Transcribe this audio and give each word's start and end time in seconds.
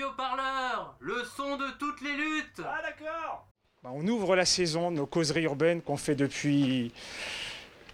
Radio 0.00 0.14
Parleur, 0.16 0.94
le 1.00 1.14
son 1.36 1.58
de 1.58 1.66
toutes 1.78 2.00
les 2.00 2.16
luttes. 2.16 2.62
Ah 2.64 2.80
d'accord 2.82 3.46
Bah, 3.82 3.90
on 3.92 4.06
ouvre 4.06 4.34
la 4.34 4.46
saison 4.46 4.90
de 4.90 4.96
nos 4.96 5.04
causeries 5.04 5.42
urbaines 5.42 5.82
qu'on 5.82 5.98
fait 5.98 6.14
depuis 6.14 6.90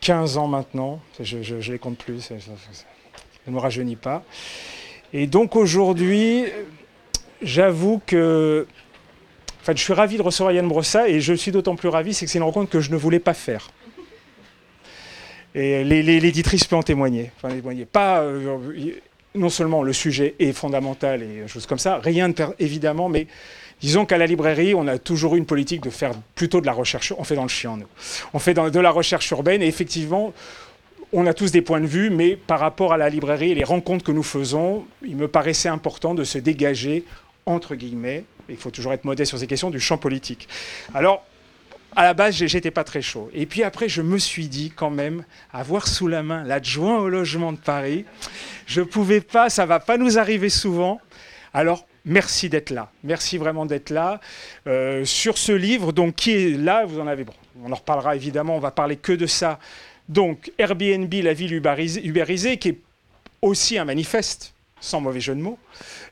15 0.02 0.38
ans 0.38 0.46
maintenant. 0.46 1.00
Je, 1.19 1.42
je, 1.42 1.61
je 1.61 1.72
les 1.72 1.80
compte 1.80 1.98
plus, 1.98 2.21
ça 2.21 2.34
ne 3.48 3.53
me 3.53 3.58
rajeunit 3.58 3.96
pas. 3.96 4.22
Et 5.12 5.27
donc 5.27 5.56
aujourd'hui, 5.56 6.45
j'avoue 7.42 8.00
que 8.06 8.68
enfin, 9.62 9.72
je 9.74 9.82
suis 9.82 9.92
ravi 9.92 10.16
de 10.16 10.22
recevoir 10.22 10.52
Yann 10.52 10.68
Brossa 10.68 11.08
et 11.08 11.20
je 11.20 11.34
suis 11.34 11.50
d'autant 11.50 11.74
plus 11.74 11.88
ravi, 11.88 12.14
c'est 12.14 12.26
que 12.26 12.30
c'est 12.30 12.38
une 12.38 12.44
rencontre 12.44 12.70
que 12.70 12.80
je 12.80 12.92
ne 12.92 12.96
voulais 12.96 13.20
pas 13.20 13.34
faire. 13.34 13.70
Et 15.56 15.82
l'éditrice 15.82 16.66
peut 16.66 16.77
en 16.77 16.84
témoigner. 16.84 17.32
Enfin, 17.36 17.52
témoigner. 17.52 17.84
Pas, 17.84 18.20
euh, 18.20 18.59
non 19.37 19.48
seulement 19.48 19.82
le 19.82 19.92
sujet 19.92 20.34
est 20.38 20.52
fondamental 20.52 21.23
et 21.23 21.48
choses 21.48 21.66
comme 21.66 21.78
ça, 21.78 21.98
rien 21.98 22.28
de 22.28 22.34
évidemment, 22.59 23.09
mais 23.09 23.27
disons 23.80 24.06
qu'à 24.06 24.19
la 24.19 24.27
librairie, 24.27 24.74
on 24.74 24.87
a 24.88 24.98
toujours 24.98 25.34
eu 25.37 25.38
une 25.38 25.47
politique 25.47 25.83
de 25.83 25.91
faire 25.91 26.12
plutôt 26.34 26.61
de 26.61 26.66
la 26.66 26.73
recherche. 26.73 27.12
On 27.19 27.24
fait 27.24 27.34
dans 27.34 27.42
le 27.42 27.48
chien, 27.48 27.77
nous. 27.77 27.87
On 28.33 28.38
fait 28.38 28.55
de 28.55 28.80
la 28.80 28.91
recherche 28.91 29.30
urbaine 29.30 29.62
et 29.62 29.66
effectivement, 29.66 30.33
on 31.12 31.27
a 31.27 31.34
tous 31.34 31.52
des 31.52 31.62
points 31.62 31.80
de 31.80 31.87
vue, 31.87 32.11
mais 32.11 32.37
par 32.37 32.61
rapport 32.61 32.92
à 32.92 32.97
la 32.97 33.09
librairie 33.09 33.52
et 33.52 33.55
les 33.55 33.64
rencontres 33.64 34.05
que 34.05 34.12
nous 34.12 34.23
faisons, 34.23 34.84
il 35.02 35.16
me 35.16 35.28
paraissait 35.28 35.69
important 35.69 36.14
de 36.14 36.25
se 36.25 36.39
dégager, 36.39 37.05
entre 37.47 37.75
guillemets, 37.75 38.25
il 38.48 38.56
faut 38.56 38.70
toujours 38.70 38.92
être 38.92 39.05
modeste 39.05 39.30
sur 39.30 39.39
ces 39.39 39.47
questions, 39.47 39.70
du 39.70 39.80
champ 39.80 39.98
politique. 39.98 40.48
Alors, 40.95 41.25
à 41.96 42.02
la 42.02 42.12
base, 42.12 42.34
j'étais 42.34 42.70
pas 42.70 42.84
très 42.84 43.00
chaud. 43.00 43.30
Et 43.32 43.46
puis 43.46 43.62
après, 43.62 43.88
je 43.88 44.02
me 44.02 44.18
suis 44.18 44.48
dit 44.48 44.70
quand 44.70 44.91
même, 44.91 45.24
avoir 45.50 45.88
sous 45.88 46.06
la 46.06 46.22
main 46.22 46.45
l'adjoint 46.45 46.98
au 46.98 47.09
logement 47.09 47.52
de 47.52 47.59
Paris, 47.59 48.05
je 48.66 48.82
pouvais 48.82 49.22
pas, 49.22 49.48
ça 49.48 49.64
va 49.64 49.80
pas 49.80 49.96
nous 49.96 50.19
arriver 50.19 50.50
souvent. 50.50 51.00
Alors, 51.55 51.86
merci 52.05 52.50
d'être 52.50 52.69
là. 52.69 52.91
Merci 53.02 53.38
vraiment 53.38 53.64
d'être 53.64 53.88
là. 53.88 54.20
Euh, 54.66 55.06
sur 55.06 55.38
ce 55.38 55.52
livre, 55.52 55.92
donc, 55.92 56.16
qui 56.16 56.33
est 56.33 56.50
là, 56.58 56.84
vous 56.84 57.00
en 57.00 57.06
avez, 57.06 57.25
on 57.64 57.72
en 57.72 57.77
reparlera 57.77 58.14
évidemment, 58.14 58.56
on 58.56 58.60
va 58.60 58.72
parler 58.72 58.97
que 58.97 59.12
de 59.12 59.27
ça. 59.27 59.58
Donc, 60.10 60.53
Airbnb, 60.58 61.12
la 61.14 61.33
ville 61.33 61.55
ubérisée, 61.55 62.58
qui 62.58 62.69
est 62.69 62.78
aussi 63.41 63.78
un 63.78 63.86
manifeste 63.86 64.53
sans 64.87 65.01
mauvais 65.01 65.20
jeu 65.20 65.34
de 65.34 65.41
mots, 65.41 65.59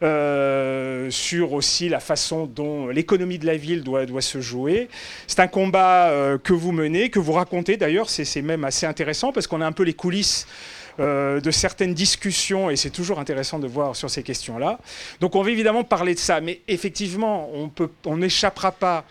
euh, 0.03 1.09
sur 1.11 1.53
aussi 1.53 1.89
la 1.89 2.01
façon 2.01 2.47
dont 2.47 2.89
l'économie 2.89 3.39
de 3.39 3.47
la 3.47 3.57
ville 3.57 3.83
doit, 3.83 4.05
doit 4.05 4.21
se 4.21 4.41
jouer. 4.41 4.89
C'est 5.27 5.41
un 5.41 5.47
combat 5.47 6.09
euh, 6.09 6.39
que 6.39 6.53
vous 6.53 6.73
menez, 6.73 7.09
que 7.09 7.21
vous 7.21 7.33
racontez 7.33 7.77
d'ailleurs, 7.77 8.11
c'est 8.11 8.43
même 8.43 8.65
assez 8.65 8.85
intéressant 8.85 9.33
parce 9.33 9.47
qu'on 9.47 9.61
a 9.61 9.67
un 9.67 9.73
peu 9.73 9.85
les 9.85 9.95
coulisses 9.95 10.47
euh, 10.99 11.41
de 11.41 11.51
certaines 11.51 11.95
discussions 11.95 12.69
et 12.69 12.77
c'est 12.77 12.91
toujours 12.91 13.19
intéressant 13.19 13.59
de 13.59 13.69
voir 13.69 13.95
sur 13.95 14.11
ces 14.11 14.23
questions-là. 14.23 14.79
Donc 15.21 15.37
on 15.37 15.43
va 15.43 15.51
évidemment 15.51 15.85
parler 15.85 16.15
de 16.15 16.19
ça, 16.21 16.41
mais 16.41 16.61
effectivement, 16.67 17.51
on 18.05 18.17
n'échappera 18.17 18.69
on 18.69 18.81
pas 18.81 19.05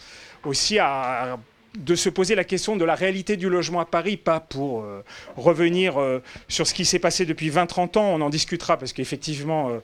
aussi 0.44 0.78
à 0.80 1.38
de 1.78 1.96
se 1.96 2.10
poser 2.10 2.36
la 2.36 2.44
question 2.44 2.76
de 2.76 2.86
la 2.86 2.96
réalité 2.96 3.36
du 3.36 3.50
logement 3.50 3.80
à 3.80 3.86
Paris, 3.86 4.18
pas 4.18 4.40
pour 4.40 4.84
euh, 4.84 5.04
revenir 5.36 6.00
euh, 6.00 6.20
sur 6.48 6.68
ce 6.68 6.74
qui 6.74 6.86
s'est 6.86 7.00
passé 7.00 7.26
depuis 7.26 7.50
20-30 7.50 7.98
ans, 7.98 8.14
on 8.14 8.22
en 8.22 8.30
discutera, 8.30 8.78
parce 8.78 8.94
qu'effectivement, 8.94 9.70
euh, 9.70 9.80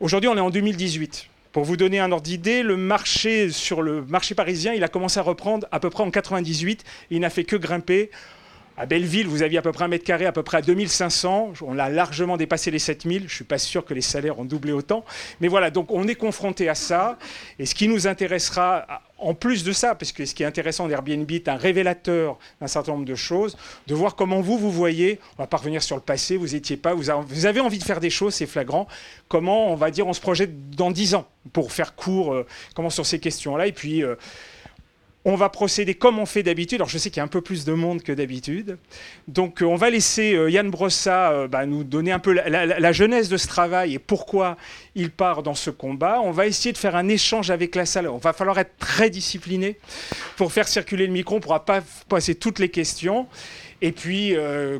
aujourd'hui 0.00 0.28
on 0.28 0.36
est 0.36 0.40
en 0.40 0.50
2018. 0.50 1.28
Pour 1.52 1.64
vous 1.64 1.76
donner 1.76 2.00
un 2.00 2.10
ordre 2.10 2.24
d'idée, 2.24 2.62
le 2.62 2.76
marché 2.76 3.50
sur 3.50 3.80
le 3.80 4.02
marché 4.02 4.34
parisien, 4.34 4.74
il 4.74 4.84
a 4.84 4.88
commencé 4.88 5.18
à 5.18 5.22
reprendre 5.22 5.66
à 5.70 5.80
peu 5.80 5.88
près 5.88 6.02
en 6.02 6.10
98, 6.10 6.82
et 7.10 7.14
il 7.14 7.20
n'a 7.20 7.30
fait 7.30 7.44
que 7.44 7.56
grimper. 7.56 8.10
À 8.76 8.86
Belleville, 8.86 9.28
vous 9.28 9.42
aviez 9.42 9.58
à 9.58 9.62
peu 9.62 9.70
près 9.70 9.84
un 9.84 9.88
mètre 9.88 10.04
carré 10.04 10.26
à 10.26 10.32
peu 10.32 10.42
près 10.42 10.56
à 10.56 10.62
2500. 10.62 11.52
On 11.62 11.78
a 11.78 11.88
largement 11.88 12.36
dépassé 12.36 12.72
les 12.72 12.80
7000. 12.80 13.20
Je 13.20 13.24
ne 13.24 13.28
suis 13.28 13.44
pas 13.44 13.58
sûr 13.58 13.84
que 13.84 13.94
les 13.94 14.00
salaires 14.00 14.40
ont 14.40 14.44
doublé 14.44 14.72
autant. 14.72 15.04
Mais 15.40 15.46
voilà, 15.46 15.70
donc 15.70 15.92
on 15.92 16.08
est 16.08 16.16
confronté 16.16 16.68
à 16.68 16.74
ça. 16.74 17.16
Et 17.60 17.66
ce 17.66 17.74
qui 17.76 17.86
nous 17.86 18.08
intéressera, 18.08 18.84
en 19.18 19.32
plus 19.32 19.62
de 19.62 19.70
ça, 19.70 19.94
parce 19.94 20.10
que 20.10 20.24
ce 20.26 20.34
qui 20.34 20.42
est 20.42 20.46
intéressant 20.46 20.88
d'Airbnb 20.88 21.30
est 21.30 21.46
un 21.46 21.54
révélateur 21.54 22.36
d'un 22.60 22.66
certain 22.66 22.92
nombre 22.92 23.04
de 23.04 23.14
choses, 23.14 23.56
de 23.86 23.94
voir 23.94 24.16
comment 24.16 24.40
vous, 24.40 24.58
vous 24.58 24.72
voyez, 24.72 25.20
on 25.38 25.42
va 25.42 25.46
pas 25.46 25.58
revenir 25.58 25.80
sur 25.80 25.94
le 25.94 26.02
passé, 26.02 26.36
vous 26.36 26.56
étiez 26.56 26.76
pas, 26.76 26.94
vous 26.94 27.10
avez 27.10 27.60
envie 27.60 27.78
de 27.78 27.84
faire 27.84 28.00
des 28.00 28.10
choses, 28.10 28.34
c'est 28.34 28.46
flagrant, 28.46 28.88
comment, 29.28 29.72
on 29.72 29.76
va 29.76 29.92
dire, 29.92 30.08
on 30.08 30.12
se 30.12 30.20
projette 30.20 30.70
dans 30.70 30.90
10 30.90 31.14
ans, 31.14 31.28
pour 31.52 31.70
faire 31.70 31.94
court, 31.94 32.34
euh, 32.34 32.46
comment 32.74 32.90
sur 32.90 33.06
ces 33.06 33.20
questions-là. 33.20 33.68
Et 33.68 33.72
puis... 33.72 34.02
Euh, 34.02 34.16
on 35.24 35.36
va 35.36 35.48
procéder 35.48 35.94
comme 35.94 36.18
on 36.18 36.26
fait 36.26 36.42
d'habitude. 36.42 36.76
Alors 36.76 36.88
je 36.88 36.98
sais 36.98 37.08
qu'il 37.08 37.18
y 37.18 37.20
a 37.20 37.24
un 37.24 37.28
peu 37.28 37.40
plus 37.40 37.64
de 37.64 37.72
monde 37.72 38.02
que 38.02 38.12
d'habitude. 38.12 38.76
Donc 39.26 39.62
euh, 39.62 39.66
on 39.66 39.76
va 39.76 39.88
laisser 39.88 40.34
euh, 40.34 40.50
Yann 40.50 40.70
Brossa 40.70 41.32
euh, 41.32 41.48
bah, 41.48 41.64
nous 41.64 41.82
donner 41.82 42.12
un 42.12 42.18
peu 42.18 42.32
la, 42.32 42.92
jeunesse 42.92 43.28
de 43.28 43.36
ce 43.36 43.46
travail 43.46 43.94
et 43.94 43.98
pourquoi 43.98 44.56
il 44.94 45.10
part 45.10 45.42
dans 45.42 45.54
ce 45.54 45.70
combat. 45.70 46.20
On 46.22 46.30
va 46.30 46.46
essayer 46.46 46.72
de 46.72 46.78
faire 46.78 46.94
un 46.94 47.08
échange 47.08 47.50
avec 47.50 47.74
la 47.74 47.86
salle. 47.86 48.08
On 48.08 48.18
va 48.18 48.32
falloir 48.32 48.58
être 48.58 48.76
très 48.78 49.08
discipliné 49.08 49.78
pour 50.36 50.52
faire 50.52 50.68
circuler 50.68 51.06
le 51.06 51.12
micro. 51.12 51.36
On 51.36 51.38
ne 51.38 51.42
pourra 51.42 51.64
pas 51.64 51.80
passer 52.08 52.34
toutes 52.34 52.58
les 52.58 52.68
questions. 52.68 53.26
Et 53.80 53.92
puis, 53.92 54.34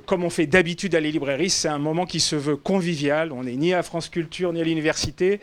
comme 0.06 0.24
on 0.24 0.30
fait 0.30 0.46
d'habitude 0.46 0.94
à 0.94 1.00
les 1.00 1.12
librairies, 1.12 1.50
c'est 1.50 1.68
un 1.68 1.78
moment 1.78 2.06
qui 2.06 2.20
se 2.20 2.36
veut 2.36 2.56
convivial. 2.56 3.32
On 3.32 3.44
n'est 3.44 3.56
ni 3.56 3.74
à 3.74 3.82
France 3.82 4.08
Culture 4.08 4.52
ni 4.52 4.60
à 4.60 4.64
l'université. 4.64 5.40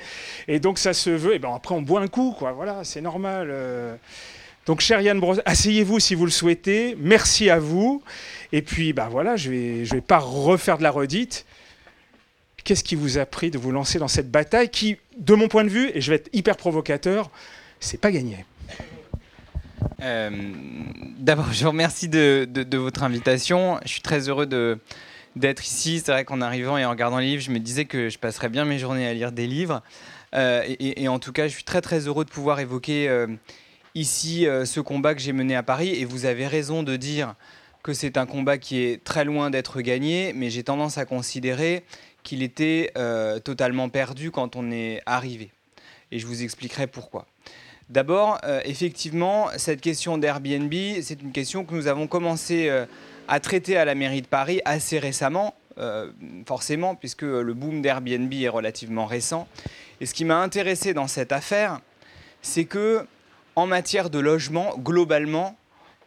Et 0.47 0.59
donc 0.59 0.79
ça 0.79 0.93
se 0.93 1.09
veut. 1.09 1.35
Et 1.35 1.39
ben 1.39 1.53
après, 1.53 1.75
on 1.75 1.81
boit 1.81 2.01
un 2.01 2.07
coup, 2.07 2.33
quoi. 2.37 2.53
Voilà, 2.53 2.83
c'est 2.83 3.01
normal. 3.01 3.51
Donc, 4.65 4.81
cher 4.81 5.01
Yann 5.01 5.19
Bros, 5.19 5.35
asseyez-vous 5.45 5.99
si 5.99 6.13
vous 6.13 6.25
le 6.25 6.31
souhaitez. 6.31 6.95
Merci 6.99 7.49
à 7.49 7.59
vous. 7.59 8.03
Et 8.51 8.61
puis, 8.61 8.93
bah 8.93 9.07
voilà, 9.09 9.35
je 9.35 9.49
ne 9.49 9.85
vais, 9.85 10.01
pas 10.01 10.19
refaire 10.19 10.77
de 10.77 10.83
la 10.83 10.91
redite. 10.91 11.45
Qu'est-ce 12.63 12.83
qui 12.83 12.95
vous 12.95 13.17
a 13.17 13.25
pris 13.25 13.49
de 13.49 13.57
vous 13.57 13.71
lancer 13.71 13.97
dans 13.97 14.07
cette 14.07 14.29
bataille 14.29 14.69
qui, 14.69 14.97
de 15.17 15.33
mon 15.33 15.47
point 15.47 15.63
de 15.63 15.69
vue, 15.69 15.89
et 15.95 16.01
je 16.01 16.11
vais 16.11 16.17
être 16.17 16.29
hyper 16.31 16.57
provocateur, 16.57 17.31
c'est 17.79 17.99
pas 17.99 18.11
gagné? 18.11 18.45
Euh, 20.03 20.29
D'abord, 21.17 21.51
je 21.51 21.63
vous 21.63 21.71
remercie 21.71 22.07
de, 22.07 22.47
votre 22.77 23.03
invitation. 23.03 23.79
Je 23.83 23.89
suis 23.89 24.01
très 24.01 24.29
heureux 24.29 24.47
d'être 25.35 25.65
ici. 25.65 26.01
C'est 26.05 26.11
vrai 26.11 26.23
qu'en 26.23 26.41
arrivant 26.41 26.77
et 26.77 26.85
en 26.85 26.91
regardant 26.91 27.17
les 27.17 27.27
livres, 27.27 27.43
je 27.43 27.51
me 27.51 27.59
disais 27.59 27.85
que 27.85 28.09
je 28.09 28.19
passerais 28.19 28.49
bien 28.49 28.65
mes 28.65 28.77
journées 28.77 29.07
à 29.07 29.13
lire 29.13 29.31
des 29.31 29.47
livres. 29.47 29.81
Euh, 30.33 30.63
et, 30.79 31.07
en 31.07 31.19
tout 31.19 31.31
cas, 31.31 31.47
je 31.47 31.53
suis 31.53 31.63
très 31.63 31.81
très 31.81 32.07
heureux 32.07 32.25
de 32.25 32.29
pouvoir 32.29 32.59
évoquer 32.59 33.09
euh, 33.09 33.27
ici 33.95 34.47
euh, 34.47 34.65
ce 34.65 34.79
combat 34.79 35.15
que 35.15 35.21
j'ai 35.21 35.33
mené 35.33 35.55
à 35.55 35.63
Paris. 35.63 35.89
Et 35.89 36.05
vous 36.05 36.25
avez 36.25 36.47
raison 36.47 36.83
de 36.83 36.95
dire 36.95 37.35
que 37.83 37.93
c'est 37.93 38.17
un 38.17 38.25
combat 38.25 38.57
qui 38.57 38.81
est 38.81 39.03
très 39.03 39.25
loin 39.25 39.49
d'être 39.49 39.81
gagné, 39.81 40.33
mais 40.35 40.49
j'ai 40.49 40.63
tendance 40.63 40.97
à 40.97 41.05
considérer 41.05 41.83
qu'il 42.23 42.43
était 42.43 42.91
euh, 42.97 43.39
totalement 43.39 43.89
perdu 43.89 44.29
quand 44.31 44.55
on 44.55 44.71
est 44.71 45.01
arrivé. 45.05 45.51
Et 46.11 46.19
je 46.19 46.27
vous 46.27 46.43
expliquerai 46.43 46.87
pourquoi. 46.87 47.25
D'abord, 47.89 48.37
euh, 48.43 48.61
effectivement, 48.65 49.49
cette 49.57 49.81
question 49.81 50.17
d'Airbnb, 50.17 50.73
c'est 51.01 51.21
une 51.21 51.31
question 51.31 51.65
que 51.65 51.73
nous 51.73 51.87
avons 51.87 52.07
commencé 52.07 52.69
à 53.27 53.39
traiter 53.39 53.77
à 53.77 53.85
la 53.85 53.95
mairie 53.95 54.21
de 54.21 54.27
Paris 54.27 54.61
assez 54.65 54.99
récemment, 54.99 55.55
forcément, 56.45 56.95
puisque 56.95 57.23
le 57.23 57.53
boom 57.53 57.81
d'Airbnb 57.81 58.31
est 58.33 58.47
relativement 58.47 59.05
récent. 59.05 59.47
Et 59.99 60.05
ce 60.05 60.13
qui 60.13 60.25
m'a 60.25 60.37
intéressé 60.37 60.93
dans 60.93 61.07
cette 61.07 61.31
affaire, 61.31 61.79
c'est 62.41 62.65
que 62.65 63.05
en 63.55 63.67
matière 63.67 64.09
de 64.09 64.19
logement, 64.19 64.77
globalement, 64.77 65.57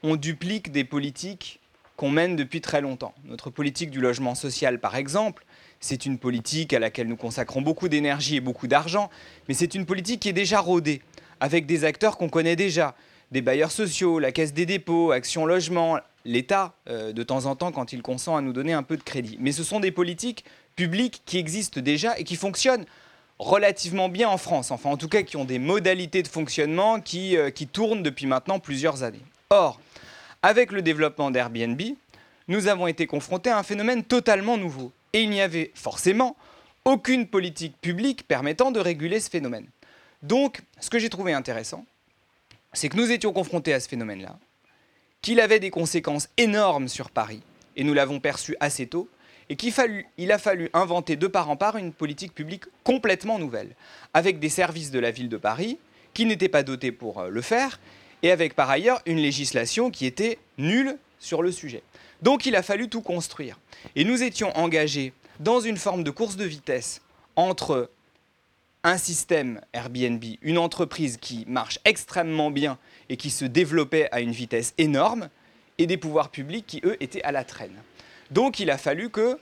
on 0.03 0.16
duplique 0.16 0.72
des 0.72 0.84
politiques 0.84 1.60
qu'on 1.97 2.10
mène 2.10 2.37
depuis 2.37 2.60
très 2.60 2.81
longtemps. 2.81 3.15
Notre 3.25 3.50
politique 3.50 3.91
du 3.91 4.00
logement 4.00 4.34
social, 4.34 4.81
par 4.81 4.97
exemple, 4.97 5.44
c'est 5.81 6.06
une 6.06 6.19
politique 6.19 6.72
à 6.72 6.78
laquelle 6.78 7.06
nous 7.06 7.16
consacrons 7.16 7.60
beaucoup 7.60 7.88
d'énergie 7.88 8.37
et 8.37 8.41
beaucoup 8.41 8.66
d'argent, 8.66 9.10
mais 9.49 9.55
c'est 9.55 9.75
une 9.75 9.87
politique 9.87 10.21
qui 10.21 10.28
est 10.28 10.34
déjà 10.34 10.60
rodée, 10.60 11.03
avec 11.41 11.66
des 11.66 11.84
acteurs 11.84 12.16
qu'on 12.16 12.28
connaît 12.28 12.56
déjà, 12.56 12.94
des 13.31 13.43
bailleurs 13.43 13.72
sociaux, 13.72 14.19
la 14.19 14.32
Caisse 14.32 14.53
des 14.53 14.66
dépôts, 14.66 15.12
Action 15.12 15.47
Logement, 15.47 15.99
l'État, 16.25 16.75
euh, 16.88 17.12
de 17.12 17.22
temps 17.22 17.47
en 17.47 17.56
temps, 17.56 17.72
quand 17.72 17.93
il 17.93 18.03
consent 18.03 18.37
à 18.37 18.41
nous 18.41 18.53
donner 18.53 18.72
un 18.72 18.82
peu 18.82 18.97
de 18.97 19.03
crédit. 19.03 19.37
Mais 19.41 19.53
ce 19.53 19.62
sont 19.62 19.81
des 19.81 19.91
politiques 19.91 20.44
publiques 20.76 21.22
qui 21.26 21.38
existent 21.38 21.81
déjà 21.81 22.19
et 22.19 22.25
qui 22.25 22.37
fonctionnent 22.37 22.87
relativement 23.38 24.08
bien 24.08 24.28
en 24.28 24.38
France, 24.38 24.70
enfin 24.70 24.90
en 24.90 24.96
tout 24.96 25.08
cas 25.08 25.22
qui 25.22 25.36
ont 25.36 25.44
des 25.44 25.58
modalités 25.58 26.22
de 26.22 26.28
fonctionnement 26.28 27.00
qui, 27.00 27.36
euh, 27.36 27.50
qui 27.50 27.66
tournent 27.66 28.02
depuis 28.02 28.26
maintenant 28.26 28.58
plusieurs 28.58 29.02
années. 29.02 29.22
Or, 29.50 29.81
avec 30.42 30.72
le 30.72 30.82
développement 30.82 31.31
d'Airbnb, 31.31 31.81
nous 32.48 32.69
avons 32.69 32.86
été 32.86 33.06
confrontés 33.06 33.50
à 33.50 33.58
un 33.58 33.62
phénomène 33.62 34.04
totalement 34.04 34.56
nouveau. 34.56 34.92
Et 35.12 35.22
il 35.22 35.31
n'y 35.31 35.40
avait 35.40 35.70
forcément 35.75 36.36
aucune 36.84 37.26
politique 37.26 37.81
publique 37.81 38.26
permettant 38.28 38.70
de 38.70 38.81
réguler 38.81 39.20
ce 39.20 39.31
phénomène. 39.31 39.66
Donc, 40.22 40.60
ce 40.80 40.90
que 40.90 40.98
j'ai 40.98 41.08
trouvé 41.08 41.32
intéressant, 41.32 41.84
c'est 42.72 42.88
que 42.88 42.96
nous 42.96 43.10
étions 43.10 43.32
confrontés 43.32 43.72
à 43.72 43.80
ce 43.80 43.88
phénomène-là, 43.88 44.38
qu'il 45.22 45.40
avait 45.40 45.60
des 45.60 45.70
conséquences 45.70 46.28
énormes 46.37 46.88
sur 46.88 47.10
Paris, 47.10 47.42
et 47.76 47.84
nous 47.84 47.94
l'avons 47.94 48.20
perçu 48.20 48.56
assez 48.60 48.87
tôt, 48.87 49.08
et 49.49 49.56
qu'il 49.56 49.73
il 50.19 50.32
a 50.32 50.38
fallu 50.38 50.70
inventer 50.73 51.17
de 51.17 51.26
part 51.26 51.50
en 51.50 51.56
part 51.56 51.76
une 51.76 51.93
politique 51.93 52.35
publique 52.35 52.64
complètement 52.82 53.38
nouvelle, 53.38 53.75
avec 54.12 54.38
des 54.38 54.49
services 54.49 54.91
de 54.91 54.99
la 54.99 55.11
ville 55.11 55.29
de 55.29 55.37
Paris 55.37 55.79
qui 56.14 56.26
n'étaient 56.26 56.49
pas 56.49 56.62
dotés 56.62 56.93
pour 56.93 57.20
euh, 57.20 57.29
le 57.29 57.43
faire, 57.43 57.81
et 58.23 58.31
avec 58.31 58.55
par 58.55 58.70
ailleurs 58.70 59.00
une 59.06 59.19
législation 59.19 59.91
qui 59.91 60.06
était 60.06 60.38
nulle 60.58 60.96
sur 61.19 61.43
le 61.43 61.50
sujet. 61.50 61.82
Donc 62.23 62.46
il 62.46 62.56
a 62.56 62.62
fallu 62.62 62.88
tout 62.88 63.02
construire. 63.02 63.58
Et 63.96 64.05
nous 64.05 64.23
étions 64.23 64.56
engagés 64.56 65.12
dans 65.41 65.61
une 65.61 65.76
forme 65.76 66.05
de 66.05 66.11
course 66.11 66.37
de 66.37 66.44
vitesse 66.44 67.02
entre 67.37 67.90
un 68.85 68.99
système 68.99 69.61
Airbnb, 69.73 70.23
une 70.43 70.58
entreprise 70.58 71.17
qui 71.17 71.44
marche 71.49 71.79
extrêmement 71.85 72.50
bien 72.50 72.79
et 73.08 73.17
qui 73.17 73.31
se 73.31 73.44
développait 73.44 74.08
à 74.12 74.20
une 74.20 74.31
vitesse 74.31 74.75
énorme, 74.79 75.29
et 75.79 75.87
des 75.87 75.97
pouvoirs 75.97 76.31
publics 76.31 76.67
qui, 76.67 76.81
eux, 76.85 76.97
étaient 77.00 77.23
à 77.23 77.32
la 77.32 77.44
traîne. 77.44 77.76
Donc 78.31 78.59
il 78.61 78.71
a 78.71 78.79
fallu 78.79 79.11
que 79.11 79.38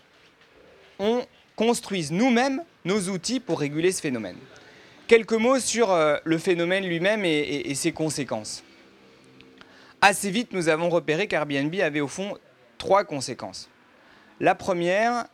on 0.99 1.25
construise 1.57 2.13
nous-mêmes 2.13 2.63
nos 2.85 3.09
outils 3.09 3.41
pour 3.41 3.61
réguler 3.61 3.93
ce 3.93 4.01
phénomène. 4.01 4.37
Quelques 5.07 5.33
mots 5.33 5.59
sur 5.59 5.91
euh, 5.91 6.17
le 6.25 6.39
phénomène 6.39 6.87
lui-même 6.87 7.25
et, 7.25 7.75
ses 7.75 7.93
conséquences. 7.93 8.63
Assez 10.01 10.31
vite, 10.31 10.53
nous 10.53 10.69
avons 10.69 10.89
repéré 10.89 11.27
qu'Airbnb 11.27 11.75
avait 11.81 12.01
au 12.01 12.09
fond 12.09 12.37
trois 12.79 13.05
conséquences. 13.05 13.69
La 14.41 14.55
première, 14.55 15.27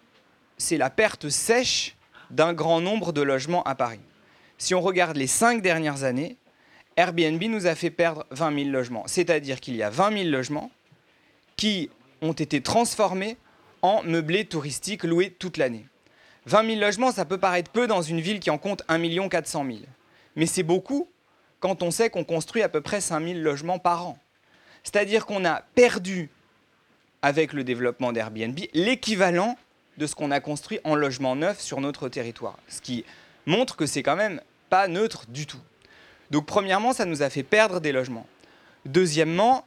c'est 0.59 0.77
la 0.77 0.91
perte 0.91 1.29
sèche 1.29 1.97
d'un 2.31 2.53
grand 2.53 2.81
nombre 2.81 3.13
de 3.13 3.23
logements 3.23 3.63
à 3.63 3.75
Paris. 3.75 4.01
Si 4.59 4.75
on 4.75 4.81
regarde 4.81 5.17
les 5.17 5.27
cinq 5.27 5.63
dernières 5.63 6.03
années, 6.03 6.37
Airbnb 6.97 7.43
nous 7.45 7.67
a 7.67 7.75
fait 7.77 7.91
perdre 7.91 8.27
20 8.33 8.65
000 8.65 8.71
logements. 8.71 9.05
C'est-à-dire 9.07 9.61
qu'il 9.61 9.77
y 9.77 9.85
a 9.85 9.91
20 9.91 10.25
000 10.25 10.31
logements 10.31 10.71
qui 11.57 11.91
ont 12.23 12.33
été 12.33 12.61
transformés 12.61 13.37
en 13.83 14.03
meublés 14.03 14.45
touristiques 14.45 15.05
loués 15.05 15.31
toute 15.31 15.57
l'année. 15.57 15.87
20 16.47 16.67
000 16.67 16.81
logements, 16.81 17.13
ça 17.13 17.25
peut 17.25 17.39
paraître 17.39 17.71
peu 17.71 17.87
dans 17.87 18.03
une 18.03 18.21
ville 18.21 18.41
qui 18.41 18.51
en 18.51 18.59
compte 18.59 18.83
1 18.89 19.29
400 19.29 19.67
000. 19.67 19.79
Mais 20.37 20.47
c'est 20.47 20.63
beaucoup 20.63 21.09
quand 21.61 21.83
on 21.83 21.91
sait 21.91 22.11
qu'on 22.11 22.25
construit 22.25 22.63
à 22.63 22.69
peu 22.69 22.81
près 22.81 23.01
5 23.01 23.23
000 23.23 23.39
logements 23.41 23.79
par 23.79 24.07
an. 24.07 24.19
C'est-à-dire 24.83 25.27
qu'on 25.27 25.45
a 25.45 25.63
perdu, 25.75 26.31
avec 27.21 27.53
le 27.53 27.65
développement 27.65 28.13
d'Airbnb, 28.13 28.59
l'équivalent 28.73 29.59
de 29.99 30.07
ce 30.07 30.15
qu'on 30.15 30.31
a 30.31 30.41
construit 30.41 30.81
en 30.85 30.95
logements 30.95 31.37
neufs 31.37 31.61
sur 31.61 31.81
notre 31.81 32.09
territoire. 32.09 32.57
Ce 32.69 32.81
qui 32.81 33.05
montre 33.47 33.77
que 33.77 33.87
c'est 33.87 34.03
quand 34.03 34.17
même 34.17 34.41
pas 34.71 34.87
neutre 34.89 35.27
du 35.29 35.47
tout. 35.47 35.61
Donc 36.31 36.47
premièrement, 36.47 36.93
ça 36.93 37.05
nous 37.05 37.23
a 37.23 37.31
fait 37.31 37.43
perdre 37.43 37.81
des 37.81 37.93
logements. 37.93 38.27
Deuxièmement, 38.87 39.65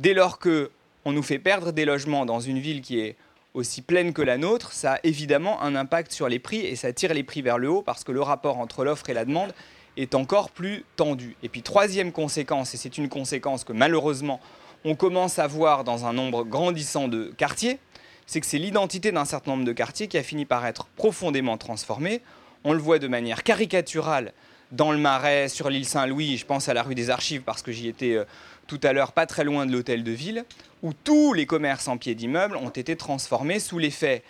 dès 0.00 0.14
lors 0.14 0.38
que 0.38 0.70
on 1.04 1.12
nous 1.12 1.22
fait 1.22 1.38
perdre 1.38 1.72
des 1.72 1.84
logements 1.84 2.26
dans 2.26 2.40
une 2.40 2.58
ville 2.58 2.80
qui 2.80 3.00
est 3.00 3.16
aussi 3.54 3.82
pleine 3.82 4.12
que 4.12 4.22
la 4.22 4.38
nôtre, 4.38 4.72
ça 4.72 4.94
a 4.94 4.98
évidemment 5.02 5.62
un 5.62 5.74
impact 5.74 6.12
sur 6.12 6.28
les 6.28 6.38
prix 6.38 6.60
et 6.60 6.76
ça 6.76 6.92
tire 6.92 7.12
les 7.12 7.22
prix 7.22 7.42
vers 7.42 7.58
le 7.58 7.68
haut 7.68 7.82
parce 7.82 8.04
que 8.04 8.12
le 8.12 8.22
rapport 8.22 8.58
entre 8.58 8.84
l'offre 8.84 9.10
et 9.10 9.14
la 9.14 9.24
demande 9.24 9.52
est 9.96 10.14
encore 10.14 10.50
plus 10.50 10.84
tendu. 10.96 11.36
Et 11.42 11.48
puis 11.48 11.62
troisième 11.62 12.12
conséquence, 12.12 12.74
et 12.74 12.76
c'est 12.78 12.96
une 12.96 13.08
conséquence 13.08 13.64
que 13.64 13.72
malheureusement 13.72 14.40
on 14.84 14.94
commence 14.94 15.38
à 15.38 15.46
voir 15.46 15.84
dans 15.84 16.06
un 16.06 16.12
nombre 16.12 16.44
grandissant 16.44 17.08
de 17.08 17.32
quartiers, 17.36 17.78
c'est 18.26 18.40
que 18.40 18.46
c'est 18.46 18.58
l'identité 18.58 19.12
d'un 19.12 19.24
certain 19.24 19.52
nombre 19.52 19.64
de 19.64 19.72
quartiers 19.72 20.08
qui 20.08 20.16
a 20.16 20.22
fini 20.22 20.44
par 20.44 20.64
être 20.66 20.86
profondément 20.96 21.58
transformée. 21.58 22.22
On 22.64 22.72
le 22.72 22.78
voit 22.78 22.98
de 22.98 23.08
manière 23.08 23.42
caricaturale 23.42 24.32
dans 24.70 24.90
le 24.90 24.98
Marais, 24.98 25.48
sur 25.48 25.68
l'île 25.68 25.84
Saint-Louis, 25.84 26.38
je 26.38 26.46
pense 26.46 26.68
à 26.68 26.74
la 26.74 26.82
rue 26.82 26.94
des 26.94 27.10
Archives 27.10 27.42
parce 27.42 27.60
que 27.60 27.72
j'y 27.72 27.88
étais 27.88 28.14
euh, 28.14 28.24
tout 28.66 28.80
à 28.82 28.94
l'heure, 28.94 29.12
pas 29.12 29.26
très 29.26 29.44
loin 29.44 29.66
de 29.66 29.72
l'hôtel 29.72 30.02
de 30.02 30.12
ville, 30.12 30.44
où 30.82 30.92
tous 30.92 31.32
les 31.32 31.46
commerces 31.46 31.88
en 31.88 31.96
pied 31.96 32.14
d'immeuble 32.14 32.56
ont 32.56 32.70
été 32.70 32.96
transformés 32.96 33.60
sous 33.60 33.78
l'effet 33.78 34.22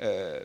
euh, 0.00 0.44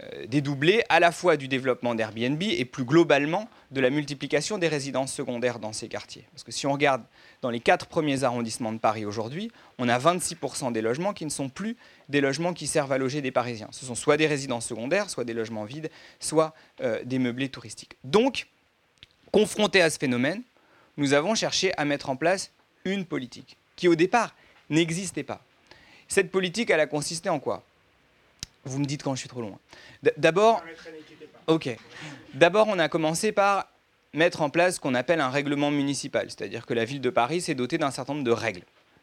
euh, 0.00 0.26
dédoublé 0.26 0.82
à 0.88 1.00
la 1.00 1.12
fois 1.12 1.36
du 1.36 1.48
développement 1.48 1.94
d'Airbnb 1.94 2.42
et 2.42 2.64
plus 2.64 2.84
globalement 2.84 3.48
de 3.70 3.80
la 3.80 3.90
multiplication 3.90 4.58
des 4.58 4.68
résidences 4.68 5.12
secondaires 5.12 5.58
dans 5.58 5.72
ces 5.72 5.88
quartiers. 5.88 6.24
Parce 6.32 6.44
que 6.44 6.52
si 6.52 6.66
on 6.66 6.72
regarde 6.72 7.02
dans 7.42 7.50
les 7.50 7.60
quatre 7.60 7.86
premiers 7.86 8.24
arrondissements 8.24 8.72
de 8.72 8.78
Paris 8.78 9.04
aujourd'hui, 9.04 9.50
on 9.78 9.88
a 9.88 9.98
26% 9.98 10.72
des 10.72 10.80
logements 10.80 11.12
qui 11.12 11.24
ne 11.24 11.30
sont 11.30 11.48
plus 11.48 11.76
des 12.08 12.20
logements 12.20 12.54
qui 12.54 12.66
servent 12.66 12.92
à 12.92 12.98
loger 12.98 13.20
des 13.20 13.30
Parisiens. 13.30 13.68
Ce 13.70 13.84
sont 13.84 13.94
soit 13.94 14.16
des 14.16 14.26
résidences 14.26 14.66
secondaires, 14.66 15.10
soit 15.10 15.24
des 15.24 15.34
logements 15.34 15.64
vides, 15.64 15.90
soit 16.20 16.54
euh, 16.80 17.00
des 17.04 17.18
meublés 17.18 17.48
touristiques. 17.48 17.96
Donc, 18.02 18.46
confrontés 19.30 19.82
à 19.82 19.90
ce 19.90 19.98
phénomène, 19.98 20.42
nous 20.96 21.12
avons 21.12 21.34
cherché 21.34 21.72
à 21.78 21.84
mettre 21.84 22.10
en 22.10 22.16
place 22.16 22.50
une 22.84 23.04
politique 23.04 23.56
qui 23.76 23.88
au 23.88 23.94
départ 23.94 24.34
n'existait 24.72 25.22
pas. 25.22 25.40
Cette 26.08 26.30
politique, 26.30 26.70
elle 26.70 26.80
a 26.80 26.86
consisté 26.86 27.28
en 27.28 27.38
quoi? 27.38 27.62
Vous 28.64 28.78
me 28.78 28.84
dites 28.84 29.02
quand 29.02 29.14
je 29.14 29.20
suis 29.20 29.28
trop 29.28 29.40
loin. 29.40 29.58
D'abord, 30.16 30.62
ok. 31.46 31.68
D'abord, 32.34 32.68
on 32.68 32.78
a 32.78 32.88
commencé 32.88 33.32
par 33.32 33.68
mettre 34.12 34.42
en 34.42 34.50
place 34.50 34.76
ce 34.76 34.80
qu'on 34.80 34.94
appelle 34.94 35.20
un 35.20 35.30
règlement 35.30 35.70
municipal, 35.70 36.28
c'est-à-dire 36.28 36.66
que 36.66 36.74
la 36.74 36.84
ville 36.84 37.00
de 37.00 37.10
Paris 37.10 37.40
s'est 37.40 37.54
dotée 37.54 37.78
d'un 37.78 37.90
certain 37.90 38.14
nombre 38.14 38.24
de 38.24 38.32
règles. 38.32 38.62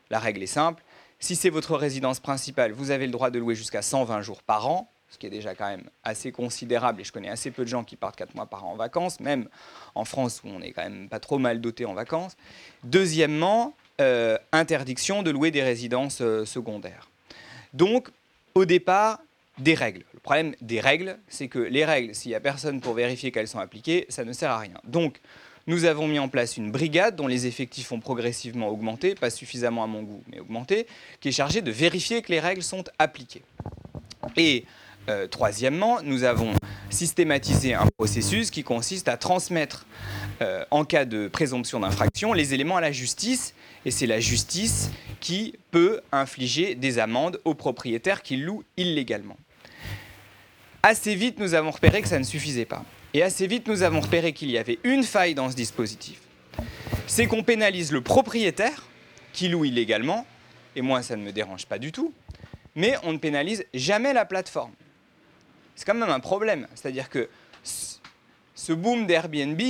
La 0.10 0.20
règle 0.20 0.44
est 0.44 0.48
simple. 0.48 0.84
Si 1.20 1.36
c'est 1.36 1.50
votre 1.50 1.76
résidence 1.76 2.20
principale, 2.20 2.72
vous 2.72 2.92
avez 2.92 3.06
le 3.06 3.12
droit 3.12 3.30
de 3.30 3.40
louer 3.40 3.56
jusqu'à 3.56 3.82
120 3.82 4.22
jours 4.22 4.42
par 4.44 4.68
an, 4.68 4.90
ce 5.10 5.18
qui 5.18 5.26
est 5.26 5.32
déjà 5.32 5.56
quand 5.56 5.68
même 5.68 5.90
assez 6.04 6.32
considérable, 6.32 7.02
et 7.02 7.04
je 7.04 7.12
connais 7.12 7.30
assez 7.30 7.52
peu 7.52 7.64
de 7.64 7.70
gens 7.70 7.84
qui 7.84 7.96
partent 7.96 8.16
4 8.16 8.36
mois 8.36 8.46
par 8.46 8.66
an 8.66 8.72
en 8.72 8.76
vacances, 8.76 9.20
même 9.20 9.50
en 9.96 10.06
France 10.06 10.42
où 10.44 10.48
on 10.48 10.62
est 10.62 10.72
quand 10.72 10.84
même 10.84 11.10
pas 11.10 11.20
trop 11.20 11.40
mal 11.40 11.60
doté 11.60 11.86
en 11.86 11.96
vacances. 11.96 12.38
Deuxièmement, 12.84 13.76
euh, 14.00 14.38
interdiction 14.52 15.24
de 15.24 15.32
louer 15.32 15.52
des 15.52 15.64
résidences 15.64 16.20
euh, 16.22 16.46
secondaires. 16.46 17.10
Donc, 17.74 18.10
au 18.56 18.66
départ, 18.66 19.20
des 19.58 19.74
règles. 19.74 20.04
Le 20.14 20.20
problème 20.20 20.56
des 20.62 20.80
règles, 20.80 21.18
c'est 21.28 21.48
que 21.48 21.60
les 21.60 21.86
règles, 21.86 22.16
s'il 22.16 22.30
n'y 22.30 22.36
a 22.36 22.40
personne 22.40 22.82
pour 22.82 22.94
vérifier 22.94 23.32
qu'elles 23.32 23.48
sont 23.48 23.60
appliquées, 23.60 24.06
ça 24.10 24.24
ne 24.24 24.34
sert 24.34 24.52
à 24.52 24.60
rien. 24.60 24.80
Donc, 24.86 25.20
nous 25.68 25.86
avons 25.86 26.08
mis 26.08 26.18
en 26.18 26.30
place 26.30 26.58
une 26.58 26.72
brigade 26.72 27.16
dont 27.16 27.28
les 27.28 27.46
effectifs 27.46 27.92
ont 27.92 28.00
progressivement 28.00 28.70
augmenté, 28.70 29.16
pas 29.16 29.30
suffisamment 29.30 29.84
à 29.84 29.88
mon 29.88 30.02
goût, 30.02 30.24
mais 30.32 30.40
augmenté, 30.40 30.88
qui 31.20 31.30
est 31.30 31.34
chargée 31.34 31.62
de 31.62 31.72
vérifier 31.72 32.22
que 32.22 32.32
les 32.32 32.40
règles 32.40 32.64
sont 32.64 32.84
appliquées. 32.98 33.44
Et 34.36 34.66
euh, 35.10 35.28
troisièmement, 35.28 36.02
nous 36.04 36.24
avons 36.24 36.54
systématisé 36.92 37.74
un 37.74 37.88
processus 37.98 38.52
qui 38.52 38.64
consiste 38.64 39.08
à 39.08 39.18
transmettre, 39.18 39.88
euh, 40.42 40.64
en 40.70 40.86
cas 40.86 41.06
de 41.06 41.28
présomption 41.28 41.80
d'infraction, 41.80 42.32
les 42.32 42.54
éléments 42.54 42.78
à 42.78 42.82
la 42.82 42.92
justice. 42.92 43.56
Et 43.86 43.92
c'est 43.92 44.06
la 44.06 44.20
justice 44.20 44.92
qui 45.20 45.56
peut 45.72 46.02
infliger 46.12 46.76
des 46.76 47.00
amendes 47.00 47.40
aux 47.44 47.56
propriétaires 47.56 48.22
qui 48.22 48.38
louent 48.38 48.64
illégalement. 48.78 49.38
Assez 50.84 51.16
vite, 51.16 51.40
nous 51.40 51.56
avons 51.56 51.72
repéré 51.72 52.02
que 52.02 52.08
ça 52.08 52.20
ne 52.20 52.24
suffisait 52.24 52.66
pas. 52.66 52.86
Et 53.16 53.24
assez 53.24 53.48
vite, 53.48 53.68
nous 53.68 53.82
avons 53.82 54.02
repéré 54.02 54.34
qu'il 54.34 54.52
y 54.52 54.58
avait 54.58 54.78
une 54.84 55.04
faille 55.04 55.34
dans 55.34 55.50
ce 55.50 55.56
dispositif. 55.56 56.20
C'est 57.08 57.26
qu'on 57.26 57.42
pénalise 57.42 57.92
le 57.92 58.02
propriétaire 58.02 58.86
qui 59.34 59.48
loue 59.48 59.66
illégalement, 59.66 60.28
et 60.76 60.82
moi 60.82 61.02
ça 61.02 61.16
ne 61.16 61.24
me 61.24 61.32
dérange 61.32 61.66
pas 61.66 61.80
du 61.80 61.92
tout, 61.92 62.14
mais 62.76 62.96
on 63.04 63.14
ne 63.14 63.18
pénalise 63.18 63.66
jamais 63.74 64.14
la 64.14 64.26
plateforme 64.26 64.72
c'est 65.80 65.86
quand 65.86 65.96
même 65.96 66.10
un 66.10 66.20
problème. 66.20 66.68
C'est-à-dire 66.76 67.10
que 67.10 67.30
ce 67.64 68.74
boom 68.74 69.08
d'Airbnb, 69.08 69.62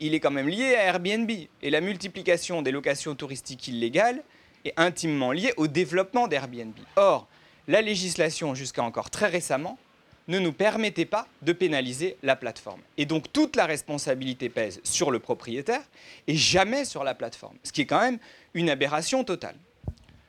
il 0.00 0.14
est 0.14 0.18
quand 0.18 0.30
même 0.30 0.48
lié 0.48 0.74
à 0.74 0.84
Airbnb. 0.84 1.30
Et 1.60 1.68
la 1.68 1.82
multiplication 1.82 2.62
des 2.62 2.72
locations 2.72 3.14
touristiques 3.14 3.68
illégales 3.68 4.22
est 4.64 4.72
intimement 4.78 5.30
liée 5.30 5.52
au 5.58 5.66
développement 5.66 6.26
d'Airbnb. 6.26 6.72
Or, 6.96 7.28
la 7.66 7.82
législation, 7.82 8.54
jusqu'à 8.54 8.82
encore 8.82 9.10
très 9.10 9.26
récemment, 9.26 9.78
ne 10.26 10.38
nous 10.38 10.54
permettait 10.54 11.04
pas 11.04 11.28
de 11.42 11.52
pénaliser 11.52 12.16
la 12.22 12.34
plateforme. 12.34 12.80
Et 12.96 13.04
donc 13.04 13.30
toute 13.30 13.54
la 13.54 13.66
responsabilité 13.66 14.48
pèse 14.48 14.80
sur 14.84 15.10
le 15.10 15.18
propriétaire 15.18 15.82
et 16.26 16.34
jamais 16.34 16.86
sur 16.86 17.04
la 17.04 17.14
plateforme, 17.14 17.58
ce 17.62 17.72
qui 17.72 17.82
est 17.82 17.86
quand 17.86 18.00
même 18.00 18.18
une 18.54 18.70
aberration 18.70 19.22
totale. 19.22 19.56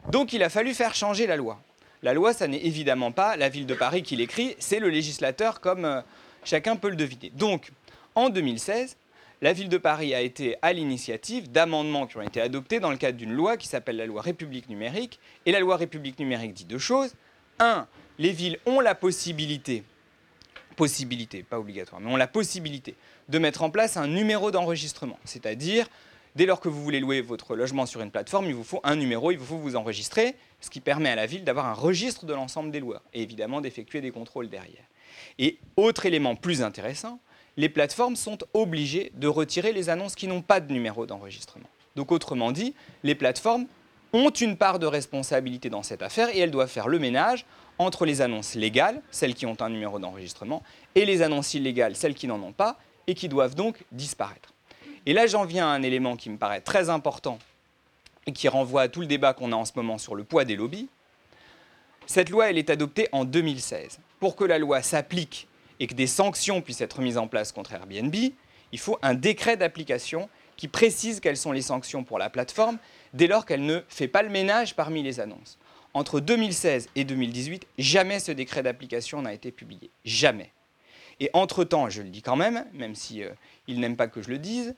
Donc 0.10 0.34
il 0.34 0.43
a 0.43 0.50
fallu 0.50 0.74
faire 0.74 0.96
changer 0.96 1.27
la 1.27 1.38
loi. 1.38 1.62
La 2.01 2.13
loi, 2.13 2.34
ça 2.34 2.48
n'est 2.48 2.63
évidemment 2.63 3.12
pas 3.12 3.36
la 3.36 3.50
ville 3.50 3.65
de 3.65 3.74
Paris 3.74 4.03
qui 4.03 4.15
l'écrit, 4.15 4.56
c'est 4.60 4.79
le 4.79 4.89
législateur 4.89 5.60
comme 5.60 5.86
euh, 5.86 6.01
chacun 6.44 6.77
peut 6.77 6.89
le 6.89 6.96
deviner. 6.96 7.32
Donc, 7.36 7.72
en 8.15 8.29
2016, 8.29 8.96
la 9.41 9.53
ville 9.53 9.70
de 9.70 9.77
Paris 9.77 10.13
a 10.13 10.22
été 10.22 10.56
à 10.62 10.74
l'initiative 10.74 11.51
d'amendements 11.51 12.08
qui 12.08 12.18
ont 12.18 12.22
été 12.22 12.41
adoptés 12.41 12.79
dans 12.79 12.91
le 12.91 12.98
cadre 12.98 13.18
d'une 13.18 13.34
loi 13.34 13.58
qui 13.58 13.68
s'appelle 13.68 13.98
la 13.98 14.06
loi 14.06 14.22
République 14.22 14.70
numérique. 14.70 15.20
Et 15.46 15.51
la 15.51 15.60
loi 15.60 15.77
République 15.77 16.20
numérique 16.20 16.53
dit 16.53 16.65
deux 16.65 16.77
choses. 16.77 17.13
Un, 17.60 17.88
les 18.18 18.32
villes 18.32 18.60
ont 18.65 18.79
la 18.79 18.96
possibilité, 18.96 19.84
possibilité, 20.75 21.44
pas 21.44 21.60
obligatoire, 21.60 22.01
mais 22.01 22.12
ont 22.12 22.18
la 22.18 22.27
possibilité 22.27 22.96
de 23.27 23.39
mettre 23.39 23.63
en 23.63 23.70
place 23.70 23.98
un 23.98 24.08
numéro 24.08 24.51
d'enregistrement, 24.51 25.20
c'est-à-dire 25.25 25.88
Dès 26.39 26.46
lors 26.46 26.62
que 26.62 26.69
vous 26.69 26.81
voulez 26.81 27.01
louer 27.01 27.19
votre 27.19 27.53
logement 27.53 27.86
sur 27.86 28.00
une 28.00 28.12
plateforme, 28.12 28.46
il 28.46 28.55
vous 28.55 28.63
faut 28.63 28.79
un 28.86 28.96
numéro, 28.96 29.29
il 29.31 29.38
vous 29.38 29.43
faut 29.43 29.58
vous 29.58 29.75
enregistrer, 29.75 30.36
ce 30.62 30.69
qui 30.69 30.79
permet 30.79 31.10
à 31.10 31.15
la 31.17 31.25
ville 31.25 31.43
d'avoir 31.43 31.65
un 31.65 31.74
registre 31.74 32.25
de 32.25 32.34
l'ensemble 32.34 32.72
des 32.72 32.79
loueurs 32.79 33.03
et 33.13 33.22
évidemment 33.22 33.60
d'effectuer 33.60 34.00
des 34.00 34.12
contrôles 34.12 34.48
derrière. 34.48 34.86
Et 35.38 35.58
autre 35.75 36.05
élément 36.05 36.38
plus 36.38 36.62
intéressant, 36.62 37.19
les 37.58 37.67
plateformes 37.67 38.15
sont 38.15 38.38
obligées 38.53 39.12
de 39.15 39.27
retirer 39.27 39.74
les 39.74 39.89
annonces 39.89 40.15
qui 40.15 40.27
n'ont 40.27 40.41
pas 40.41 40.62
de 40.62 40.72
numéro 40.72 41.05
d'enregistrement. 41.05 41.67
Donc 41.98 42.10
autrement 42.13 42.53
dit, 42.53 42.74
les 43.03 43.15
plateformes 43.15 43.65
ont 44.13 44.29
une 44.29 44.55
part 44.55 44.79
de 44.79 44.86
responsabilité 44.86 45.69
dans 45.69 45.84
cette 45.84 46.01
affaire 46.01 46.34
et 46.34 46.39
elles 46.39 46.51
doivent 46.51 46.72
faire 46.72 46.88
le 46.88 47.00
ménage 47.00 47.46
entre 47.79 48.05
les 48.05 48.22
annonces 48.22 48.55
légales, 48.55 49.01
celles 49.12 49.36
qui 49.36 49.46
ont 49.46 49.58
un 49.60 49.69
numéro 49.69 50.00
d'enregistrement, 50.00 50.63
et 50.96 51.03
les 51.03 51.22
annonces 51.22 51.53
illégales, 51.53 51.98
celles 51.98 52.15
qui 52.15 52.27
n'en 52.27 52.41
ont 52.41 52.53
pas, 52.53 52.77
et 53.08 53.13
qui 53.13 53.27
doivent 53.27 53.55
donc 53.55 53.84
disparaître. 53.91 54.53
Et 55.09 55.13
là, 55.13 55.25
j'en 55.25 55.43
viens 55.43 55.65
à 55.65 55.71
un 55.71 55.81
élément 55.81 56.15
qui 56.15 56.29
me 56.29 56.37
paraît 56.37 56.61
très 56.61 56.91
important 56.91 57.39
et 58.27 58.31
qui 58.31 58.47
renvoie 58.47 58.83
à 58.83 58.87
tout 58.89 59.01
le 59.01 59.07
débat 59.07 59.33
qu'on 59.33 59.51
a 59.51 59.55
en 59.55 59.65
ce 59.65 59.71
moment 59.75 59.97
sur 59.97 60.13
le 60.13 60.23
poids 60.23 60.45
des 60.45 60.55
lobbies. 60.55 60.87
Cette 62.05 62.29
loi, 62.29 62.51
elle 62.51 62.59
est 62.59 62.69
adoptée 62.69 63.09
en 63.11 63.25
2016. 63.25 64.01
Pour 64.19 64.35
que 64.35 64.43
la 64.43 64.59
loi 64.59 64.83
s'applique 64.83 65.47
et 65.79 65.87
que 65.87 65.95
des 65.95 66.05
sanctions 66.05 66.61
puissent 66.61 66.81
être 66.81 67.01
mises 67.01 67.17
en 67.17 67.27
place 67.27 67.51
contre 67.51 67.73
Airbnb, 67.73 68.13
il 68.71 68.79
faut 68.79 68.99
un 69.01 69.15
décret 69.15 69.57
d'application 69.57 70.29
qui 70.57 70.67
précise 70.67 71.19
quelles 71.19 71.37
sont 71.37 71.53
les 71.53 71.63
sanctions 71.63 72.03
pour 72.03 72.19
la 72.19 72.29
plateforme 72.29 72.77
dès 73.15 73.25
lors 73.25 73.47
qu'elle 73.47 73.65
ne 73.65 73.79
fait 73.89 74.07
pas 74.07 74.21
le 74.21 74.29
ménage 74.29 74.75
parmi 74.75 75.01
les 75.01 75.19
annonces. 75.19 75.57
Entre 75.95 76.19
2016 76.19 76.87
et 76.95 77.03
2018, 77.03 77.65
jamais 77.79 78.19
ce 78.19 78.31
décret 78.31 78.61
d'application 78.61 79.23
n'a 79.23 79.33
été 79.33 79.51
publié. 79.51 79.89
Jamais. 80.05 80.51
Et 81.19 81.29
entre-temps, 81.33 81.89
je 81.89 82.01
le 82.01 82.09
dis 82.09 82.21
quand 82.21 82.35
même, 82.35 82.65
même 82.73 82.95
si 82.95 83.23
euh, 83.23 83.31
n'aime 83.67 83.97
pas 83.97 84.07
que 84.07 84.21
je 84.21 84.29
le 84.29 84.37
dise, 84.37 84.75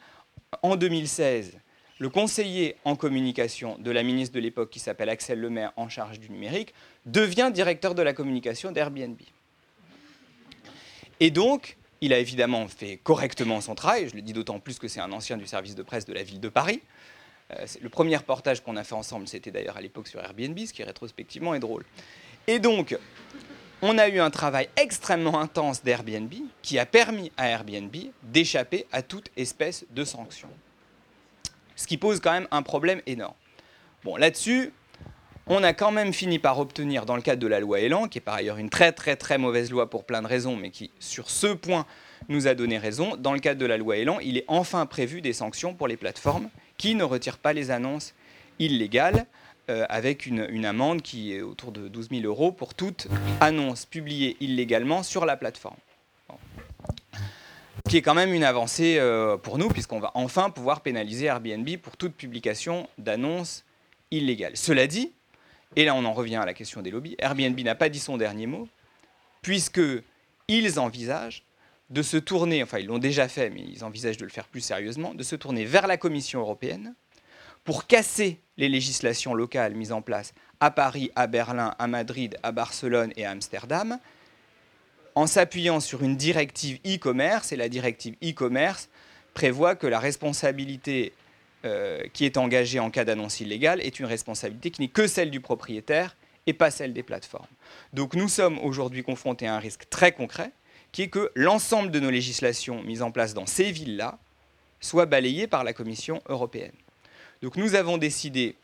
en 0.63 0.75
2016, 0.75 1.57
le 1.99 2.09
conseiller 2.09 2.75
en 2.83 2.95
communication 2.95 3.77
de 3.79 3.89
la 3.91 4.03
ministre 4.03 4.35
de 4.35 4.39
l'époque, 4.39 4.69
qui 4.69 4.79
s'appelle 4.79 5.09
Axel 5.09 5.39
Lemaire, 5.39 5.71
en 5.75 5.87
charge 5.87 6.19
du 6.19 6.29
numérique, 6.29 6.73
devient 7.05 7.51
directeur 7.53 7.95
de 7.95 8.01
la 8.01 8.13
communication 8.13 8.71
d'Airbnb. 8.71 9.17
Et 11.19 11.31
donc, 11.31 11.77
il 12.01 12.13
a 12.13 12.19
évidemment 12.19 12.67
fait 12.67 12.97
correctement 12.97 13.61
son 13.61 13.75
travail, 13.75 14.09
je 14.09 14.15
le 14.15 14.21
dis 14.21 14.33
d'autant 14.33 14.59
plus 14.59 14.79
que 14.79 14.87
c'est 14.87 14.99
un 14.99 15.11
ancien 15.11 15.37
du 15.37 15.45
service 15.45 15.75
de 15.75 15.83
presse 15.83 16.05
de 16.05 16.13
la 16.13 16.23
ville 16.23 16.39
de 16.39 16.49
Paris. 16.49 16.81
Euh, 17.51 17.65
le 17.81 17.89
premier 17.89 18.17
reportage 18.17 18.61
qu'on 18.61 18.75
a 18.75 18.83
fait 18.83 18.95
ensemble, 18.95 19.27
c'était 19.27 19.51
d'ailleurs 19.51 19.77
à 19.77 19.81
l'époque 19.81 20.07
sur 20.07 20.19
Airbnb, 20.19 20.57
ce 20.59 20.73
qui 20.73 20.83
rétrospectivement 20.83 21.53
est 21.53 21.59
drôle. 21.59 21.85
Et 22.47 22.59
donc, 22.59 22.97
on 23.81 23.97
a 23.97 24.07
eu 24.07 24.19
un 24.19 24.29
travail 24.29 24.69
extrêmement 24.77 25.39
intense 25.39 25.83
d'Airbnb 25.83 26.33
qui 26.61 26.77
a 26.77 26.85
permis 26.85 27.31
à 27.37 27.49
Airbnb 27.49 27.95
d'échapper 28.23 28.85
à 28.91 29.01
toute 29.01 29.29
espèce 29.37 29.85
de 29.91 30.03
sanction. 30.03 30.49
Ce 31.75 31.87
qui 31.87 31.97
pose 31.97 32.19
quand 32.19 32.31
même 32.31 32.47
un 32.51 32.61
problème 32.61 33.01
énorme. 33.07 33.33
Bon, 34.03 34.15
là-dessus, 34.15 34.71
on 35.47 35.63
a 35.63 35.73
quand 35.73 35.91
même 35.91 36.13
fini 36.13 36.37
par 36.37 36.59
obtenir, 36.59 37.05
dans 37.05 37.15
le 37.15 37.21
cadre 37.21 37.41
de 37.41 37.47
la 37.47 37.59
loi 37.59 37.79
Elan, 37.79 38.07
qui 38.07 38.19
est 38.19 38.21
par 38.21 38.35
ailleurs 38.35 38.57
une 38.57 38.69
très 38.69 38.91
très 38.91 39.15
très 39.15 39.37
mauvaise 39.37 39.71
loi 39.71 39.89
pour 39.89 40.05
plein 40.05 40.21
de 40.21 40.27
raisons, 40.27 40.55
mais 40.55 40.69
qui, 40.69 40.91
sur 40.99 41.29
ce 41.29 41.47
point, 41.47 41.85
nous 42.29 42.47
a 42.47 42.53
donné 42.53 42.77
raison, 42.77 43.15
dans 43.17 43.33
le 43.33 43.39
cadre 43.39 43.59
de 43.59 43.65
la 43.65 43.77
loi 43.77 43.97
Elan, 43.97 44.19
il 44.19 44.37
est 44.37 44.45
enfin 44.47 44.85
prévu 44.85 45.21
des 45.21 45.33
sanctions 45.33 45.73
pour 45.73 45.87
les 45.87 45.97
plateformes 45.97 46.49
qui 46.77 46.93
ne 46.93 47.03
retirent 47.03 47.39
pas 47.39 47.53
les 47.53 47.71
annonces 47.71 48.13
illégales, 48.59 49.25
euh, 49.71 49.85
avec 49.87 50.25
une, 50.25 50.65
amende 50.65 51.01
qui 51.01 51.33
est 51.33 51.41
autour 51.41 51.71
de 51.71 51.87
12 51.87 52.09
000 52.09 52.23
euros 52.23 52.51
pour 52.51 52.73
toute 52.73 53.07
annonce 53.39 53.85
publiée 53.85 54.35
illégalement 54.41 55.01
sur 55.01 55.25
la 55.25 55.37
plateforme. 55.37 55.77
Qui 57.89 57.97
est 57.97 58.01
quand 58.01 58.13
même 58.13 58.33
une 58.33 58.43
avancée 58.43 58.97
euh, 58.99 59.37
pour 59.37 59.57
nous, 59.57 59.69
puisqu'on 59.69 59.99
va 59.99 60.11
enfin 60.13 60.49
pouvoir 60.49 60.81
pénaliser 60.81 61.27
Airbnb 61.27 61.69
pour 61.77 61.95
toute 61.95 62.13
publication 62.13 62.89
d'annonces 62.97 63.63
illégales. 64.11 64.57
Cela 64.57 64.87
dit, 64.87 65.13
et 65.77 65.85
là 65.85 65.95
on 65.95 66.03
en 66.03 66.13
revient 66.13 66.35
à 66.35 66.45
la 66.45 66.53
question 66.53 66.81
des 66.81 66.91
lobbies, 66.91 67.15
Airbnb 67.17 67.57
n'a 67.61 67.75
pas 67.75 67.87
dit 67.87 67.99
son 67.99 68.17
dernier 68.17 68.47
mot, 68.47 68.67
puisqu'ils 69.41 70.79
envisagent 70.79 71.45
de 71.89 72.01
se 72.01 72.17
tourner, 72.17 72.61
enfin 72.61 72.79
ils 72.79 72.87
l'ont 72.87 72.99
déjà 72.99 73.29
fait, 73.29 73.49
mais 73.49 73.61
ils 73.61 73.85
envisagent 73.85 74.17
de 74.17 74.25
le 74.25 74.31
faire 74.31 74.47
plus 74.47 74.61
sérieusement, 74.61 75.13
de 75.13 75.23
se 75.23 75.37
tourner 75.37 75.63
vers 75.63 75.87
la 75.87 75.95
Commission 75.95 76.41
européenne 76.41 76.93
pour 77.63 77.87
casser 77.87 78.39
les 78.57 78.69
législations 78.69 79.33
locales 79.33 79.75
mises 79.75 79.91
en 79.91 80.01
place 80.01 80.33
à 80.59 80.71
Paris, 80.71 81.11
à 81.15 81.27
Berlin, 81.27 81.75
à 81.79 81.87
Madrid, 81.87 82.37
à 82.43 82.51
Barcelone 82.51 83.11
et 83.15 83.25
à 83.25 83.31
Amsterdam, 83.31 83.99
en 85.15 85.27
s'appuyant 85.27 85.79
sur 85.79 86.03
une 86.03 86.15
directive 86.15 86.79
e-commerce, 86.85 87.51
et 87.51 87.55
la 87.55 87.69
directive 87.69 88.15
e-commerce 88.23 88.89
prévoit 89.33 89.75
que 89.75 89.87
la 89.87 89.99
responsabilité 89.99 91.13
euh, 91.65 92.01
qui 92.13 92.25
est 92.25 92.37
engagée 92.37 92.79
en 92.79 92.89
cas 92.89 93.05
d'annonce 93.05 93.39
illégale 93.39 93.81
est 93.81 93.99
une 93.99 94.05
responsabilité 94.05 94.71
qui 94.71 94.81
n'est 94.81 94.87
que 94.87 95.07
celle 95.07 95.31
du 95.31 95.41
propriétaire 95.41 96.15
et 96.47 96.53
pas 96.53 96.71
celle 96.71 96.93
des 96.93 97.03
plateformes. 97.03 97.45
Donc 97.93 98.15
nous 98.15 98.27
sommes 98.27 98.57
aujourd'hui 98.59 99.03
confrontés 99.03 99.47
à 99.47 99.55
un 99.55 99.59
risque 99.59 99.87
très 99.89 100.11
concret 100.11 100.51
qui 100.91 101.03
est 101.03 101.07
que 101.07 101.31
l'ensemble 101.35 101.91
de 101.91 101.99
nos 101.99 102.09
législations 102.09 102.81
mises 102.83 103.01
en 103.01 103.11
place 103.11 103.33
dans 103.33 103.45
ces 103.45 103.71
villes-là 103.71 104.17
soient 104.79 105.05
balayées 105.05 105.47
par 105.47 105.63
la 105.63 105.73
Commission 105.73 106.21
européenne. 106.27 106.73
Donc 107.41 107.55
nous 107.55 107.75
avons 107.75 107.97
décidé, 107.97 108.55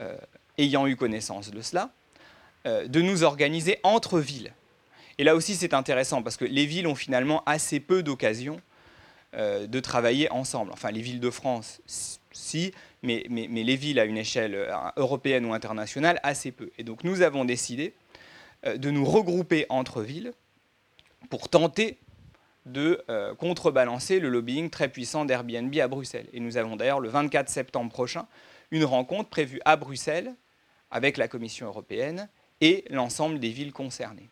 euh, 0.00 0.16
ayant 0.58 0.86
eu 0.86 0.96
connaissance 0.96 1.50
de 1.50 1.60
cela, 1.62 1.90
euh, 2.66 2.86
de 2.86 3.00
nous 3.00 3.22
organiser 3.22 3.78
entre 3.82 4.18
villes. 4.20 4.52
Et 5.18 5.24
là 5.24 5.34
aussi 5.34 5.54
c'est 5.54 5.72
intéressant 5.72 6.22
parce 6.22 6.36
que 6.36 6.44
les 6.44 6.66
villes 6.66 6.86
ont 6.86 6.94
finalement 6.94 7.42
assez 7.46 7.80
peu 7.80 8.02
d'occasions 8.02 8.60
euh, 9.34 9.66
de 9.66 9.80
travailler 9.80 10.30
ensemble. 10.30 10.70
Enfin 10.72 10.90
les 10.90 11.00
villes 11.00 11.20
de 11.20 11.30
France, 11.30 11.80
si, 12.32 12.72
mais, 13.02 13.24
mais, 13.30 13.46
les 13.48 13.76
villes 13.76 13.98
à 13.98 14.04
une 14.04 14.18
échelle 14.18 14.70
européenne 14.96 15.46
ou 15.46 15.54
internationale, 15.54 16.20
assez 16.22 16.52
peu. 16.52 16.70
Et 16.76 16.84
donc 16.84 17.04
nous 17.04 17.22
avons 17.22 17.44
décidé 17.44 17.94
de 18.64 18.90
nous 18.90 19.04
regrouper 19.04 19.64
entre 19.68 20.02
villes 20.02 20.32
pour 21.30 21.48
tenter 21.48 21.98
de 22.66 23.02
euh, 23.08 23.34
contrebalancer 23.34 24.20
le 24.20 24.28
lobbying 24.28 24.68
très 24.70 24.88
puissant 24.88 25.24
d'Airbnb 25.24 25.74
à 25.78 25.88
Bruxelles. 25.88 26.28
Et 26.32 26.40
nous 26.40 26.56
avons 26.56 26.76
d'ailleurs 26.76 27.00
le 27.00 27.08
24 27.08 27.48
septembre 27.48 27.90
prochain 27.90 28.26
une 28.70 28.84
rencontre 28.84 29.30
prévue 29.30 29.60
à 29.64 29.76
Bruxelles 29.76 30.34
avec 30.90 31.16
la 31.16 31.28
Commission 31.28 31.66
européenne 31.66 32.28
et 32.60 32.84
l'ensemble 32.90 33.38
des 33.38 33.50
villes 33.50 33.72
concernées. 33.72 34.28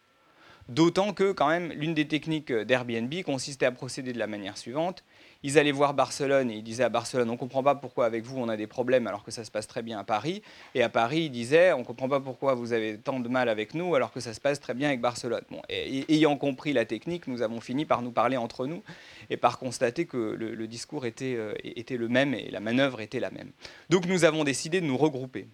D'autant 0.69 1.13
que, 1.13 1.33
quand 1.33 1.49
même, 1.49 1.73
l'une 1.73 1.95
des 1.95 2.09
techniques 2.09 2.53
d'Airbnb 2.53 3.13
consistait 3.23 3.67
à 3.67 3.73
procéder 3.73 4.13
de 4.13 4.19
la 4.19 4.27
manière 4.27 4.57
suivante. 4.57 5.05
Ils 5.45 5.59
allaient 5.59 5.73
voir 5.73 5.95
Barcelone 5.95 6.51
et 6.51 6.57
ils 6.57 6.63
disaient 6.63 6.85
à 6.85 6.89
Barcelone, 6.89 7.29
on 7.29 7.35
ne 7.35 7.39
comprend 7.39 7.63
pas 7.63 7.75
pourquoi 7.75 8.07
avec 8.07 8.25
vous 8.25 8.41
on 8.41 8.49
a 8.49 8.57
des 8.57 8.67
problèmes 8.67 9.07
alors 9.07 9.23
que 9.23 9.31
ça 9.31 9.45
se 9.45 9.51
passe 9.51 9.67
très 9.67 9.83
bien 9.83 9.99
à 9.99 10.05
Paris. 10.05 10.43
Et 10.75 10.83
à 10.83 10.89
Paris, 10.89 11.25
ils 11.25 11.31
disaient, 11.31 11.73
on 11.73 11.81
ne 11.81 11.85
comprend 11.85 12.09
pas 12.09 12.19
pourquoi 12.19 12.55
vous 12.55 12.73
avez 12.73 12.97
tant 12.97 13.21
de 13.21 13.29
mal 13.29 13.51
avec 13.51 13.75
nous 13.75 13.95
alors 13.95 14.11
que 14.11 14.21
ça 14.21 14.33
se 14.33 14.41
passe 14.41 14.59
très 14.59 14.73
bien 14.73 14.89
avec 14.89 15.03
Barcelone. 15.03 15.45
Ayant 15.69 16.37
compris 16.37 16.73
la 16.73 16.87
technique, 16.87 17.27
nous 17.27 17.43
avons 17.43 17.61
fini 17.61 17.85
par 17.85 18.01
nous 18.01 18.11
parler 18.11 18.39
entre 18.39 18.67
nous 18.67 18.83
et 19.29 19.37
par 19.37 19.59
constater 19.59 20.07
que 20.07 20.17
le, 20.17 20.67
discours 20.67 21.05
euh, 21.05 21.55
était 21.63 21.97
le 21.99 22.09
même 22.09 22.33
et 22.33 22.51
la 22.51 22.61
manœuvre 22.61 23.03
était 23.03 23.21
la 23.21 23.31
même. 23.31 23.51
Donc 23.91 24.07
nous 24.07 24.25
avons 24.25 24.45
décidé 24.45 24.81
de 24.81 24.87
nous 24.87 24.97
regrouper. 24.97 25.47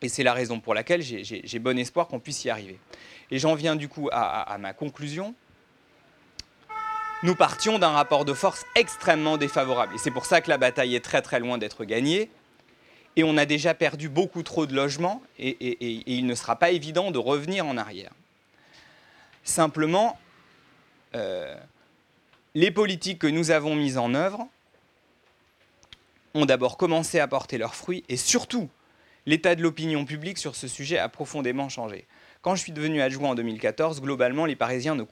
Et 0.00 0.08
c'est 0.08 0.22
la 0.22 0.32
raison 0.32 0.60
pour 0.60 0.74
laquelle 0.74 1.02
j'ai 1.02 1.58
bon 1.58 1.78
espoir 1.78 2.08
qu'on 2.08 2.20
puisse 2.20 2.44
y 2.44 2.50
arriver. 2.50 2.78
Et 3.30 3.38
j'en 3.38 3.54
viens 3.54 3.76
du 3.76 3.88
coup 3.88 4.08
à, 4.12 4.56
ma 4.58 4.72
conclusion. 4.72 5.34
Nous 7.24 7.34
partions 7.34 7.78
d'un 7.78 7.88
rapport 7.88 8.26
de 8.26 8.34
force 8.34 8.66
extrêmement 8.74 9.38
défavorable. 9.38 9.94
Et 9.94 9.98
c'est 9.98 10.10
pour 10.10 10.26
ça 10.26 10.42
que 10.42 10.50
la 10.50 10.58
bataille 10.58 10.94
est 10.94 11.00
très 11.00 11.22
très 11.22 11.40
loin 11.40 11.56
d'être 11.56 11.86
gagnée. 11.86 12.28
Et 13.16 13.24
on 13.24 13.38
a 13.38 13.46
déjà 13.46 13.72
perdu 13.72 14.10
beaucoup 14.10 14.42
trop 14.42 14.66
de 14.66 14.74
logements 14.74 15.22
et, 15.38 15.56
il 16.06 16.26
ne 16.26 16.34
sera 16.34 16.56
pas 16.56 16.70
évident 16.70 17.12
de 17.12 17.18
revenir 17.18 17.64
en 17.64 17.78
arrière. 17.78 18.10
Simplement, 19.42 20.18
euh, 21.14 21.56
les 22.54 22.70
politiques 22.70 23.20
que 23.20 23.26
nous 23.26 23.50
avons 23.50 23.74
mises 23.74 23.96
en 23.96 24.12
œuvre 24.12 24.46
ont 26.34 26.44
d'abord 26.44 26.76
commencé 26.76 27.20
à 27.20 27.26
porter 27.26 27.56
leurs 27.56 27.74
fruits 27.74 28.04
et 28.10 28.18
surtout, 28.18 28.68
l'état 29.24 29.54
de 29.54 29.62
l'opinion 29.62 30.04
publique 30.04 30.36
sur 30.36 30.54
ce 30.54 30.68
sujet 30.68 30.98
a 30.98 31.08
profondément 31.08 31.70
changé. 31.70 32.04
Quand 32.42 32.54
je 32.54 32.60
suis 32.60 32.72
devenu 32.72 33.00
adjoint 33.00 33.30
en 33.30 33.34
2014, 33.34 34.02
globalement, 34.02 34.44
les 34.44 34.56
Parisiens 34.56 34.94
ne 34.94 35.04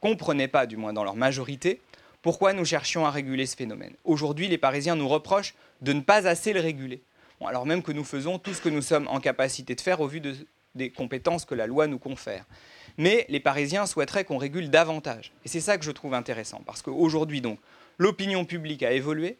comprenaient 0.00 0.48
pas, 0.48 0.66
du 0.66 0.76
moins 0.76 0.92
dans 0.92 1.04
leur 1.04 1.16
majorité, 1.16 1.80
pourquoi 2.22 2.52
nous 2.52 2.64
cherchions 2.64 3.06
à 3.06 3.10
réguler 3.10 3.46
ce 3.46 3.56
phénomène. 3.56 3.94
Aujourd'hui, 4.04 4.48
les 4.48 4.58
Parisiens 4.58 4.96
nous 4.96 5.08
reprochent 5.08 5.54
de 5.80 5.92
ne 5.92 6.00
pas 6.00 6.26
assez 6.26 6.52
le 6.52 6.60
réguler. 6.60 7.02
alors 7.44 7.66
même 7.66 7.82
que 7.82 7.92
nous 7.92 8.04
faisons 8.04 8.38
tout 8.38 8.54
ce 8.54 8.60
que 8.60 8.68
nous 8.68 8.82
sommes 8.82 9.06
en 9.08 9.20
capacité 9.20 9.74
de 9.74 9.80
faire 9.80 10.00
au 10.00 10.08
vu 10.08 10.20
des 10.74 10.90
compétences 10.90 11.44
que 11.44 11.54
la 11.54 11.66
loi 11.66 11.86
nous 11.86 11.98
confère. 11.98 12.44
Mais 12.98 13.26
les 13.28 13.40
Parisiens 13.40 13.86
souhaiteraient 13.86 14.24
qu'on 14.24 14.38
régule 14.38 14.70
davantage. 14.70 15.32
Et 15.44 15.48
c'est 15.48 15.60
ça 15.60 15.76
que 15.78 15.84
je 15.84 15.90
trouve 15.90 16.14
intéressant, 16.14 16.62
parce 16.64 16.82
qu'aujourd'hui, 16.82 17.40
donc, 17.40 17.58
l'opinion 17.98 18.44
publique 18.44 18.82
a 18.82 18.92
évolué. 18.92 19.38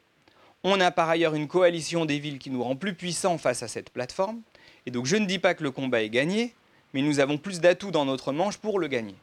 On 0.63 0.81
a 0.81 0.91
par 0.91 1.09
ailleurs 1.09 1.35
une 1.35 1.49
coalition 1.49 2.05
des 2.05 2.19
villes 2.19 2.39
qui 2.39 2.51
nous 2.51 2.63
rend 2.63 2.77
plus 2.77 2.95
puissants 2.95 3.39
face 3.39 3.63
à 3.63 3.69
cette 3.69 3.91
plateforme. 3.91 4.43
Et 4.85 4.91
donc, 4.91 5.07
je 5.07 5.17
ne 5.17 5.27
dis 5.27 5.39
pas 5.39 5.55
que 5.55 5.63
le 5.63 5.71
combat 5.71 6.03
est 6.03 6.11
gagné, 6.11 6.55
mais 6.93 7.03
nous 7.03 7.21
avons 7.21 7.39
plus 7.39 7.61
d'atouts 7.61 7.91
dans 7.91 8.05
notre 8.05 8.33
manche 8.33 8.59
pour 8.59 8.79
le 8.79 8.89
gagner. 8.89 9.15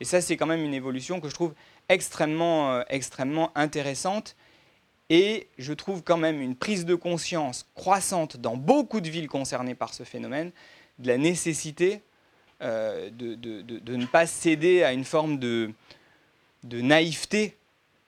Et 0.00 0.04
ça, 0.04 0.20
c'est 0.20 0.36
quand 0.36 0.46
même 0.46 0.62
une 0.62 0.74
évolution 0.74 1.20
que 1.20 1.28
je 1.28 1.34
trouve 1.34 1.54
extrêmement, 1.88 2.72
euh, 2.72 2.82
extrêmement 2.88 3.50
intéressante. 3.54 4.36
Et 5.08 5.48
je 5.58 5.72
trouve 5.72 6.02
quand 6.02 6.16
même 6.16 6.40
une 6.40 6.56
prise 6.56 6.84
de 6.84 6.94
conscience 6.94 7.66
croissante 7.74 8.36
dans 8.36 8.56
beaucoup 8.56 9.00
de 9.00 9.08
villes 9.08 9.28
concernées 9.28 9.74
par 9.74 9.94
ce 9.94 10.02
phénomène 10.02 10.50
de 10.98 11.08
la 11.08 11.18
nécessité 11.18 12.00
euh, 12.62 13.10
de, 13.10 13.34
de, 13.34 13.96
ne 13.96 14.06
pas 14.06 14.26
céder 14.26 14.82
à 14.82 14.92
une 14.92 15.04
forme 15.04 15.38
de, 15.38 15.70
de 16.64 16.80
naïveté, 16.80 17.56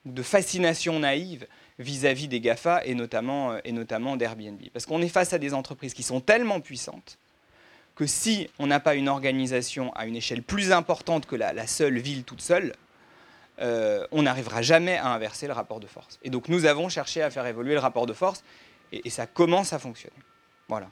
de 0.05 0.23
fascination 0.23 0.99
naïve 0.99 1.47
vis-à-vis 1.77 2.27
des 2.27 2.41
GAFA 2.41 2.83
et 2.85 2.95
notamment, 2.95 3.51
euh, 3.51 3.59
et 3.63 3.71
notamment 3.71 4.17
d'Airbnb. 4.17 4.59
Parce 4.73 4.85
qu'on 4.85 5.01
est 5.01 5.09
face 5.09 5.33
à 5.33 5.37
des 5.37 5.53
entreprises 5.53 5.93
qui 5.93 6.03
sont 6.03 6.19
tellement 6.19 6.59
puissantes 6.59 7.17
que 7.99 8.05
si 8.05 8.49
on 8.59 8.67
n'a 8.67 8.79
pas 8.79 8.95
une 8.95 9.09
organisation 9.09 9.91
à 9.93 10.05
une 10.05 10.15
échelle 10.15 10.41
plus 10.41 10.71
importante 10.71 11.25
que 11.25 11.35
la, 11.35 11.67
seule 11.67 11.97
ville 11.97 12.23
toute 12.23 12.39
seule, 12.39 12.73
euh, 13.59 14.07
on 14.11 14.23
n'arrivera 14.23 14.61
jamais 14.61 14.95
à 14.95 15.07
inverser 15.07 15.47
le 15.47 15.53
rapport 15.53 15.81
de 15.81 15.85
force. 15.85 16.17
Et 16.23 16.29
donc 16.29 16.47
nous 16.47 16.63
avons 16.63 16.87
cherché 16.87 17.21
à 17.21 17.29
faire 17.29 17.45
évoluer 17.45 17.73
le 17.73 17.81
rapport 17.81 18.05
de 18.05 18.13
force, 18.13 18.41
et, 18.93 19.09
ça 19.09 19.27
commence 19.27 19.73
à 19.73 19.79
fonctionner. 19.79 20.15
Voilà. 20.69 20.87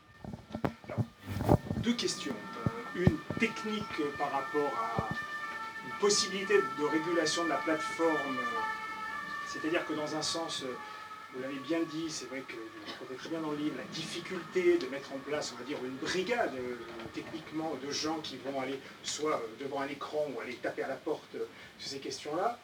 deux 1.77 1.93
questions. 1.93 2.35
Euh, 2.97 3.05
une 3.05 3.17
technique 3.39 4.01
par 4.17 4.29
rapport 4.29 4.73
à 4.99 5.07
une 5.85 5.97
possibilité 6.01 6.55
de 6.55 6.83
régulation 6.83 7.45
de 7.45 7.49
la 7.49 7.55
plateforme, 7.55 8.37
c'est-à-dire 9.47 9.85
que 9.85 9.93
dans 9.93 10.13
un 10.13 10.21
sens, 10.21 10.65
vous 11.37 11.43
l'avez 11.43 11.59
bien 11.67 11.79
dit, 11.91 12.09
c'est 12.09 12.25
vrai 12.25 12.41
que 12.47 12.53
vous 12.53 12.91
racontez 12.91 13.15
très 13.15 13.29
bien 13.29 13.39
dans 13.41 13.51
le 13.51 13.57
livre 13.57 13.75
la 13.77 13.95
difficulté 13.95 14.77
de 14.77 14.87
mettre 14.87 15.13
en 15.13 15.19
place, 15.19 15.53
on 15.55 15.59
va 15.59 15.65
dire, 15.65 15.77
une 15.85 15.95
brigade 15.97 16.53
techniquement 17.13 17.77
de 17.85 17.91
gens 17.91 18.19
qui 18.19 18.37
vont 18.37 18.59
aller 18.59 18.79
soit 19.03 19.41
devant 19.59 19.81
un 19.81 19.87
écran 19.87 20.27
ou 20.35 20.41
aller 20.41 20.55
taper 20.55 20.83
à 20.83 20.87
la 20.87 20.95
porte 20.95 21.37
sur 21.79 21.89
ces 21.89 21.99
questions-là 21.99 22.59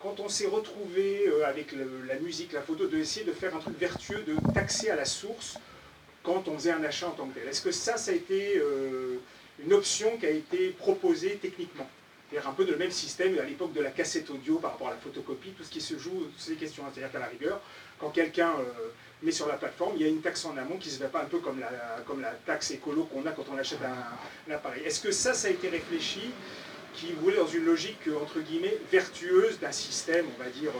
quand 0.00 0.20
on 0.20 0.28
s'est 0.28 0.46
retrouvé 0.46 1.26
euh, 1.26 1.46
avec 1.46 1.74
la 2.06 2.16
musique, 2.16 2.52
la 2.52 2.62
photo, 2.62 2.86
de 2.86 2.98
essayer 2.98 3.24
de 3.24 3.32
faire 3.32 3.54
un 3.56 3.58
truc 3.58 3.78
vertueux, 3.78 4.22
de 4.26 4.36
taxer 4.52 4.90
à 4.90 4.96
la 4.96 5.04
source 5.04 5.58
quand 6.22 6.48
on 6.48 6.54
faisait 6.58 6.72
un 6.72 6.84
achat 6.84 7.08
en 7.08 7.12
tant 7.12 7.26
que 7.26 7.38
tel. 7.38 7.48
Est-ce 7.48 7.62
que 7.62 7.70
ça, 7.70 7.96
ça 7.96 8.10
a 8.10 8.14
été 8.14 8.58
euh, 8.58 9.16
une 9.64 9.72
option 9.72 10.16
qui 10.18 10.26
a 10.26 10.30
été 10.30 10.70
proposée 10.70 11.38
techniquement? 11.40 11.88
C'est-à-dire 12.28 12.48
un 12.48 12.54
peu 12.54 12.64
le 12.64 12.76
même 12.76 12.90
système 12.90 13.38
à 13.38 13.44
l'époque 13.44 13.72
de 13.72 13.80
la 13.80 13.90
cassette 13.90 14.28
audio 14.30 14.58
par 14.58 14.72
rapport 14.72 14.88
à 14.88 14.90
la 14.90 14.96
photocopie, 14.96 15.50
tout 15.50 15.62
ce 15.62 15.70
qui 15.70 15.80
se 15.80 15.96
joue, 15.96 16.24
toutes 16.24 16.40
ces 16.40 16.56
questions. 16.56 16.82
C'est-à-dire 16.92 17.12
qu'à 17.12 17.20
la 17.20 17.26
rigueur, 17.26 17.60
quand 18.00 18.10
quelqu'un 18.10 18.50
euh, 18.58 18.64
met 19.22 19.30
sur 19.30 19.46
la 19.46 19.54
plateforme, 19.54 19.92
il 19.96 20.02
y 20.02 20.04
a 20.04 20.08
une 20.08 20.20
taxe 20.20 20.44
en 20.44 20.56
amont 20.56 20.76
qui 20.76 20.88
ne 20.88 20.94
se 20.94 20.98
fait 20.98 21.08
pas 21.08 21.22
un 21.22 21.26
peu 21.26 21.38
comme 21.38 21.60
la, 21.60 21.70
comme 22.06 22.20
la 22.20 22.32
taxe 22.32 22.72
écolo 22.72 23.04
qu'on 23.04 23.24
a 23.26 23.30
quand 23.30 23.44
on 23.52 23.56
achète 23.56 23.78
un 23.82 24.52
appareil. 24.52 24.82
Est-ce 24.84 25.00
que 25.00 25.12
ça, 25.12 25.34
ça 25.34 25.48
a 25.48 25.50
été 25.52 25.68
réfléchi 25.68 26.32
qui 26.94 27.12
voulait 27.12 27.36
dans 27.36 27.46
une 27.46 27.64
logique, 27.64 28.08
entre 28.20 28.40
guillemets, 28.40 28.76
vertueuse 28.90 29.60
d'un 29.60 29.72
système, 29.72 30.26
on 30.36 30.42
va 30.42 30.50
dire, 30.50 30.72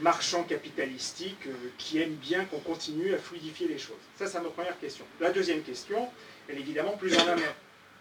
marchand 0.00 0.44
capitalistique, 0.44 1.46
euh, 1.48 1.52
qui 1.76 2.00
aime 2.00 2.14
bien 2.14 2.44
qu'on 2.44 2.60
continue 2.60 3.14
à 3.14 3.18
fluidifier 3.18 3.66
les 3.66 3.78
choses? 3.78 3.96
Ça, 4.16 4.28
c'est 4.28 4.40
ma 4.40 4.50
première 4.50 4.78
question. 4.78 5.04
La 5.20 5.30
deuxième 5.30 5.62
question, 5.62 6.08
elle 6.48 6.58
est 6.58 6.60
évidemment 6.60 6.96
plus 6.96 7.16
en 7.18 7.26
amont. 7.26 7.42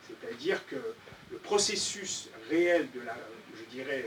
C'est-à-dire 0.08 0.66
que 0.68 0.76
le 1.32 1.38
processus 1.38 2.30
réel 2.50 2.88
de 2.94 3.02
la, 3.02 3.16
je 3.58 3.76
dirais, 3.76 4.06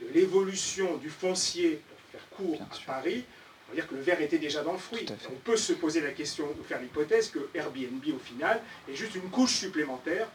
de 0.00 0.06
l'évolution 0.12 0.96
du 0.96 1.10
foncier, 1.10 1.80
pour 1.88 2.20
faire 2.20 2.28
court 2.30 2.62
à 2.62 2.86
Paris, 2.86 3.24
on 3.68 3.72
va 3.72 3.76
dire 3.76 3.88
que 3.88 3.94
le 3.94 4.02
verre 4.02 4.20
était 4.20 4.38
déjà 4.38 4.62
dans 4.62 4.72
le 4.72 4.78
fruit. 4.78 5.06
On 5.30 5.36
peut 5.36 5.56
se 5.56 5.72
poser 5.72 6.00
la 6.00 6.10
question, 6.10 6.46
ou 6.58 6.62
faire 6.62 6.80
l'hypothèse 6.80 7.30
que 7.30 7.48
Airbnb, 7.54 8.04
au 8.14 8.18
final, 8.18 8.60
est 8.88 8.94
juste 8.94 9.14
une 9.14 9.30
couche 9.30 9.54
supplémentaire 9.54 10.28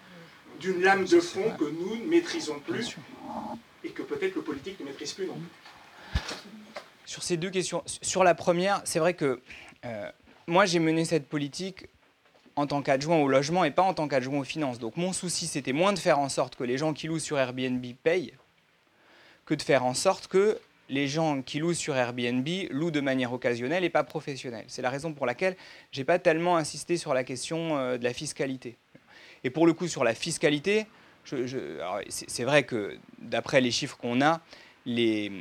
d'une 0.59 0.81
lame 0.81 1.05
de 1.05 1.19
fond 1.19 1.51
que 1.51 1.65
nous 1.65 1.97
ne 1.97 2.05
maîtrisons 2.05 2.59
plus 2.59 2.95
et 3.83 3.89
que 3.89 4.01
peut-être 4.01 4.35
le 4.35 4.41
politique 4.41 4.79
ne 4.79 4.85
maîtrise 4.85 5.13
plus 5.13 5.27
non 5.27 5.35
plus. 5.35 6.21
Sur 7.05 7.23
ces 7.23 7.37
deux 7.37 7.51
questions, 7.51 7.83
sur 7.85 8.23
la 8.23 8.33
première, 8.33 8.81
c'est 8.85 8.99
vrai 8.99 9.13
que 9.13 9.39
euh, 9.85 10.11
moi 10.47 10.65
j'ai 10.65 10.79
mené 10.79 11.05
cette 11.05 11.27
politique 11.27 11.85
en 12.57 12.67
tant 12.67 12.81
qu'adjoint 12.81 13.17
au 13.17 13.29
logement 13.29 13.63
et 13.63 13.71
pas 13.71 13.83
en 13.83 13.93
tant 13.93 14.09
qu'adjoint 14.09 14.39
aux 14.39 14.43
finances. 14.43 14.79
Donc 14.79 14.97
mon 14.97 15.13
souci 15.13 15.47
c'était 15.47 15.73
moins 15.73 15.93
de 15.93 15.99
faire 15.99 16.19
en 16.19 16.27
sorte 16.27 16.57
que 16.57 16.65
les 16.65 16.77
gens 16.77 16.91
qui 16.93 17.07
louent 17.07 17.19
sur 17.19 17.39
Airbnb 17.39 17.85
payent 18.03 18.33
que 19.45 19.53
de 19.53 19.61
faire 19.61 19.85
en 19.85 19.93
sorte 19.93 20.27
que 20.27 20.59
les 20.89 21.07
gens 21.07 21.41
qui 21.41 21.59
louent 21.59 21.73
sur 21.73 21.95
Airbnb 21.95 22.47
louent 22.69 22.91
de 22.91 22.99
manière 22.99 23.33
occasionnelle 23.33 23.83
et 23.83 23.89
pas 23.89 24.03
professionnelle. 24.03 24.65
C'est 24.67 24.81
la 24.81 24.89
raison 24.89 25.13
pour 25.13 25.25
laquelle 25.25 25.55
j'ai 25.91 26.03
pas 26.03 26.19
tellement 26.19 26.57
insisté 26.57 26.97
sur 26.97 27.13
la 27.13 27.23
question 27.23 27.77
euh, 27.77 27.97
de 27.97 28.03
la 28.03 28.13
fiscalité. 28.13 28.77
Et 29.43 29.49
pour 29.49 29.67
le 29.67 29.73
coup, 29.73 29.87
sur 29.87 30.03
la 30.03 30.13
fiscalité, 30.13 30.87
c'est 32.09 32.43
vrai 32.43 32.63
que 32.63 32.97
d'après 33.19 33.61
les 33.61 33.71
chiffres 33.71 33.97
qu'on 33.97 34.21
a, 34.21 34.41
les 34.85 35.31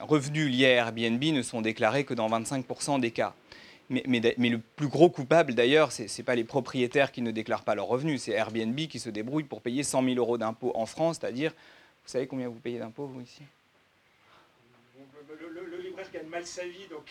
revenus 0.00 0.50
liés 0.50 0.66
à 0.66 0.86
Airbnb 0.86 1.22
ne 1.22 1.42
sont 1.42 1.62
déclarés 1.62 2.04
que 2.04 2.14
dans 2.14 2.28
25% 2.28 3.00
des 3.00 3.12
cas. 3.12 3.34
Mais, 3.88 4.00
le 4.20 4.58
plus 4.58 4.88
gros 4.88 5.10
coupable, 5.10 5.54
d'ailleurs, 5.54 5.92
ce 5.92 6.02
n'est 6.02 6.24
pas 6.24 6.34
les 6.34 6.44
propriétaires 6.44 7.12
qui 7.12 7.22
ne 7.22 7.30
déclarent 7.30 7.62
pas 7.62 7.74
leurs 7.74 7.86
revenus, 7.86 8.22
c'est 8.22 8.32
Airbnb 8.32 8.76
qui 8.76 8.98
se 8.98 9.10
débrouille 9.10 9.44
pour 9.44 9.60
payer 9.60 9.84
100 9.84 10.02
000 10.02 10.16
euros 10.16 10.38
d'impôts 10.38 10.72
en 10.74 10.86
France, 10.86 11.18
c'est-à-dire, 11.20 11.52
vous 11.52 12.10
savez 12.10 12.26
combien 12.26 12.48
vous 12.48 12.58
payez 12.58 12.78
d'impôts, 12.78 13.06
vous, 13.06 13.20
ici? 13.20 13.42
Gagne 16.12 16.28
mal 16.28 16.46
sa 16.46 16.62
vie, 16.62 16.86
donc... 16.88 17.04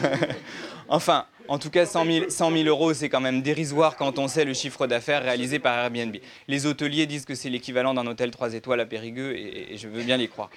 enfin, 0.88 1.26
en 1.48 1.58
tout 1.58 1.70
cas, 1.70 1.84
100 1.84 2.04
000, 2.38 2.68
euros, 2.68 2.94
c'est 2.94 3.08
quand 3.08 3.20
même 3.20 3.42
dérisoire 3.42 3.96
quand 3.96 4.18
on 4.18 4.28
sait 4.28 4.44
le 4.44 4.54
chiffre 4.54 4.86
d'affaires 4.86 5.22
réalisé 5.22 5.58
par 5.58 5.76
Airbnb. 5.76 6.16
Les 6.46 6.66
hôteliers 6.66 7.06
disent 7.06 7.24
que 7.24 7.34
c'est 7.34 7.50
l'équivalent 7.50 7.94
d'un 7.94 8.06
hôtel 8.06 8.30
3 8.30 8.54
étoiles 8.54 8.80
à 8.80 8.86
Périgueux, 8.86 9.36
et, 9.36 9.76
je 9.76 9.88
veux 9.88 10.02
bien 10.02 10.16
les 10.16 10.28
croire. 10.28 10.50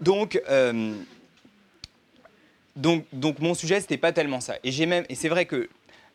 Donc, 0.00 0.40
euh, 0.48 0.94
donc, 2.80 3.38
mon 3.38 3.54
sujet, 3.54 3.80
c'était 3.80 3.98
pas 3.98 4.12
tellement 4.12 4.40
ça. 4.40 4.54
Et, 4.64 4.86
même, 4.86 5.04
et 5.08 5.14
c'est 5.14 5.28
vrai 5.28 5.46
que 5.46 5.68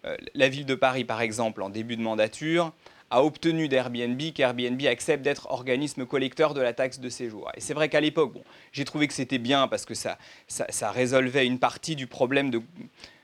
euh, 0.05 0.15
la 0.33 0.49
ville 0.49 0.65
de 0.65 0.75
Paris, 0.75 1.05
par 1.05 1.21
exemple, 1.21 1.61
en 1.61 1.69
début 1.69 1.95
de 1.95 2.01
mandature, 2.01 2.73
a 3.11 3.23
obtenu 3.23 3.67
d'Airbnb 3.67 4.19
qu'Airbnb 4.33 4.81
accepte 4.87 5.23
d'être 5.23 5.47
organisme 5.51 6.05
collecteur 6.05 6.53
de 6.53 6.61
la 6.61 6.73
taxe 6.73 6.99
de 6.99 7.09
séjour. 7.09 7.51
Et 7.55 7.61
c'est 7.61 7.73
vrai 7.73 7.87
qu'à 7.87 8.01
l'époque, 8.01 8.33
bon, 8.33 8.43
j'ai 8.71 8.83
trouvé 8.83 9.07
que 9.07 9.13
c'était 9.13 9.37
bien 9.37 9.67
parce 9.67 9.85
que 9.85 9.93
ça, 9.93 10.17
ça, 10.47 10.91
résolvait 10.91 11.45
une 11.45 11.59
partie 11.59 11.95
du 11.95 12.07
problème 12.07 12.49
de, 12.49 12.61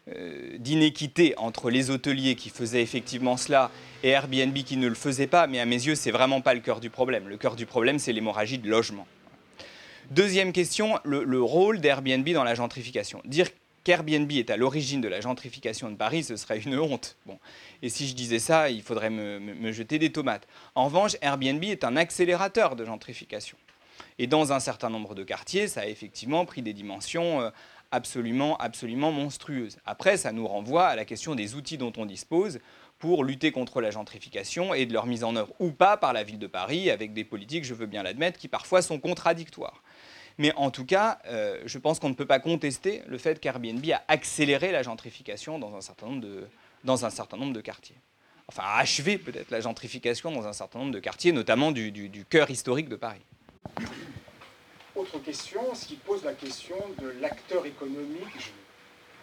euh, 0.10 0.58
d'inéquité 0.60 1.34
entre 1.38 1.72
les 1.72 1.90
hôteliers 1.90 2.36
qui 2.36 2.50
faisaient 2.50 2.82
effectivement 2.82 3.38
cela 3.38 3.72
et 4.04 4.10
Airbnb 4.10 4.54
qui 4.54 4.78
ne 4.78 4.88
le 4.88 4.96
faisait 4.96 5.28
pas, 5.28 5.48
mais 5.48 5.60
à 5.60 5.66
mes 5.66 5.84
yeux, 5.84 5.96
c'est 5.96 6.12
vraiment 6.12 6.42
pas 6.42 6.54
le 6.54 6.60
cœur 6.60 6.80
du 6.80 6.92
problème. 6.92 7.28
Le 7.28 7.38
cœur 7.38 7.56
du 7.56 7.66
problème, 7.66 7.98
c'est 7.98 8.14
l'hémorragie 8.14 8.60
de 8.60 8.70
logement. 8.70 9.08
Deuxième 10.12 10.52
question, 10.52 11.00
le, 11.06 11.24
le 11.24 11.42
rôle 11.42 11.80
d'Airbnb 11.80 12.28
dans 12.32 12.44
la 12.44 12.54
gentrification. 12.54 13.22
Dire 13.24 13.48
qu'Airbnb 13.86 14.30
est 14.34 14.50
à 14.50 14.58
l'origine 14.58 15.00
de 15.00 15.08
la 15.08 15.22
gentrification 15.22 15.90
de 15.90 15.96
Paris, 15.96 16.26
ce 16.26 16.36
serait 16.36 16.60
une 16.60 16.78
honte. 16.78 17.16
Et 17.82 17.88
si 17.88 18.10
je 18.10 18.14
disais 18.14 18.40
ça, 18.40 18.70
il 18.70 18.82
faudrait 18.82 19.10
me, 19.10 19.72
jeter 19.72 20.00
des 20.00 20.12
tomates. 20.12 20.50
En 20.76 20.84
revanche, 20.84 21.16
Airbnb 21.22 21.64
est 21.64 21.86
un 21.86 21.96
accélérateur 21.96 22.76
de 22.76 22.84
gentrification. 22.84 23.56
Et 24.20 24.28
dans 24.28 24.52
un 24.52 24.60
certain 24.60 24.90
nombre 24.90 25.16
de 25.16 25.24
quartiers, 25.24 25.70
ça 25.70 25.80
a 25.80 25.86
effectivement 25.86 26.44
pris 26.44 26.62
des 26.62 26.74
dimensions 26.74 27.40
euh, 27.40 27.50
absolument, 27.92 28.58
absolument 28.58 29.14
monstrueuses. 29.14 29.78
Après, 29.86 30.18
ça 30.18 30.34
nous 30.34 30.46
renvoie 30.46 30.88
à 30.88 30.98
la 30.98 31.06
question 31.06 31.36
des 31.36 31.56
outils 31.56 31.78
dont 31.78 31.94
on 31.96 32.06
dispose 32.06 32.60
pour 33.00 33.24
lutter 33.24 33.54
contre 33.54 33.80
la 33.80 33.92
gentrification 33.92 34.74
et 34.74 34.86
de 34.86 34.92
leur 34.92 35.06
mise 35.06 35.24
en 35.24 35.38
œuvre 35.38 35.54
ou 35.60 35.72
pas 35.72 35.96
par 35.96 36.12
la 36.12 36.24
ville 36.24 36.38
de 36.38 36.48
Paris, 36.48 36.92
avec 36.92 37.14
des 37.14 37.24
politiques, 37.24 37.64
je 37.64 37.74
veux 37.74 37.88
bien 37.88 38.04
l'admettre, 38.04 38.38
qui 38.38 38.50
parfois 38.50 38.82
sont 38.82 39.00
contradictoires. 39.00 39.82
Mais 40.38 40.54
en 40.56 40.72
tout 40.72 40.86
cas, 40.86 41.20
euh, 41.26 41.62
je 41.66 41.78
pense 41.78 42.00
qu'on 42.00 42.10
ne 42.10 42.14
peut 42.14 42.26
pas 42.26 42.40
contester 42.40 43.02
le 43.08 43.18
fait 43.18 43.40
qu'Airbnb 43.40 43.86
a 43.92 44.04
accéléré 44.08 44.72
la 44.72 44.84
gentrification 44.84 45.60
dans 45.60 45.76
un 45.76 45.82
certain 45.82 46.08
nombre 46.08 46.22
de, 46.22 46.48
dans 46.84 47.06
un 47.06 47.10
certain 47.10 47.38
nombre 47.38 47.54
de 47.54 47.62
quartiers. 47.62 47.98
Enfin, 48.48 48.64
a 48.66 48.80
achevé 48.80 49.18
peut-être 49.18 49.52
la 49.52 49.62
gentrification 49.62 50.32
dans 50.32 50.46
un 50.48 50.54
certain 50.54 50.80
nombre 50.80 50.92
de 50.92 51.00
quartiers, 51.00 51.32
notamment 51.32 51.72
du, 51.72 52.26
cœur 52.30 52.50
historique 52.50 52.90
de 52.90 52.96
Paris. 52.96 53.22
Autre 54.96 55.20
question, 55.20 55.74
ce 55.74 55.86
qui 55.86 55.96
pose 55.96 56.24
la 56.24 56.34
question 56.34 56.76
de 57.02 57.14
l'acteur 57.22 57.66
économique, 57.66 58.54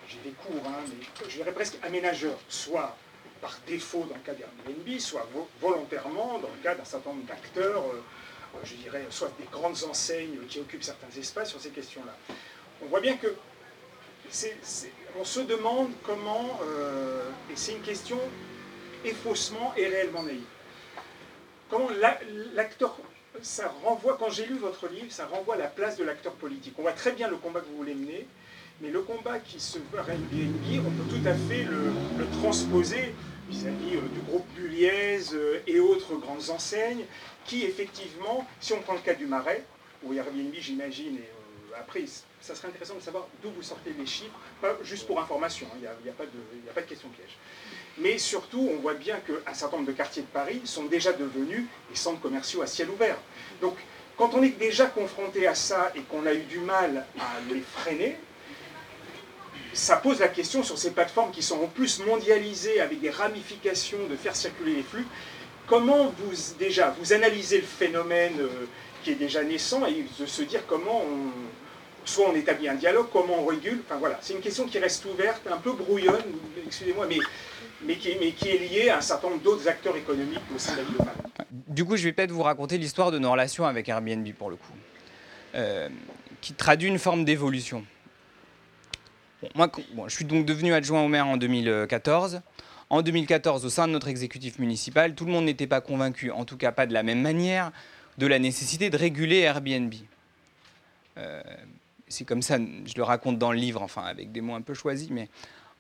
j'ai 0.08 0.18
des 0.24 0.30
cours, 0.30 0.62
mais 0.64 1.28
je 1.28 1.36
dirais 1.36 1.52
presque 1.52 1.76
aménageur, 1.82 2.38
soit 2.48 2.96
par 3.42 3.58
défaut 3.66 4.06
dans 4.08 4.14
le 4.14 4.20
cas 4.22 4.32
d'Airbnb, 4.32 4.98
soit 4.98 5.28
volontairement 5.60 6.38
dans 6.38 6.48
le 6.48 6.62
cas 6.62 6.74
d'un 6.74 6.84
certain 6.84 7.10
nombre 7.10 7.26
d'acteurs. 7.26 7.84
Euh, 7.84 8.02
je 8.64 8.74
dirais, 8.74 9.06
soit 9.10 9.30
des 9.38 9.46
grandes 9.50 9.82
enseignes 9.88 10.38
qui 10.48 10.60
occupent 10.60 10.82
certains 10.82 11.10
espaces 11.18 11.50
sur 11.50 11.60
ces 11.60 11.70
questions-là. 11.70 12.16
On 12.82 12.86
voit 12.86 13.00
bien 13.00 13.16
que 13.16 13.28
on 15.18 15.24
se 15.24 15.40
demande 15.40 15.90
comment, 16.02 16.60
euh, 16.62 17.30
et 17.50 17.56
c'est 17.56 17.72
une 17.72 17.80
question 17.80 18.18
et 19.04 19.12
faussement 19.12 19.72
et 19.76 19.86
réellement 19.86 20.22
naïve, 20.22 20.44
comment 21.70 21.88
l'acteur, 22.54 22.98
ça 23.40 23.72
renvoie, 23.84 24.16
quand 24.18 24.30
j'ai 24.30 24.44
lu 24.44 24.58
votre 24.58 24.88
livre, 24.88 25.10
ça 25.10 25.26
renvoie 25.26 25.54
à 25.54 25.58
la 25.58 25.66
place 25.66 25.96
de 25.96 26.04
l'acteur 26.04 26.34
politique. 26.34 26.74
On 26.78 26.82
voit 26.82 26.92
très 26.92 27.12
bien 27.12 27.28
le 27.28 27.36
combat 27.36 27.60
que 27.60 27.66
vous 27.66 27.76
voulez 27.76 27.94
mener, 27.94 28.26
mais 28.80 28.90
le 28.90 29.00
combat 29.00 29.38
qui 29.38 29.60
se 29.60 29.78
veut 29.78 29.98
à 29.98 30.02
on 30.02 30.90
peut 30.90 31.16
tout 31.16 31.26
à 31.26 31.34
fait 31.34 31.64
le 31.64 32.26
transposer 32.40 33.14
vis-à-vis 33.48 33.96
euh, 33.96 34.00
du 34.14 34.20
groupe 34.20 34.46
Bulliez 34.54 35.20
euh, 35.32 35.60
et 35.66 35.80
autres 35.80 36.14
grandes 36.16 36.50
enseignes, 36.50 37.04
qui 37.44 37.64
effectivement, 37.64 38.46
si 38.60 38.72
on 38.72 38.80
prend 38.80 38.94
le 38.94 39.00
cas 39.00 39.14
du 39.14 39.26
Marais, 39.26 39.64
ou 40.02 40.12
Airbnb 40.12 40.54
j'imagine, 40.58 41.16
et 41.16 41.20
euh, 41.20 41.76
après 41.78 42.04
ça 42.40 42.54
serait 42.54 42.68
intéressant 42.68 42.94
de 42.94 43.00
savoir 43.00 43.26
d'où 43.42 43.50
vous 43.50 43.62
sortez 43.62 43.92
les 43.98 44.06
chiffres, 44.06 44.38
pas 44.60 44.76
juste 44.82 45.06
pour 45.06 45.20
information, 45.20 45.66
hein, 45.72 45.76
il 45.76 45.80
n'y 45.80 45.86
a, 45.86 46.12
a 46.70 46.72
pas 46.74 46.80
de 46.80 46.86
question 46.86 47.08
piège. 47.08 47.36
Mais 47.98 48.16
surtout, 48.16 48.68
on 48.72 48.76
voit 48.76 48.94
bien 48.94 49.16
qu'un 49.16 49.54
certain 49.54 49.78
nombre 49.78 49.88
de 49.88 49.96
quartiers 49.96 50.22
de 50.22 50.28
Paris 50.28 50.60
sont 50.64 50.84
déjà 50.84 51.12
devenus 51.12 51.64
des 51.90 51.96
centres 51.96 52.20
commerciaux 52.20 52.62
à 52.62 52.66
ciel 52.66 52.90
ouvert. 52.90 53.16
Donc, 53.60 53.74
quand 54.16 54.34
on 54.34 54.42
est 54.42 54.56
déjà 54.56 54.86
confronté 54.86 55.48
à 55.48 55.54
ça 55.54 55.92
et 55.96 56.00
qu'on 56.02 56.24
a 56.26 56.32
eu 56.32 56.42
du 56.42 56.58
mal 56.60 57.06
à 57.18 57.52
les 57.52 57.60
freiner, 57.60 58.16
ça 59.72 59.96
pose 59.96 60.20
la 60.20 60.28
question 60.28 60.62
sur 60.62 60.78
ces 60.78 60.90
plateformes 60.90 61.30
qui 61.30 61.42
sont 61.42 61.62
en 61.62 61.66
plus 61.66 62.00
mondialisées 62.04 62.80
avec 62.80 63.00
des 63.00 63.10
ramifications 63.10 63.98
de 64.10 64.16
faire 64.16 64.34
circuler 64.34 64.76
les 64.76 64.82
flux. 64.82 65.06
Comment 65.66 66.14
vous, 66.18 66.32
déjà, 66.58 66.94
vous 66.98 67.12
analysez 67.12 67.58
le 67.58 67.66
phénomène 67.66 68.40
euh, 68.40 68.66
qui 69.02 69.10
est 69.10 69.16
déjà 69.16 69.44
naissant 69.44 69.86
et 69.86 70.04
de 70.18 70.26
se 70.26 70.42
dire 70.42 70.62
comment 70.66 71.02
on, 71.02 71.30
soit 72.08 72.28
on 72.30 72.34
établit 72.34 72.68
un 72.68 72.74
dialogue, 72.74 73.06
comment 73.12 73.42
on 73.42 73.46
régule. 73.46 73.80
Enfin 73.86 73.98
voilà, 73.98 74.18
c'est 74.22 74.32
une 74.32 74.40
question 74.40 74.66
qui 74.66 74.78
reste 74.78 75.04
ouverte, 75.04 75.42
un 75.50 75.58
peu 75.58 75.72
brouillonne, 75.72 76.24
excusez-moi, 76.66 77.06
mais, 77.08 77.18
mais, 77.82 77.96
qui, 77.96 78.10
est 78.10 78.58
liée 78.58 78.88
à 78.88 78.98
un 78.98 79.00
certain 79.00 79.28
nombre 79.28 79.42
d'autres 79.42 79.68
acteurs 79.68 79.96
économiques 79.96 80.40
au 80.54 80.58
sein 80.58 80.74
de 80.74 80.98
la. 80.98 81.12
Du 81.50 81.84
coup, 81.84 81.96
je 81.96 82.04
vais 82.04 82.12
peut-être 82.12 82.32
vous 82.32 82.42
raconter 82.42 82.78
l'histoire 82.78 83.10
de 83.10 83.18
nos 83.18 83.30
relations 83.30 83.66
avec 83.66 83.88
Airbnb 83.88 84.26
pour 84.32 84.50
le 84.50 84.56
coup, 84.56 84.72
euh, 85.54 85.88
qui 86.40 86.54
traduit 86.54 86.88
une 86.88 86.98
forme 86.98 87.24
d'évolution. 87.24 87.84
Moi, 89.54 89.70
je 90.08 90.14
suis 90.14 90.24
donc 90.24 90.46
devenu 90.46 90.72
adjoint 90.72 91.02
au 91.02 91.08
maire 91.08 91.26
en 91.26 91.36
2014. 91.36 92.42
En 92.90 93.02
2014, 93.02 93.64
au 93.64 93.70
sein 93.70 93.86
de 93.86 93.92
notre 93.92 94.08
exécutif 94.08 94.58
municipal, 94.58 95.14
tout 95.14 95.26
le 95.26 95.32
monde 95.32 95.44
n'était 95.44 95.66
pas 95.66 95.80
convaincu, 95.80 96.30
en 96.30 96.44
tout 96.44 96.56
cas 96.56 96.72
pas 96.72 96.86
de 96.86 96.94
la 96.94 97.02
même 97.02 97.20
manière, 97.20 97.70
de 98.16 98.26
la 98.26 98.38
nécessité 98.38 98.88
de 98.88 98.96
réguler 98.96 99.40
Airbnb. 99.40 99.92
Euh, 101.18 101.42
c'est 102.08 102.24
comme 102.24 102.42
ça, 102.42 102.56
je 102.58 102.94
le 102.96 103.02
raconte 103.02 103.38
dans 103.38 103.52
le 103.52 103.58
livre, 103.58 103.82
enfin 103.82 104.02
avec 104.04 104.32
des 104.32 104.40
mots 104.40 104.54
un 104.54 104.62
peu 104.62 104.74
choisis, 104.74 105.10
mais 105.10 105.28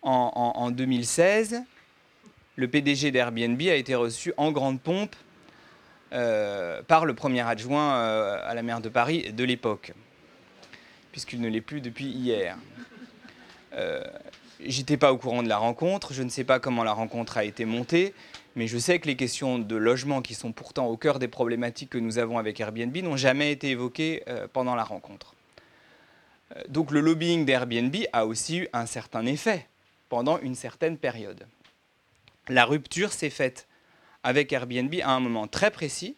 en, 0.02 0.70
2016, 0.70 1.62
le 2.56 2.68
PDG 2.68 3.10
d'Airbnb 3.10 3.60
a 3.62 3.74
été 3.74 3.94
reçu 3.94 4.32
en 4.36 4.52
grande 4.52 4.80
pompe 4.80 5.16
euh, 6.12 6.82
par 6.82 7.04
le 7.04 7.14
premier 7.14 7.40
adjoint 7.40 7.96
euh, 7.96 8.38
à 8.44 8.54
la 8.54 8.62
maire 8.62 8.80
de 8.80 8.88
Paris 8.88 9.32
de 9.32 9.44
l'époque, 9.44 9.92
puisqu'il 11.10 11.40
ne 11.40 11.48
l'est 11.48 11.60
plus 11.60 11.80
depuis 11.80 12.06
hier. 12.06 12.56
Euh, 13.74 14.04
J'étais 14.60 14.96
pas 14.96 15.12
au 15.12 15.18
courant 15.18 15.44
de 15.44 15.48
la 15.48 15.58
rencontre, 15.58 16.12
je 16.12 16.22
ne 16.22 16.28
sais 16.28 16.42
pas 16.42 16.58
comment 16.58 16.82
la 16.82 16.92
rencontre 16.92 17.36
a 17.36 17.44
été 17.44 17.64
montée, 17.64 18.12
mais 18.56 18.66
je 18.66 18.76
sais 18.76 18.98
que 18.98 19.06
les 19.06 19.14
questions 19.14 19.60
de 19.60 19.76
logement, 19.76 20.20
qui 20.20 20.34
sont 20.34 20.50
pourtant 20.50 20.86
au 20.86 20.96
cœur 20.96 21.20
des 21.20 21.28
problématiques 21.28 21.90
que 21.90 21.98
nous 21.98 22.18
avons 22.18 22.38
avec 22.38 22.58
Airbnb, 22.58 22.96
n'ont 22.96 23.16
jamais 23.16 23.52
été 23.52 23.70
évoquées 23.70 24.24
euh, 24.26 24.48
pendant 24.52 24.74
la 24.74 24.82
rencontre. 24.82 25.34
Euh, 26.56 26.62
donc 26.68 26.90
le 26.90 27.00
lobbying 27.00 27.44
d'Airbnb 27.44 27.94
a 28.12 28.26
aussi 28.26 28.58
eu 28.58 28.68
un 28.72 28.86
certain 28.86 29.26
effet 29.26 29.68
pendant 30.08 30.40
une 30.40 30.56
certaine 30.56 30.98
période. 30.98 31.46
La 32.48 32.64
rupture 32.64 33.12
s'est 33.12 33.30
faite 33.30 33.68
avec 34.24 34.52
Airbnb 34.52 34.92
à 35.04 35.12
un 35.12 35.20
moment 35.20 35.46
très 35.46 35.70
précis. 35.70 36.16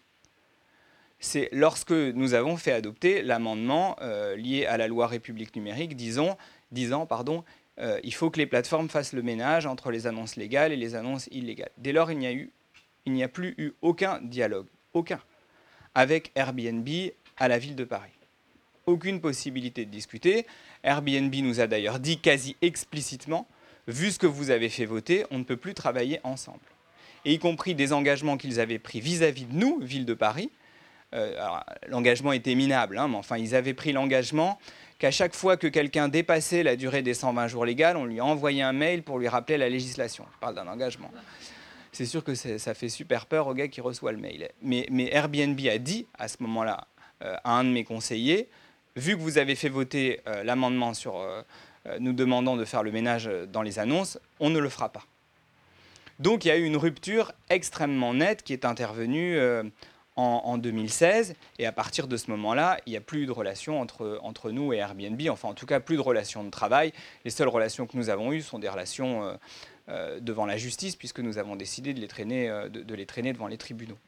C'est 1.19 1.51
lorsque 1.53 1.91
nous 1.91 2.33
avons 2.33 2.57
fait 2.57 2.73
adopter 2.73 3.21
l'amendement 3.21 3.97
lié 4.37 4.65
à 4.65 4.79
la 4.79 4.89
loi 4.89 5.07
République 5.07 5.55
numérique 5.55 5.95
disons, 5.95 6.35
disant 6.73 7.07
pardon, 7.07 7.45
euh, 7.79 7.99
il 8.05 8.13
faut 8.15 8.31
que 8.31 8.39
les 8.39 8.47
plateformes 8.47 8.89
fassent 8.89 9.13
le 9.13 9.23
ménage 9.23 9.67
entre 9.67 9.91
les 9.91 10.07
annonces 10.07 10.37
légales 10.37 10.73
et 10.73 10.77
les 10.77 10.95
annonces 10.95 11.29
illégales. 11.33 11.71
Dès 11.79 11.93
lors, 11.93 12.11
il 12.11 12.19
n'y 12.19 13.23
a, 13.23 13.25
a 13.25 13.29
plus 13.29 13.55
eu 13.59 13.73
aucun 13.81 14.21
dialogue, 14.23 14.67
aucun, 14.93 15.21
avec 15.95 16.31
Airbnb 16.35 16.89
à 17.37 17.49
la 17.49 17.59
ville 17.59 17.77
de 17.77 17.85
Paris. 17.85 18.11
Aucune 18.87 19.21
possibilité 19.21 19.85
de 19.85 19.91
discuter. 19.91 20.47
Airbnb 20.83 21.35
nous 21.37 21.61
a 21.61 21.67
d'ailleurs 21.67 22.01
dit 22.01 22.19
quasi 22.19 22.57
explicitement, 22.61 23.47
vu 23.89 24.11
ce 24.11 24.19
que 24.19 24.27
vous 24.27 24.51
avez 24.51 24.69
fait 24.69 24.85
voter, 24.85 25.25
on 25.31 25.39
ne 25.39 25.45
peut 25.45 25.57
plus 25.57 25.75
travailler 25.75 26.21
ensemble. 26.23 26.61
Et 27.25 27.35
y 27.35 27.39
compris 27.39 27.75
des 27.75 27.93
engagements 27.93 28.37
qu'ils 28.37 28.61
avaient 28.61 28.79
pris 28.79 29.01
vis-à-vis 29.01 29.45
de 29.45 29.55
nous, 29.55 29.79
ville 29.81 30.07
de 30.07 30.15
Paris. 30.15 30.51
Euh, 31.13 31.37
l'engagement 31.89 32.33
était 32.33 32.55
minable, 32.55 32.97
hein, 32.97 33.09
mais 33.09 33.17
enfin, 33.17 33.37
ils 33.37 33.55
avaient 33.55 33.75
pris 33.75 33.93
l'engagement 33.93 34.59
qu'à 35.01 35.11
chaque 35.11 35.35
fois 35.35 35.57
que 35.57 35.67
quelqu'un 35.67 36.09
dépassait 36.09 36.63
la 36.63 36.77
durée 36.77 37.03
des 37.03 37.15
120 37.15 37.49
jours 37.49 37.65
légaux, 37.65 37.97
on 37.97 38.05
lui 38.05 38.21
envoyait 38.21 38.63
un 38.63 38.75
mail 38.75 39.03
pour 39.03 39.19
lui 39.19 39.27
rappeler 39.27 39.57
la 39.57 39.69
législation. 39.69 40.27
Je 40.35 40.39
parle 40.39 40.55
d'un 40.55 40.69
engagement. 40.69 41.11
C'est 41.91 42.05
sûr 42.05 42.23
que 42.23 42.35
ça 42.35 42.75
fait 42.75 42.91
super 42.91 43.27
peur 43.27 43.49
au 43.49 43.55
gars 43.55 43.67
qui 43.67 43.81
reçoit 43.81 44.13
le 44.13 44.19
mail. 44.19 44.49
Mais, 44.63 44.87
Airbnb 45.11 45.59
a 45.67 45.79
dit 45.79 46.07
à 46.19 46.29
ce 46.29 46.37
moment-là 46.41 46.87
euh, 47.25 47.35
à 47.43 47.59
un 47.59 47.65
de 47.65 47.71
mes 47.71 47.83
conseillers, 47.83 48.49
vu 48.95 49.17
que 49.17 49.23
vous 49.23 49.39
avez 49.39 49.57
fait 49.57 49.71
voter 49.71 50.21
euh, 50.29 50.45
l'amendement 50.45 50.95
sur 50.95 51.17
euh, 51.17 51.43
nous 51.99 52.13
demandant 52.13 52.57
de 52.57 52.65
faire 52.67 52.83
le 52.83 52.93
ménage 52.93 53.29
dans 53.51 53.63
les 53.63 53.79
annonces, 53.79 54.19
on 54.39 54.51
ne 54.51 54.59
le 54.59 54.69
fera 54.69 54.91
pas. 54.91 55.05
Donc 56.19 56.45
il 56.45 56.49
y 56.49 56.51
a 56.51 56.59
eu 56.59 56.65
une 56.65 56.77
rupture 56.77 57.33
extrêmement 57.49 58.13
nette 58.13 58.43
qui 58.43 58.53
est 58.53 58.67
intervenue 58.67 59.39
en, 60.21 60.59
2016. 60.59 61.35
Et 61.59 61.67
à 61.67 61.73
partir 61.73 62.09
de 62.09 62.17
ce 62.17 62.31
moment-là, 62.31 62.79
il 62.87 62.91
n'y 62.91 62.97
a 62.97 63.01
plus 63.01 63.27
de 63.27 63.33
relation 63.33 63.81
entre, 63.81 64.19
entre 64.23 64.51
nous 64.51 64.73
et 64.73 64.79
Airbnb, 64.79 65.21
enfin 65.31 65.49
en 65.49 65.55
tout 65.55 65.67
cas 65.67 65.81
plus 65.81 65.97
de 65.97 66.03
relations 66.03 66.45
de 66.45 66.51
travail. 66.51 66.93
Les 67.25 67.31
seules 67.31 67.49
relations 67.49 67.87
que 67.87 67.97
nous 67.97 68.11
avons 68.11 68.33
eues 68.33 68.43
sont 68.43 68.59
des 68.59 68.69
relations 68.69 69.25
euh, 69.25 69.35
euh, 69.89 70.21
devant 70.21 70.47
la 70.47 70.57
justice, 70.57 70.97
puisque 70.97 71.21
nous 71.21 71.39
avons 71.39 71.57
décidé 71.57 71.95
de 71.95 72.01
les, 72.01 72.09
traîner, 72.09 72.49
euh, 72.49 72.69
de, 72.69 72.95
les 72.95 73.07
traîner 73.07 73.33
devant 73.33 73.49
les 73.49 73.59
tribunaux. 73.59 73.99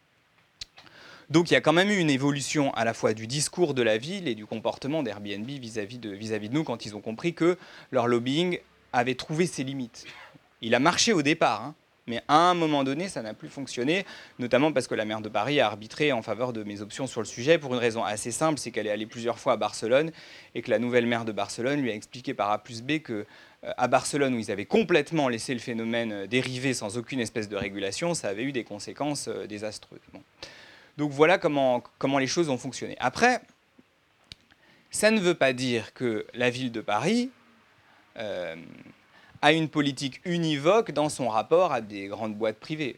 Donc 1.30 1.50
il 1.50 1.54
y 1.54 1.56
a 1.56 1.60
quand 1.60 1.72
même 1.72 1.88
eu 1.88 1.96
une 1.96 2.10
évolution 2.10 2.74
à 2.74 2.84
la 2.84 2.92
fois 2.92 3.14
du 3.14 3.26
discours 3.26 3.72
de 3.72 3.82
la 3.82 3.96
ville 3.96 4.28
et 4.28 4.34
du 4.34 4.44
comportement 4.44 5.02
d'Airbnb 5.02 5.46
vis-à-vis 5.46 5.98
de, 5.98 6.10
vis 6.10 6.32
-vis 6.32 6.48
de 6.48 6.54
nous 6.54 6.64
quand 6.64 6.84
ils 6.84 6.94
ont 6.94 7.00
compris 7.00 7.32
que 7.32 7.56
leur 7.90 8.06
lobbying 8.06 8.58
avait 8.92 9.14
trouvé 9.14 9.46
ses 9.46 9.64
limites. 9.64 10.04
Il 10.60 10.74
a 10.74 10.78
marché 10.78 11.12
au 11.12 11.22
départ, 11.22 11.62
hein, 11.62 11.74
mais 12.06 12.20
à 12.26 12.50
un 12.50 12.54
moment 12.54 12.82
donné, 12.82 13.08
ça 13.08 13.22
n'a 13.22 13.32
plus 13.32 13.48
fonctionné, 13.48 14.04
notamment 14.38 14.72
parce 14.72 14.88
que 14.88 14.94
la 14.94 15.04
maire 15.04 15.20
de 15.20 15.28
Paris 15.28 15.60
a 15.60 15.66
arbitré 15.66 16.12
en 16.12 16.22
faveur 16.22 16.52
de 16.52 16.64
mes 16.64 16.80
options 16.80 17.06
sur 17.06 17.20
le 17.20 17.26
sujet 17.26 17.58
pour 17.58 17.74
une 17.74 17.80
raison 17.80 18.02
assez 18.02 18.32
simple, 18.32 18.58
c'est 18.58 18.72
qu'elle 18.72 18.88
est 18.88 18.90
allée 18.90 19.06
plusieurs 19.06 19.38
fois 19.38 19.52
à 19.52 19.56
Barcelone 19.56 20.10
et 20.54 20.62
que 20.62 20.70
la 20.70 20.80
nouvelle 20.80 21.06
maire 21.06 21.24
de 21.24 21.32
Barcelone 21.32 21.80
lui 21.80 21.90
a 21.90 21.94
expliqué 21.94 22.34
par 22.34 22.50
A 22.50 22.58
plus 22.58 22.82
B 22.82 22.98
que 22.98 23.24
euh, 23.64 23.72
à 23.76 23.86
Barcelone, 23.86 24.34
où 24.34 24.38
ils 24.38 24.50
avaient 24.50 24.64
complètement 24.64 25.28
laissé 25.28 25.54
le 25.54 25.60
phénomène 25.60 26.12
euh, 26.12 26.26
dériver 26.26 26.74
sans 26.74 26.98
aucune 26.98 27.20
espèce 27.20 27.48
de 27.48 27.56
régulation, 27.56 28.14
ça 28.14 28.28
avait 28.28 28.42
eu 28.42 28.52
des 28.52 28.64
conséquences 28.64 29.28
euh, 29.28 29.46
désastreuses. 29.46 30.00
Donc 30.98 31.12
voilà 31.12 31.38
comment, 31.38 31.84
comment 31.98 32.18
les 32.18 32.26
choses 32.26 32.48
ont 32.48 32.58
fonctionné. 32.58 32.96
Après, 32.98 33.40
ça 34.90 35.12
ne 35.12 35.20
veut 35.20 35.34
pas 35.34 35.52
dire 35.52 35.94
que 35.94 36.26
la 36.34 36.50
ville 36.50 36.72
de 36.72 36.80
Paris 36.80 37.30
a 39.42 39.52
une 39.52 39.68
politique 39.68 40.20
univoque 40.24 40.92
dans 40.92 41.08
son 41.08 41.28
rapport 41.28 41.72
à 41.72 41.80
des 41.80 42.06
grandes 42.06 42.36
boîtes 42.36 42.58
privées. 42.58 42.96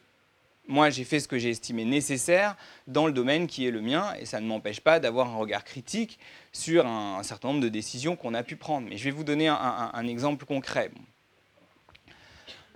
Moi, 0.67 0.89
j'ai 0.89 1.05
fait 1.05 1.21
ce 1.21 1.29
que 1.29 1.39
j'ai 1.39 1.51
estimé 1.51 1.85
nécessaire 1.85 2.57
dans 2.87 3.07
le 3.07 3.13
domaine 3.13 3.47
qui 3.47 3.67
est 3.67 3.71
le 3.71 3.83
mien, 3.83 4.15
et 4.19 4.25
ça 4.25 4.41
ne 4.41 4.47
m'empêche 4.47 4.81
pas 4.81 4.99
d'avoir 4.99 5.29
un 5.29 5.37
regard 5.37 5.65
critique 5.65 6.19
sur 6.53 6.87
un, 6.87 7.23
certain 7.23 7.49
nombre 7.49 7.61
de 7.61 7.69
décisions 7.69 8.17
qu'on 8.17 8.33
a 8.33 8.43
pu 8.43 8.57
prendre. 8.57 8.89
Mais 8.89 8.97
je 8.97 9.05
vais 9.05 9.11
vous 9.11 9.25
donner 9.25 9.49
un, 9.49 10.07
exemple 10.07 10.47
concret. 10.47 10.91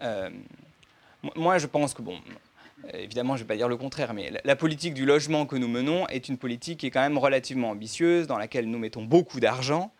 Euh, 0.02 0.28
moi, 1.34 1.56
je 1.56 1.66
pense 1.66 1.94
que, 1.94 2.02
bon, 2.02 2.18
évidemment, 2.92 3.36
je 3.36 3.42
ne 3.42 3.44
vais 3.44 3.54
pas 3.54 3.56
dire 3.56 3.68
le 3.68 3.76
contraire, 3.78 4.12
mais 4.12 4.32
la, 4.44 4.56
politique 4.56 4.92
du 4.92 5.06
logement 5.06 5.46
que 5.46 5.56
nous 5.56 5.68
menons 5.68 6.06
est 6.08 6.28
une 6.28 6.36
politique 6.36 6.80
qui 6.80 6.86
est 6.86 6.90
quand 6.90 7.00
même 7.00 7.18
relativement 7.18 7.70
ambitieuse, 7.70 8.26
dans 8.26 8.38
laquelle 8.38 8.68
nous 8.68 8.78
mettons 8.78 9.04
beaucoup 9.04 9.40
d'argent, 9.40 9.92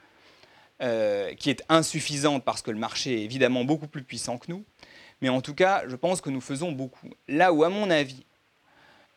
euh, 0.81 1.35
qui 1.35 1.51
est 1.51 1.65
insuffisante 1.69 2.45
parce 2.45 2.63
que 2.63 2.71
le 2.71 2.79
marché 2.79 3.21
est 3.21 3.25
évidemment 3.25 3.65
beaucoup 3.65 3.89
plus 3.89 4.05
puissant 4.05 4.39
que 4.39 4.47
nous. 4.49 4.65
Mais 5.21 5.29
en 5.29 5.41
tout 5.41 5.55
cas, 5.55 5.83
je 5.89 5.97
pense 5.97 6.21
que 6.21 6.31
nous 6.31 6.41
faisons 6.41 6.71
beaucoup. 6.71 7.11
Là 7.27 7.53
où, 7.53 7.65
à 7.65 7.69
mon 7.69 7.91
avis, 7.91 8.25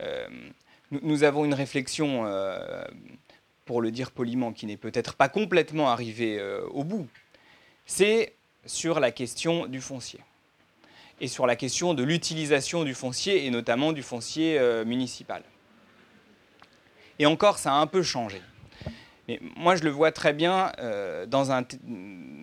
euh, 0.02 0.28
nous, 0.90 1.24
avons 1.24 1.46
une 1.46 1.54
réflexion, 1.54 2.26
euh, 2.26 2.84
pour 3.66 3.80
le 3.80 3.92
dire 3.92 4.10
poliment, 4.10 4.54
qui 4.54 4.66
n'est 4.66 4.76
peut-être 4.76 5.14
pas 5.14 5.30
complètement 5.30 5.90
arrivée 5.90 6.42
au 6.72 6.84
bout, 6.84 7.08
c'est 7.86 8.34
sur 8.66 9.00
la 9.00 9.12
question 9.12 9.68
du 9.68 9.82
foncier 9.82 10.20
et 11.20 11.28
sur 11.28 11.46
la 11.46 11.56
question 11.56 11.94
de 11.94 12.02
l'utilisation 12.02 12.84
du 12.84 12.96
foncier 12.96 13.46
et 13.46 13.52
notamment 13.52 13.92
du 13.94 14.02
foncier 14.02 14.60
municipal. 14.84 15.44
Et 17.20 17.28
encore, 17.28 17.60
ça 17.60 17.74
a 17.74 17.76
un 17.76 17.86
peu 17.86 18.02
changé 18.02 18.42
moi, 19.56 19.76
je 19.76 19.84
le 19.84 19.90
vois 19.90 20.12
très 20.12 20.34
bien 20.34 20.72
euh, 20.80 21.26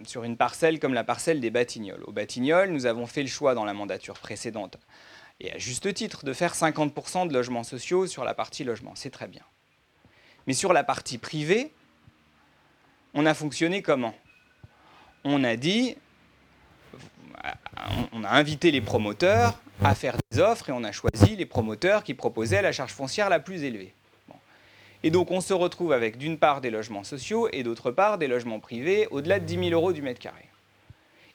sur 0.04 0.24
une 0.24 0.36
parcelle 0.36 0.78
comme 0.78 0.94
la 0.94 1.04
parcelle 1.04 1.40
des 1.40 1.50
Batignolles. 1.50 2.04
Au 2.04 2.12
Batignolles, 2.12 2.70
nous 2.70 2.86
avons 2.86 3.06
fait 3.06 3.22
le 3.22 3.28
choix 3.28 3.54
dans 3.54 3.64
la 3.64 3.74
mandature 3.74 4.18
précédente, 4.18 4.76
et 5.40 5.52
à 5.52 5.58
juste 5.58 5.92
titre, 5.94 6.24
de 6.24 6.32
faire 6.32 6.54
50% 6.54 7.28
de 7.28 7.32
logements 7.32 7.64
sociaux 7.64 8.06
sur 8.06 8.24
la 8.24 8.34
partie 8.34 8.64
logement. 8.64 8.92
C'est 8.94 9.10
très 9.10 9.28
bien. 9.28 9.42
Mais 10.46 10.52
sur 10.52 10.72
la 10.72 10.82
partie 10.84 11.18
privée, 11.18 11.72
on 13.14 13.26
a 13.26 13.34
fonctionné 13.34 13.82
comment? 13.82 14.14
On 15.24 15.44
a 15.44 15.56
dit, 15.56 15.96
on 18.12 18.24
a 18.24 18.30
invité 18.30 18.70
les 18.70 18.80
promoteurs 18.80 19.60
à 19.82 19.94
faire 19.94 20.16
des 20.30 20.38
offres 20.40 20.70
et 20.70 20.72
on 20.72 20.84
a 20.84 20.92
choisi 20.92 21.36
les 21.36 21.46
promoteurs 21.46 22.02
qui 22.02 22.14
proposaient 22.14 22.62
la 22.62 22.72
charge 22.72 22.92
foncière 22.92 23.28
la 23.28 23.40
plus 23.40 23.62
élevée. 23.62 23.94
Et 25.02 25.10
donc 25.10 25.30
on 25.30 25.40
se 25.40 25.54
retrouve 25.54 25.92
avec 25.92 26.18
d'une 26.18 26.38
part 26.38 26.60
des 26.60 26.70
logements 26.70 27.04
sociaux 27.04 27.48
et 27.52 27.62
d'autre 27.62 27.90
part 27.90 28.18
des 28.18 28.26
logements 28.26 28.60
privés 28.60 29.06
au-delà 29.10 29.38
de 29.38 29.44
10 29.44 29.54
000 29.54 29.70
euros 29.70 29.92
du 29.92 30.02
mètre 30.02 30.20
carré. 30.20 30.48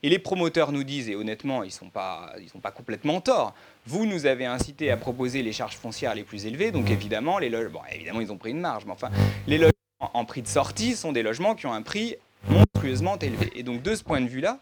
Et 0.05 0.09
les 0.09 0.19
promoteurs 0.19 0.73
nous 0.73 0.83
disent, 0.83 1.07
et 1.07 1.15
honnêtement, 1.15 1.63
ils 1.63 1.67
ne 1.67 1.71
sont, 1.71 1.89
pas, 1.89 2.33
sont 2.51 2.59
pas 2.59 2.71
complètement 2.71 3.21
tort, 3.21 3.53
vous 3.85 4.05
nous 4.05 4.25
avez 4.25 4.45
incité 4.45 4.91
à 4.91 4.97
proposer 4.97 5.41
les 5.43 5.53
charges 5.53 5.77
foncières 5.77 6.13
les 6.13 6.23
plus 6.23 6.45
élevées, 6.45 6.71
donc 6.73 6.89
évidemment, 6.89 7.39
les 7.39 7.49
logements, 7.49 7.79
bon, 7.79 7.85
évidemment 7.89 8.19
ils 8.19 8.29
ont 8.29 8.37
pris 8.37 8.51
une 8.51 8.59
marge, 8.59 8.83
mais 8.85 8.91
enfin, 8.91 9.09
les 9.47 9.57
logements 9.57 9.71
en 10.01 10.25
prix 10.25 10.41
de 10.41 10.47
sortie 10.47 10.97
sont 10.97 11.13
des 11.13 11.23
logements 11.23 11.55
qui 11.55 11.67
ont 11.67 11.73
un 11.73 11.81
prix 11.81 12.17
monstrueusement 12.49 13.17
élevé. 13.19 13.51
Et 13.55 13.63
donc 13.63 13.81
de 13.81 13.95
ce 13.95 14.03
point 14.03 14.19
de 14.19 14.27
vue-là, 14.27 14.59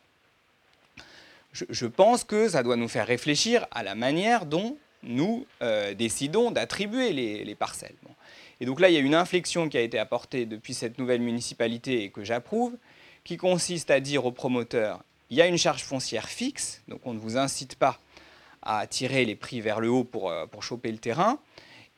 je, 1.53 1.85
pense 1.85 2.23
que 2.23 2.47
ça 2.47 2.63
doit 2.63 2.77
nous 2.77 2.87
faire 2.87 3.07
réfléchir 3.07 3.65
à 3.71 3.83
la 3.83 3.95
manière 3.95 4.45
dont 4.45 4.77
nous 5.03 5.45
euh, 5.61 5.93
décidons 5.93 6.51
d'attribuer 6.51 7.11
les, 7.11 7.55
parcelles. 7.55 7.95
Et 8.61 8.65
donc 8.65 8.79
là, 8.79 8.89
il 8.89 8.93
y 8.93 8.97
a 8.97 9.01
une 9.01 9.15
inflexion 9.15 9.67
qui 9.69 9.77
a 9.77 9.81
été 9.81 9.97
apportée 9.97 10.45
depuis 10.45 10.75
cette 10.75 10.99
nouvelle 10.99 11.21
municipalité 11.21 12.03
et 12.03 12.11
que 12.11 12.23
j'approuve, 12.23 12.77
qui 13.23 13.35
consiste 13.35 13.89
à 13.89 13.99
dire 13.99 14.23
aux 14.25 14.31
promoteurs, 14.31 15.03
il 15.31 15.37
y 15.37 15.41
a 15.41 15.47
une 15.47 15.57
charge 15.57 15.83
foncière 15.83 16.29
fixe, 16.29 16.83
donc 16.87 17.01
on 17.05 17.13
ne 17.13 17.19
vous 17.19 17.37
incite 17.37 17.75
pas 17.75 17.99
à 18.61 18.85
tirer 18.85 19.25
les 19.25 19.35
prix 19.35 19.61
vers 19.61 19.79
le 19.79 19.89
haut 19.89 20.03
pour, 20.03 20.29
euh, 20.29 20.45
pour 20.45 20.61
choper 20.61 20.91
le 20.91 20.99
terrain, 20.99 21.39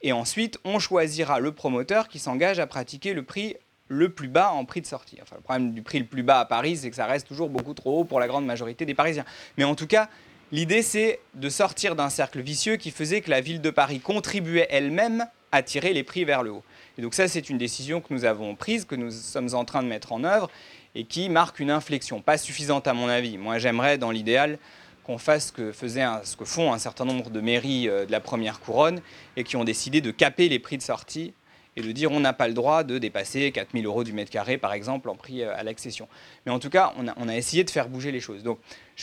Et 0.06 0.12
ensuite, 0.12 0.58
on 0.66 0.80
choisira 0.80 1.40
le 1.40 1.54
promoteur 1.54 2.10
qui 2.10 2.20
s'engage 2.20 2.60
à 2.60 2.68
pratiquer 2.68 3.14
le 3.14 3.24
prix 3.24 3.56
le 3.88 4.10
plus 4.10 4.28
bas 4.28 4.52
en 4.52 4.66
prix 4.66 4.82
de 4.82 4.86
sortie. 4.86 5.18
Enfin, 5.22 5.38
le 5.38 5.42
problème 5.42 5.74
du 5.74 5.82
prix 5.82 6.00
le 6.00 6.06
plus 6.06 6.24
bas 6.24 6.40
à 6.40 6.46
Paris, 6.46 6.78
c'est 6.78 6.90
que 6.90 6.96
ça 6.96 7.06
reste 7.06 7.28
toujours 7.28 7.50
beaucoup 7.50 7.74
trop 7.74 8.00
haut 8.00 8.04
pour 8.04 8.20
la 8.20 8.28
grande 8.28 8.46
majorité 8.46 8.86
des 8.86 8.94
Parisiens. 8.94 9.26
Mais 9.58 9.64
en 9.64 9.76
tout 9.76 9.88
cas, 9.88 10.10
l'idée, 10.52 10.82
c'est 10.82 11.20
de 11.36 11.50
sortir 11.50 11.96
d'un 11.96 12.10
cercle 12.10 12.42
vicieux 12.42 12.76
qui 12.76 12.92
faisait 12.92 13.22
que 13.22 13.30
la 13.30 13.40
ville 13.40 13.62
de 13.62 13.70
Paris 13.70 14.00
contribuait 14.02 14.68
elle-même 14.70 15.26
à 15.54 15.62
tirer 15.62 15.94
les 15.94 16.04
prix 16.04 16.26
vers 16.26 16.44
le 16.44 16.52
haut. 16.52 16.64
Et 16.98 17.02
donc 17.02 17.14
ça, 17.14 17.28
c'est 17.28 17.50
une 17.50 17.60
décision 17.60 18.02
que 18.02 18.12
nous 18.14 18.26
avons 18.26 18.56
prise, 18.56 18.86
que 18.86 18.96
nous 18.96 19.12
sommes 19.12 19.54
en 19.54 19.64
train 19.64 19.84
de 19.84 19.88
mettre 19.88 20.12
en 20.12 20.24
œuvre 20.24 20.50
et 20.96 21.06
qui 21.06 21.30
marque 21.30 21.60
une 21.60 21.72
inflexion, 21.72 22.22
pas 22.22 22.38
suffisante 22.38 22.88
à 22.88 22.94
mon 22.94 23.08
avis. 23.08 23.38
Moi, 23.38 23.60
j'aimerais, 23.60 24.00
dans 24.00 24.12
l'idéal, 24.12 24.58
qu'on 25.04 25.20
fasse 25.20 25.48
ce 25.48 25.52
que, 25.52 25.72
ce 25.72 26.36
que 26.36 26.46
font 26.46 26.74
un 26.74 26.80
certain 26.80 27.06
nombre 27.06 27.30
de 27.30 27.40
mairies 27.40 27.88
euh, 27.88 28.06
de 28.06 28.12
la 28.12 28.20
première 28.20 28.60
couronne 28.60 29.02
et 29.38 29.44
qui 29.44 29.56
ont 29.56 29.64
décidé 29.64 30.02
de 30.02 30.12
caper 30.12 30.50
les 30.50 30.60
prix 30.60 30.78
de 30.78 30.82
sortie 30.82 31.34
et 31.76 31.82
de 31.82 31.92
dire 31.92 32.12
on 32.12 32.20
n'a 32.20 32.34
pas 32.34 32.48
le 32.48 32.54
droit 32.54 32.84
de 32.84 32.98
dépasser 32.98 33.52
4000 33.52 33.86
euros 33.86 34.04
du 34.04 34.14
mètre 34.14 34.32
carré, 34.32 34.58
par 34.58 34.74
exemple, 34.74 35.10
en 35.10 35.16
prix 35.16 35.44
euh, 35.44 35.56
à 35.56 35.64
l'accession. 35.64 36.08
Mais 36.46 36.52
en 36.52 36.60
tout 36.60 36.70
cas, 36.70 36.94
on 36.98 37.28
a, 37.28 37.36
essayé 37.38 37.64
de 37.64 37.70
faire 37.70 37.90
bouger 37.90 38.12
les 38.12 38.20
choses. 38.20 38.42
Donc, 38.42 38.60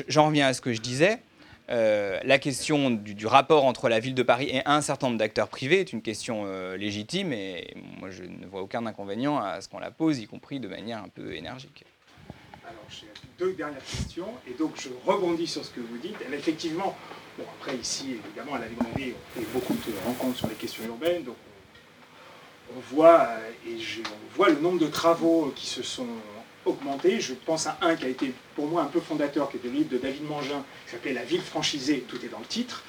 j'en 0.08 0.26
reviens 0.26 0.48
à 0.48 0.54
ce 0.54 0.60
que 0.60 0.72
je 0.72 0.80
disais. 0.80 1.20
Euh, 1.70 2.18
la 2.24 2.38
question 2.38 2.90
du, 2.90 3.26
rapport 3.26 3.64
entre 3.64 3.88
la 3.88 4.00
ville 4.00 4.14
de 4.14 4.22
Paris 4.22 4.48
et 4.50 4.62
un 4.66 4.80
certain 4.80 5.06
nombre 5.06 5.18
d'acteurs 5.18 5.48
privés 5.48 5.80
est 5.80 5.92
une 5.92 6.02
question 6.02 6.44
légitime 6.74 7.33
et 7.33 7.74
moi 8.00 8.11
je 8.11 8.24
ne 8.24 8.46
vois 8.46 8.62
aucun 8.62 8.87
inconvénient 8.87 9.38
à 9.38 9.61
ce 9.61 9.68
qu'on 9.68 9.78
la 9.78 9.90
pose, 9.90 10.18
y 10.18 10.26
compris 10.26 10.59
de 10.59 10.68
manière 10.68 10.98
un 10.98 11.09
peu 11.09 11.35
énergique 11.35 11.85
deux 13.40 13.52
dernières 13.52 13.85
questions. 13.85 14.28
Et 14.46 14.52
donc, 14.52 14.72
je 14.76 14.88
rebondis 15.06 15.46
sur 15.46 15.64
ce 15.64 15.70
que 15.70 15.80
vous 15.80 15.98
dites. 15.98 16.16
effectivement, 16.33 16.94
bon, 17.38 17.44
après, 17.59 17.76
ici, 17.76 18.16
évidemment, 18.24 18.54
à 18.54 18.59
la 18.59 18.68
librairie, 18.68 19.14
on 19.14 19.40
fait 19.40 19.46
beaucoup 19.52 19.74
de 19.74 20.06
rencontres 20.06 20.38
sur 20.38 20.48
les 20.48 20.54
questions 20.54 20.85
urbaines. 20.85 21.24
Donc, 21.24 21.37
on, 22.76 22.94
voit, 22.94 23.22
euh, 23.22 23.50
et 23.66 23.76
on 23.76 24.37
voit 24.37 24.50
le 24.50 24.61
nombre 24.61 24.78
de 24.78 24.87
travaux 24.87 25.52
qui 25.56 25.66
se 25.66 25.83
sont 25.83 26.06
augmentés. 26.64 27.20
Je 27.20 27.35
pense 27.35 27.66
à 27.66 27.79
un 27.83 27.96
qui 27.96 28.05
a 28.05 28.09
été, 28.09 28.33
pour 28.55 28.66
moi, 28.66 28.83
un 28.83 28.87
peu 28.87 29.01
fondateur, 29.01 29.51
qui 29.51 29.57
était 29.57 29.68
le 29.68 29.85
de 29.85 29.99
David 29.99 30.25
Mangin, 30.25 30.64
qui 30.87 30.92
s'appelait 30.92 31.12
La 31.12 31.25
ville 31.25 31.42
franchisée. 31.42 32.05
Tout 32.09 32.25
est 32.25 32.29
dans 32.29 32.38
le 32.38 32.44
titre. 32.44 32.85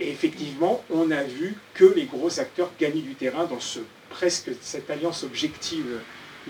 Et 0.00 0.10
effectivement, 0.10 0.82
on 0.90 1.10
a 1.10 1.22
vu 1.22 1.54
que 1.74 1.84
les 1.84 2.06
gros 2.06 2.40
acteurs 2.40 2.70
gagnaient 2.78 3.02
du 3.02 3.14
terrain 3.14 3.44
dans 3.44 3.58
presque 4.10 4.50
cette 4.60 4.90
alliance 4.90 5.22
objective 5.22 6.00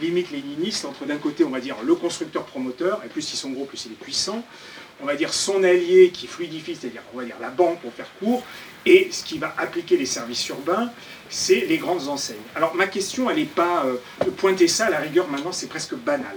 limite 0.00 0.30
léniniste 0.30 0.84
entre 0.84 1.04
d'un 1.04 1.18
côté, 1.18 1.44
on 1.44 1.50
va 1.50 1.60
dire, 1.60 1.76
le 1.82 1.94
constructeur 1.94 2.44
promoteur, 2.44 3.02
et 3.04 3.08
plus 3.08 3.32
ils 3.32 3.36
sont 3.36 3.50
gros, 3.50 3.64
plus 3.64 3.84
il 3.86 3.92
est 3.92 3.96
puissant, 3.96 4.42
on 5.02 5.06
va 5.06 5.16
dire 5.16 5.34
son 5.34 5.62
allié 5.64 6.10
qui 6.10 6.26
fluidifie, 6.26 6.76
c'est-à-dire 6.76 7.02
on 7.12 7.18
va 7.18 7.24
dire 7.24 7.36
la 7.40 7.50
banque 7.50 7.80
pour 7.80 7.92
faire 7.92 8.08
court, 8.18 8.42
et 8.86 9.08
ce 9.10 9.22
qui 9.22 9.38
va 9.38 9.54
appliquer 9.58 9.96
les 9.96 10.06
services 10.06 10.48
urbains, 10.48 10.90
c'est 11.32 11.64
les 11.66 11.78
grandes 11.78 12.08
enseignes. 12.08 12.36
Alors 12.54 12.74
ma 12.74 12.86
question, 12.86 13.30
elle 13.30 13.38
n'est 13.38 13.44
pas 13.44 13.84
euh, 13.86 13.96
de 14.24 14.30
pointer 14.30 14.68
ça, 14.68 14.86
à 14.86 14.90
la 14.90 14.98
rigueur 14.98 15.28
maintenant 15.28 15.50
c'est 15.50 15.66
presque 15.66 15.94
banal. 15.94 16.36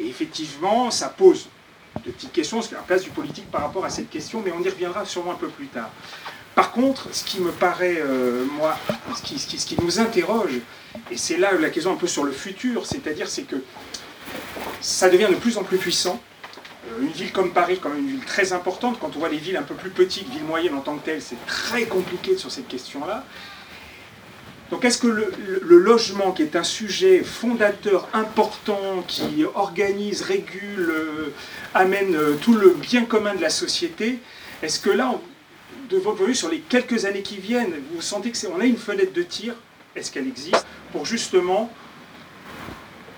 Et 0.00 0.06
effectivement, 0.06 0.92
ça 0.92 1.08
pose 1.08 1.48
de 2.06 2.12
petites 2.12 2.32
questions, 2.32 2.62
c'est 2.62 2.76
la 2.76 2.82
place 2.82 3.02
du 3.02 3.10
politique 3.10 3.50
par 3.50 3.62
rapport 3.62 3.84
à 3.84 3.90
cette 3.90 4.08
question, 4.08 4.40
mais 4.44 4.52
on 4.52 4.62
y 4.62 4.68
reviendra 4.68 5.04
sûrement 5.04 5.32
un 5.32 5.36
peu 5.36 5.48
plus 5.48 5.66
tard. 5.66 5.90
Par 6.54 6.70
contre, 6.70 7.12
ce 7.12 7.24
qui 7.24 7.40
me 7.40 7.50
paraît, 7.50 7.98
euh, 7.98 8.44
moi, 8.52 8.78
ce 9.16 9.22
qui, 9.22 9.38
ce 9.38 9.66
qui, 9.66 9.76
nous 9.82 9.98
interroge, 9.98 10.60
et 11.10 11.16
c'est 11.16 11.36
là 11.36 11.52
la 11.52 11.70
question 11.70 11.92
un 11.92 11.96
peu 11.96 12.06
sur 12.06 12.22
le 12.22 12.32
futur, 12.32 12.86
c'est-à-dire 12.86 13.28
c'est 13.28 13.42
que 13.42 13.56
ça 14.80 15.10
devient 15.10 15.28
de 15.30 15.36
plus 15.36 15.58
en 15.58 15.64
plus 15.64 15.78
puissant. 15.78 16.22
Euh, 16.86 17.02
une 17.02 17.10
ville 17.10 17.32
comme 17.32 17.52
Paris, 17.52 17.80
quand 17.82 17.88
même 17.88 17.98
une 17.98 18.10
ville 18.10 18.24
très 18.24 18.52
importante, 18.52 19.00
quand 19.00 19.16
on 19.16 19.18
voit 19.18 19.28
les 19.28 19.38
villes 19.38 19.56
un 19.56 19.62
peu 19.62 19.74
plus 19.74 19.90
petites, 19.90 20.28
villes 20.28 20.44
moyennes 20.44 20.74
en 20.74 20.80
tant 20.80 20.96
que 20.96 21.04
telles, 21.04 21.22
c'est 21.22 21.44
très 21.46 21.86
compliqué 21.86 22.36
sur 22.36 22.52
cette 22.52 22.68
question-là. 22.68 23.24
Donc 24.70 24.84
est-ce 24.84 24.98
que 24.98 25.06
le, 25.06 25.78
logement, 25.78 26.32
qui 26.32 26.42
est 26.42 26.54
un 26.54 26.62
sujet 26.62 27.22
fondateur 27.24 28.08
important, 28.12 29.02
qui 29.06 29.44
organise, 29.54 30.22
régule, 30.22 30.90
euh, 30.90 31.32
amène 31.74 32.16
tout 32.42 32.54
le 32.54 32.70
bien 32.70 33.04
commun 33.06 33.34
de 33.34 33.40
la 33.40 33.50
société, 33.50 34.18
est-ce 34.62 34.78
que 34.78 34.90
là, 34.90 35.14
de 35.88 35.96
votre 35.96 36.22
vue, 36.24 36.34
sur 36.34 36.50
les 36.50 36.60
quelques 36.60 37.06
années 37.06 37.22
qui 37.22 37.38
viennent, 37.38 37.74
vous 37.94 38.02
sentez 38.02 38.30
qu'on 38.32 38.60
a 38.60 38.64
une 38.64 38.76
fenêtre 38.76 39.12
de 39.12 39.22
tir, 39.22 39.54
est-ce 39.96 40.10
qu'elle 40.10 40.26
existe, 40.26 40.66
pour 40.92 41.06
justement 41.06 41.70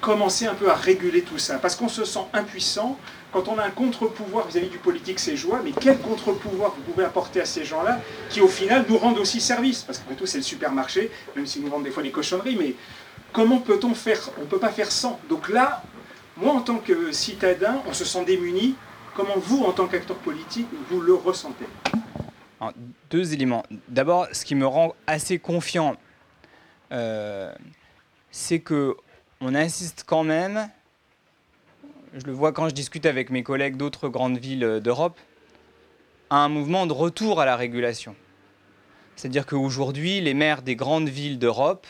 commencer 0.00 0.46
un 0.46 0.54
peu 0.54 0.70
à 0.70 0.74
réguler 0.74 1.22
tout 1.22 1.38
ça? 1.38 1.58
Parce 1.58 1.74
qu'on 1.74 1.88
se 1.88 2.04
sent 2.04 2.24
impuissant. 2.32 2.98
Quand 3.32 3.46
on 3.46 3.58
a 3.58 3.64
un 3.64 3.70
contre-pouvoir 3.70 4.48
vis-à-vis 4.48 4.68
du 4.68 4.78
politique, 4.78 5.20
c'est 5.20 5.36
joie, 5.36 5.60
mais 5.64 5.70
quel 5.70 5.98
contre-pouvoir 5.98 6.74
vous 6.74 6.82
pouvez 6.82 7.04
apporter 7.04 7.40
à 7.40 7.44
ces 7.44 7.64
gens-là 7.64 8.00
qui, 8.28 8.40
au 8.40 8.48
final, 8.48 8.84
nous 8.88 8.98
rendent 8.98 9.18
aussi 9.18 9.40
service? 9.40 9.82
Parce 9.82 9.98
qu'après 9.98 10.16
tout, 10.16 10.26
c'est 10.26 10.38
le 10.38 10.44
supermarché, 10.44 11.10
même 11.36 11.46
s'ils 11.46 11.62
nous 11.62 11.70
vendent 11.70 11.84
des 11.84 11.90
fois 11.90 12.02
des 12.02 12.10
cochonneries, 12.10 12.56
mais 12.56 12.74
comment 13.32 13.58
peut-on 13.58 13.94
faire? 13.94 14.18
On 14.38 14.42
ne 14.42 14.46
peut 14.46 14.58
pas 14.58 14.70
faire 14.70 14.90
sans. 14.90 15.20
Donc 15.28 15.48
là, 15.48 15.82
moi, 16.36 16.54
en 16.54 16.60
tant 16.60 16.78
que 16.78 17.12
citadin, 17.12 17.80
on 17.86 17.92
se 17.92 18.04
sent 18.04 18.24
démuni. 18.24 18.74
Comment 19.14 19.36
vous, 19.36 19.62
en 19.64 19.72
tant 19.72 19.86
qu'acteur 19.86 20.16
politique, 20.16 20.66
vous 20.88 21.00
le 21.00 21.14
ressentez? 21.14 21.66
Deux 23.10 23.32
éléments. 23.32 23.64
D'abord, 23.88 24.26
ce 24.32 24.44
qui 24.44 24.54
me 24.54 24.66
rend 24.66 24.94
assez 25.06 25.38
confiant, 25.38 25.96
euh, 26.92 27.52
c'est 28.30 28.58
que 28.58 28.96
on 29.40 29.54
assiste 29.54 30.04
quand 30.06 30.24
même, 30.24 30.68
je 32.14 32.24
le 32.26 32.32
vois 32.32 32.52
quand 32.52 32.68
je 32.68 32.74
discute 32.74 33.06
avec 33.06 33.30
mes 33.30 33.42
collègues 33.42 33.76
d'autres 33.76 34.08
grandes 34.08 34.38
villes 34.38 34.80
d'Europe, 34.82 35.18
à 36.28 36.38
un 36.38 36.48
mouvement 36.48 36.86
de 36.86 36.92
retour 36.92 37.40
à 37.40 37.44
la 37.44 37.56
régulation. 37.56 38.14
C'est-à-dire 39.16 39.46
qu'aujourd'hui, 39.46 40.20
les 40.20 40.34
maires 40.34 40.62
des 40.62 40.76
grandes 40.76 41.08
villes 41.08 41.38
d'Europe 41.38 41.86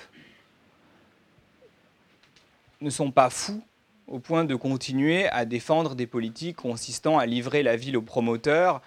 ne 2.81 2.91
sont 2.91 3.11
pas 3.11 3.31
fous 3.31 3.63
au 4.09 4.19
point 4.19 4.45
de 4.45 4.57
continuer 4.57 5.29
à 5.29 5.45
défendre 5.45 5.95
des 5.95 6.07
politiques 6.07 6.57
consistant 6.57 7.19
à 7.19 7.27
livrer 7.27 7.63
la 7.63 7.77
ville 7.77 7.97
aux 7.97 8.03
promoteurs, 8.03 8.83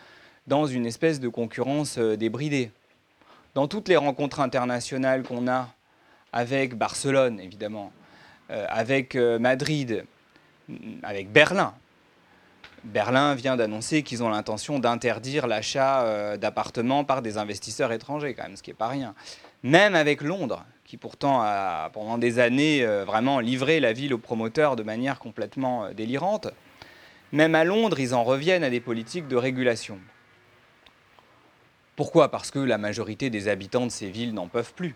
dans 0.48 0.65
une 0.65 0.86
espèce 0.86 1.22
de 1.22 1.30
concurrence 1.30 1.98
euh, 1.98 2.17
débridée. 2.17 2.72
Dans 3.54 3.67
toutes 3.67 3.88
les 3.88 3.96
rencontres 3.96 4.41
internationales 4.41 5.24
qu'on 5.24 5.48
a 5.48 5.69
avec 6.34 6.76
Barcelone, 6.76 7.39
évidemment, 7.39 7.93
euh, 8.50 8.65
avec 8.67 9.15
euh, 9.15 9.39
Madrid, 9.39 10.04
avec 11.04 11.32
Berlin, 11.32 11.73
Berlin 12.84 13.34
vient 13.36 13.56
d'annoncer 13.56 14.04
qu'ils 14.04 14.23
ont 14.23 14.30
l'intention 14.30 14.78
d'interdire 14.80 15.47
l'achat 15.47 16.38
d'appartements 16.38 17.06
par 17.06 17.21
des 17.21 17.38
investisseurs 17.38 17.93
étrangers, 17.93 18.34
quand 18.34 18.43
même, 18.43 18.58
ce 18.58 18.63
qui 18.63 18.71
n'est 18.71 18.76
pas 18.76 18.89
rien. 18.89 19.15
Même 19.63 19.95
avec 19.95 20.21
Londres, 20.21 20.65
qui 20.84 20.97
pourtant 20.97 21.41
a 21.41 21.89
pendant 21.93 22.17
des 22.17 22.39
années 22.39 22.86
vraiment 23.06 23.39
livré 23.39 23.80
la 23.80 23.93
ville 23.93 24.13
aux 24.13 24.17
promoteurs 24.17 24.76
de 24.76 24.84
manière 24.84 25.19
complètement 25.19 25.91
délirante, 25.91 26.49
même 27.34 27.56
à 27.56 27.63
Londres, 27.63 27.99
ils 27.99 28.13
en 28.13 28.23
reviennent 28.23 28.63
à 28.63 28.69
des 28.69 28.80
politiques 28.80 29.28
de 29.28 29.36
régulation. 29.36 29.99
Pourquoi? 31.95 32.30
Parce 32.30 32.52
que 32.52 32.60
la 32.60 32.78
majorité 32.78 33.32
des 33.32 33.47
habitants 33.47 33.86
de 33.86 33.91
ces 33.91 34.10
villes 34.10 34.36
n'en 34.36 34.47
peuvent 34.47 34.73
plus. 34.76 34.95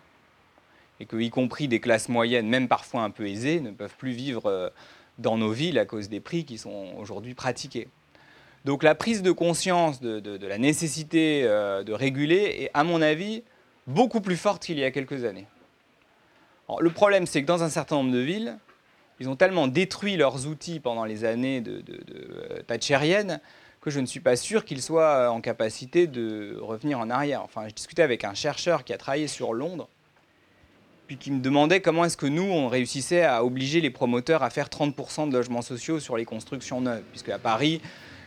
Et 0.99 1.06
que, 1.06 1.15
y 1.15 1.32
compris 1.32 1.67
des 1.67 1.80
classes 1.80 2.10
moyennes, 2.10 2.47
même 2.47 2.67
parfois 2.67 3.01
un 3.01 3.10
peu 3.10 3.27
aisées, 3.27 3.60
ne 3.60 3.71
peuvent 3.71 3.95
plus 3.97 4.12
vivre 4.12 4.47
euh, 4.47 4.69
dans 5.17 5.38
nos 5.38 5.51
villes 5.51 5.80
à 5.80 5.86
cause 5.86 6.10
des 6.10 6.19
prix 6.19 6.45
qui 6.45 6.58
sont 6.58 6.93
aujourd'hui 6.97 7.34
pratiqués. 7.34 7.88
Donc 8.65 8.84
la 8.84 8.95
prise 8.95 9.21
de 9.21 9.32
conscience 9.32 10.01
de, 10.01 10.45
la 10.45 10.58
nécessité 10.58 11.43
euh, 11.45 11.84
de 11.84 11.93
réguler 11.93 12.56
est, 12.60 12.71
à 12.73 12.84
mon 12.84 13.01
avis, 13.01 13.43
beaucoup 13.88 14.21
plus 14.21 14.38
forte 14.38 14.63
qu'il 14.65 14.77
y 14.77 14.84
a 14.84 14.91
quelques 14.91 15.23
années. 15.23 15.47
le 16.80 16.89
problème, 16.89 17.25
c'est 17.25 17.41
que 17.41 17.47
dans 17.47 17.63
un 17.63 17.69
certain 17.69 17.95
nombre 17.95 18.12
de 18.12 18.19
villes, 18.19 18.58
ils 19.19 19.30
ont 19.30 19.36
tellement 19.36 19.67
détruit 19.67 20.17
leurs 20.17 20.47
outils 20.47 20.80
pendant 20.80 21.06
les 21.06 21.23
années 21.23 21.62
de, 21.62 21.82
de, 21.82 22.62
thatchériennes 22.67 23.39
que 23.82 23.89
je 23.89 23.99
ne 23.99 24.06
suis 24.06 24.19
pas 24.19 24.36
sûr 24.36 24.65
qu'il 24.65 24.82
soit 24.82 25.15
euh, 25.15 25.27
en 25.30 25.39
capacité 25.39 26.08
de 26.08 26.58
revenir 26.60 26.99
en 26.99 27.10
arrière. 27.10 27.41
Enfin, 27.43 27.67
je 27.67 27.73
discutais 27.73 28.01
avec 28.01 28.23
un 28.25 28.34
chercheur 28.34 28.84
qui 28.84 28.91
a 28.91 28.97
travaillé 28.97 29.27
sur 29.27 29.53
Londres, 29.53 29.88
puis 31.07 31.17
qui 31.17 31.31
me 31.31 31.39
demandait 31.39 31.79
comment 31.79 32.03
est-ce 32.03 32.17
que 32.17 32.25
nous, 32.25 32.43
on 32.43 32.67
réussissait 32.67 33.23
à 33.23 33.43
obliger 33.43 33.79
les 33.79 33.89
promoteurs 33.89 34.43
à 34.43 34.49
faire 34.49 34.67
30% 34.67 35.29
de 35.29 35.33
logements 35.33 35.61
sociaux 35.61 35.99
sur 35.99 36.17
les 36.17 36.25
constructions 36.25 36.81
neuves, 36.81 37.03
puisque 37.11 37.29
à 37.29 37.39
Paris, 37.39 37.81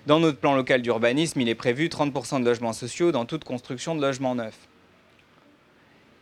dans 0.07 0.19
notre 0.19 0.39
plan 0.39 0.55
local 0.55 0.81
d'urbanisme, 0.81 1.41
il 1.41 1.49
est 1.49 1.55
prévu 1.55 1.89
30% 1.89 2.41
de 2.41 2.45
logements 2.47 2.73
sociaux 2.73 3.13
dans 3.13 3.27
toute 3.27 3.45
construction 3.45 3.95
de 3.95 4.01
logements 4.01 4.35
neufs. 4.35 4.67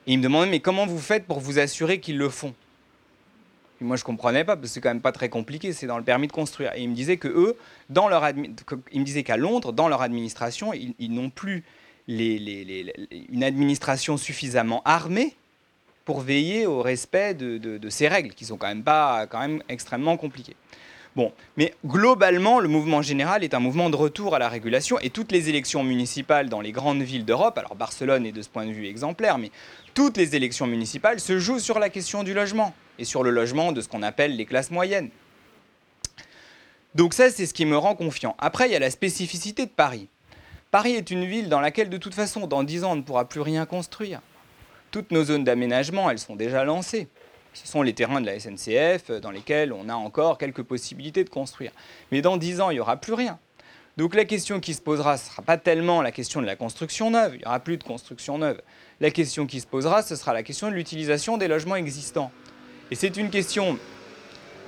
Et 0.07 0.15
il 0.15 0.19
me 0.19 0.23
demandait, 0.23 0.51
mais 0.51 0.61
comment 0.61 0.85
vous 0.85 0.99
faites 0.99 1.27
pour 1.27 1.39
vous 1.39 1.61
assurer 1.61 2.01
qu'ils 2.01 2.19
le 2.19 2.29
font? 2.29 2.55
Moi, 3.81 3.97
je 3.97 4.03
comprenais 4.03 4.43
pas, 4.45 4.57
parce 4.57 4.69
que 4.69 4.75
c'est 4.75 4.81
quand 4.81 4.89
même 4.89 5.01
pas 5.01 5.13
très 5.13 5.29
compliqué, 5.29 5.73
c'est 5.73 5.87
dans 5.87 5.99
le 5.99 6.05
permis 6.05 6.27
de 6.27 6.33
construire. 6.33 6.73
Et 6.75 6.83
il 6.83 6.89
me 6.89 6.95
disait 6.95 7.19
que 7.19 7.29
eux, 7.29 7.57
dans 7.89 8.09
leur 8.09 8.29
il 8.29 9.01
me 9.01 9.05
disait 9.05 9.23
qu'à 9.23 9.37
Londres, 9.37 9.73
dans 9.73 9.87
leur 9.87 10.03
administration, 10.03 10.73
ils, 10.73 11.13
n'ont 11.13 11.31
plus 11.31 11.63
une 12.09 13.45
administration 13.45 14.17
suffisamment 14.17 14.83
armée 14.85 15.37
pour 16.09 16.23
veiller 16.23 16.65
au 16.65 16.81
respect 16.81 17.35
de, 17.35 17.91
ces 17.91 18.09
règles, 18.09 18.31
qui 18.31 18.47
sont 18.47 18.57
quand 18.57 18.69
même 18.69 18.83
pas 18.83 19.27
quand 19.27 19.41
même 19.41 19.63
extrêmement 19.69 20.17
compliquées. 20.17 20.57
Bon, 21.15 21.35
mais 21.59 21.75
globalement, 21.85 22.61
le 22.61 22.69
mouvement 22.69 23.03
général 23.03 23.45
est 23.45 23.53
un 23.53 23.59
mouvement 23.59 23.91
de 23.91 23.97
retour 23.97 24.35
à 24.35 24.39
la 24.39 24.49
régulation 24.49 24.99
et 25.01 25.11
toutes 25.11 25.33
les 25.33 25.51
élections 25.51 25.85
municipales 25.85 26.49
dans 26.49 26.63
les 26.63 26.73
grandes 26.73 27.03
villes 27.03 27.27
d'Europe, 27.27 27.59
alors 27.59 27.75
Barcelone 27.75 28.25
est 28.25 28.33
de 28.33 28.41
ce 28.41 28.49
point 28.49 28.65
de 28.65 28.73
vue 28.73 28.87
exemplaire, 28.87 29.37
mais 29.37 29.51
toutes 29.93 30.17
les 30.17 30.35
élections 30.35 30.67
municipales 30.67 31.21
se 31.21 31.39
jouent 31.39 31.59
sur 31.59 31.79
la 31.79 31.91
question 31.91 32.25
du 32.25 32.33
logement 32.33 32.73
et 32.99 33.05
sur 33.05 33.23
le 33.23 33.29
logement 33.29 33.73
de 33.73 33.83
ce 33.83 33.89
qu'on 33.89 34.03
appelle 34.03 34.35
les 34.35 34.47
classes 34.47 34.71
moyennes. 34.71 35.11
Donc 36.95 37.13
ça, 37.13 37.29
c'est 37.29 37.45
ce 37.45 37.53
qui 37.53 37.67
me 37.67 37.77
rend 37.77 37.95
confiant. 37.95 38.35
Après, 38.39 38.67
il 38.67 38.73
y 38.73 38.77
a 38.77 38.79
la 38.79 38.91
spécificité 38.91 39.67
de 39.67 39.73
Paris. 39.73 40.09
Paris 40.71 40.95
est 40.95 41.11
une 41.11 41.27
ville 41.27 41.51
dans 41.51 41.61
laquelle, 41.61 41.91
de 41.91 41.99
toute 41.99 42.15
façon, 42.15 42.47
dans 42.47 42.63
10 42.63 42.85
ans, 42.85 42.93
on 42.93 42.97
ne 42.97 43.03
pourra 43.03 43.29
plus 43.29 43.43
rien 43.43 43.67
construire. 43.67 44.23
Toutes 44.91 45.11
nos 45.11 45.25
zones 45.25 45.45
d'aménagement, 45.45 46.11
elles 46.11 46.19
sont 46.19 46.37
déjà 46.37 46.65
lancées. 46.65 47.09
Ce 47.55 47.67
sont 47.67 47.83
les 47.83 47.93
terrains 47.93 48.21
de 48.21 48.27
la 48.27 48.39
SNCF 48.39 49.11
dans 49.21 49.31
lesquels 49.31 49.73
on 49.73 49.89
a 49.89 49.95
encore 49.95 50.39
quelques 50.39 50.63
possibilités 50.63 51.25
de 51.25 51.31
construire. 51.31 51.73
Mais 52.13 52.23
dans 52.23 52.37
10 52.37 52.61
ans, 52.61 52.71
il 52.71 52.75
n'y 52.75 52.81
aura 52.81 52.97
plus 52.97 53.15
rien. 53.15 53.39
Donc 53.99 54.15
la 54.15 54.25
question 54.25 54.61
qui 54.61 54.75
se 54.75 54.81
posera, 54.81 55.17
ce 55.17 55.25
ne 55.25 55.31
sera 55.31 55.43
pas 55.43 55.57
tellement 55.57 56.03
la 56.03 56.13
question 56.13 56.41
de 56.41 56.47
la 56.47 56.55
construction 56.55 57.11
neuve, 57.11 57.33
il 57.35 57.39
n'y 57.39 57.45
aura 57.47 57.59
plus 57.59 57.79
de 57.79 57.83
construction 57.83 58.39
neuve. 58.39 58.61
La 59.01 59.11
question 59.11 59.45
qui 59.45 59.61
se 59.61 59.67
posera, 59.67 60.03
ce 60.03 60.15
sera 60.15 60.33
la 60.33 60.45
question 60.45 60.69
de 60.69 60.75
l'utilisation 60.75 61.37
des 61.37 61.49
logements 61.49 61.75
existants. 61.75 62.31
Et 62.93 62.95
c'est 62.95 63.17
une 63.17 63.29
question 63.29 63.77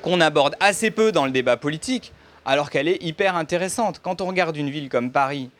qu'on 0.02 0.20
aborde 0.20 0.56
assez 0.58 0.90
peu 0.90 1.12
dans 1.12 1.26
le 1.26 1.30
débat 1.30 1.56
politique, 1.56 2.12
alors 2.44 2.70
qu'elle 2.70 2.88
est 2.88 3.00
hyper 3.04 3.36
intéressante. 3.36 4.00
Quand 4.02 4.20
on 4.20 4.26
regarde 4.26 4.56
une 4.56 4.68
ville 4.68 4.88
comme 4.88 5.12
Paris, 5.12 5.50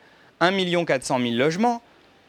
1 0.41 0.83
400 0.83 1.19
000 1.19 1.35
logements, 1.35 1.81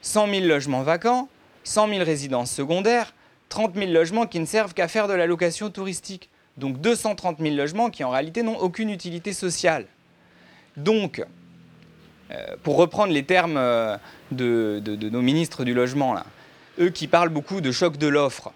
100 0.03 0.29
000 0.29 0.47
logements 0.47 0.83
vacants, 0.83 1.29
100 1.65 1.89
000 1.89 2.05
résidences 2.05 2.51
secondaires, 2.51 3.15
30 3.49 3.75
000 3.75 3.91
logements 3.91 4.27
qui 4.27 4.41
ne 4.41 4.47
servent 4.47 4.75
qu'à 4.75 4.89
faire 4.89 5.09
de 5.09 5.15
la 5.15 5.27
location 5.27 5.71
touristique. 5.71 6.31
Donc 6.57 6.81
230 6.81 7.39
000 7.39 7.55
logements 7.55 7.91
qui 7.91 8.05
en 8.05 8.11
réalité 8.11 8.43
n'ont 8.43 8.59
aucune 8.59 8.91
utilité 8.91 9.33
sociale. 9.33 9.87
Donc, 10.77 11.23
euh, 12.31 12.57
pour 12.63 12.77
reprendre 12.77 13.13
les 13.13 13.25
termes 13.25 13.57
euh, 13.57 13.97
de, 14.31 14.81
nos 15.09 15.23
ministres 15.23 15.65
du 15.65 15.75
logement, 15.75 16.17
eux 16.81 16.91
qui 16.91 17.09
parlent 17.09 17.29
beaucoup 17.29 17.61
de 17.61 17.73
choc 17.73 17.97
de 17.97 18.07
l'offre. 18.07 18.53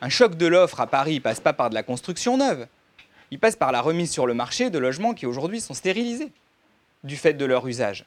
Un 0.00 0.08
choc 0.08 0.36
de 0.36 0.46
l'offre 0.46 0.80
à 0.80 0.86
Paris 0.86 1.16
ne 1.16 1.20
passe 1.20 1.40
pas 1.40 1.52
par 1.52 1.70
de 1.70 1.74
la 1.74 1.82
construction 1.82 2.36
neuve. 2.38 2.66
Il 3.30 3.38
passe 3.38 3.56
par 3.56 3.72
la 3.72 3.80
remise 3.80 4.10
sur 4.10 4.26
le 4.26 4.34
marché 4.34 4.70
de 4.70 4.78
logements 4.78 5.12
qui 5.12 5.26
aujourd'hui 5.26 5.60
sont 5.60 5.74
stérilisés 5.74 6.32
du 7.04 7.16
fait 7.16 7.34
de 7.34 7.44
leur 7.44 7.66
usage. 7.66 8.06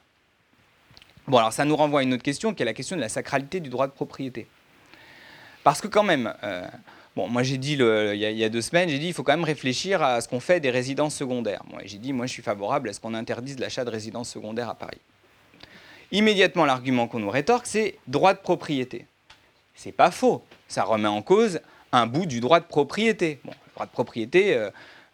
Bon, 1.28 1.38
alors 1.38 1.54
ça 1.54 1.66
nous 1.66 1.76
renvoie 1.76 2.02
à 2.02 2.04
une 2.04 2.14
autre 2.14 2.24
question 2.24 2.54
qui 2.54 2.64
est 2.64 2.66
la 2.66 2.74
question 2.74 2.96
de 2.96 3.02
la 3.02 3.10
sacralité 3.10 3.60
du 3.60 3.70
droit 3.70 3.88
de 3.88 3.92
propriété. 3.92 4.48
Parce 5.64 5.80
que 5.80 5.88
quand 5.88 6.04
même, 6.04 6.34
euh, 6.44 6.68
bon, 7.16 7.28
moi 7.28 7.44
j'ai 7.44 7.58
dit 7.58 7.74
il 7.74 8.16
y, 8.16 8.44
a 8.44 8.50
deux 8.50 8.62
semaines, 8.62 8.90
j'ai 8.90 9.00
dit 9.00 9.08
il 9.08 9.14
faut 9.14 9.24
quand 9.24 9.34
même 9.34 9.44
réfléchir 9.44 10.02
à 10.02 10.22
ce 10.22 10.28
qu'on 10.28 10.40
fait 10.40 10.60
des 10.60 10.72
résidences 10.72 11.16
secondaires. 11.16 11.62
Moi 11.70 11.82
j'ai 11.86 12.00
dit 12.00 12.14
moi 12.14 12.26
je 12.26 12.32
suis 12.32 12.42
favorable 12.42 12.90
à 12.90 12.94
ce 12.94 13.00
qu'on 13.00 13.14
interdise 13.14 13.60
l'achat 13.60 13.86
de 13.86 13.92
résidences 13.92 14.30
secondaires 14.30 14.70
à 14.70 14.76
Paris. 14.76 15.00
Immédiatement 16.12 16.66
l'argument 16.66 17.08
qu'on 17.08 17.20
nous 17.20 17.30
rétorque 17.30 17.68
c'est 17.68 18.00
droit 18.08 18.34
de 18.34 18.40
propriété. 18.40 19.06
C'est 19.76 19.92
pas 19.92 20.12
faux, 20.12 20.44
ça 20.68 20.84
remet 20.84 21.08
en 21.08 21.22
cause 21.22 21.62
un 21.92 22.08
bout 22.08 22.26
du 22.26 22.40
droit 22.40 22.60
de 22.60 22.66
propriété. 22.66 23.40
Bon, 23.44 23.52
le 23.52 23.74
droit 23.74 23.86
de 23.86 23.92
propriété, 23.92 24.56
euh, 24.56 24.70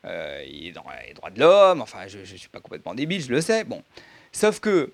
euh, 0.06 0.44
il 0.48 0.68
est 0.68 0.72
dans 0.72 0.86
les 1.06 1.14
droits 1.14 1.30
de 1.30 1.40
l'homme. 1.40 1.82
Enfin, 1.82 2.08
je 2.08 2.20
ne 2.20 2.26
suis 2.26 2.50
pas 2.50 2.60
complètement 2.60 2.94
débile, 2.94 3.22
je 3.22 3.30
le 3.30 3.42
sais. 3.42 3.64
Bon, 3.64 3.84
sauf 4.32 4.60
que 4.60 4.92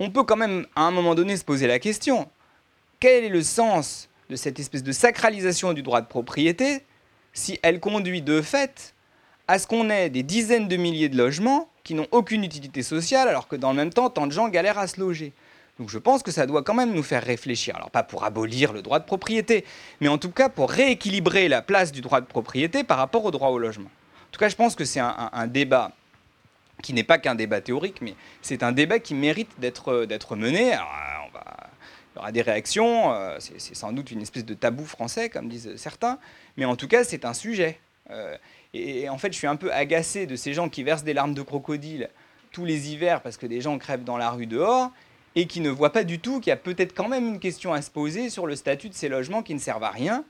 on 0.00 0.10
peut 0.10 0.24
quand 0.24 0.36
même 0.36 0.66
à 0.76 0.82
un 0.82 0.90
moment 0.90 1.14
donné 1.14 1.36
se 1.36 1.44
poser 1.44 1.66
la 1.66 1.78
question 1.78 2.28
quel 3.00 3.24
est 3.24 3.28
le 3.28 3.42
sens 3.42 4.08
de 4.30 4.36
cette 4.36 4.58
espèce 4.58 4.82
de 4.82 4.92
sacralisation 4.92 5.72
du 5.72 5.82
droit 5.82 6.00
de 6.00 6.06
propriété 6.06 6.82
si 7.32 7.58
elle 7.62 7.80
conduit 7.80 8.22
de 8.22 8.40
fait 8.40 8.94
à 9.48 9.58
ce 9.58 9.66
qu'on 9.66 9.90
ait 9.90 10.08
des 10.08 10.22
dizaines 10.22 10.68
de 10.68 10.76
milliers 10.76 11.08
de 11.08 11.18
logements 11.18 11.68
qui 11.82 11.94
n'ont 11.94 12.06
aucune 12.12 12.44
utilité 12.44 12.82
sociale 12.82 13.28
alors 13.28 13.46
que 13.48 13.56
dans 13.56 13.70
le 13.70 13.76
même 13.76 13.92
temps, 13.92 14.08
tant 14.08 14.26
de 14.26 14.32
gens 14.32 14.48
galèrent 14.48 14.78
à 14.78 14.86
se 14.86 14.98
loger. 15.00 15.32
Donc 15.78 15.90
je 15.90 15.98
pense 15.98 16.22
que 16.22 16.30
ça 16.30 16.46
doit 16.46 16.62
quand 16.62 16.74
même 16.74 16.94
nous 16.94 17.02
faire 17.02 17.22
réfléchir. 17.22 17.76
Alors 17.76 17.90
pas 17.90 18.04
pour 18.04 18.24
abolir 18.24 18.72
le 18.72 18.80
droit 18.80 19.00
de 19.00 19.04
propriété, 19.04 19.64
mais 20.00 20.08
en 20.08 20.18
tout 20.18 20.30
cas 20.30 20.48
pour 20.48 20.70
rééquilibrer 20.70 21.48
la 21.48 21.60
place 21.60 21.92
du 21.92 22.00
droit 22.00 22.20
de 22.20 22.26
propriété 22.26 22.84
par 22.84 22.96
rapport 22.96 23.24
au 23.24 23.30
droit 23.30 23.48
au 23.48 23.58
logement. 23.58 23.90
En 23.90 24.30
tout 24.30 24.38
cas, 24.38 24.48
je 24.48 24.56
pense 24.56 24.74
que 24.74 24.84
c'est 24.84 25.00
un, 25.00 25.46
débat 25.46 25.92
qui 26.84 26.92
n'est 26.92 27.02
pas 27.02 27.18
qu'un 27.18 27.34
débat 27.34 27.62
théorique, 27.62 28.02
mais 28.02 28.14
c'est 28.42 28.62
un 28.62 28.70
débat 28.70 28.98
qui 28.98 29.14
mérite 29.14 29.48
d'être 29.58 30.36
mené. 30.36 30.72
Alors, 30.74 31.30
on 31.32 31.38
il 32.14 32.18
y 32.18 32.20
aura 32.20 32.30
des 32.30 32.42
réactions, 32.42 33.12
euh, 33.12 33.38
c'est 33.40 33.74
sans 33.74 33.90
doute 33.90 34.12
une 34.12 34.22
espèce 34.22 34.44
de 34.44 34.54
tabou 34.54 34.84
français, 34.84 35.30
comme 35.30 35.48
disent 35.48 35.74
certains, 35.76 36.18
mais 36.56 36.64
en 36.64 36.76
tout 36.76 36.86
cas, 36.86 37.02
c'est 37.02 37.24
un 37.24 37.34
sujet. 37.34 37.80
Euh, 38.10 38.36
et, 38.72 39.08
en 39.08 39.18
fait, 39.18 39.32
je 39.32 39.38
suis 39.38 39.46
un 39.46 39.56
peu 39.56 39.72
agacé 39.72 40.26
de 40.26 40.36
ces 40.36 40.52
gens 40.52 40.68
qui 40.68 40.84
versent 40.84 41.02
des 41.02 41.14
larmes 41.14 41.34
de 41.34 41.42
crocodile 41.42 42.10
tous 42.52 42.64
les 42.64 42.92
hivers 42.92 43.20
parce 43.20 43.36
que 43.36 43.46
des 43.46 43.60
gens 43.60 43.78
crèvent 43.78 44.04
dans 44.04 44.18
la 44.18 44.30
rue 44.30 44.46
dehors 44.46 44.92
et 45.34 45.46
qui 45.46 45.60
ne 45.60 45.70
voient 45.70 45.92
pas 45.92 46.04
du 46.04 46.20
tout 46.20 46.38
qu'il 46.38 46.50
y 46.50 46.52
a 46.52 46.56
peut-être 46.56 46.94
quand 46.94 47.08
même 47.08 47.26
une 47.26 47.40
question 47.40 47.72
à 47.72 47.82
se 47.82 47.90
poser 47.90 48.30
sur 48.30 48.46
le 48.46 48.54
statut 48.54 48.88
de 48.90 48.94
ces 48.94 49.08
logements 49.08 49.42
qui 49.42 49.54
ne 49.54 49.58
servent 49.58 49.82
à 49.82 49.90
rien 49.90 50.24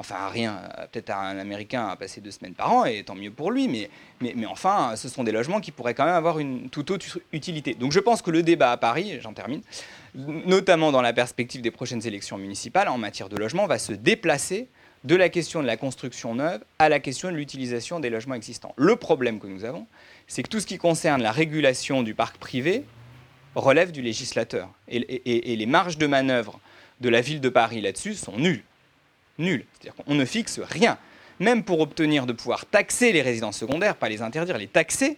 enfin 0.00 0.28
rien, 0.30 0.62
peut-être 0.90 1.10
un 1.10 1.36
Américain 1.38 1.86
a 1.88 1.94
passé 1.94 2.22
deux 2.22 2.30
semaines 2.30 2.54
par 2.54 2.72
an, 2.72 2.86
et 2.86 3.04
tant 3.04 3.14
mieux 3.14 3.30
pour 3.30 3.50
lui, 3.50 3.68
mais, 3.68 4.46
enfin, 4.46 4.96
ce 4.96 5.10
sont 5.10 5.24
des 5.24 5.30
logements 5.30 5.60
qui 5.60 5.72
pourraient 5.72 5.92
quand 5.92 6.06
même 6.06 6.14
avoir 6.14 6.38
une 6.38 6.70
toute 6.70 6.90
autre 6.90 7.20
utilité. 7.32 7.74
Donc 7.74 7.92
je 7.92 8.00
pense 8.00 8.22
que 8.22 8.30
le 8.30 8.42
débat 8.42 8.72
à 8.72 8.76
Paris, 8.78 9.18
j'en 9.20 9.34
termine, 9.34 9.60
notamment 10.14 10.90
dans 10.90 11.02
la 11.02 11.12
perspective 11.12 11.60
des 11.60 11.70
prochaines 11.70 12.06
élections 12.06 12.38
municipales 12.38 12.88
en 12.88 12.96
matière 12.96 13.28
de 13.28 13.36
logement, 13.36 13.66
va 13.66 13.78
se 13.78 13.92
déplacer 13.92 14.68
de 15.04 15.16
la 15.16 15.28
question 15.28 15.60
de 15.60 15.66
la 15.66 15.76
construction 15.76 16.34
neuve 16.34 16.64
à 16.78 16.88
la 16.88 16.98
question 16.98 17.30
de 17.30 17.36
l'utilisation 17.36 18.00
des 18.00 18.08
logements 18.08 18.34
existants. 18.34 18.72
Le 18.76 18.96
problème 18.96 19.38
que 19.38 19.46
nous 19.46 19.64
avons, 19.64 19.86
c'est 20.28 20.42
que 20.42 20.48
tout 20.48 20.60
ce 20.60 20.66
qui 20.66 20.78
concerne 20.78 21.22
la 21.22 21.30
régulation 21.30 22.02
du 22.02 22.14
parc 22.14 22.38
privé 22.38 22.84
relève 23.54 23.92
du 23.92 24.00
législateur. 24.00 24.70
et, 24.88 25.52
et 25.52 25.56
les 25.56 25.66
marges 25.66 25.98
de 25.98 26.06
manœuvre 26.06 26.58
de 27.00 27.08
la 27.10 27.20
ville 27.20 27.42
de 27.42 27.48
Paris 27.50 27.82
là-dessus 27.82 28.14
sont 28.14 28.38
nulles 28.38 28.64
nul. 29.40 29.64
C'est-à-dire 29.72 30.04
qu'on 30.04 30.14
ne 30.14 30.24
fixe 30.24 30.60
rien. 30.60 30.98
Même 31.40 31.64
pour 31.64 31.80
obtenir 31.80 32.26
de 32.26 32.32
pouvoir 32.32 32.66
taxer 32.66 33.12
les 33.12 33.22
résidences 33.22 33.58
secondaires, 33.58 33.96
pas 33.96 34.08
les 34.08 34.22
interdire, 34.22 34.58
les 34.58 34.66
taxer. 34.66 35.16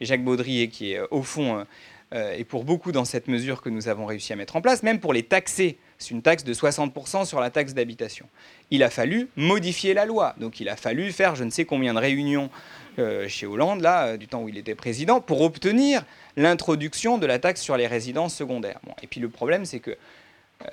Et 0.00 0.04
Jacques 0.04 0.24
Baudrier, 0.24 0.68
qui 0.68 0.92
est 0.92 0.98
euh, 0.98 1.06
au 1.10 1.22
fond, 1.22 1.64
euh, 2.12 2.34
et 2.36 2.44
pour 2.44 2.64
beaucoup 2.64 2.90
dans 2.90 3.04
cette 3.04 3.28
mesure 3.28 3.62
que 3.62 3.68
nous 3.68 3.88
avons 3.88 4.04
réussi 4.04 4.32
à 4.32 4.36
mettre 4.36 4.56
en 4.56 4.60
place, 4.60 4.82
même 4.82 4.98
pour 4.98 5.12
les 5.12 5.22
taxer, 5.22 5.78
c'est 5.98 6.10
une 6.10 6.22
taxe 6.22 6.42
de 6.42 6.52
60% 6.52 7.24
sur 7.24 7.40
la 7.40 7.50
taxe 7.50 7.72
d'habitation. 7.72 8.26
Il 8.70 8.82
a 8.82 8.90
fallu 8.90 9.28
modifier 9.36 9.94
la 9.94 10.06
loi. 10.06 10.34
Donc 10.38 10.58
il 10.58 10.68
a 10.68 10.76
fallu 10.76 11.12
faire 11.12 11.36
je 11.36 11.44
ne 11.44 11.50
sais 11.50 11.64
combien 11.64 11.94
de 11.94 12.00
réunions 12.00 12.50
euh, 12.98 13.28
chez 13.28 13.46
Hollande, 13.46 13.80
là, 13.80 14.16
du 14.16 14.26
temps 14.26 14.42
où 14.42 14.48
il 14.48 14.58
était 14.58 14.74
président, 14.74 15.20
pour 15.20 15.42
obtenir 15.42 16.04
l'introduction 16.36 17.18
de 17.18 17.26
la 17.26 17.38
taxe 17.38 17.60
sur 17.60 17.76
les 17.76 17.86
résidences 17.86 18.34
secondaires. 18.34 18.80
Et 19.02 19.06
puis 19.06 19.20
le 19.20 19.28
problème, 19.28 19.64
c'est 19.64 19.80
que 19.80 19.96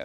euh, 0.00 0.04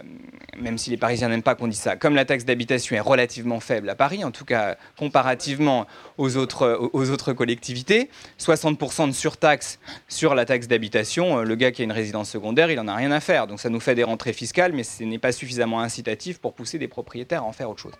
même 0.56 0.78
si 0.78 0.90
les 0.90 0.96
Parisiens 0.96 1.28
n'aiment 1.28 1.42
pas 1.42 1.54
qu'on 1.54 1.68
dise 1.68 1.78
ça, 1.78 1.96
comme 1.96 2.14
la 2.14 2.24
taxe 2.24 2.44
d'habitation 2.44 2.96
est 2.96 3.00
relativement 3.00 3.60
faible 3.60 3.90
à 3.90 3.94
Paris, 3.94 4.24
en 4.24 4.30
tout 4.30 4.44
cas 4.44 4.76
comparativement 4.98 5.86
aux 6.16 6.36
autres, 6.36 6.90
aux 6.92 7.10
autres 7.10 7.32
collectivités, 7.32 8.08
60% 8.38 9.08
de 9.08 9.12
surtaxe 9.12 9.78
sur 10.08 10.34
la 10.34 10.44
taxe 10.44 10.68
d'habitation, 10.68 11.38
euh, 11.38 11.44
le 11.44 11.54
gars 11.54 11.70
qui 11.70 11.82
a 11.82 11.84
une 11.84 11.92
résidence 11.92 12.30
secondaire, 12.30 12.70
il 12.70 12.76
n'en 12.76 12.88
a 12.88 12.94
rien 12.94 13.12
à 13.12 13.20
faire. 13.20 13.46
Donc 13.46 13.60
ça 13.60 13.68
nous 13.68 13.80
fait 13.80 13.94
des 13.94 14.04
rentrées 14.04 14.32
fiscales, 14.32 14.72
mais 14.72 14.84
ce 14.84 15.04
n'est 15.04 15.18
pas 15.18 15.32
suffisamment 15.32 15.80
incitatif 15.80 16.38
pour 16.38 16.54
pousser 16.54 16.78
des 16.78 16.88
propriétaires 16.88 17.42
à 17.42 17.46
en 17.46 17.52
faire 17.52 17.68
autre 17.68 17.80
chose. 17.80 17.94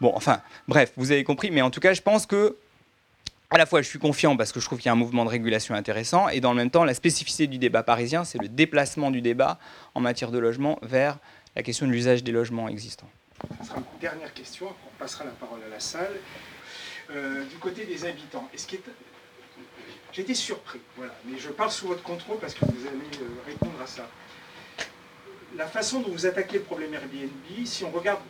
Bon, 0.00 0.12
enfin, 0.14 0.40
bref, 0.68 0.92
vous 0.96 1.12
avez 1.12 1.24
compris, 1.24 1.50
mais 1.50 1.62
en 1.62 1.70
tout 1.70 1.80
cas, 1.80 1.94
je 1.94 2.02
pense 2.02 2.26
que 2.26 2.56
à 3.52 3.58
la 3.58 3.66
fois, 3.66 3.82
je 3.82 3.88
suis 3.88 3.98
confiant 3.98 4.36
parce 4.36 4.50
que 4.50 4.60
je 4.60 4.64
trouve 4.64 4.78
qu'il 4.78 4.86
y 4.86 4.88
a 4.88 4.92
un 4.92 4.96
mouvement 4.96 5.24
de 5.24 5.30
régulation 5.30 5.74
intéressant, 5.74 6.28
et 6.30 6.40
dans 6.40 6.52
le 6.52 6.56
même 6.56 6.70
temps, 6.70 6.84
la 6.84 6.94
spécificité 6.94 7.46
du 7.46 7.58
débat 7.58 7.82
parisien, 7.82 8.24
c'est 8.24 8.38
le 8.38 8.48
déplacement 8.48 9.10
du 9.10 9.20
débat 9.20 9.58
en 9.94 10.00
matière 10.00 10.30
de 10.30 10.38
logement 10.38 10.78
vers 10.80 11.18
la 11.54 11.62
question 11.62 11.86
de 11.86 11.92
l'usage 11.92 12.24
des 12.24 12.32
logements 12.32 12.68
existants. 12.68 13.10
Ce 13.60 13.68
sera 13.68 13.78
une 13.78 14.00
dernière 14.00 14.32
question, 14.32 14.68
on 14.68 14.98
passera 14.98 15.24
la 15.24 15.32
parole 15.32 15.60
à 15.66 15.68
la 15.68 15.80
salle. 15.80 16.14
Euh, 17.10 17.44
du 17.44 17.56
côté 17.56 17.84
des 17.84 18.06
habitants, 18.06 18.48
est-ce 18.54 18.74
est... 18.74 18.80
J'ai 20.12 20.22
été 20.22 20.34
surpris, 20.34 20.80
voilà, 20.96 21.14
mais 21.26 21.38
je 21.38 21.50
parle 21.50 21.70
sous 21.70 21.88
votre 21.88 22.02
contrôle 22.02 22.38
parce 22.38 22.54
que 22.54 22.64
vous 22.64 22.86
allez 22.86 22.96
euh, 23.20 23.28
répondre 23.46 23.80
à 23.82 23.86
ça. 23.86 24.08
La 25.56 25.66
façon 25.66 26.00
dont 26.00 26.10
vous 26.10 26.24
attaquez 26.24 26.58
le 26.58 26.64
problème 26.64 26.94
Airbnb, 26.94 27.66
si 27.66 27.84
on 27.84 27.90
regarde 27.90 28.20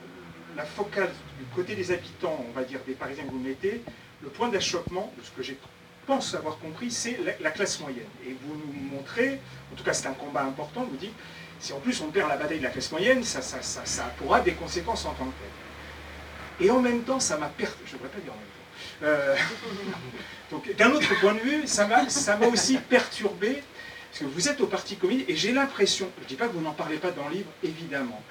la 0.57 0.65
focale 0.65 1.11
du 1.39 1.45
côté 1.55 1.77
des 1.77 1.93
habitants, 1.93 2.45
on 2.49 2.53
va 2.53 2.65
dire 2.65 2.81
des 2.87 2.95
Parisiens 2.95 3.25
que 3.25 3.31
vous 3.31 3.39
mettez, 3.39 3.83
le 4.23 4.29
point 4.29 4.49
d'achoppement, 4.49 5.13
de 5.19 5.25
ce 5.25 5.31
que 5.31 5.43
je 5.43 5.53
pense 6.07 6.35
avoir 6.35 6.59
compris, 6.59 6.91
c'est 6.91 7.19
la, 7.41 7.51
classe 7.51 7.81
moyenne. 7.81 8.09
Et 8.27 8.37
vous 8.43 8.55
nous 8.55 8.97
montrez, 8.97 9.41
en 9.73 9.77
tout 9.77 9.85
cas 9.85 9.93
c'est 9.93 10.09
un 10.09 10.15
combat 10.15 10.43
important, 10.43 10.85
vous 10.89 10.97
dites, 10.97 11.15
si 11.59 11.73
en 11.73 11.81
plus 11.81 12.01
on 12.01 12.11
perd 12.11 12.29
la 12.29 12.37
bataille 12.37 12.59
de 12.59 12.65
la 12.65 12.71
classe 12.71 12.91
moyenne, 12.91 13.23
ça, 13.23 13.43
ça, 13.43 13.63
ça, 13.63 13.83
ça 13.85 14.05
pourra 14.19 14.41
des 14.41 14.53
conséquences 14.53 15.05
en 15.05 15.13
tant 15.13 15.27
que 15.27 15.31
tel. 15.31 16.67
Et 16.67 16.71
en 16.71 16.81
même 16.81 17.03
temps, 17.03 17.21
ça 17.21 17.37
m'a 17.39 17.49
perdu, 17.49 17.77
je 17.87 17.93
ne 17.93 17.99
devrais 17.99 18.11
pas 18.11 18.21
dire 18.21 18.33
en 18.33 18.37
même 18.37 18.45
temps. 18.45 18.57
Euh, 19.05 19.37
donc 20.51 20.77
d'un 20.77 20.91
autre 20.91 21.21
point 21.21 21.35
de 21.35 21.41
vue, 21.41 21.67
ça 21.67 21.87
m'a 21.87 22.47
aussi 22.47 22.79
perturbé, 22.79 23.63
parce 24.11 24.21
que 24.21 24.25
vous 24.25 24.49
êtes 24.49 24.61
au 24.61 24.67
Parti 24.67 24.97
communiste, 24.97 25.29
et 25.31 25.37
j'ai 25.37 25.53
l'impression, 25.53 26.11
je 26.19 26.25
ne 26.25 26.29
dis 26.29 26.37
pas 26.37 26.49
que 26.49 26.53
vous 26.53 26.61
n'en 26.61 26.73
parlez 26.73 26.99
pas 26.99 27.11
dans 27.11 27.29
le 27.29 27.37
livre, 27.37 27.51
évidemment, 27.63 28.23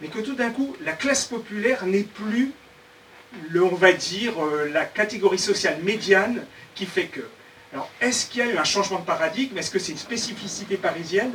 mais 0.00 0.08
que 0.08 0.18
tout 0.18 0.34
d'un 0.34 0.50
coup, 0.50 0.76
la 0.80 0.92
classe 0.92 1.24
populaire 1.24 1.86
n'est 1.86 2.02
plus 2.02 2.52
on 3.54 3.74
va 3.74 3.92
dire, 3.92 4.42
euh, 4.42 4.68
la 4.68 4.84
catégorie 4.84 5.38
sociale 5.38 5.82
médiane 5.82 6.44
qui 6.74 6.86
fait 6.86 7.06
que. 7.06 7.22
Alors, 7.72 7.88
est-ce 8.00 8.28
qu'il 8.28 8.44
y 8.44 8.48
a 8.48 8.52
eu 8.52 8.58
un 8.58 8.64
changement 8.64 9.00
de 9.00 9.04
paradigme? 9.04 9.56
Est-ce 9.56 9.70
que 9.70 9.78
c'est 9.78 9.92
une 9.92 9.98
spécificité 9.98 10.76
parisienne? 10.76 11.32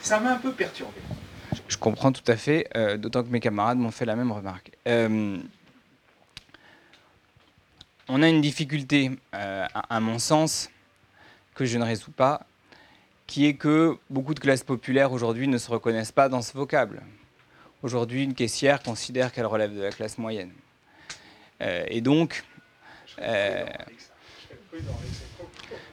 Ça 0.00 0.20
m'a 0.20 0.32
un 0.32 0.36
peu 0.36 0.52
perturbé. 0.52 1.00
Je 1.68 1.76
comprends 1.76 2.12
tout 2.12 2.28
à 2.30 2.36
fait, 2.36 2.68
euh, 2.76 2.96
d'autant 2.96 3.22
que 3.22 3.28
mes 3.28 3.40
camarades 3.40 3.78
m'ont 3.78 3.90
fait 3.90 4.04
la 4.04 4.16
même 4.16 4.32
remarque. 4.32 4.70
Euh, 4.86 5.38
on 8.08 8.22
a 8.22 8.28
une 8.28 8.40
difficulté, 8.40 9.10
à, 9.32 10.00
mon 10.00 10.18
sens, 10.18 10.70
que 11.54 11.64
je 11.64 11.78
ne 11.78 11.84
résous 11.84 12.10
pas, 12.10 12.46
qui 13.26 13.46
est 13.46 13.54
que 13.54 13.96
beaucoup 14.10 14.34
de 14.34 14.40
classes 14.40 14.64
populaires 14.64 15.12
aujourd'hui 15.12 15.48
ne 15.48 15.56
se 15.56 15.70
reconnaissent 15.70 16.12
pas 16.12 16.28
dans 16.28 16.42
ce 16.42 16.52
vocable. 16.52 17.00
Aujourd'hui, 17.82 18.24
une 18.24 18.34
caissière 18.34 18.82
considère 18.82 19.32
qu'elle 19.32 19.46
relève 19.46 19.74
de 19.74 19.80
la 19.80 19.90
classe 19.90 20.18
moyenne. 20.18 20.52
Et 21.88 22.00
donc, 22.00 22.44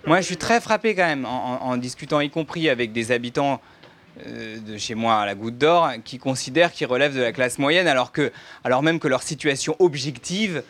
moi, 0.05 0.21
je 0.21 0.25
suis 0.25 0.37
très 0.37 0.61
frappé 0.61 0.95
quand 0.95 1.05
même 1.05 1.25
en, 1.25 1.77
discutant, 1.77 2.19
y 2.21 2.29
compris 2.29 2.69
avec 2.69 2.91
des 2.91 3.11
habitants 3.11 3.61
euh, 4.25 4.57
de 4.59 4.77
chez 4.77 4.95
moi 4.95 5.17
à 5.17 5.25
la 5.25 5.35
Goutte 5.35 5.57
d'Or, 5.57 5.91
qui 6.03 6.17
considèrent 6.17 6.71
qu'ils 6.71 6.87
relèvent 6.87 7.15
de 7.15 7.21
la 7.21 7.31
classe 7.31 7.59
moyenne, 7.59 7.87
alors, 7.87 8.11
que, 8.11 8.31
alors 8.63 8.81
même 8.81 8.99
que 8.99 9.07
leur 9.07 9.23
situation 9.23 9.75
objective 9.79 10.63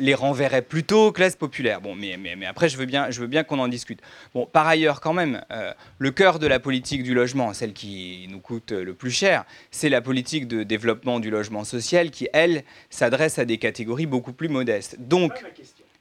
les 0.00 0.14
renverrait 0.14 0.62
plutôt 0.62 1.12
classe 1.12 1.36
populaire. 1.36 1.80
Bon, 1.80 1.94
mais, 1.94 2.16
mais, 2.18 2.34
mais, 2.36 2.46
après, 2.46 2.68
je 2.68 2.76
veux 2.76 2.86
bien, 2.86 3.10
je 3.10 3.20
veux 3.20 3.26
bien 3.26 3.44
qu'on 3.44 3.58
en 3.58 3.68
discute. 3.68 4.00
Bon, 4.34 4.46
par 4.46 4.66
ailleurs, 4.66 5.00
quand 5.00 5.12
même, 5.12 5.42
euh, 5.52 5.72
le 5.98 6.10
cœur 6.10 6.38
de 6.38 6.46
la 6.46 6.58
politique 6.58 7.02
du 7.02 7.14
logement, 7.14 7.52
celle 7.52 7.72
qui 7.72 8.26
nous 8.30 8.40
coûte 8.40 8.72
le 8.72 8.94
plus 8.94 9.10
cher, 9.10 9.44
c'est 9.70 9.88
la 9.88 10.00
politique 10.00 10.48
de 10.48 10.62
développement 10.62 11.20
du 11.20 11.30
logement 11.30 11.64
social 11.64 12.10
qui, 12.10 12.28
elle, 12.32 12.64
s'adresse 12.88 13.38
à 13.38 13.44
des 13.44 13.58
catégories 13.58 14.06
beaucoup 14.06 14.32
plus 14.32 14.48
modestes. 14.48 14.96
Donc, 14.98 15.32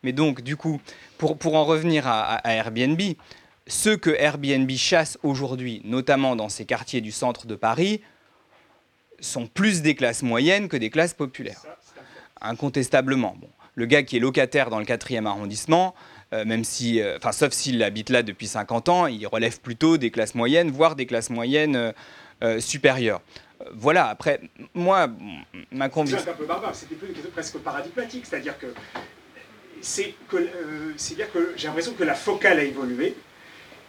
mais 0.04 0.14
donc, 0.14 0.42
du 0.42 0.56
coup, 0.56 0.80
pour, 1.18 1.38
pour 1.38 1.56
en 1.56 1.66
revenir 1.66 2.08
à, 2.08 2.42
Airbnb, 2.46 3.02
ceux 3.68 3.98
que 3.98 4.10
Airbnb 4.12 4.70
chasse 4.72 5.18
aujourd'hui, 5.24 5.82
notamment 5.84 6.36
dans 6.36 6.50
ces 6.50 6.66
quartiers 6.66 7.02
du 7.02 7.12
centre 7.12 7.46
de 7.46 7.56
Paris, 7.56 8.02
sont 9.20 9.48
plus 9.48 9.82
des 9.82 9.96
classes 9.96 10.24
moyennes 10.24 10.70
que 10.70 10.78
des 10.78 10.90
classes 10.90 11.14
populaires. 11.14 11.62
Incontestablement. 12.42 13.36
Bon. 13.40 13.50
Le 13.76 13.86
gars 13.86 14.04
qui 14.04 14.18
est 14.18 14.20
locataire 14.20 14.70
dans 14.70 14.80
le 14.80 14.86
4e 14.86 15.26
arrondissement, 15.26 15.96
euh, 16.32 16.46
même 16.46 16.64
si, 16.64 17.02
euh, 17.02 17.18
sauf 17.32 17.54
s'il 17.54 17.82
habite 17.82 18.10
là 18.10 18.22
depuis 18.22 18.48
50 18.48 18.90
ans, 18.90 19.08
il 19.08 19.26
relève 19.26 19.60
plutôt 19.60 19.98
des 19.98 20.12
classes 20.12 20.36
moyennes, 20.36 20.70
voire 20.70 20.96
des 20.96 21.06
classes 21.06 21.30
moyennes 21.30 21.94
euh, 22.44 22.60
supérieures. 22.60 23.22
Voilà, 23.74 24.08
après, 24.08 24.40
moi, 24.74 25.08
ma 25.72 25.90
conviction. 25.90 26.22
C'est 26.24 26.30
un 26.32 26.34
peu 26.34 26.46
barbare, 26.46 26.74
c'était 26.74 26.96
presque 27.34 27.58
paradigmatique, 27.58 28.26
c'est-à-dire 28.26 28.58
que 28.58 28.68
c'est 29.82 30.14
que, 30.30 30.38
dire 31.16 31.32
que 31.32 31.54
j'ai 31.58 31.68
l'impression 31.68 31.94
que 31.94 32.04
la 32.04 32.16
focale 32.16 32.60
a 32.60 32.64
évolué 32.64 33.16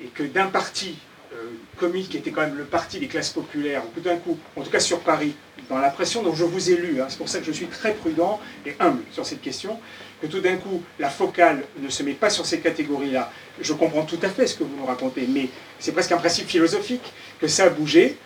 et 0.01 0.07
que 0.07 0.23
d'un 0.25 0.47
parti 0.47 0.99
euh, 1.35 1.89
qui 2.09 2.17
était 2.17 2.31
quand 2.31 2.43
même 2.43 2.57
le 2.57 2.65
parti 2.65 2.99
des 2.99 3.07
classes 3.07 3.31
populaires, 3.31 3.83
tout 3.95 4.01
d'un 4.01 4.17
coup, 4.17 4.39
en 4.57 4.63
tout 4.63 4.71
cas 4.71 4.81
sur 4.81 5.01
Paris, 5.01 5.35
dans 5.69 5.79
la 5.79 5.91
pression 5.91 6.23
dont 6.23 6.35
je 6.35 6.45
vous 6.45 6.71
ai 6.71 6.77
lu, 6.77 7.01
hein, 7.01 7.07
c'est 7.09 7.19
pour 7.19 7.29
ça 7.29 7.39
que 7.39 7.45
je 7.45 7.53
suis 7.53 7.67
très 7.67 7.95
prudent 7.95 8.41
et 8.67 8.75
humble 8.81 9.03
sur 9.13 9.25
cette 9.25 9.41
question, 9.41 9.79
que 10.21 10.27
tout 10.27 10.41
d'un 10.41 10.57
coup 10.57 10.83
la 10.99 11.09
focale 11.09 11.65
ne 11.79 11.89
se 11.89 12.03
met 12.03 12.13
pas 12.15 12.31
sur 12.31 12.45
ces 12.45 12.61
catégories-là. 12.61 13.33
Je 13.61 13.73
comprends 13.73 14.05
tout 14.05 14.19
à 14.23 14.29
fait 14.29 14.47
ce 14.47 14.57
que 14.57 14.65
vous 14.65 14.77
nous 14.77 14.87
racontez, 14.87 15.27
mais 15.29 15.49
c'est 15.79 15.93
presque 15.93 16.13
un 16.13 16.19
principe 16.19 16.49
philosophique 16.49 17.13
que 17.41 17.47
ça 17.47 17.65
a 17.65 17.71
bougé. 17.71 18.17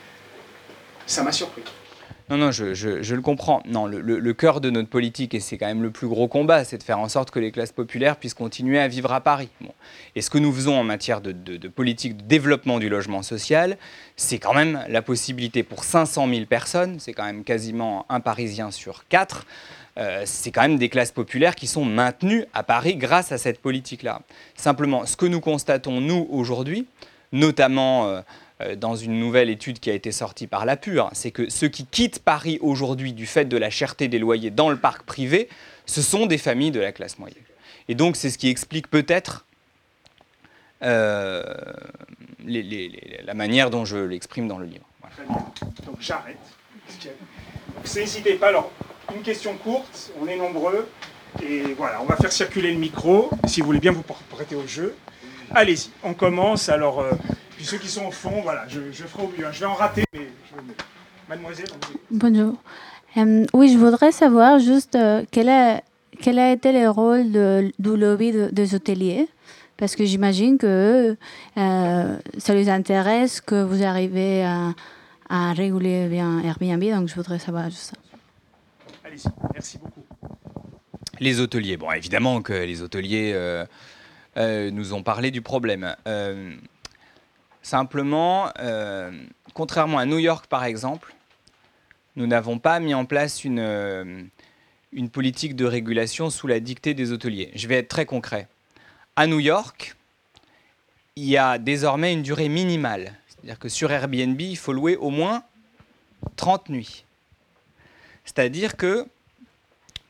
Ça 1.06 1.22
m'a 1.22 1.32
surpris. 1.32 1.62
Non, 2.30 2.38
non, 2.38 2.52
je, 2.52 3.14
le 3.14 3.20
comprends. 3.20 3.62
Non, 3.66 3.86
le, 3.86 4.32
cœur 4.32 4.62
de 4.62 4.70
notre 4.70 4.88
politique, 4.88 5.34
et 5.34 5.40
c'est 5.40 5.58
quand 5.58 5.66
même 5.66 5.82
le 5.82 5.90
plus 5.90 6.08
gros 6.08 6.26
combat, 6.26 6.64
c'est 6.64 6.78
de 6.78 6.82
faire 6.82 6.98
en 6.98 7.08
sorte 7.10 7.30
que 7.30 7.38
les 7.38 7.50
classes 7.50 7.72
populaires 7.72 8.16
puissent 8.16 8.34
continuer 8.34 8.78
à 8.78 8.88
vivre 8.88 9.12
à 9.12 9.20
Paris. 9.20 9.50
Et 10.16 10.22
ce 10.22 10.30
que 10.30 10.38
nous 10.38 10.50
faisons 10.50 10.74
en 10.78 10.84
matière 10.84 11.20
de, 11.20 11.68
politique 11.68 12.16
de 12.16 12.22
développement 12.22 12.78
du 12.78 12.88
logement 12.88 13.22
social, 13.22 13.76
c'est 14.16 14.38
quand 14.38 14.54
même 14.54 14.82
la 14.88 15.02
possibilité 15.02 15.62
pour 15.62 15.84
500 15.84 16.26
000 16.28 16.46
personnes, 16.46 16.98
c'est 16.98 17.12
quand 17.12 17.24
même 17.24 17.44
quasiment 17.44 18.06
un 18.08 18.20
Parisien 18.20 18.70
sur 18.70 19.06
quatre, 19.08 19.44
euh, 19.98 20.22
c'est 20.24 20.50
quand 20.50 20.62
même 20.62 20.78
des 20.78 20.88
classes 20.88 21.12
populaires 21.12 21.54
qui 21.54 21.66
sont 21.66 21.84
maintenues 21.84 22.46
à 22.54 22.62
Paris 22.62 22.96
grâce 22.96 23.32
à 23.32 23.38
cette 23.38 23.60
politique-là. 23.60 24.22
Simplement, 24.56 25.04
ce 25.04 25.16
que 25.16 25.26
nous 25.26 25.40
constatons, 25.40 26.00
nous, 26.00 26.26
aujourd'hui, 26.30 26.86
notamment... 27.32 28.08
Euh, 28.08 28.22
dans 28.76 28.96
une 28.96 29.18
nouvelle 29.18 29.50
étude 29.50 29.80
qui 29.80 29.90
a 29.90 29.94
été 29.94 30.12
sortie 30.12 30.46
par 30.46 30.64
la 30.64 30.76
Pure, 30.76 31.10
c'est 31.12 31.30
que 31.30 31.50
ceux 31.50 31.68
qui 31.68 31.86
quittent 31.86 32.18
Paris 32.18 32.58
aujourd'hui 32.60 33.12
du 33.12 33.26
fait 33.26 33.44
de 33.44 33.56
la 33.56 33.70
cherté 33.70 34.08
des 34.08 34.18
loyers 34.18 34.50
dans 34.50 34.70
le 34.70 34.76
parc 34.76 35.04
privé, 35.04 35.48
ce 35.86 36.02
sont 36.02 36.26
des 36.26 36.38
familles 36.38 36.70
de 36.70 36.80
la 36.80 36.92
classe 36.92 37.18
moyenne. 37.18 37.42
Et 37.88 37.94
donc 37.94 38.16
c'est 38.16 38.30
ce 38.30 38.38
qui 38.38 38.48
explique 38.48 38.88
peut-être 38.88 39.44
euh, 40.82 41.42
la 42.46 43.34
manière 43.34 43.70
dont 43.70 43.84
je 43.84 43.96
l'exprime 43.96 44.48
dans 44.48 44.58
le 44.58 44.66
livre. 44.66 44.86
Donc 45.86 45.96
j'arrête. 46.00 46.36
N'hésitez 47.94 48.34
pas. 48.34 48.48
Alors, 48.48 48.70
une 49.14 49.22
question 49.22 49.56
courte, 49.56 50.12
on 50.20 50.26
est 50.26 50.36
nombreux. 50.36 50.88
Et 51.42 51.74
voilà, 51.76 52.00
on 52.00 52.04
va 52.04 52.16
faire 52.16 52.32
circuler 52.32 52.72
le 52.72 52.78
micro, 52.78 53.28
si 53.46 53.60
vous 53.60 53.66
voulez 53.66 53.80
bien 53.80 53.92
vous 53.92 54.02
prêter 54.02 54.54
au 54.54 54.66
jeu. 54.66 54.94
Allez-y, 55.50 55.90
on 56.02 56.14
commence. 56.14 56.68
Alors, 56.68 57.00
euh, 57.00 57.12
puis 57.56 57.64
ceux 57.64 57.78
qui 57.78 57.88
sont 57.88 58.06
au 58.06 58.10
fond, 58.10 58.40
voilà, 58.42 58.64
je, 58.68 58.80
je 58.92 59.04
ferai 59.04 59.22
au 59.22 59.28
mieux. 59.28 59.46
Je 59.52 59.60
vais 59.60 59.66
en 59.66 59.74
rater, 59.74 60.04
mais 60.12 60.28
je... 60.50 60.60
mademoiselle. 61.28 61.68
Bonjour. 62.10 62.56
Euh, 63.16 63.46
oui, 63.52 63.72
je 63.72 63.78
voudrais 63.78 64.12
savoir 64.12 64.58
juste 64.58 64.96
euh, 64.96 65.24
quel, 65.30 65.48
a, 65.48 65.80
quel 66.20 66.38
a 66.38 66.52
été 66.52 66.72
le 66.72 66.90
rôle 66.90 67.30
de, 67.30 67.72
du 67.78 67.96
lobby 67.96 68.32
des 68.50 68.74
hôteliers? 68.74 69.28
Parce 69.76 69.96
que 69.96 70.04
j'imagine 70.04 70.56
que 70.58 71.16
euh, 71.56 72.16
ça 72.38 72.54
les 72.54 72.68
intéresse 72.68 73.40
que 73.40 73.62
vous 73.62 73.82
arrivez 73.82 74.44
à, 74.44 74.72
à, 75.28 75.52
réguler 75.52 76.06
bien 76.08 76.40
Airbnb, 76.44 76.82
donc 76.96 77.08
je 77.08 77.14
voudrais 77.14 77.40
savoir 77.40 77.70
juste 77.70 77.90
ça. 77.90 77.96
Allez-y, 79.04 79.28
merci 79.52 79.78
beaucoup. 79.78 80.04
Les 81.18 81.40
hôteliers, 81.40 81.76
bon, 81.76 81.90
évidemment 81.90 82.40
que 82.40 82.52
les 82.52 82.82
hôteliers 82.82 83.32
nous 84.36 84.92
ont 84.92 85.02
parlé 85.02 85.30
du 85.30 85.42
problème. 85.42 85.94
Simplement, 87.64 88.50
euh, 88.58 89.10
contrairement 89.54 89.98
à 89.98 90.04
New 90.04 90.18
York 90.18 90.48
par 90.48 90.64
exemple, 90.64 91.14
nous 92.14 92.26
n'avons 92.26 92.58
pas 92.58 92.78
mis 92.78 92.92
en 92.92 93.06
place 93.06 93.42
une, 93.42 93.58
euh, 93.58 94.22
une 94.92 95.08
politique 95.08 95.56
de 95.56 95.64
régulation 95.64 96.28
sous 96.28 96.46
la 96.46 96.60
dictée 96.60 96.92
des 96.92 97.10
hôteliers. 97.10 97.50
Je 97.54 97.66
vais 97.66 97.76
être 97.76 97.88
très 97.88 98.04
concret. 98.04 98.48
À 99.16 99.26
New 99.26 99.40
York, 99.40 99.96
il 101.16 101.24
y 101.24 101.38
a 101.38 101.56
désormais 101.56 102.12
une 102.12 102.20
durée 102.20 102.50
minimale. 102.50 103.14
C'est-à-dire 103.28 103.58
que 103.58 103.70
sur 103.70 103.90
Airbnb, 103.90 104.38
il 104.38 104.58
faut 104.58 104.74
louer 104.74 104.96
au 104.96 105.08
moins 105.08 105.42
30 106.36 106.68
nuits. 106.68 107.06
C'est-à-dire 108.26 108.76
que 108.76 109.06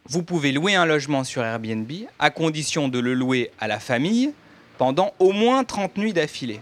vous 0.09 0.23
pouvez 0.23 0.53
louer 0.53 0.75
un 0.75 0.87
logement 0.87 1.25
sur 1.25 1.43
Airbnb 1.43 1.91
à 2.19 2.31
condition 2.31 2.89
de 2.89 2.99
le 2.99 3.15
louer 3.15 3.51
à 3.59 3.69
la 3.69 3.81
famille 3.81 4.33
pendant 4.79 5.15
au 5.19 5.33
moins 5.33 5.65
30 5.65 5.97
nuits 5.97 6.13
d'affilée 6.13 6.61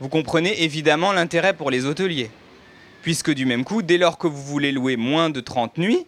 vous 0.00 0.08
comprenez 0.08 0.62
évidemment 0.62 1.12
l'intérêt 1.12 1.52
pour 1.52 1.70
les 1.70 1.84
hôteliers. 1.84 2.30
Puisque 3.02 3.32
du 3.32 3.44
même 3.44 3.64
coup, 3.64 3.82
dès 3.82 3.98
lors 3.98 4.16
que 4.16 4.26
vous 4.26 4.42
voulez 4.42 4.72
louer 4.72 4.96
moins 4.96 5.28
de 5.28 5.40
30 5.40 5.76
nuits, 5.76 6.06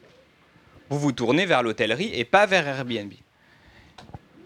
vous 0.88 0.98
vous 0.98 1.12
tournez 1.12 1.44
vers 1.46 1.62
l'hôtellerie 1.62 2.10
et 2.14 2.24
pas 2.24 2.46
vers 2.46 2.66
Airbnb. 2.66 3.12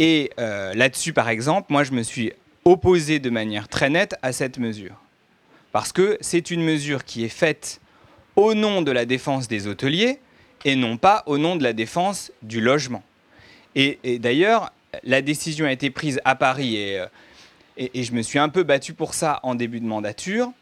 Et 0.01 0.31
euh, 0.39 0.75
là-dessus, 0.75 1.13
par 1.13 1.29
exemple, 1.29 1.73
moi, 1.73 1.85
je 1.85 1.93
me 1.93 2.03
suis 2.03 2.33
opposé 2.65 3.21
de 3.21 3.31
manière 3.31 3.69
très 3.69 3.89
nette 3.89 4.17
à 4.23 4.33
cette 4.33 4.59
mesure. 4.59 4.97
Parce 5.71 5.93
que 5.93 6.19
c'est 6.21 6.51
une 6.51 6.63
mesure 6.63 7.05
qui 7.05 7.25
est 7.25 7.29
faite 7.29 7.81
au 8.35 8.55
nom 8.55 8.83
de 8.83 8.91
la 8.91 9.07
défense 9.07 9.47
des 9.47 9.69
hôteliers 9.69 10.19
et 10.65 10.77
non 10.77 10.97
pas 10.97 11.23
au 11.27 11.39
nom 11.39 11.57
de 11.57 11.63
la 11.63 11.73
défense 11.73 12.33
du 12.43 12.61
logement. 12.61 13.03
Et, 13.75 14.19
d'ailleurs, 14.19 14.73
la 15.03 15.21
décision 15.21 15.67
a 15.67 15.73
été 15.73 15.91
prise 15.91 16.21
à 16.25 16.35
Paris 16.35 16.77
et 16.77 16.99
euh, 16.99 17.07
et, 17.77 18.03
je 18.03 18.13
me 18.13 18.23
suis 18.23 18.39
un 18.39 18.49
peu 18.49 18.63
battu 18.63 18.95
pour 18.95 19.15
ça 19.15 19.41
en 19.43 19.55
début 19.55 19.81
de 19.81 19.87
mandature, 19.87 20.53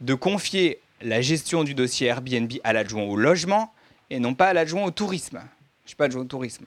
de 0.00 0.14
confier 0.14 0.80
la 1.02 1.20
gestion 1.20 1.64
du 1.64 1.74
dossier 1.74 2.06
Airbnb 2.06 2.50
à 2.64 2.72
l'adjoint 2.72 3.02
au 3.02 3.16
logement 3.16 3.74
et 4.10 4.18
non 4.18 4.34
pas 4.34 4.48
à 4.48 4.52
l'adjoint 4.52 4.84
au 4.84 4.90
tourisme. 4.90 5.38
Je 5.38 5.84
ne 5.84 5.88
suis 5.88 5.96
pas 5.96 6.06
adjoint 6.06 6.22
au 6.22 6.26
tourisme. 6.26 6.66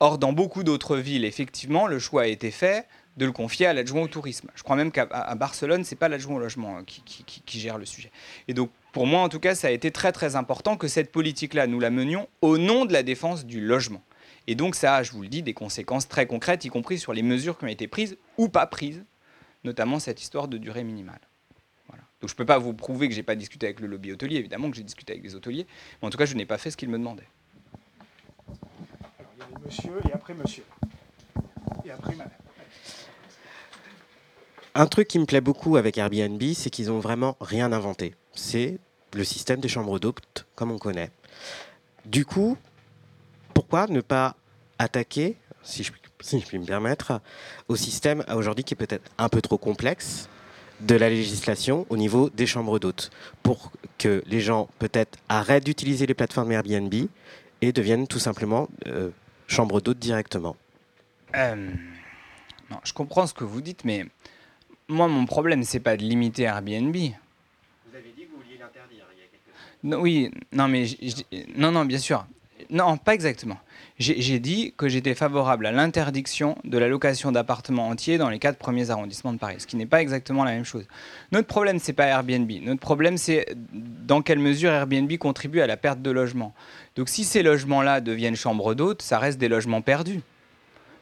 Or, 0.00 0.18
dans 0.18 0.32
beaucoup 0.32 0.62
d'autres 0.62 0.96
villes, 0.96 1.24
effectivement, 1.24 1.86
le 1.86 1.98
choix 1.98 2.22
a 2.22 2.26
été 2.26 2.50
fait 2.50 2.86
de 3.16 3.26
le 3.26 3.32
confier 3.32 3.66
à 3.66 3.72
l'adjoint 3.72 4.02
au 4.02 4.08
tourisme. 4.08 4.48
Je 4.54 4.62
crois 4.62 4.76
même 4.76 4.92
qu'à 4.92 5.06
Barcelone, 5.34 5.84
ce 5.84 5.90
n'est 5.90 5.98
pas 5.98 6.08
l'adjoint 6.08 6.36
au 6.36 6.38
logement 6.38 6.78
hein, 6.78 6.84
qui, 6.86 7.02
qui, 7.02 7.60
gère 7.60 7.76
le 7.76 7.84
sujet. 7.84 8.12
Et 8.46 8.54
donc, 8.54 8.70
pour 8.98 9.06
moi, 9.06 9.20
en 9.20 9.28
tout 9.28 9.38
cas, 9.38 9.54
ça 9.54 9.68
a 9.68 9.70
été 9.70 9.92
très 9.92 10.10
très 10.10 10.34
important 10.34 10.76
que 10.76 10.88
cette 10.88 11.12
politique-là, 11.12 11.68
nous 11.68 11.78
la 11.78 11.90
menions 11.90 12.26
au 12.42 12.58
nom 12.58 12.84
de 12.84 12.92
la 12.92 13.04
défense 13.04 13.46
du 13.46 13.60
logement. 13.60 14.02
Et 14.48 14.56
donc, 14.56 14.74
ça 14.74 14.96
a, 14.96 15.02
je 15.04 15.12
vous 15.12 15.22
le 15.22 15.28
dis, 15.28 15.44
des 15.44 15.54
conséquences 15.54 16.08
très 16.08 16.26
concrètes, 16.26 16.64
y 16.64 16.68
compris 16.68 16.98
sur 16.98 17.12
les 17.12 17.22
mesures 17.22 17.56
qui 17.56 17.64
ont 17.64 17.68
été 17.68 17.86
prises 17.86 18.16
ou 18.38 18.48
pas 18.48 18.66
prises 18.66 19.04
notamment 19.62 20.00
cette 20.00 20.20
histoire 20.20 20.48
de 20.48 20.58
durée 20.58 20.82
minimale. 20.82 21.20
Voilà. 21.86 22.02
Donc 22.20 22.28
je 22.28 22.34
ne 22.34 22.38
peux 22.38 22.44
pas 22.44 22.58
vous 22.58 22.74
prouver 22.74 23.06
que 23.06 23.14
je 23.14 23.20
n'ai 23.20 23.22
pas 23.22 23.36
discuté 23.36 23.66
avec 23.66 23.78
le 23.78 23.86
lobby 23.86 24.10
hôtelier, 24.10 24.34
évidemment 24.34 24.68
que 24.68 24.76
j'ai 24.76 24.82
discuté 24.82 25.12
avec 25.12 25.22
des 25.22 25.36
hôteliers, 25.36 25.68
mais 26.02 26.08
en 26.08 26.10
tout 26.10 26.18
cas 26.18 26.26
je 26.26 26.34
n'ai 26.34 26.46
pas 26.46 26.58
fait 26.58 26.72
ce 26.72 26.76
qu'ils 26.76 26.88
me 26.88 26.98
demandaient. 26.98 27.28
Alors 28.46 29.30
il 29.36 29.38
y 29.38 29.42
avait 29.42 29.64
monsieur 29.64 29.92
et 30.08 30.12
après 30.12 30.34
monsieur. 30.34 30.64
Et 31.84 31.90
après 31.92 32.16
madame. 32.16 32.32
un 34.74 34.86
truc 34.86 35.06
qui 35.06 35.20
me 35.20 35.26
plaît 35.26 35.40
beaucoup 35.40 35.76
avec 35.76 35.98
Airbnb, 35.98 36.42
c'est 36.54 36.70
qu'ils 36.70 36.90
ont 36.90 36.98
vraiment 36.98 37.36
rien 37.40 37.72
inventé. 37.72 38.14
C'est 38.34 38.78
le 39.14 39.24
système 39.24 39.60
des 39.60 39.68
chambres 39.68 39.98
d'hôtes 39.98 40.46
comme 40.54 40.70
on 40.70 40.78
connaît. 40.78 41.10
Du 42.04 42.24
coup, 42.24 42.56
pourquoi 43.54 43.86
ne 43.86 44.00
pas 44.00 44.36
attaquer, 44.78 45.36
si 45.62 45.82
je, 45.82 45.92
puis 45.92 46.58
me 46.58 46.64
permettre, 46.64 47.20
au 47.68 47.76
système 47.76 48.24
aujourd'hui 48.34 48.64
qui 48.64 48.74
est 48.74 48.76
peut-être 48.76 49.10
un 49.18 49.28
peu 49.28 49.40
trop 49.40 49.58
complexe 49.58 50.28
de 50.80 50.94
la 50.94 51.08
législation 51.08 51.86
au 51.88 51.96
niveau 51.96 52.30
des 52.30 52.46
chambres 52.46 52.78
d'hôtes 52.78 53.10
pour 53.42 53.72
que 53.98 54.22
les 54.26 54.40
gens 54.40 54.68
peut-être 54.78 55.18
arrêtent 55.28 55.64
d'utiliser 55.64 56.06
les 56.06 56.14
plateformes 56.14 56.52
Airbnb 56.52 56.94
et 57.60 57.72
deviennent 57.72 58.06
tout 58.06 58.20
simplement 58.20 58.68
euh, 58.86 59.10
chambres 59.48 59.80
d'hôtes 59.80 59.98
directement? 59.98 60.56
Euh, 61.34 61.70
non, 62.70 62.78
je 62.84 62.92
comprends 62.92 63.26
ce 63.26 63.34
que 63.34 63.44
vous 63.44 63.60
dites, 63.60 63.84
mais 63.84 64.06
moi, 64.88 65.08
mon 65.08 65.26
problème, 65.26 65.64
c'est 65.64 65.80
pas 65.80 65.96
de 65.96 66.02
limiter 66.02 66.44
Airbnb. 66.44 66.94
Vous 66.94 67.96
avez 67.96 68.12
dit 68.16 68.24
que 68.24 68.30
vous 68.30 68.42
vouliez 68.42 68.58
l'interdire 68.58 69.04
il 69.14 69.20
y 69.20 69.22
a 69.22 69.26
quelques 69.26 69.54
Non, 69.84 70.00
oui, 70.00 70.30
non, 70.52 70.68
mais 70.68 70.86
non, 71.56 71.70
non, 71.72 71.84
bien 71.84 71.98
sûr. 71.98 72.26
Non, 72.70 72.96
pas 72.96 73.14
exactement. 73.14 73.58
J'ai 73.98 74.38
dit 74.38 74.74
que 74.76 74.88
j'étais 74.88 75.14
favorable 75.14 75.66
à 75.66 75.72
l'interdiction 75.72 76.56
de 76.64 76.78
la 76.78 76.86
location 76.86 77.32
d'appartements 77.32 77.88
entiers 77.88 78.16
dans 78.16 78.28
les 78.28 78.38
quatre 78.38 78.58
premiers 78.58 78.90
arrondissements 78.90 79.32
de 79.32 79.38
Paris, 79.38 79.56
ce 79.58 79.66
qui 79.66 79.76
n'est 79.76 79.86
pas 79.86 80.00
exactement 80.00 80.44
la 80.44 80.52
même 80.52 80.64
chose. 80.64 80.86
Notre 81.32 81.48
problème, 81.48 81.78
c'est 81.80 81.92
pas 81.92 82.06
Airbnb. 82.06 82.50
Notre 82.62 82.80
problème, 82.80 83.16
c'est 83.16 83.56
dans 83.72 84.22
quelle 84.22 84.38
mesure 84.38 84.70
Airbnb 84.70 85.12
contribue 85.16 85.60
à 85.60 85.66
la 85.66 85.76
perte 85.76 86.00
de 86.00 86.10
logements. 86.10 86.54
Donc, 86.94 87.08
si 87.08 87.24
ces 87.24 87.42
logements-là 87.42 88.00
deviennent 88.00 88.36
chambres 88.36 88.74
d'hôtes, 88.74 89.02
ça 89.02 89.18
reste 89.18 89.38
des 89.38 89.48
logements 89.48 89.82
perdus. 89.82 90.20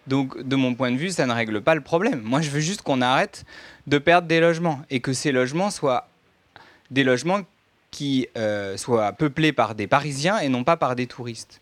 Donc, 0.06 0.40
de 0.40 0.56
mon 0.56 0.74
point 0.74 0.92
de 0.92 0.96
vue, 0.96 1.10
ça 1.10 1.26
ne 1.26 1.32
règle 1.32 1.60
pas 1.60 1.74
le 1.74 1.80
problème. 1.80 2.22
Moi, 2.22 2.40
je 2.40 2.50
veux 2.50 2.60
juste 2.60 2.82
qu'on 2.82 3.02
arrête 3.02 3.44
de 3.86 3.98
perdre 3.98 4.28
des 4.28 4.40
logements 4.40 4.80
et 4.88 5.00
que 5.00 5.12
ces 5.12 5.32
logements 5.32 5.70
soient 5.70 6.08
des 6.90 7.04
logements 7.04 7.40
qui 7.90 8.28
euh, 8.36 8.76
soient 8.76 9.12
peuplés 9.12 9.52
par 9.52 9.74
des 9.74 9.86
Parisiens 9.86 10.38
et 10.38 10.48
non 10.48 10.64
pas 10.64 10.76
par 10.76 10.96
des 10.96 11.06
touristes. 11.06 11.60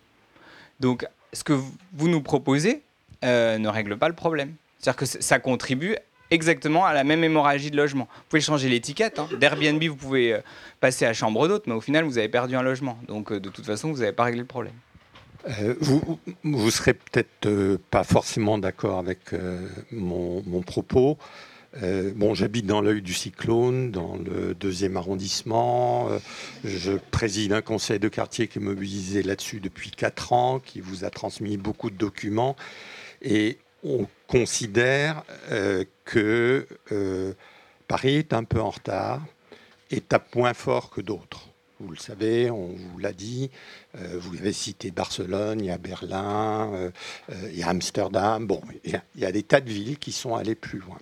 Donc, 0.80 1.06
ce 1.32 1.44
que 1.44 1.52
vous 1.52 2.08
nous 2.08 2.20
proposez 2.20 2.82
euh, 3.24 3.58
ne 3.58 3.68
règle 3.68 3.96
pas 3.96 4.08
le 4.08 4.14
problème. 4.14 4.54
C'est-à-dire 4.78 4.96
que 4.98 5.06
ça 5.06 5.38
contribue 5.38 5.96
exactement 6.30 6.84
à 6.84 6.92
la 6.92 7.04
même 7.04 7.22
hémorragie 7.24 7.70
de 7.70 7.76
logement. 7.76 8.08
Vous 8.16 8.22
pouvez 8.28 8.42
changer 8.42 8.68
l'étiquette. 8.68 9.18
hein. 9.18 9.28
D'Airbnb, 9.38 9.82
vous 9.84 9.96
pouvez 9.96 10.34
euh, 10.34 10.40
passer 10.80 11.06
à 11.06 11.12
chambre 11.12 11.46
d'hôte, 11.48 11.64
mais 11.66 11.74
au 11.74 11.80
final, 11.80 12.04
vous 12.04 12.18
avez 12.18 12.28
perdu 12.28 12.56
un 12.56 12.62
logement. 12.62 12.98
Donc, 13.06 13.32
de 13.32 13.48
toute 13.48 13.64
façon, 13.64 13.92
vous 13.92 14.00
n'avez 14.00 14.12
pas 14.12 14.24
réglé 14.24 14.40
le 14.40 14.46
problème. 14.46 14.74
Vous, 15.78 16.18
vous 16.42 16.70
serez 16.70 16.94
peut-être 16.94 17.76
pas 17.90 18.02
forcément 18.02 18.56
d'accord 18.56 18.98
avec 18.98 19.18
mon 19.92 20.62
propos. 20.62 21.18
Euh, 21.82 22.12
bon, 22.14 22.34
j'habite 22.34 22.66
dans 22.66 22.80
l'œil 22.80 23.02
du 23.02 23.14
cyclone, 23.14 23.90
dans 23.90 24.16
le 24.16 24.54
deuxième 24.54 24.96
arrondissement. 24.96 26.08
Euh, 26.10 26.18
je 26.64 26.92
préside 27.10 27.52
un 27.52 27.62
conseil 27.62 27.98
de 27.98 28.08
quartier 28.08 28.48
qui 28.48 28.58
est 28.58 28.62
mobilisé 28.62 29.22
là-dessus 29.22 29.60
depuis 29.60 29.90
quatre 29.90 30.32
ans, 30.32 30.60
qui 30.60 30.80
vous 30.80 31.04
a 31.04 31.10
transmis 31.10 31.56
beaucoup 31.56 31.90
de 31.90 31.96
documents. 31.96 32.56
Et 33.22 33.58
on 33.82 34.06
considère 34.28 35.24
euh, 35.50 35.84
que 36.04 36.66
Paris 37.88 38.16
est 38.16 38.32
un 38.32 38.44
peu 38.44 38.60
en 38.60 38.70
retard 38.70 39.22
et 39.90 40.00
tape 40.00 40.34
moins 40.34 40.54
fort 40.54 40.90
que 40.90 41.00
d'autres. 41.00 41.48
Vous 41.80 41.90
le 41.90 41.96
savez, 41.96 42.52
on 42.52 42.68
vous 42.68 42.98
l'a 42.98 43.12
dit. 43.12 43.50
Euh, 43.96 44.16
vous 44.20 44.36
avez 44.38 44.52
cité 44.52 44.92
Barcelone, 44.92 45.58
il 45.58 45.66
y 45.66 45.70
a 45.72 45.78
Berlin, 45.78 46.72
euh, 46.72 46.90
euh, 47.30 47.48
il 47.50 47.58
y 47.58 47.64
a 47.64 47.68
Amsterdam. 47.68 48.46
Bon, 48.46 48.62
il 48.84 49.00
y, 49.16 49.24
a, 49.24 49.32
des 49.32 49.42
tas 49.42 49.60
de 49.60 49.68
villes 49.68 49.98
qui 49.98 50.12
sont 50.12 50.36
allées 50.36 50.54
plus 50.54 50.78
loin. 50.78 50.98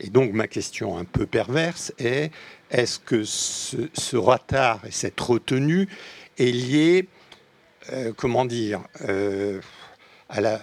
Et 0.00 0.10
donc, 0.10 0.32
ma 0.32 0.48
question 0.48 0.98
un 0.98 1.04
peu 1.04 1.26
perverse 1.26 1.92
est 1.98 2.32
est-ce 2.72 2.98
que 2.98 3.22
ce, 3.22 3.76
ce 3.94 4.16
retard 4.16 4.84
et 4.84 4.90
cette 4.90 5.20
retenue 5.20 5.88
est 6.38 6.50
lié, 6.50 7.08
comment 8.16 8.44
dire, 8.44 8.82
à 10.28 10.40
la 10.40 10.60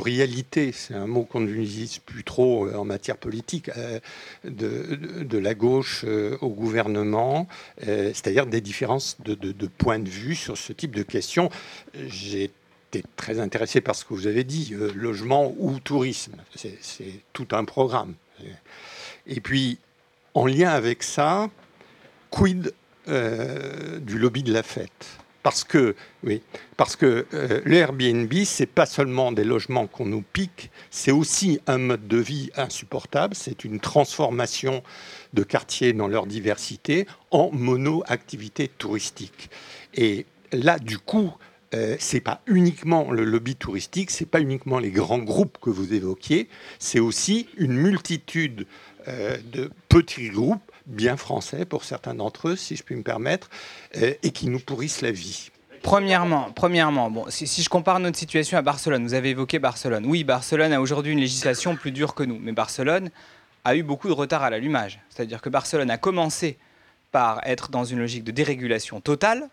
pluralité, 0.00 0.72
c'est 0.72 0.94
un 0.94 1.06
mot 1.06 1.24
qu'on 1.24 1.40
n'utilise 1.40 1.98
plus 1.98 2.24
trop 2.24 2.66
euh, 2.66 2.76
en 2.76 2.84
matière 2.84 3.18
politique, 3.18 3.70
euh, 3.76 4.00
de, 4.44 5.24
de- 5.24 5.38
la 5.38 5.54
gauche 5.54 6.04
euh, 6.06 6.38
au 6.40 6.48
gouvernement, 6.48 7.46
c'est-à-dire 7.80 8.46
des 8.46 8.60
différences 8.60 9.16
de, 9.24 9.34
de, 9.34 9.52
de 9.52 9.66
points 9.66 9.98
de 9.98 10.08
vue 10.08 10.34
sur 10.34 10.56
ce 10.56 10.72
type 10.72 10.94
de 10.94 11.02
questions. 11.02 11.50
J'ai 12.06 12.50
très 13.16 13.40
intéressé 13.40 13.80
par 13.80 13.94
ce 13.96 14.04
que 14.04 14.14
vous 14.14 14.26
avez 14.26 14.44
dit, 14.44 14.74
logement 14.94 15.52
ou 15.58 15.78
tourisme, 15.80 16.36
c'est 16.54 17.20
tout 17.32 17.48
un 17.52 17.64
programme. 17.64 18.14
Et 19.26 19.40
puis, 19.40 19.78
en 20.34 20.46
lien 20.46 20.70
avec 20.70 21.02
ça, 21.02 21.50
quid 22.30 22.72
du 23.06 24.18
lobby 24.18 24.42
de 24.44 24.52
la 24.52 24.62
fête? 24.62 25.18
Parce 25.42 25.64
que, 25.64 25.96
oui, 26.24 26.42
parce 26.76 26.96
que 26.96 27.26
euh, 27.34 27.60
le 27.64 27.76
Airbnb, 27.76 28.32
c'est 28.44 28.66
pas 28.66 28.86
seulement 28.86 29.32
des 29.32 29.44
logements 29.44 29.86
qu'on 29.86 30.06
nous 30.06 30.22
pique, 30.22 30.70
c'est 30.90 31.10
aussi 31.10 31.60
un 31.66 31.78
mode 31.78 32.06
de 32.06 32.18
vie 32.18 32.50
insupportable. 32.56 33.34
C'est 33.34 33.64
une 33.64 33.80
transformation 33.80 34.82
de 35.32 35.42
quartiers 35.42 35.92
dans 35.92 36.08
leur 36.08 36.26
diversité 36.26 37.06
en 37.30 37.50
mono-activité 37.52 38.68
touristique. 38.68 39.50
Et 39.94 40.26
là, 40.52 40.78
du 40.78 40.98
coup, 40.98 41.32
euh, 41.74 41.96
c'est 41.98 42.20
pas 42.20 42.42
uniquement 42.46 43.10
le 43.10 43.24
lobby 43.24 43.56
touristique, 43.56 44.10
c'est 44.10 44.26
pas 44.26 44.40
uniquement 44.40 44.78
les 44.78 44.90
grands 44.90 45.18
groupes 45.18 45.58
que 45.60 45.70
vous 45.70 45.94
évoquiez, 45.94 46.48
c'est 46.78 47.00
aussi 47.00 47.48
une 47.56 47.72
multitude 47.72 48.66
euh, 49.08 49.38
de 49.52 49.70
petits 49.88 50.28
groupes 50.28 50.71
bien 50.86 51.16
français 51.16 51.64
pour 51.64 51.84
certains 51.84 52.14
d'entre 52.14 52.48
eux, 52.48 52.56
si 52.56 52.76
je 52.76 52.82
puis 52.82 52.94
me 52.94 53.02
permettre, 53.02 53.50
euh, 53.96 54.14
et 54.22 54.30
qui 54.30 54.48
nous 54.48 54.60
pourrissent 54.60 55.00
la 55.00 55.10
vie. 55.10 55.50
Premièrement, 55.82 56.52
premièrement 56.54 57.10
bon, 57.10 57.26
si, 57.28 57.62
je 57.62 57.68
compare 57.68 57.98
notre 57.98 58.16
situation 58.16 58.56
à 58.56 58.62
Barcelone, 58.62 59.02
vous 59.02 59.14
avez 59.14 59.30
évoqué 59.30 59.58
Barcelone. 59.58 60.06
Oui, 60.06 60.22
Barcelone 60.22 60.72
a 60.72 60.80
aujourd'hui 60.80 61.12
une 61.12 61.20
législation 61.20 61.74
plus 61.74 61.90
dure 61.90 62.14
que 62.14 62.22
nous, 62.22 62.38
mais 62.40 62.52
Barcelone 62.52 63.10
a 63.64 63.74
eu 63.74 63.82
beaucoup 63.82 64.08
de 64.08 64.12
retard 64.12 64.42
à 64.42 64.50
l'allumage. 64.50 65.00
C'est-à-dire 65.10 65.40
que 65.40 65.48
Barcelone 65.48 65.90
a 65.90 65.98
commencé 65.98 66.56
par 67.10 67.40
être 67.44 67.70
dans 67.70 67.84
une 67.84 67.98
logique 67.98 68.24
de 68.24 68.30
dérégulation 68.30 69.00
totale, 69.00 69.48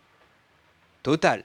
totale, 1.03 1.43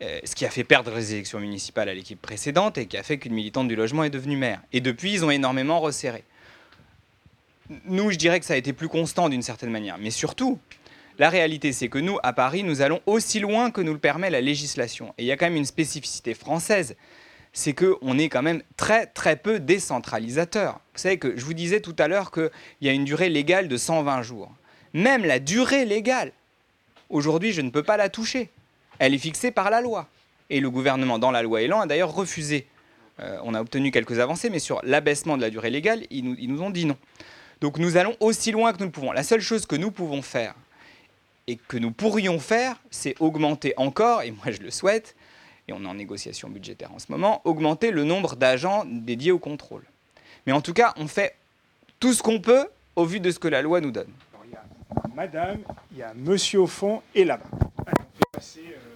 Euh, 0.00 0.20
ce 0.22 0.36
qui 0.36 0.46
a 0.46 0.50
fait 0.50 0.62
perdre 0.62 0.94
les 0.94 1.14
élections 1.14 1.40
municipales 1.40 1.88
à 1.88 1.94
l'équipe 1.94 2.22
précédente 2.22 2.78
et 2.78 2.86
qui 2.86 2.96
a 2.96 3.02
fait 3.02 3.18
qu'une 3.18 3.34
militante 3.34 3.66
du 3.66 3.74
logement 3.74 4.04
est 4.04 4.10
devenue 4.10 4.36
maire. 4.36 4.60
Et 4.72 4.80
depuis, 4.80 5.12
ils 5.12 5.24
ont 5.24 5.30
énormément 5.30 5.80
resserré. 5.80 6.22
Nous, 7.84 8.10
je 8.10 8.16
dirais 8.16 8.40
que 8.40 8.46
ça 8.46 8.54
a 8.54 8.56
été 8.56 8.72
plus 8.72 8.88
constant 8.88 9.28
d'une 9.28 9.42
certaine 9.42 9.70
manière, 9.70 9.98
mais 9.98 10.10
surtout, 10.10 10.58
la 11.18 11.28
réalité, 11.30 11.72
c'est 11.72 11.88
que 11.88 11.98
nous, 11.98 12.18
à 12.22 12.32
Paris, 12.32 12.62
nous 12.62 12.80
allons 12.80 13.00
aussi 13.06 13.40
loin 13.40 13.70
que 13.70 13.80
nous 13.80 13.92
le 13.92 13.98
permet 13.98 14.30
la 14.30 14.40
législation. 14.40 15.12
Et 15.18 15.24
il 15.24 15.26
y 15.26 15.32
a 15.32 15.36
quand 15.36 15.46
même 15.46 15.56
une 15.56 15.64
spécificité 15.64 16.32
française, 16.32 16.96
c'est 17.52 17.74
qu'on 17.74 18.18
est 18.18 18.28
quand 18.28 18.42
même 18.42 18.62
très 18.76 19.06
très 19.06 19.36
peu 19.36 19.58
décentralisateur. 19.58 20.74
Vous 20.94 21.00
savez 21.00 21.18
que 21.18 21.36
je 21.36 21.44
vous 21.44 21.54
disais 21.54 21.80
tout 21.80 21.96
à 21.98 22.08
l'heure 22.08 22.30
qu'il 22.30 22.50
y 22.82 22.88
a 22.88 22.92
une 22.92 23.04
durée 23.04 23.28
légale 23.28 23.68
de 23.68 23.76
120 23.76 24.22
jours. 24.22 24.52
Même 24.94 25.24
la 25.24 25.40
durée 25.40 25.84
légale, 25.84 26.32
aujourd'hui, 27.10 27.52
je 27.52 27.60
ne 27.60 27.70
peux 27.70 27.82
pas 27.82 27.96
la 27.96 28.08
toucher. 28.08 28.48
Elle 28.98 29.12
est 29.12 29.18
fixée 29.18 29.50
par 29.50 29.70
la 29.70 29.80
loi. 29.80 30.08
Et 30.50 30.60
le 30.60 30.70
gouvernement, 30.70 31.18
dans 31.18 31.30
la 31.30 31.42
loi 31.42 31.62
Elan, 31.62 31.80
a 31.80 31.86
d'ailleurs 31.86 32.14
refusé. 32.14 32.66
Euh, 33.20 33.38
on 33.42 33.54
a 33.54 33.60
obtenu 33.60 33.90
quelques 33.90 34.20
avancées, 34.20 34.50
mais 34.50 34.60
sur 34.60 34.80
l'abaissement 34.84 35.36
de 35.36 35.42
la 35.42 35.50
durée 35.50 35.70
légale, 35.70 36.04
ils 36.10 36.24
nous, 36.24 36.36
ils 36.38 36.50
nous 36.50 36.62
ont 36.62 36.70
dit 36.70 36.86
non. 36.86 36.96
Donc 37.60 37.78
nous 37.78 37.96
allons 37.96 38.16
aussi 38.20 38.52
loin 38.52 38.72
que 38.72 38.78
nous 38.78 38.86
le 38.86 38.90
pouvons. 38.92 39.12
La 39.12 39.22
seule 39.22 39.40
chose 39.40 39.66
que 39.66 39.76
nous 39.76 39.90
pouvons 39.90 40.22
faire, 40.22 40.54
et 41.48 41.56
que 41.56 41.78
nous 41.78 41.90
pourrions 41.90 42.38
faire, 42.38 42.76
c'est 42.90 43.14
augmenter 43.20 43.72
encore, 43.78 44.22
et 44.22 44.30
moi 44.30 44.50
je 44.50 44.60
le 44.60 44.70
souhaite, 44.70 45.16
et 45.66 45.72
on 45.72 45.82
est 45.82 45.86
en 45.86 45.94
négociation 45.94 46.48
budgétaire 46.48 46.92
en 46.92 46.98
ce 46.98 47.06
moment, 47.10 47.40
augmenter 47.44 47.90
le 47.90 48.04
nombre 48.04 48.36
d'agents 48.36 48.84
dédiés 48.86 49.32
au 49.32 49.38
contrôle. 49.38 49.82
Mais 50.46 50.52
en 50.52 50.60
tout 50.60 50.74
cas, 50.74 50.92
on 50.96 51.08
fait 51.08 51.34
tout 52.00 52.12
ce 52.12 52.22
qu'on 52.22 52.40
peut 52.40 52.68
au 52.96 53.04
vu 53.04 53.18
de 53.18 53.30
ce 53.30 53.38
que 53.38 53.48
la 53.48 53.62
loi 53.62 53.80
nous 53.80 53.90
donne. 53.90 54.12
Il 54.44 54.52
y 54.52 54.56
a 54.56 54.62
madame, 55.14 55.58
il 55.92 55.98
y 55.98 56.02
a 56.02 56.12
monsieur 56.14 56.60
au 56.60 56.66
fond 56.66 57.02
et 57.14 57.24
là-bas. 57.24 57.48
Allez, 57.86 57.96
on 58.00 58.36
passer, 58.36 58.60
euh, 58.68 58.87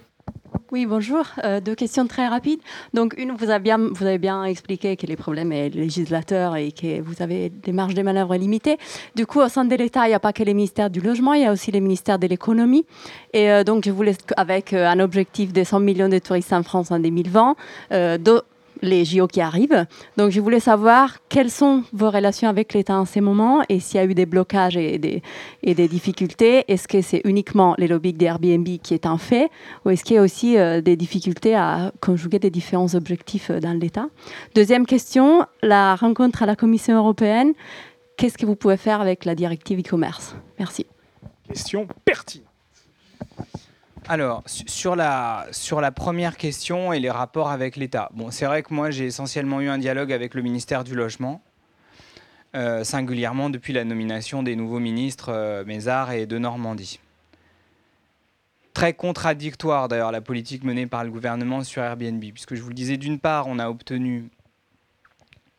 Oui, 0.73 0.87
bonjour. 0.87 1.23
Euh, 1.43 1.59
deux 1.59 1.75
questions 1.75 2.07
très 2.07 2.27
rapides. 2.27 2.59
Donc, 2.95 3.13
une, 3.19 3.33
vous 3.33 3.51
avez 3.51 3.61
bien, 3.61 3.77
vous 3.77 4.07
expliqué 4.45 4.97
que 4.97 5.05
les 5.05 5.15
problèmes 5.15 5.51
est 5.51 5.69
le 5.69 5.81
législateur 5.81 6.55
et 6.55 6.71
que 6.71 6.99
vous 6.99 7.21
avez 7.21 7.51
des 7.51 7.71
marges 7.71 7.93
de 7.93 8.01
manœuvre 8.01 8.35
limitées. 8.37 8.79
Du 9.13 9.27
coup, 9.27 9.39
au 9.39 9.49
sein 9.49 9.65
de 9.65 9.75
l'État, 9.75 10.07
il 10.07 10.09
n'y 10.09 10.15
a 10.15 10.19
pas 10.19 10.33
que 10.33 10.41
les 10.41 10.55
ministères 10.55 10.89
du 10.89 10.99
logement, 10.99 11.33
il 11.33 11.43
y 11.43 11.45
a 11.45 11.51
aussi 11.51 11.69
les 11.69 11.79
ministères 11.79 12.17
de 12.17 12.25
l'économie. 12.25 12.87
Et 13.33 13.51
euh, 13.51 13.63
donc, 13.63 13.83
je 13.85 13.91
voulais, 13.91 14.15
avec 14.35 14.73
euh, 14.73 14.87
un 14.87 14.99
objectif 14.99 15.53
de 15.53 15.63
100 15.63 15.79
millions 15.79 16.09
de 16.09 16.17
touristes 16.17 16.53
en 16.53 16.63
France 16.63 16.89
en 16.89 16.97
2020, 16.97 17.55
euh, 17.91 18.17
de- 18.17 18.41
les 18.83 19.05
JO 19.05 19.27
qui 19.27 19.41
arrivent. 19.41 19.87
Donc, 20.17 20.29
je 20.29 20.39
voulais 20.39 20.59
savoir 20.59 21.17
quelles 21.29 21.49
sont 21.49 21.83
vos 21.93 22.11
relations 22.11 22.49
avec 22.49 22.73
l'État 22.73 22.99
en 22.99 23.05
ces 23.05 23.21
moments 23.21 23.63
et 23.69 23.79
s'il 23.79 23.95
y 23.95 24.03
a 24.03 24.05
eu 24.05 24.13
des 24.13 24.27
blocages 24.27 24.77
et 24.77 24.99
des, 24.99 25.23
et 25.63 25.73
des 25.73 25.87
difficultés. 25.87 26.65
Est-ce 26.67 26.87
que 26.87 27.01
c'est 27.01 27.21
uniquement 27.23 27.73
les 27.77 27.87
lobbies 27.87 28.13
d'Airbnb 28.13 28.67
qui 28.83 28.93
est 28.93 29.05
un 29.05 29.17
fait 29.17 29.49
ou 29.85 29.89
est-ce 29.89 30.03
qu'il 30.03 30.17
y 30.17 30.19
a 30.19 30.21
aussi 30.21 30.57
euh, 30.57 30.81
des 30.81 30.95
difficultés 30.97 31.55
à 31.55 31.91
conjuguer 32.01 32.39
des 32.39 32.51
différents 32.51 32.93
objectifs 32.93 33.49
euh, 33.49 33.59
dans 33.59 33.73
l'État? 33.73 34.07
Deuxième 34.53 34.85
question, 34.85 35.45
la 35.61 35.95
rencontre 35.95 36.43
à 36.43 36.45
la 36.45 36.55
Commission 36.55 36.97
européenne. 36.97 37.53
qu'est-ce 38.17 38.37
que 38.37 38.45
vous 38.45 38.55
pouvez 38.55 38.77
faire 38.77 38.99
avec 39.01 39.23
la 39.25 39.33
directive 39.33 39.79
e-commerce? 39.79 40.35
Merci. 40.59 40.85
Question 41.47 41.87
pertinente. 42.03 42.47
Alors, 44.09 44.43
sur 44.45 44.97
la, 44.97 45.47
sur 45.51 45.79
la 45.79 45.91
première 45.91 46.35
question 46.35 46.91
et 46.91 46.99
les 46.99 47.09
rapports 47.09 47.49
avec 47.49 47.77
l'État. 47.77 48.09
Bon, 48.13 48.31
c'est 48.31 48.45
vrai 48.45 48.61
que 48.61 48.73
moi, 48.73 48.91
j'ai 48.91 49.05
essentiellement 49.05 49.61
eu 49.61 49.69
un 49.69 49.77
dialogue 49.77 50.11
avec 50.11 50.33
le 50.33 50.41
ministère 50.41 50.83
du 50.83 50.93
Logement, 50.93 51.41
euh, 52.53 52.83
singulièrement 52.83 53.49
depuis 53.49 53.71
la 53.71 53.85
nomination 53.85 54.43
des 54.43 54.57
nouveaux 54.57 54.79
ministres 54.79 55.29
euh, 55.29 55.63
Mézard 55.63 56.11
et 56.11 56.25
de 56.25 56.37
Normandie. 56.37 56.99
Très 58.73 58.93
contradictoire 58.93 59.87
d'ailleurs 59.87 60.11
la 60.11 60.21
politique 60.21 60.65
menée 60.65 60.87
par 60.87 61.05
le 61.05 61.11
gouvernement 61.11 61.63
sur 61.63 61.81
Airbnb, 61.81 62.21
puisque 62.33 62.55
je 62.55 62.61
vous 62.61 62.69
le 62.69 62.75
disais, 62.75 62.97
d'une 62.97 63.19
part, 63.19 63.47
on 63.47 63.57
a 63.57 63.69
obtenu 63.69 64.29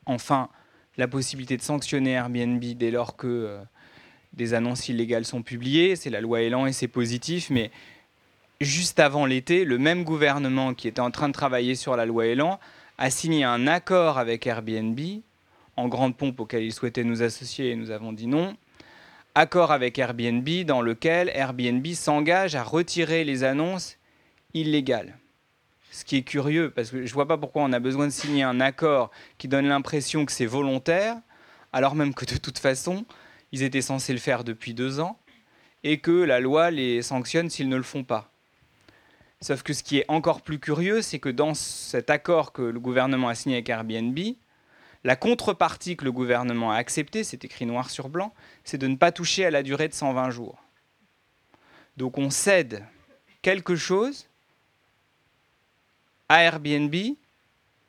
enfin 0.05 0.51
la 0.99 1.09
possibilité 1.09 1.57
de 1.57 1.62
sanctionner 1.62 2.12
Airbnb 2.12 2.62
dès 2.62 2.90
lors 2.90 3.16
que 3.16 3.26
euh, 3.26 3.59
des 4.34 4.53
annonces 4.53 4.88
illégales 4.88 5.24
sont 5.24 5.42
publiées. 5.42 5.97
C'est 5.97 6.11
la 6.11 6.20
loi 6.20 6.42
Elan 6.42 6.66
et 6.66 6.72
c'est 6.72 6.88
positif, 6.88 7.49
mais 7.49 7.70
juste 8.61 9.00
avant 9.00 9.26
l'été, 9.26 9.64
le 9.64 9.78
même 9.78 10.05
gouvernement 10.05 10.74
qui 10.74 10.88
était 10.88 11.00
en 11.00 11.11
train 11.11 11.28
de 11.28 11.34
travailler 11.34 11.74
sur 11.74 11.96
la 11.96 12.07
loi 12.07 12.26
Elan 12.26 12.59
a 12.98 13.11
signé 13.11 13.44
un 13.44 13.66
accord 13.66 14.18
avec 14.18 14.46
Airbnb, 14.46 14.98
en 15.76 15.88
grande 15.88 16.16
pompe 16.16 16.40
auquel 16.40 16.62
il 16.62 16.72
souhaitait 16.72 17.05
nous 17.05 17.22
associer 17.22 17.70
et 17.70 17.76
nous 17.76 17.90
avons 17.90 18.12
dit 18.12 18.26
non. 18.26 18.57
Accord 19.34 19.72
avec 19.72 19.98
Airbnb 19.98 20.48
dans 20.64 20.80
lequel 20.80 21.30
Airbnb 21.34 21.84
s'engage 21.94 22.55
à 22.55 22.62
retirer 22.62 23.24
les 23.24 23.42
annonces 23.42 23.96
illégales. 24.55 25.18
Ce 25.90 26.05
qui 26.05 26.16
est 26.16 26.22
curieux, 26.22 26.70
parce 26.70 26.90
que 26.90 26.98
je 27.05 27.11
ne 27.11 27.14
vois 27.14 27.26
pas 27.26 27.38
pourquoi 27.38 27.62
on 27.62 27.72
a 27.72 27.80
besoin 27.80 28.07
de 28.07 28.12
signer 28.12 28.44
un 28.44 28.61
accord 28.61 29.11
qui 29.38 29.48
donne 29.48 29.66
l'impression 29.66 30.24
que 30.24 30.32
c'est 30.32 30.46
volontaire, 30.46 31.16
alors 31.72 31.96
même 31.96 32.14
que 32.14 32.24
de 32.24 32.36
toute 32.36 32.59
façon, 32.59 33.05
ils 33.50 33.62
étaient 33.62 33.82
censés 33.82 34.12
le 34.12 34.18
faire 34.20 34.44
depuis 34.44 34.74
deux 34.74 35.00
ans, 35.00 35.18
et 35.82 35.98
que 35.98 36.12
la 36.12 36.40
loi 36.40 36.70
les 36.70 37.02
sanctionne 37.02 37.50
s'ils 37.50 37.68
ne 37.68 37.76
le 37.76 37.82
font 37.82 38.05
pas. 38.05 38.34
Sauf 39.45 39.62
que 39.62 39.74
ce 39.74 39.82
qui 39.82 39.99
est 39.99 40.07
encore 40.09 40.40
plus 40.40 40.59
curieux, 40.59 41.03
c'est 41.03 41.18
que 41.18 41.28
dans 41.28 41.53
cet 41.53 42.09
accord 42.09 42.55
que 42.55 42.62
le 42.62 42.80
gouvernement 42.80 43.28
a 43.28 43.34
signé 43.34 43.57
avec 43.57 43.68
Airbnb, 43.68 44.18
la 45.05 45.16
contrepartie 45.16 45.99
que 45.99 46.07
le 46.07 46.12
gouvernement 46.12 46.72
a 46.72 46.76
acceptée, 46.76 47.24
c'est 47.24 47.45
écrit 47.45 47.66
noir 47.66 47.90
sur 47.90 48.09
blanc, 48.09 48.32
c'est 48.64 48.78
de 48.78 48.86
ne 48.86 48.97
pas 48.97 49.12
toucher 49.12 49.45
à 49.45 49.51
la 49.51 49.62
durée 49.62 49.88
de 49.88 49.92
120 49.92 50.30
jours. 50.30 50.64
Donc 51.99 52.16
on 52.16 52.30
cède 52.30 52.86
quelque 53.42 53.76
chose 53.76 54.30
à 56.30 56.42
Airbnb 56.42 56.95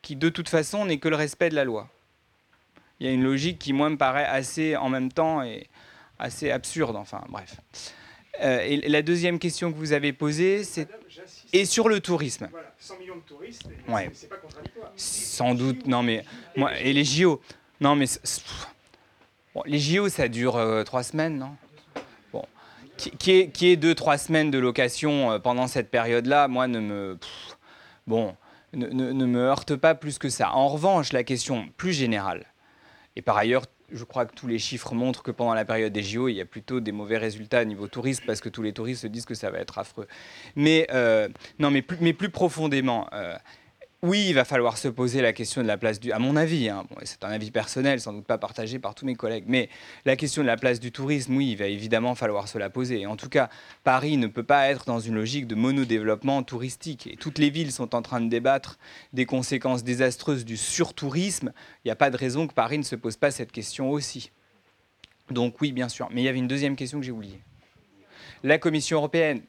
qui 0.02 0.18
de 0.18 0.28
toute 0.28 0.50
façon 0.50 0.84
n'est 0.84 1.00
que 1.00 1.08
le 1.08 1.16
respect 1.16 1.48
de 1.48 1.56
la 1.56 1.64
loi. 1.64 1.88
Il 3.00 3.08
y 3.08 3.10
a 3.10 3.14
une 3.14 3.24
logique 3.24 3.60
qui 3.60 3.72
moi 3.72 3.90
me 3.90 3.96
paraît 3.96 4.26
assez 4.26 4.76
en 4.76 4.90
même 4.90 5.10
temps 5.10 5.42
et 5.42 5.70
assez 6.20 6.52
absurde, 6.52 6.98
enfin 6.98 7.24
bref. 7.30 7.62
Euh, 8.42 8.60
et 8.62 8.78
la 8.90 9.02
deuxième 9.02 9.40
question 9.40 9.72
que 9.72 9.78
vous 9.78 9.94
avez 9.94 10.12
posée, 10.14 10.64
c'est 10.64 10.88
et 11.54 11.66
sur 11.66 11.88
le 11.88 12.00
tourisme. 12.02 12.48
Voilà, 12.52 12.74
100 12.80 12.98
millions 13.00 13.16
de 13.16 13.22
touristes, 13.22 13.64
Ouais. 13.88 14.10
c'est 14.14 14.28
pas 14.30 14.36
contradictoire. 14.38 14.92
Sans 14.98 15.56
doute, 15.56 15.88
non 15.88 16.04
mais 16.04 16.26
moi 16.58 16.78
et 16.80 16.92
les 16.94 17.04
JO, 17.06 17.42
non 17.80 17.96
mais 17.96 18.06
bon, 19.54 19.64
les 19.66 19.80
JO 19.80 20.10
ça 20.10 20.28
dure 20.28 20.58
euh, 20.58 20.84
trois 20.84 21.04
semaines, 21.04 21.38
non? 21.38 21.56
Bon, 22.34 22.44
qui, 22.98 23.12
qui 23.12 23.32
est 23.32 23.48
qui 23.50 23.68
est 23.70 23.76
deux 23.78 23.96
trois 23.96 24.18
semaines 24.18 24.52
de 24.52 24.60
location 24.60 25.32
euh, 25.32 25.40
pendant 25.40 25.68
cette 25.68 25.90
période-là, 25.90 26.48
moi 26.48 26.68
ne 26.68 26.80
me 26.80 27.18
pff, 27.20 27.58
bon 28.08 28.36
ne, 28.74 28.88
ne- 28.88 29.12
ne 29.14 29.26
me 29.26 29.40
heurte 29.40 29.76
pas 29.78 29.96
plus 29.96 30.18
que 30.18 30.28
ça. 30.30 30.52
En 30.54 30.68
revanche, 30.68 31.14
la 31.14 31.24
question 31.24 31.70
plus 31.78 31.94
générale 31.94 32.46
et 33.16 33.22
par 33.22 33.38
ailleurs. 33.38 33.64
Je 33.92 34.04
crois 34.04 34.26
que 34.26 34.34
tous 34.34 34.48
les 34.48 34.60
chiffres 34.60 34.94
montrent 34.94 35.22
que 35.22 35.32
pendant 35.32 35.54
la 35.54 35.66
période 35.66 35.94
des 35.94 36.04
JO, 36.04 36.28
il 36.28 36.36
y 36.36 36.42
a 36.42 36.46
plutôt 36.46 36.80
des 36.80 36.92
mauvais 36.92 37.18
résultats 37.18 37.62
au 37.62 37.66
niveau 37.66 37.88
tourisme 37.88 38.24
parce 38.26 38.42
que 38.42 38.50
tous 38.50 38.64
les 38.64 38.74
touristes 38.74 39.04
se 39.04 39.08
disent 39.08 39.26
que 39.26 39.36
ça 39.36 39.52
va 39.52 39.60
être 39.60 39.78
affreux. 39.78 40.08
Mais 40.56 40.88
euh, 40.92 41.30
non, 41.60 41.70
mais 41.70 41.82
plus, 41.82 42.30
profondément, 42.30 43.08
euh, 43.14 43.36
oui, 44.04 44.26
il 44.28 44.34
va 44.34 44.46
falloir 44.46 44.78
se 44.78 44.88
poser 44.88 45.22
la 45.22 45.34
question 45.34 45.64
de 45.64 45.68
la 45.68 45.78
place 45.78 46.00
du. 46.00 46.12
À 46.12 46.20
mon 46.20 46.36
avis, 46.36 46.70
hein, 46.70 46.86
c'est 47.04 47.24
un 47.24 47.30
avis 47.30 47.50
personnel, 47.50 48.00
sans 48.00 48.14
doute 48.14 48.26
pas 48.26 48.38
partagé 48.38 48.78
par 48.78 48.94
tous 48.94 49.06
mes 49.06 49.16
collègues, 49.16 49.46
mais 49.48 49.70
la 50.06 50.16
question 50.16 50.44
de 50.44 50.48
la 50.48 50.58
place 50.58 50.80
du 50.80 50.92
tourisme, 50.92 51.36
oui, 51.36 51.52
il 51.52 51.58
va 51.58 51.66
évidemment 51.66 52.14
falloir 52.14 52.48
se 52.48 52.58
la 52.58 52.70
poser. 52.70 53.08
En 53.08 53.16
tout 53.16 53.30
cas, 53.30 53.50
Paris 53.84 54.18
ne 54.18 54.28
peut 54.28 54.44
pas 54.44 54.68
être 54.70 54.86
dans 54.86 55.00
une 55.00 55.16
logique 55.16 55.48
de 55.48 55.56
monodéveloppement 55.56 56.44
touristique. 56.44 57.08
Et 57.08 57.16
toutes 57.16 57.40
les 57.40 57.50
villes 57.50 57.72
sont 57.72 57.96
en 57.96 58.02
train 58.02 58.22
de 58.22 58.30
débattre 58.30 58.78
des 59.14 59.26
conséquences 59.26 59.84
désastreuses 59.84 60.46
du 60.46 60.58
surtourisme. 60.58 61.52
Il 61.84 61.88
n'y 61.88 61.92
a 61.92 61.96
pas 61.96 62.12
de 62.12 62.18
raison 62.18 62.48
que 62.48 62.54
Paris 62.54 62.78
ne 62.78 62.84
se 62.84 62.96
pose 62.96 63.18
pas 63.18 63.32
cette 63.32 63.52
question 63.52 63.90
aussi. 63.90 64.32
Donc 65.32 65.60
oui, 65.62 65.72
bien 65.72 65.90
sûr. 65.90 66.10
Mais 66.12 66.22
il 66.22 66.26
y 66.26 66.30
avait 66.30 66.38
une 66.38 66.48
deuxième 66.48 66.76
question 66.76 67.00
que 67.00 67.06
j'ai 67.06 67.12
oubliée. 67.12 67.42
La 68.44 68.60
Commission 68.60 68.98
européenne. 68.98 69.42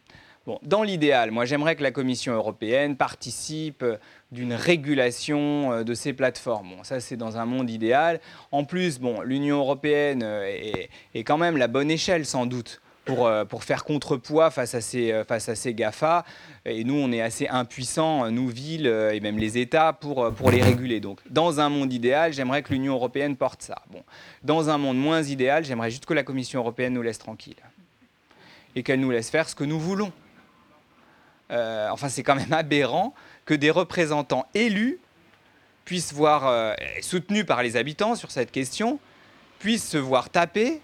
Dans 0.62 0.84
l'idéal, 0.84 1.32
moi 1.32 1.44
j'aimerais 1.44 1.74
que 1.74 1.82
la 1.82 1.90
Commission 1.90 2.32
européenne 2.32 2.96
participe 2.96 3.82
euh, 3.82 3.96
d'une 4.30 4.52
régulation 4.52 5.72
euh, 5.72 5.84
de 5.84 5.92
ces 5.92 6.12
plateformes. 6.12 6.76
Bon, 6.76 6.84
ça 6.84 7.00
c'est 7.00 7.16
dans 7.16 7.36
un 7.36 7.46
monde 7.46 7.68
idéal. 7.68 8.20
En 8.52 8.64
plus, 8.64 9.00
bon, 9.00 9.22
l'Union 9.22 9.58
européenne 9.58 10.22
euh, 10.22 10.88
est, 11.14 11.24
quand 11.24 11.38
même 11.38 11.56
la 11.56 11.66
bonne 11.66 11.90
échelle 11.90 12.24
sans 12.24 12.46
doute 12.46 12.80
pour, 13.04 13.30
pour 13.48 13.62
faire 13.62 13.84
contrepoids 13.84 14.50
face 14.50 14.74
à, 14.74 14.80
ces, 14.80 15.22
face 15.28 15.48
à 15.48 15.54
ces 15.54 15.74
GAFA. 15.74 16.24
Et 16.64 16.82
nous, 16.82 16.94
on 16.94 17.12
est 17.12 17.20
assez 17.20 17.46
impuissants, 17.46 18.28
nous, 18.32 18.48
villes 18.48 18.88
et 19.12 19.20
même 19.20 19.38
les 19.38 19.58
États, 19.58 19.92
pour, 19.92 20.32
pour 20.32 20.50
les 20.50 20.60
réguler. 20.60 20.98
Donc, 20.98 21.20
dans 21.30 21.60
un 21.60 21.68
monde 21.68 21.92
idéal, 21.92 22.32
j'aimerais 22.32 22.64
que 22.64 22.72
l'Union 22.72 22.94
européenne 22.94 23.36
porte 23.36 23.62
ça. 23.62 23.80
Bon. 23.92 24.02
Dans 24.42 24.70
un 24.70 24.78
monde 24.78 24.98
moins 24.98 25.22
idéal, 25.22 25.64
j'aimerais 25.64 25.92
juste 25.92 26.04
que 26.04 26.14
la 26.14 26.24
Commission 26.24 26.58
européenne 26.58 26.94
nous 26.94 27.02
laisse 27.02 27.18
tranquille 27.18 27.54
et 28.74 28.82
qu'elle 28.82 28.98
nous 28.98 29.12
laisse 29.12 29.30
faire 29.30 29.48
ce 29.48 29.54
que 29.54 29.64
nous 29.64 29.78
voulons. 29.78 30.12
Euh, 31.50 31.88
enfin, 31.90 32.08
c'est 32.08 32.22
quand 32.22 32.34
même 32.34 32.52
aberrant 32.52 33.14
que 33.44 33.54
des 33.54 33.70
représentants 33.70 34.46
élus 34.54 34.98
puissent 35.84 36.12
voir, 36.12 36.46
euh, 36.46 36.74
soutenus 37.00 37.46
par 37.46 37.62
les 37.62 37.76
habitants 37.76 38.16
sur 38.16 38.30
cette 38.30 38.50
question, 38.50 38.98
puissent 39.58 39.88
se 39.88 39.98
voir 39.98 40.30
taper 40.30 40.80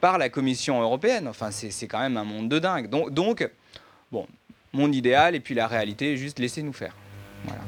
par 0.00 0.18
la 0.18 0.28
Commission 0.28 0.80
européenne. 0.82 1.28
Enfin, 1.28 1.50
c'est 1.52 1.70
c'est 1.70 1.86
quand 1.86 2.00
même 2.00 2.16
un 2.16 2.24
monde 2.24 2.48
de 2.48 2.58
dingue. 2.58 2.88
Donc, 2.88 3.10
donc, 3.10 3.48
bon, 4.10 4.26
mon 4.72 4.90
idéal 4.90 5.34
et 5.34 5.40
puis 5.40 5.54
la 5.54 5.68
réalité, 5.68 6.16
juste 6.16 6.38
laissez-nous 6.40 6.72
faire. 6.72 6.94
Voilà. 7.44 7.62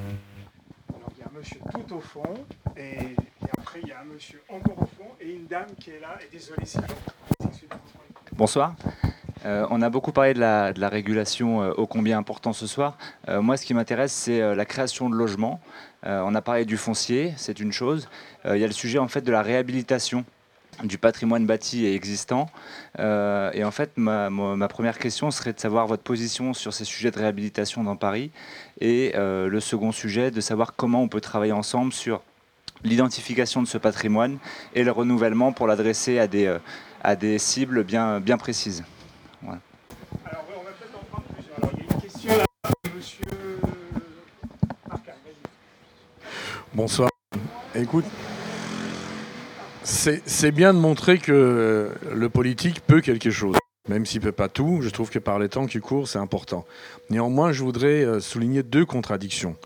Alors, 0.88 1.10
il 1.16 1.20
y 1.20 1.22
a 1.22 1.26
un 1.28 1.38
monsieur 1.38 1.60
tout 1.72 1.94
au 1.94 2.00
fond, 2.00 2.34
et, 2.76 2.80
et 2.80 3.16
après, 3.56 3.80
il 3.82 3.88
y 3.88 3.92
a 3.92 4.00
un 4.00 4.04
monsieur 4.04 4.42
encore 4.48 4.82
au 4.82 4.86
fond, 4.86 5.10
et 5.20 5.30
une 5.30 5.46
dame 5.46 5.68
qui 5.78 5.90
est 5.90 6.00
là, 6.00 6.18
et 6.20 6.32
désolé 6.32 6.66
si 6.66 6.78
Bonsoir. 8.32 8.74
Euh, 9.44 9.66
on 9.70 9.82
a 9.82 9.90
beaucoup 9.90 10.12
parlé 10.12 10.34
de 10.34 10.40
la, 10.40 10.88
régulation 10.88 11.62
euh, 11.62 11.72
ô 11.76 11.86
combien 11.86 12.18
important 12.18 12.52
ce 12.52 12.66
soir. 12.66 12.96
Euh, 13.28 13.42
moi, 13.42 13.56
ce 13.56 13.66
qui 13.66 13.74
m'intéresse, 13.74 14.12
c'est 14.12 14.54
la 14.54 14.64
création 14.64 15.10
de 15.10 15.16
logements. 15.16 15.60
On 16.06 16.34
a 16.34 16.42
parlé 16.42 16.66
du 16.66 16.76
foncier, 16.76 17.32
c'est 17.38 17.60
une 17.60 17.72
chose. 17.72 18.10
Il 18.44 18.58
y 18.58 18.64
a 18.64 18.66
le 18.66 18.74
sujet 18.74 18.98
en 18.98 19.08
fait 19.08 19.22
de 19.22 19.32
la 19.32 19.40
réhabilitation 19.40 20.26
du 20.82 20.98
patrimoine 20.98 21.46
bâti 21.46 21.86
et 21.86 21.94
existant. 21.94 22.50
Et 22.98 23.64
en 23.64 23.70
fait, 23.70 23.92
ma, 23.96 24.68
première 24.68 24.98
question 24.98 25.30
serait 25.30 25.54
de 25.54 25.60
savoir 25.60 25.86
votre 25.86 26.02
position 26.02 26.52
sur 26.52 26.74
ces 26.74 26.84
sujets 26.84 27.10
de 27.10 27.18
réhabilitation 27.18 27.82
dans 27.84 27.96
Paris. 27.96 28.30
Et 28.82 29.12
le 29.16 29.60
second 29.60 29.92
sujet, 29.92 30.30
de 30.30 30.42
savoir 30.42 30.74
comment 30.76 31.00
on 31.00 31.08
peut 31.08 31.22
travailler 31.22 31.52
ensemble 31.52 31.94
sur 31.94 32.20
l'identification 32.82 33.62
de 33.62 33.66
ce 33.66 33.78
patrimoine 33.78 34.36
et 34.74 34.84
le 34.84 34.90
renouvellement 34.90 35.52
pour 35.52 35.66
l'adresser 35.66 36.18
à 36.18 37.16
des, 37.16 37.38
cibles 37.38 37.82
bien 37.82 38.36
précises. 38.38 38.84
Alors, 40.24 40.44
ouais, 40.48 40.54
on 40.58 40.64
va 40.64 40.70
peut-être 40.70 40.96
en 40.96 41.04
prendre 41.04 41.26
plusieurs. 41.34 41.58
Alors, 41.58 41.70
il 41.74 41.78
y 41.78 41.82
a 41.82 41.92
une 41.92 42.00
question 42.00 42.38
là, 42.38 42.44
monsieur 42.94 43.24
Arcand, 44.90 45.12
vas-y. 45.24 45.34
Bonsoir. 46.74 47.08
Écoute, 47.74 48.04
c'est 49.82 50.50
bien 50.52 50.74
de 50.74 50.78
montrer 50.78 51.18
que 51.18 51.90
le 52.12 52.28
politique 52.28 52.80
peut 52.86 53.00
quelque 53.00 53.30
chose. 53.30 53.56
Même 53.88 54.06
s'il 54.06 54.20
ne 54.20 54.24
peut 54.24 54.32
pas 54.32 54.48
tout, 54.48 54.78
je 54.80 54.88
trouve 54.88 55.10
que 55.10 55.18
par 55.18 55.38
les 55.38 55.48
temps 55.50 55.66
qui 55.66 55.78
courent, 55.78 56.08
c'est 56.08 56.18
important. 56.18 56.64
Néanmoins, 57.10 57.52
je 57.52 57.62
voudrais 57.62 58.02
euh, 58.02 58.18
souligner 58.18 58.62
deux 58.62 58.86
contradictions. 58.86 59.56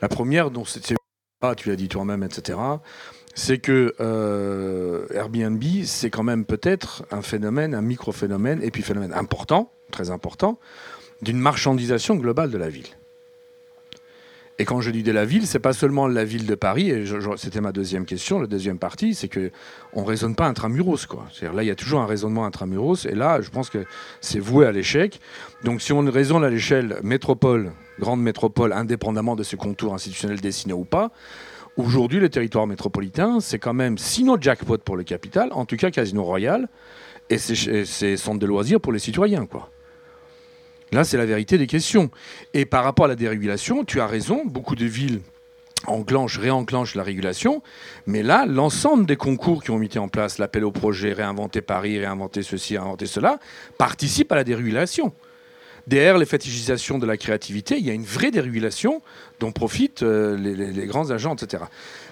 La 0.00 0.08
première, 0.08 0.52
dont 0.52 0.64
c'est- 0.64 0.94
ah, 1.42 1.54
tu 1.56 1.68
l'as 1.68 1.74
dit 1.76 1.88
toi-même, 1.88 2.22
etc., 2.22 2.56
c'est 3.34 3.58
que 3.58 3.92
euh, 3.98 5.06
Airbnb, 5.12 5.60
c'est 5.86 6.08
quand 6.08 6.22
même 6.22 6.44
peut-être 6.44 7.04
un 7.10 7.20
phénomène, 7.20 7.74
un 7.74 7.82
micro-phénomène, 7.82 8.62
et 8.62 8.70
puis 8.70 8.82
phénomène 8.82 9.12
important, 9.12 9.72
très 9.90 10.10
important, 10.10 10.60
d'une 11.20 11.40
marchandisation 11.40 12.14
globale 12.14 12.52
de 12.52 12.58
la 12.58 12.68
ville. 12.68 12.86
Et 14.58 14.64
quand 14.64 14.80
je 14.80 14.90
dis 14.90 15.02
de 15.02 15.10
la 15.10 15.24
ville, 15.24 15.46
c'est 15.46 15.58
pas 15.58 15.72
seulement 15.72 16.06
la 16.06 16.24
ville 16.24 16.46
de 16.46 16.54
Paris. 16.54 16.90
Et 16.90 17.04
c'était 17.36 17.60
ma 17.60 17.72
deuxième 17.72 18.06
question, 18.06 18.38
la 18.38 18.46
deuxième 18.46 18.78
partie, 18.78 19.14
c'est 19.14 19.28
que 19.28 19.50
on 19.92 20.04
raisonne 20.04 20.36
pas 20.36 20.46
intramuros, 20.46 21.06
quoi. 21.08 21.26
C'est-à-dire 21.32 21.56
là, 21.56 21.64
il 21.64 21.66
y 21.66 21.72
a 21.72 21.74
toujours 21.74 22.00
un 22.00 22.06
raisonnement 22.06 22.44
intramuros, 22.46 23.04
et 23.06 23.14
là, 23.14 23.40
je 23.40 23.50
pense 23.50 23.68
que 23.68 23.84
c'est 24.20 24.38
voué 24.38 24.66
à 24.66 24.72
l'échec. 24.72 25.20
Donc, 25.64 25.82
si 25.82 25.92
on 25.92 26.08
raisonne 26.08 26.44
à 26.44 26.50
l'échelle 26.50 26.98
métropole, 27.02 27.72
grande 27.98 28.22
métropole, 28.22 28.72
indépendamment 28.72 29.34
de 29.34 29.42
ce 29.42 29.56
contour 29.56 29.92
institutionnel 29.94 30.40
dessiné 30.40 30.72
ou 30.72 30.84
pas, 30.84 31.10
Aujourd'hui, 31.76 32.20
le 32.20 32.28
territoire 32.28 32.68
métropolitain, 32.68 33.40
c'est 33.40 33.58
quand 33.58 33.74
même, 33.74 33.98
sinon 33.98 34.40
jackpot 34.40 34.78
pour 34.78 34.96
le 34.96 35.02
capital, 35.02 35.48
en 35.50 35.64
tout 35.64 35.76
cas 35.76 35.90
Casino 35.90 36.22
Royal, 36.22 36.68
et 37.30 37.38
c'est 37.38 38.16
centre 38.16 38.38
de 38.38 38.46
loisirs 38.46 38.80
pour 38.80 38.92
les 38.92 39.00
citoyens. 39.00 39.46
quoi. 39.46 39.73
Là, 40.94 41.02
c'est 41.02 41.16
la 41.16 41.26
vérité 41.26 41.58
des 41.58 41.66
questions. 41.66 42.08
Et 42.54 42.66
par 42.66 42.84
rapport 42.84 43.06
à 43.06 43.08
la 43.08 43.16
dérégulation, 43.16 43.84
tu 43.84 44.00
as 44.00 44.06
raison, 44.06 44.44
beaucoup 44.46 44.76
de 44.76 44.84
villes 44.84 45.22
enclenchent, 45.88 46.38
réenclenchent 46.38 46.94
la 46.94 47.02
régulation, 47.02 47.62
mais 48.06 48.22
là, 48.22 48.46
l'ensemble 48.46 49.04
des 49.04 49.16
concours 49.16 49.64
qui 49.64 49.72
ont 49.72 49.78
mis 49.78 49.90
en 49.98 50.06
place, 50.06 50.38
l'appel 50.38 50.64
au 50.64 50.70
projet, 50.70 51.12
réinventer 51.12 51.62
Paris, 51.62 51.98
réinventer 51.98 52.42
ceci, 52.42 52.78
réinventer 52.78 53.06
cela, 53.06 53.40
participent 53.76 54.30
à 54.30 54.36
la 54.36 54.44
dérégulation 54.44 55.12
derrière 55.86 56.16
les 56.16 56.26
fétichisations 56.26 56.98
de 56.98 57.06
la 57.06 57.16
créativité, 57.16 57.76
il 57.76 57.84
y 57.84 57.90
a 57.90 57.92
une 57.92 58.04
vraie 58.04 58.30
dérégulation 58.30 59.02
dont 59.40 59.52
profitent 59.52 60.02
euh, 60.02 60.36
les, 60.36 60.86
grands 60.86 61.10
agents, 61.10 61.34
etc. 61.34 61.64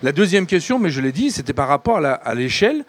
La 0.03 0.13
deuxième 0.13 0.47
question, 0.47 0.79
mais 0.79 0.91
je 0.91 1.01
l'ai 1.01 1.13
dit, 1.13 1.31
c'était 1.31 1.55
par 1.55 1.69
rapport 1.69 1.99
à 2.05 2.35
l'échelle. 2.35 2.85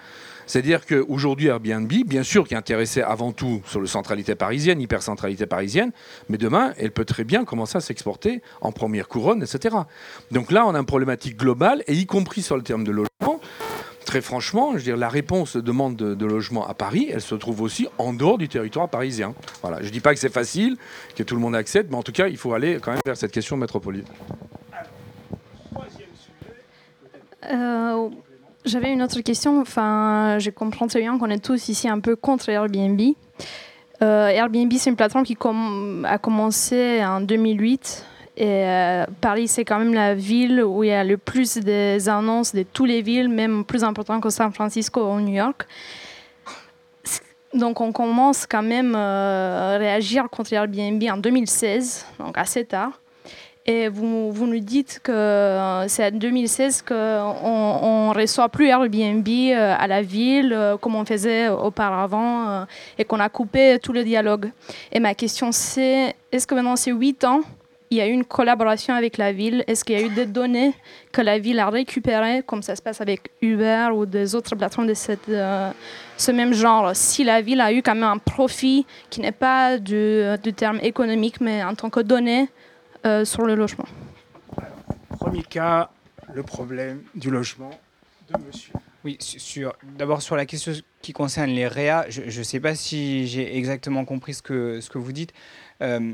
C'est-à-dire 0.45 0.85
qu'aujourd'hui, 0.85 1.47
Airbnb, 1.47 1.91
bien 2.05 2.23
sûr, 2.23 2.47
qui 2.47 2.53
est 2.53 2.57
intéressé 2.57 3.01
avant 3.01 3.31
tout 3.31 3.61
sur 3.65 3.81
la 3.81 3.87
centralité 3.87 4.35
parisienne, 4.35 4.81
hypercentralité 4.81 5.45
parisienne, 5.45 5.91
mais 6.29 6.37
demain, 6.37 6.73
elle 6.77 6.91
peut 6.91 7.05
très 7.05 7.23
bien 7.23 7.45
commencer 7.45 7.77
à 7.77 7.81
s'exporter 7.81 8.41
en 8.61 8.71
première 8.71 9.07
couronne, 9.07 9.43
etc. 9.43 9.75
Donc 10.31 10.51
là, 10.51 10.65
on 10.65 10.75
a 10.75 10.79
une 10.79 10.85
problématique 10.85 11.37
globale, 11.37 11.83
et 11.87 11.93
y 11.93 12.05
compris 12.05 12.41
sur 12.41 12.57
le 12.57 12.63
terme 12.63 12.83
de 12.83 12.91
logement 12.91 13.39
très 14.13 14.21
franchement, 14.21 14.77
je 14.77 14.91
la 14.91 15.09
réponse 15.09 15.57
demande 15.57 15.95
de, 15.95 16.25
logement 16.25 16.67
à 16.67 16.73
Paris, 16.73 17.09
elle 17.11 17.21
se 17.21 17.35
trouve 17.35 17.61
aussi 17.61 17.87
en 17.97 18.13
dehors 18.13 18.37
du 18.37 18.47
territoire 18.47 18.87
parisien. 18.87 19.33
Voilà. 19.61 19.81
Je 19.81 19.87
ne 19.87 19.91
dis 19.91 20.01
pas 20.01 20.13
que 20.13 20.19
c'est 20.19 20.31
facile, 20.31 20.77
que 21.15 21.23
tout 21.23 21.33
le 21.33 21.41
monde 21.41 21.55
accepte, 21.55 21.89
mais 21.89 21.97
en 21.97 22.03
tout 22.03 22.11
cas, 22.11 22.27
il 22.27 22.37
faut 22.37 22.53
aller 22.53 22.79
quand 22.81 22.91
même 22.91 23.01
vers 23.05 23.17
cette 23.17 23.31
question 23.31 23.57
métropolitaine. 23.57 24.13
Euh, 27.51 28.09
j'avais 28.65 28.91
une 28.91 29.01
autre 29.01 29.19
question. 29.21 29.59
Enfin, 29.61 30.37
je 30.39 30.49
comprends 30.49 30.87
très 30.87 30.99
bien 31.01 31.17
qu'on 31.17 31.29
est 31.29 31.43
tous 31.43 31.69
ici 31.69 31.87
un 31.87 31.99
peu 31.99 32.15
contre 32.15 32.49
Airbnb. 32.49 33.01
Euh, 34.01 34.27
Airbnb, 34.27 34.71
c'est 34.77 34.89
une 34.89 34.95
plateforme 34.95 35.23
qui 35.23 35.37
a 36.03 36.17
commencé 36.17 37.03
en 37.05 37.21
2008 37.21 38.05
et 38.35 38.45
euh, 38.45 39.05
Paris, 39.21 39.47
c'est 39.47 39.63
quand 39.63 39.77
même 39.77 39.93
la 39.93 40.15
ville 40.15 40.63
où 40.63 40.83
il 40.83 40.87
y 40.87 40.93
a 40.93 41.03
le 41.03 41.17
plus 41.17 41.57
des 41.57 42.09
annonces 42.09 42.55
de 42.55 42.63
toutes 42.63 42.87
les 42.87 43.01
villes, 43.01 43.29
même 43.29 43.63
plus 43.63 43.83
important 43.83 44.19
que 44.19 44.29
San 44.29 44.51
Francisco 44.51 45.01
ou 45.01 45.19
New 45.19 45.35
York. 45.35 45.67
Donc 47.53 47.81
on 47.81 47.91
commence 47.91 48.47
quand 48.47 48.63
même 48.63 48.95
euh, 48.95 49.75
à 49.75 49.77
réagir 49.77 50.27
contre 50.31 50.51
Airbnb 50.53 51.03
en 51.03 51.17
2016, 51.17 52.07
donc 52.17 52.35
assez 52.39 52.65
tard. 52.65 52.99
Et 53.65 53.87
vous, 53.87 54.33
nous 54.45 54.59
dites 54.59 54.99
que 55.01 55.11
euh, 55.11 55.87
c'est 55.87 56.07
en 56.07 56.17
2016 56.17 56.81
qu'on 56.81 56.93
ne 56.93 58.13
reçoit 58.13 58.49
plus 58.49 58.67
Airbnb 58.67 59.27
à 59.55 59.87
la 59.87 60.01
ville 60.01 60.75
comme 60.81 60.95
on 60.95 61.05
faisait 61.05 61.47
auparavant 61.47 62.65
et 62.97 63.05
qu'on 63.05 63.19
a 63.19 63.29
coupé 63.29 63.79
tout 63.81 63.93
le 63.93 64.03
dialogue. 64.03 64.51
Et 64.91 64.99
ma 64.99 65.13
question 65.13 65.51
c'est, 65.51 66.13
est-ce 66.31 66.45
que 66.45 66.55
maintenant 66.55 66.75
c'est 66.75 66.91
8 66.91 67.23
ans 67.23 67.41
il 67.93 67.97
y 67.97 68.01
a 68.01 68.07
eu 68.07 68.11
une 68.11 68.25
collaboration 68.25 68.95
avec 68.95 69.17
la 69.19 69.31
ville? 69.31 69.63
Est-ce 69.67 69.85
qu'il 69.85 69.99
y 69.99 70.01
a 70.01 70.05
eu 70.05 70.09
des 70.09 70.25
données 70.25 70.73
que 71.11 71.21
la 71.21 71.37
ville 71.37 71.59
a 71.59 71.69
récupérées, 71.69 72.41
comme 72.43 72.63
ça 72.63 72.75
se 72.75 72.81
passe 72.81 73.01
avec 73.01 73.29
Uber 73.39 73.89
ou 73.93 74.07
des 74.07 74.33
autres 74.33 74.55
plateformes 74.55 74.87
de 74.87 74.95
euh, 75.29 75.71
ce 76.17 76.31
même 76.31 76.53
genre? 76.53 76.95
Si 76.95 77.23
la 77.23 77.41
ville 77.41 77.61
a 77.61 77.71
eu 77.71 77.83
quand 77.83 77.93
même 77.93 78.03
un 78.03 78.17
profit 78.17 78.87
qui 79.11 79.21
n'est 79.21 79.31
pas 79.31 79.77
du, 79.77 80.23
du, 80.41 80.53
terme 80.53 80.79
économique, 80.81 81.39
mais 81.39 81.63
en 81.63 81.75
tant 81.75 81.91
que 81.91 81.99
données 81.99 82.47
euh, 83.05 83.25
sur 83.25 83.45
le 83.45 83.55
logement 83.55 83.85
Premier 85.09 85.43
cas, 85.43 85.89
le 86.33 86.43
problème 86.43 87.03
du 87.15 87.29
logement 87.29 87.71
de 88.29 88.37
monsieur. 88.45 88.73
Oui, 89.03 89.17
sur, 89.19 89.73
d'abord 89.97 90.21
sur 90.21 90.37
la 90.37 90.45
question 90.45 90.71
qui 91.01 91.11
concerne 91.11 91.49
les 91.49 91.67
REA, 91.67 92.05
je 92.09 92.39
ne 92.39 92.43
sais 92.43 92.61
pas 92.61 92.73
si 92.73 93.27
j'ai 93.27 93.57
exactement 93.57 94.05
compris 94.05 94.33
ce 94.33 94.41
que, 94.41 94.79
ce 94.79 94.89
que 94.89 94.97
vous 94.97 95.11
dites. 95.11 95.33
Euh, 95.81 96.13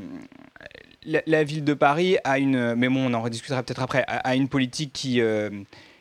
la, 1.04 1.44
ville 1.44 1.64
de 1.64 1.74
Paris 1.74 2.18
a 2.24 2.38
une, 2.38 2.74
mais 2.74 2.88
bon, 2.88 3.10
on 3.10 3.14
en 3.14 3.22
rediscutera 3.22 3.62
peut-être 3.62 3.82
après, 3.82 4.04
a, 4.06 4.34
une 4.34 4.48
politique 4.48 4.92
qui, 4.92 5.20
euh, 5.20 5.50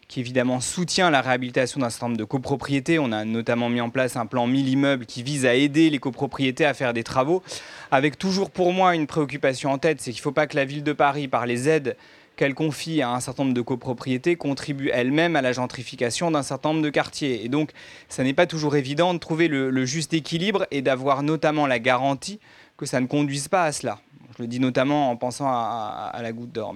qui 0.09 0.19
évidemment 0.19 0.59
soutient 0.59 1.11
la 1.11 1.21
réhabilitation 1.21 1.79
d'un 1.79 1.89
certain 1.89 2.07
nombre 2.07 2.17
de 2.17 2.23
copropriétés. 2.25 2.99
On 2.99 3.11
a 3.13 3.23
notamment 3.23 3.69
mis 3.69 3.79
en 3.79 3.91
place 3.91 4.17
un 4.17 4.25
plan 4.25 4.47
1000 4.47 4.67
immeubles 4.67 5.05
qui 5.05 5.23
vise 5.23 5.45
à 5.45 5.53
aider 5.53 5.89
les 5.89 5.99
copropriétés 5.99 6.65
à 6.65 6.73
faire 6.73 6.93
des 6.93 7.03
travaux, 7.03 7.43
avec 7.91 8.17
toujours 8.17 8.49
pour 8.49 8.73
moi 8.73 8.95
une 8.95 9.07
préoccupation 9.07 9.71
en 9.71 9.77
tête, 9.77 10.01
c'est 10.01 10.11
qu'il 10.11 10.19
ne 10.19 10.23
faut 10.23 10.31
pas 10.31 10.47
que 10.47 10.57
la 10.57 10.65
ville 10.65 10.83
de 10.83 10.93
Paris, 10.93 11.27
par 11.27 11.45
les 11.45 11.69
aides 11.69 11.95
qu'elle 12.35 12.55
confie 12.55 13.01
à 13.01 13.11
un 13.11 13.19
certain 13.19 13.43
nombre 13.43 13.55
de 13.55 13.61
copropriétés, 13.61 14.35
contribue 14.35 14.89
elle-même 14.93 15.35
à 15.35 15.41
la 15.41 15.51
gentrification 15.51 16.31
d'un 16.31 16.41
certain 16.41 16.69
nombre 16.69 16.81
de 16.81 16.89
quartiers. 16.89 17.43
Et 17.43 17.49
donc, 17.49 17.71
ça 18.07 18.23
n'est 18.23 18.33
pas 18.33 18.47
toujours 18.47 18.77
évident 18.77 19.13
de 19.13 19.19
trouver 19.19 19.47
le 19.47 19.85
juste 19.85 20.13
équilibre 20.13 20.65
et 20.71 20.81
d'avoir 20.81 21.21
notamment 21.21 21.67
la 21.67 21.79
garantie 21.79 22.39
que 22.77 22.85
ça 22.85 23.01
ne 23.01 23.07
conduise 23.07 23.49
pas 23.49 23.65
à 23.65 23.71
cela. 23.73 23.99
Je 24.39 24.43
le 24.43 24.47
dis 24.47 24.61
notamment 24.61 25.11
en 25.11 25.17
pensant 25.17 25.47
à, 25.49 26.17
la 26.21 26.31
goutte 26.31 26.53
d'or. 26.53 26.73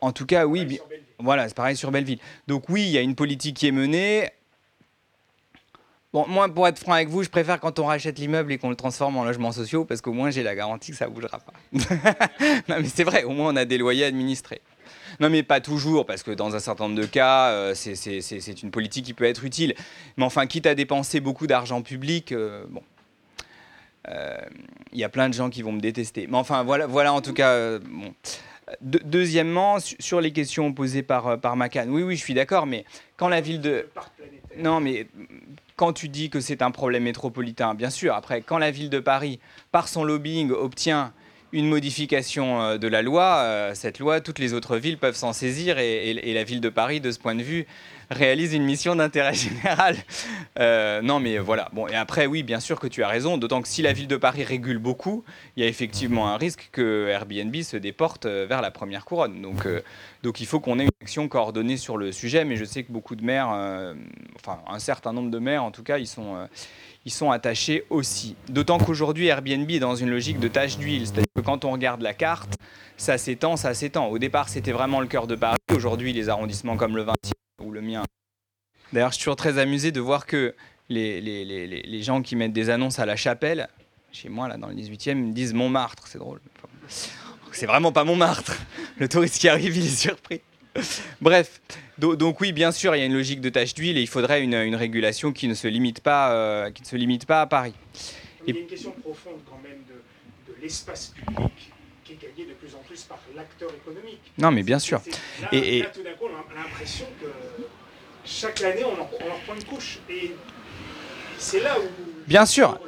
En 0.00 0.12
tout 0.12 0.26
cas, 0.26 0.46
oui, 0.46 0.80
voilà, 1.18 1.48
c'est 1.48 1.54
pareil 1.54 1.76
sur 1.76 1.90
Belleville. 1.90 2.18
Donc 2.46 2.68
oui, 2.68 2.82
il 2.82 2.90
y 2.90 2.98
a 2.98 3.02
une 3.02 3.14
politique 3.14 3.56
qui 3.56 3.66
est 3.66 3.72
menée. 3.72 4.30
Bon, 6.12 6.26
moi, 6.26 6.48
pour 6.48 6.66
être 6.66 6.78
franc 6.78 6.94
avec 6.94 7.08
vous, 7.08 7.22
je 7.22 7.28
préfère 7.28 7.60
quand 7.60 7.78
on 7.78 7.86
rachète 7.86 8.18
l'immeuble 8.18 8.52
et 8.52 8.58
qu'on 8.58 8.70
le 8.70 8.74
transforme 8.74 9.16
en 9.16 9.24
logement 9.24 9.52
social 9.52 9.84
parce 9.86 10.00
qu'au 10.00 10.12
moins 10.12 10.30
j'ai 10.30 10.42
la 10.42 10.56
garantie 10.56 10.90
que 10.90 10.96
ça 10.96 11.06
ne 11.06 11.12
bougera 11.12 11.38
pas. 11.38 11.52
non, 12.68 12.76
mais 12.80 12.88
c'est 12.92 13.04
vrai, 13.04 13.22
au 13.22 13.30
moins 13.30 13.52
on 13.52 13.56
a 13.56 13.64
des 13.64 13.78
loyers 13.78 14.06
administrés. 14.06 14.60
Non, 15.20 15.30
mais 15.30 15.44
pas 15.44 15.60
toujours, 15.60 16.06
parce 16.06 16.24
que 16.24 16.32
dans 16.32 16.56
un 16.56 16.58
certain 16.58 16.88
nombre 16.88 17.00
de 17.00 17.06
cas, 17.06 17.50
euh, 17.50 17.74
c'est 17.74 18.62
une 18.62 18.72
politique 18.72 19.04
qui 19.04 19.14
peut 19.14 19.24
être 19.24 19.44
utile. 19.44 19.74
Mais 20.16 20.24
enfin, 20.24 20.46
quitte 20.46 20.66
à 20.66 20.74
dépenser 20.74 21.20
beaucoup 21.20 21.46
d'argent 21.46 21.80
public, 21.82 22.32
euh, 22.32 22.64
bon, 22.68 22.82
il 24.06 24.12
euh, 24.12 24.38
y 24.92 25.04
a 25.04 25.08
plein 25.08 25.28
de 25.28 25.34
gens 25.34 25.50
qui 25.50 25.62
vont 25.62 25.72
me 25.72 25.80
détester. 25.80 26.26
Mais 26.26 26.38
enfin, 26.38 26.64
voilà, 26.64 26.86
voilà 26.86 27.12
en 27.12 27.20
tout 27.20 27.34
cas. 27.34 27.78
Euh, 28.70 28.74
deuxièmement, 28.82 29.78
sur 29.80 30.20
les 30.20 30.32
questions 30.32 30.72
posées 30.72 31.02
par, 31.02 31.26
euh, 31.26 31.36
par 31.36 31.56
Macan, 31.56 31.86
oui, 31.88 32.02
oui, 32.02 32.16
je 32.16 32.22
suis 32.22 32.34
d'accord, 32.34 32.66
mais 32.66 32.84
quand 33.16 33.28
la 33.28 33.40
ville 33.40 33.60
de. 33.60 33.88
Non, 34.56 34.80
mais 34.80 35.06
quand 35.76 35.92
tu 35.92 36.08
dis 36.08 36.30
que 36.30 36.40
c'est 36.40 36.62
un 36.62 36.70
problème 36.70 37.04
métropolitain, 37.04 37.74
bien 37.74 37.90
sûr, 37.90 38.14
après, 38.14 38.42
quand 38.42 38.58
la 38.58 38.70
ville 38.70 38.90
de 38.90 39.00
Paris, 39.00 39.40
par 39.72 39.88
son 39.88 40.04
lobbying, 40.04 40.50
obtient 40.50 41.12
une 41.52 41.68
modification 41.68 42.76
de 42.76 42.88
la 42.88 43.02
loi, 43.02 43.70
cette 43.74 43.98
loi, 43.98 44.20
toutes 44.20 44.38
les 44.38 44.52
autres 44.52 44.76
villes 44.76 44.98
peuvent 44.98 45.16
s'en 45.16 45.32
saisir 45.32 45.78
et, 45.78 46.32
la 46.32 46.44
ville 46.44 46.60
de 46.60 46.68
Paris, 46.68 47.00
de 47.00 47.10
ce 47.10 47.18
point 47.18 47.34
de 47.34 47.42
vue, 47.42 47.66
réalise 48.10 48.54
une 48.54 48.64
mission 48.64 48.96
d'intérêt 48.96 49.34
général. 49.34 49.96
Euh, 50.58 51.02
non, 51.02 51.20
mais 51.20 51.38
voilà. 51.38 51.68
Bon, 51.72 51.86
et 51.86 51.94
après, 51.94 52.26
oui, 52.26 52.42
bien 52.42 52.60
sûr 52.60 52.80
que 52.80 52.86
tu 52.86 53.02
as 53.02 53.08
raison, 53.08 53.38
d'autant 53.38 53.62
que 53.62 53.68
si 53.68 53.82
la 53.82 53.92
ville 53.92 54.08
de 54.08 54.16
Paris 54.16 54.44
régule 54.44 54.78
beaucoup, 54.78 55.24
il 55.56 55.62
y 55.62 55.66
a 55.66 55.68
effectivement 55.68 56.28
un 56.28 56.36
risque 56.36 56.68
que 56.72 57.08
Airbnb 57.08 57.54
se 57.62 57.76
déporte 57.76 58.26
euh, 58.26 58.46
vers 58.48 58.62
la 58.62 58.70
première 58.70 59.04
couronne. 59.04 59.40
Donc, 59.40 59.66
euh, 59.66 59.80
donc 60.22 60.40
il 60.40 60.46
faut 60.46 60.60
qu'on 60.60 60.78
ait 60.78 60.84
une 60.84 60.90
action 61.02 61.28
coordonnée 61.28 61.76
sur 61.76 61.96
le 61.96 62.12
sujet, 62.12 62.44
mais 62.44 62.56
je 62.56 62.64
sais 62.64 62.82
que 62.82 62.92
beaucoup 62.92 63.16
de 63.16 63.24
maires, 63.24 63.48
enfin 64.36 64.60
un 64.68 64.78
certain 64.78 65.12
nombre 65.12 65.30
de 65.30 65.38
maires 65.38 65.64
en 65.64 65.70
tout 65.70 65.82
cas, 65.82 65.96
ils 65.96 66.06
sont 66.06 66.36
ils 67.04 67.12
sont 67.12 67.30
attachés 67.30 67.84
aussi. 67.90 68.36
D'autant 68.48 68.78
qu'aujourd'hui, 68.78 69.26
Airbnb 69.26 69.70
est 69.70 69.78
dans 69.78 69.94
une 69.94 70.10
logique 70.10 70.38
de 70.38 70.48
tâche 70.48 70.76
d'huile. 70.76 71.06
C'est-à-dire 71.06 71.32
que 71.34 71.40
quand 71.40 71.64
on 71.64 71.72
regarde 71.72 72.02
la 72.02 72.12
carte, 72.12 72.54
ça 72.96 73.16
s'étend, 73.16 73.56
ça 73.56 73.72
s'étend. 73.72 74.08
Au 74.08 74.18
départ, 74.18 74.48
c'était 74.48 74.72
vraiment 74.72 75.00
le 75.00 75.06
cœur 75.06 75.26
de 75.26 75.34
Paris. 75.34 75.56
Aujourd'hui, 75.74 76.12
les 76.12 76.28
arrondissements 76.28 76.76
comme 76.76 76.96
le 76.96 77.04
20e 77.04 77.32
ou 77.60 77.70
le 77.70 77.80
mien. 77.80 78.04
D'ailleurs, 78.92 79.10
je 79.10 79.16
suis 79.16 79.24
toujours 79.24 79.36
très 79.36 79.58
amusé 79.58 79.92
de 79.92 80.00
voir 80.00 80.26
que 80.26 80.54
les, 80.88 81.20
les, 81.20 81.44
les, 81.44 81.66
les, 81.66 82.02
gens 82.02 82.22
qui 82.22 82.34
mettent 82.34 82.52
des 82.52 82.70
annonces 82.70 82.98
à 82.98 83.06
la 83.06 83.16
chapelle, 83.16 83.68
chez 84.12 84.28
moi, 84.28 84.48
là, 84.48 84.56
dans 84.56 84.66
le 84.66 84.74
18e, 84.74 85.14
me 85.14 85.32
disent 85.32 85.54
Montmartre. 85.54 86.08
C'est 86.08 86.18
drôle. 86.18 86.40
C'est 87.52 87.66
vraiment 87.66 87.92
pas 87.92 88.04
Montmartre. 88.04 88.56
Le 88.98 89.08
touriste 89.08 89.38
qui 89.38 89.48
arrive, 89.48 89.76
il 89.76 89.86
est 89.86 89.88
surpris. 89.88 90.40
Bref, 91.20 91.60
donc 91.98 92.40
oui, 92.40 92.52
bien 92.52 92.72
sûr, 92.72 92.94
il 92.94 93.00
y 93.00 93.02
a 93.02 93.06
une 93.06 93.14
logique 93.14 93.40
de 93.40 93.48
tâche 93.48 93.74
d'huile 93.74 93.98
et 93.98 94.02
il 94.02 94.08
faudrait 94.08 94.42
une, 94.42 94.54
une, 94.54 94.76
régulation 94.76 95.32
qui 95.32 95.48
ne 95.48 95.54
se 95.54 95.66
limite 95.66 96.00
pas, 96.00 96.32
euh, 96.32 96.70
qui 96.70 96.82
ne 96.82 96.86
se 96.86 96.96
limite 96.96 97.26
pas 97.26 97.42
à 97.42 97.46
Paris. 97.46 97.74
Il 98.46 98.54
y 98.54 98.58
a 98.58 98.60
une 98.60 98.66
question 98.68 98.92
profonde 98.92 99.40
quand 99.48 99.60
même 99.62 99.82
de, 99.88 100.52
de 100.52 100.60
l'espace 100.60 101.08
public 101.08 101.72
qui 102.04 102.12
est 102.12 102.22
gagné 102.22 102.46
de 102.46 102.54
plus 102.90 103.04
par 103.04 103.18
l'acteur 103.36 103.70
économique. 103.72 104.20
Non, 104.36 104.50
mais 104.50 104.64
bien 104.64 104.80
sûr. 104.80 105.00
Là, 105.42 105.48
et, 105.52 105.82
là, 105.82 105.86
tout 105.86 106.02
d'un 106.02 106.12
coup, 106.12 106.24
on 106.24 106.58
a 106.58 106.62
l'impression 106.62 107.06
que 107.20 107.28
chaque 108.24 108.60
année, 108.62 108.84
on 108.84 109.00
en 109.00 109.04
reprend 109.04 109.54
une 109.54 109.64
couche. 109.64 110.00
Et 110.08 110.34
c'est 111.38 111.60
là 111.60 111.78
où. 111.78 111.84
Bien 112.26 112.44
sûr. 112.46 112.78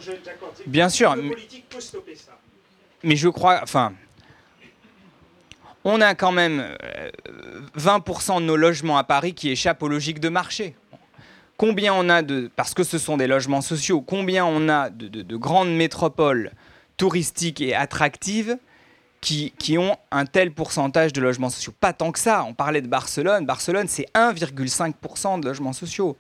Bien 0.67 0.89
sûr. 0.89 1.15
Le 1.15 1.29
politique 1.31 1.69
peut 1.69 1.81
stopper 1.81 2.17
ça. 2.17 2.37
Mais 3.05 3.15
je 3.17 3.29
crois. 3.29 3.61
Enfin. 3.63 3.93
On 5.85 6.01
a 6.01 6.15
quand 6.15 6.31
même 6.31 6.77
20% 7.77 8.37
euh, 8.37 8.41
de 8.41 8.45
nos 8.45 8.57
logements 8.57 8.99
à 8.99 9.05
Paris 9.05 9.35
qui 9.35 9.51
échappent 9.51 9.83
aux 9.83 9.89
logiques 9.89 10.21
de 10.21 10.29
marché. 10.29 10.77
Combien 11.57 11.95
on 11.95 12.09
a 12.09 12.23
de. 12.23 12.51
Parce 12.55 12.75
que 12.75 12.85
ce 12.85 12.99
sont 12.99 13.17
des 13.17 13.27
logements 13.27 13.61
sociaux, 13.61 14.01
combien 14.01 14.45
on 14.45 14.69
a 14.69 14.91
de, 14.91 15.09
de, 15.09 15.23
de 15.23 15.37
grandes 15.37 15.75
métropoles 15.75 16.53
touristiques 16.97 17.61
et 17.61 17.75
attractives 17.75 18.59
qui, 19.23 19.79
ont 19.79 19.97
un 20.11 20.27
tel 20.27 20.51
pourcentage 20.51 21.13
de 21.13 21.21
logements 21.21 21.49
sociaux. 21.49 21.73
Pas 21.79 21.93
tant 21.93 22.11
que 22.13 22.19
ça. 22.19 22.45
On 22.47 22.55
parlait 22.55 22.83
de 22.83 22.89
Barcelone. 22.89 23.47
Barcelone, 23.47 23.87
c'est 23.89 24.07
1,5% 24.15 25.41
de 25.41 25.47
logements 25.47 25.73
sociaux. 25.73 26.17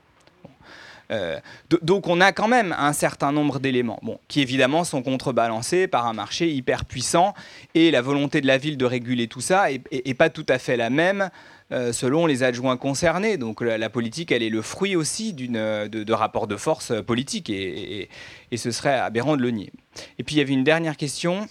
Euh, 1.11 1.41
donc 1.83 2.07
on 2.07 2.21
a 2.23 2.33
quand 2.33 2.49
même 2.49 2.75
un 2.79 2.95
certain 2.95 3.33
nombre 3.33 3.59
d'éléments, 3.59 4.01
qui 4.29 4.41
évidemment 4.41 4.83
sont 4.83 5.03
contrebalancés 5.03 5.87
par 5.87 6.07
un 6.07 6.15
marché 6.15 6.51
hyper 6.51 6.87
puissant 6.87 7.35
et 7.75 7.91
la 7.91 8.01
volonté 8.01 8.41
de 8.41 8.47
la 8.47 8.57
ville 8.57 8.79
de 8.79 8.85
réguler 8.87 9.27
tout 9.27 9.43
ça 9.43 9.67
n'est 9.71 10.15
pas 10.15 10.31
tout 10.31 10.47
à 10.49 10.59
fait 10.59 10.79
la 10.79 10.89
même 10.89 11.29
euh, 11.71 11.93
selon 11.93 12.25
les 12.25 12.45
adjoints 12.45 12.79
concernés. 12.79 13.37
Donc 13.37 13.61
la, 13.61 13.91
politique, 13.91 14.33
elle 14.33 14.43
est 14.43 14.49
le 14.49 14.63
fruit 14.63 14.97
aussi 14.97 15.35
de, 15.35 15.89
de 15.89 16.13
rapports 16.13 16.47
de 16.47 16.57
force 16.57 16.93
politiques 17.03 17.51
et, 17.51 18.09
et, 18.51 18.57
ce 18.57 18.71
serait 18.71 18.95
aberrant 18.95 19.37
de 19.37 19.43
le 19.43 19.51
nier. 19.51 19.73
Et 20.19 20.23
puis 20.23 20.37
il 20.37 20.39
y 20.39 20.41
avait 20.41 20.55
une 20.55 20.65
dernière 20.65 20.97
question. 20.97 21.47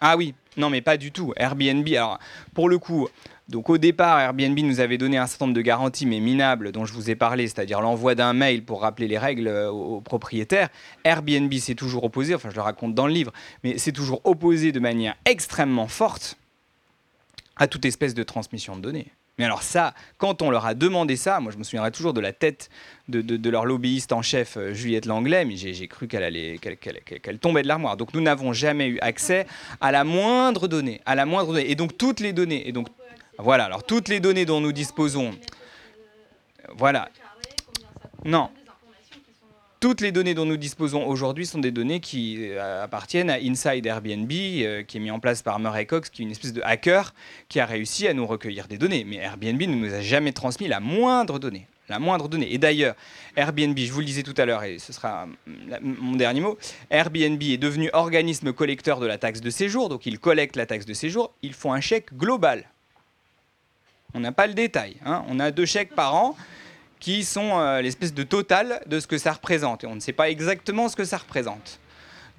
Ah 0.00 0.16
oui, 0.16 0.34
non 0.56 0.70
mais 0.70 0.80
pas 0.80 0.96
du 0.96 1.12
tout. 1.12 1.32
Airbnb, 1.36 1.86
alors 1.88 2.18
pour 2.54 2.68
le 2.68 2.78
coup, 2.78 3.08
donc 3.48 3.68
au 3.68 3.76
départ, 3.76 4.20
Airbnb 4.20 4.58
nous 4.60 4.80
avait 4.80 4.96
donné 4.96 5.18
un 5.18 5.26
certain 5.26 5.46
nombre 5.46 5.56
de 5.56 5.60
garanties, 5.62 6.06
mais 6.06 6.18
minables, 6.18 6.72
dont 6.72 6.86
je 6.86 6.94
vous 6.94 7.10
ai 7.10 7.14
parlé, 7.14 7.46
c'est-à-dire 7.46 7.80
l'envoi 7.80 8.14
d'un 8.14 8.32
mail 8.32 8.64
pour 8.64 8.80
rappeler 8.80 9.06
les 9.06 9.18
règles 9.18 9.48
euh, 9.48 9.70
aux 9.70 10.00
propriétaires. 10.00 10.70
Airbnb 11.04 11.52
s'est 11.54 11.74
toujours 11.74 12.04
opposé, 12.04 12.34
enfin 12.34 12.48
je 12.50 12.54
le 12.54 12.62
raconte 12.62 12.94
dans 12.94 13.06
le 13.06 13.12
livre, 13.12 13.32
mais 13.62 13.76
c'est 13.76 13.92
toujours 13.92 14.22
opposé 14.24 14.72
de 14.72 14.80
manière 14.80 15.14
extrêmement 15.26 15.88
forte 15.88 16.38
à 17.56 17.66
toute 17.66 17.84
espèce 17.84 18.14
de 18.14 18.22
transmission 18.22 18.76
de 18.76 18.80
données. 18.80 19.12
Mais 19.38 19.44
alors 19.44 19.62
ça, 19.62 19.94
quand 20.16 20.42
on 20.42 20.50
leur 20.50 20.64
a 20.64 20.74
demandé 20.74 21.16
ça, 21.16 21.40
moi 21.40 21.50
je 21.50 21.58
me 21.58 21.64
souviendrai 21.64 21.90
toujours 21.90 22.12
de 22.12 22.20
la 22.20 22.32
tête 22.32 22.70
de, 23.08 23.50
leur 23.50 23.66
lobbyiste 23.66 24.12
en 24.12 24.22
chef, 24.22 24.56
euh, 24.56 24.72
Juliette 24.72 25.06
Langlais, 25.06 25.44
mais 25.44 25.56
j'ai 25.56 25.88
cru 25.88 26.06
qu'elle 26.06 26.22
allait, 26.22 26.58
qu'elle, 26.58 27.38
tombait 27.38 27.62
de 27.62 27.68
l'armoire. 27.68 27.96
Donc 27.96 28.14
nous 28.14 28.20
n'avons 28.20 28.52
jamais 28.52 28.88
eu 28.88 28.98
accès 29.00 29.46
à 29.80 29.90
la 29.90 30.04
moindre 30.04 30.68
donnée, 30.68 31.00
à 31.04 31.14
la 31.14 31.26
moindre 31.26 31.52
donnée. 31.52 31.70
Et 31.70 31.74
donc 31.74 31.98
toutes 31.98 32.20
les 32.20 32.32
données, 32.32 32.68
et 32.68 32.72
donc 32.72 32.88
voilà, 33.38 33.64
alors 33.64 33.82
toutes 33.82 34.08
les 34.08 34.20
données 34.20 34.46
dont 34.46 34.60
nous 34.60 34.72
disposons, 34.72 35.32
voilà. 36.76 37.08
Non. 38.24 38.50
Toutes 39.84 40.00
les 40.00 40.12
données 40.12 40.32
dont 40.32 40.46
nous 40.46 40.56
disposons 40.56 41.06
aujourd'hui 41.06 41.44
sont 41.44 41.58
des 41.58 41.70
données 41.70 42.00
qui 42.00 42.38
euh, 42.40 42.84
appartiennent 42.84 43.28
à 43.28 43.34
Inside 43.34 43.84
Airbnb, 43.84 44.32
euh, 44.32 44.82
qui 44.82 44.96
est 44.96 45.00
mis 45.00 45.10
en 45.10 45.20
place 45.20 45.42
par 45.42 45.60
Murray 45.60 45.84
Cox, 45.84 46.08
qui 46.08 46.22
est 46.22 46.24
une 46.24 46.30
espèce 46.30 46.54
de 46.54 46.62
hacker 46.64 47.12
qui 47.50 47.60
a 47.60 47.66
réussi 47.66 48.08
à 48.08 48.14
nous 48.14 48.26
recueillir 48.26 48.66
des 48.66 48.78
données. 48.78 49.04
Mais 49.04 49.16
Airbnb 49.16 49.60
ne 49.60 49.74
nous 49.74 49.92
a 49.92 50.00
jamais 50.00 50.32
transmis 50.32 50.68
la 50.68 50.80
moindre 50.80 51.38
donnée. 51.38 51.66
La 51.90 51.98
moindre 51.98 52.30
donnée. 52.30 52.54
Et 52.54 52.56
d'ailleurs, 52.56 52.94
Airbnb, 53.36 53.78
je 53.78 53.92
vous 53.92 54.00
le 54.00 54.06
disais 54.06 54.22
tout 54.22 54.32
à 54.38 54.46
l'heure, 54.46 54.64
et 54.64 54.78
ce 54.78 54.94
sera 54.94 55.28
mon 55.82 56.16
dernier 56.16 56.40
mot, 56.40 56.56
Airbnb 56.88 57.42
est 57.42 57.58
devenu 57.58 57.90
organisme 57.92 58.54
collecteur 58.54 59.00
de 59.00 59.06
la 59.06 59.18
taxe 59.18 59.42
de 59.42 59.50
séjour, 59.50 59.90
donc 59.90 60.06
ils 60.06 60.18
collectent 60.18 60.56
la 60.56 60.64
taxe 60.64 60.86
de 60.86 60.94
séjour, 60.94 61.34
ils 61.42 61.52
font 61.52 61.74
un 61.74 61.82
chèque 61.82 62.16
global 62.16 62.64
on 64.14 64.20
n'a 64.20 64.32
pas 64.32 64.46
le 64.46 64.54
détail. 64.54 64.96
Hein. 65.04 65.24
On 65.28 65.40
a 65.40 65.50
deux 65.50 65.66
chèques 65.66 65.94
par 65.94 66.14
an 66.14 66.36
qui 67.04 67.22
sont 67.22 67.60
euh, 67.60 67.82
l'espèce 67.82 68.14
de 68.14 68.22
total 68.22 68.80
de 68.86 68.98
ce 68.98 69.06
que 69.06 69.18
ça 69.18 69.32
représente. 69.32 69.84
Et 69.84 69.86
on 69.86 69.94
ne 69.94 70.00
sait 70.00 70.14
pas 70.14 70.30
exactement 70.30 70.88
ce 70.88 70.96
que 70.96 71.04
ça 71.04 71.18
représente. 71.18 71.78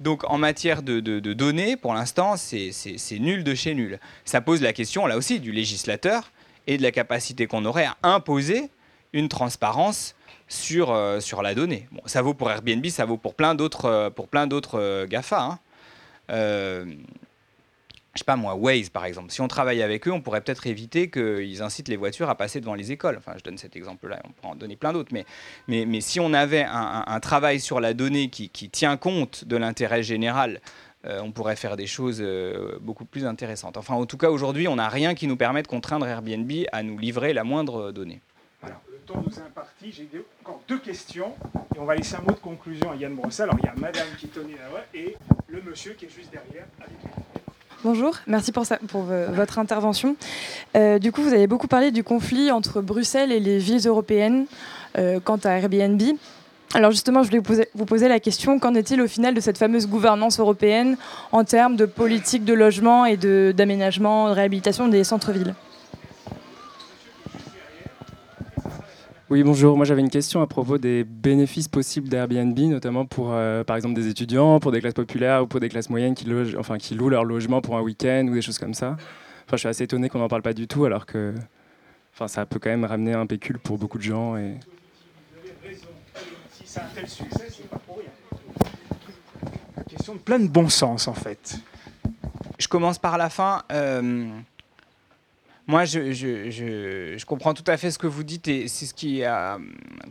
Donc 0.00 0.28
en 0.28 0.38
matière 0.38 0.82
de, 0.82 0.98
données, 1.34 1.76
pour 1.76 1.94
l'instant, 1.94 2.36
c'est 2.36 2.72
nul 3.20 3.44
de 3.44 3.54
chez 3.54 3.76
nul. 3.76 4.00
Ça 4.24 4.40
pose 4.40 4.60
la 4.62 4.72
question, 4.72 5.06
là 5.06 5.16
aussi, 5.16 5.38
du 5.38 5.52
législateur 5.52 6.32
et 6.66 6.78
de 6.78 6.82
la 6.82 6.90
capacité 6.90 7.46
qu'on 7.46 7.64
aurait 7.64 7.84
à 7.84 7.96
imposer 8.02 8.68
une 9.12 9.28
transparence 9.28 10.16
sur, 10.48 10.90
euh, 10.90 11.20
sur 11.20 11.42
la 11.42 11.54
donnée. 11.54 11.86
Bon, 11.92 12.02
ça 12.06 12.20
vaut 12.22 12.34
pour 12.34 12.50
Airbnb, 12.50 12.84
ça 12.86 13.04
vaut 13.04 13.18
pour 13.18 13.34
plein 13.34 13.54
d'autres 13.54 14.10
euh, 14.74 15.06
GAFA. 15.06 15.42
Hein 15.42 15.58
je 18.16 18.20
sais 18.20 18.24
pas 18.24 18.36
moi, 18.36 18.54
Waze 18.54 18.88
par 18.88 19.04
exemple. 19.04 19.30
Si 19.30 19.40
on 19.40 19.48
travaille 19.48 19.82
avec 19.82 20.08
eux, 20.08 20.12
on 20.12 20.20
pourrait 20.20 20.40
peut-être 20.40 20.66
éviter 20.66 21.10
qu'ils 21.10 21.62
incitent 21.62 21.88
les 21.88 21.96
voitures 21.96 22.30
à 22.30 22.34
passer 22.34 22.60
devant 22.60 22.74
les 22.74 22.90
écoles. 22.92 23.16
Enfin, 23.18 23.32
je 23.36 23.42
donne 23.42 23.58
cet 23.58 23.76
exemple-là, 23.76 24.20
on 24.24 24.32
pourrait 24.32 24.52
en 24.52 24.56
donner 24.56 24.76
plein 24.76 24.92
d'autres. 24.92 25.12
Mais, 25.12 25.26
mais, 25.68 25.84
mais, 25.86 26.00
si 26.00 26.18
on 26.18 26.32
avait 26.32 26.64
un, 26.68 27.20
travail 27.20 27.60
sur 27.60 27.80
la 27.80 27.94
donnée 27.94 28.28
qui, 28.30 28.50
tient 28.70 28.96
compte 28.96 29.44
de 29.44 29.56
l'intérêt 29.56 30.02
général, 30.02 30.60
euh, 31.06 31.20
on 31.22 31.30
pourrait 31.30 31.56
faire 31.56 31.76
des 31.76 31.86
choses 31.86 32.18
euh, 32.20 32.78
beaucoup 32.80 33.04
plus 33.04 33.26
intéressantes. 33.26 33.76
Enfin, 33.76 33.94
en 33.94 34.06
tout 34.06 34.16
cas, 34.16 34.30
aujourd'hui, 34.30 34.66
on 34.66 34.76
n'a 34.76 34.88
rien 34.88 35.14
qui 35.14 35.26
nous 35.26 35.36
permette 35.36 35.66
de 35.66 35.70
contraindre 35.70 36.06
Airbnb 36.06 36.50
à 36.72 36.82
nous 36.82 36.98
livrer 36.98 37.32
la 37.32 37.44
moindre 37.44 37.92
donnée. 37.92 38.20
Voilà. 38.60 38.80
Le 38.90 38.98
temps 38.98 39.22
nous 39.24 39.32
est 39.32 39.42
imparti. 39.42 39.92
J'ai 39.92 40.08
encore 40.42 40.62
deux 40.66 40.78
questions. 40.78 41.34
Et 41.74 41.78
on 41.78 41.84
va 41.84 41.94
laisser 41.94 42.16
un 42.16 42.22
mot 42.22 42.32
de 42.32 42.40
conclusion 42.40 42.90
à 42.90 42.96
Yann 42.96 43.14
Brossal. 43.14 43.50
Alors, 43.50 43.60
il 43.62 43.66
y 43.66 43.68
a 43.68 43.74
Madame 43.76 44.08
qui 44.18 44.28
tenait 44.28 44.54
là 44.54 44.84
et 44.94 45.16
le 45.48 45.62
monsieur 45.62 45.92
qui 45.92 46.06
est 46.06 46.14
juste 46.14 46.32
derrière 46.32 46.66
avec 46.80 46.96
Bonjour, 47.84 48.16
merci 48.26 48.52
pour, 48.52 48.64
votre 49.02 49.58
intervention. 49.58 50.16
Euh, 50.76 50.98
du 50.98 51.12
coup, 51.12 51.22
vous 51.22 51.34
avez 51.34 51.46
beaucoup 51.46 51.68
parlé 51.68 51.90
du 51.90 52.02
conflit 52.02 52.50
entre 52.50 52.80
Bruxelles 52.80 53.30
et 53.30 53.38
les 53.38 53.58
villes 53.58 53.86
européennes 53.86 54.46
euh, 54.96 55.20
quant 55.22 55.36
à 55.44 55.50
Airbnb. 55.50 56.00
Alors 56.74 56.90
justement, 56.90 57.22
je 57.22 57.28
voulais 57.28 57.66
vous 57.74 57.84
poser, 57.84 58.08
la 58.08 58.18
question, 58.18 58.58
qu'en 58.58 58.74
est-il 58.74 59.00
au 59.00 59.06
final 59.06 59.34
de 59.34 59.40
cette 59.40 59.58
fameuse 59.58 59.86
gouvernance 59.86 60.40
européenne 60.40 60.96
en 61.32 61.44
termes 61.44 61.76
de 61.76 61.84
politique 61.84 62.44
de 62.44 62.54
logement 62.54 63.04
et 63.04 63.16
d'aménagement, 63.16 64.30
de 64.30 64.34
réhabilitation 64.34 64.88
des 64.88 65.04
centres-villes? 65.04 65.54
Oui, 69.28 69.42
bonjour. 69.42 69.76
Moi, 69.76 69.84
j'avais 69.84 70.02
une 70.02 70.10
question 70.10 70.40
à 70.40 70.46
propos 70.46 70.78
des 70.78 71.02
bénéfices 71.02 71.66
possibles 71.66 72.08
d'Airbnb, 72.08 72.56
notamment 72.56 73.06
pour, 73.06 73.32
euh, 73.32 73.64
par 73.64 73.74
exemple, 73.74 73.96
des 73.96 74.06
étudiants, 74.06 74.60
pour 74.60 74.70
des 74.70 74.80
classes 74.80 74.94
populaires 74.94 75.42
ou 75.42 75.48
pour 75.48 75.58
des 75.58 75.68
classes 75.68 75.90
moyennes 75.90 76.14
qui, 76.14 76.26
logent, 76.26 76.54
enfin, 76.54 76.78
qui 76.78 76.94
louent 76.94 77.08
leur 77.08 77.24
logement 77.24 77.60
pour 77.60 77.76
un 77.76 77.80
week-end 77.80 78.24
ou 78.30 78.34
des 78.34 78.40
choses 78.42 78.60
comme 78.60 78.72
ça. 78.74 78.96
Enfin, 79.44 79.54
je 79.54 79.56
suis 79.56 79.68
assez 79.68 79.82
étonné 79.82 80.08
qu'on 80.08 80.20
n'en 80.20 80.28
parle 80.28 80.42
pas 80.42 80.52
du 80.52 80.68
tout, 80.68 80.84
alors 80.84 81.06
que 81.06 81.34
enfin, 82.14 82.28
ça 82.28 82.46
peut 82.46 82.60
quand 82.60 82.70
même 82.70 82.84
ramener 82.84 83.14
un 83.14 83.26
pécule 83.26 83.58
pour 83.58 83.78
beaucoup 83.78 83.98
de 83.98 84.04
gens. 84.04 84.36
Et... 84.36 84.60
Si 86.52 86.64
ça 86.64 86.82
a 86.82 86.84
un 86.84 86.88
tel 86.94 87.08
succès, 87.08 87.48
c'est 87.50 87.68
pas 87.68 87.80
pour 87.84 87.98
rien. 87.98 88.10
Une 89.76 89.84
question 89.84 90.14
de 90.14 90.20
plein 90.20 90.38
de 90.38 90.46
bon 90.46 90.68
sens, 90.68 91.08
en 91.08 91.14
fait. 91.14 91.58
Je 92.60 92.68
commence 92.68 93.00
par 93.00 93.18
la 93.18 93.28
fin. 93.28 93.64
Euh, 93.72 94.28
moi, 95.68 95.84
je, 95.84 97.24
comprends 97.24 97.52
tout 97.52 97.64
à 97.66 97.76
fait 97.76 97.90
ce 97.90 97.98
que 97.98 98.06
vous 98.06 98.22
dites 98.22 98.46
et 98.46 98.68
c'est 98.68 98.86
ce 98.86 98.94
qui 98.94 99.24
a 99.24 99.58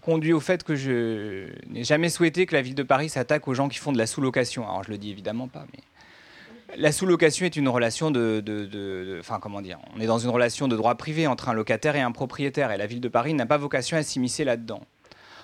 conduit 0.02 0.34
au 0.34 0.42
fait 0.42 0.64
que 0.64 0.76
je 0.76 1.48
n'ai 1.70 1.86
jamais 1.86 2.10
souhaité 2.10 2.46
que 2.46 2.54
la 2.54 2.62
ville 2.62 2.76
de 2.76 2.84
Paris 2.84 3.08
s'attaque 3.08 3.48
aux 3.48 3.54
gens 3.54 3.70
qui 3.70 3.78
font 3.78 3.94
de 3.94 3.98
la 3.98 4.06
sous-location. 4.06 4.64
Alors, 4.64 4.84
je 4.84 4.92
le 4.92 4.98
dis 4.98 5.12
évidemment 5.12 5.48
pas, 5.48 5.66
mais 5.74 5.80
la 6.78 6.92
sous-location 6.92 7.46
est 7.46 7.56
une 7.56 7.70
relation 7.70 8.12
de, 8.12 9.18
enfin 9.22 9.40
comment 9.40 9.62
dire, 9.62 9.80
on 9.96 10.02
est 10.02 10.08
dans 10.08 10.20
une 10.20 10.30
relation 10.30 10.68
de 10.68 10.76
droit 10.76 10.96
privé 10.96 11.26
entre 11.26 11.48
un 11.48 11.54
locataire 11.54 11.96
et 11.96 12.02
un 12.02 12.12
propriétaire 12.12 12.72
et 12.72 12.78
la 12.78 12.86
ville 12.86 13.00
de 13.00 13.08
Paris 13.08 13.34
n'a 13.34 13.46
pas 13.46 13.58
vocation 13.58 13.96
à 13.96 14.04
s'immiscer 14.04 14.44
là-dedans. 14.44 14.82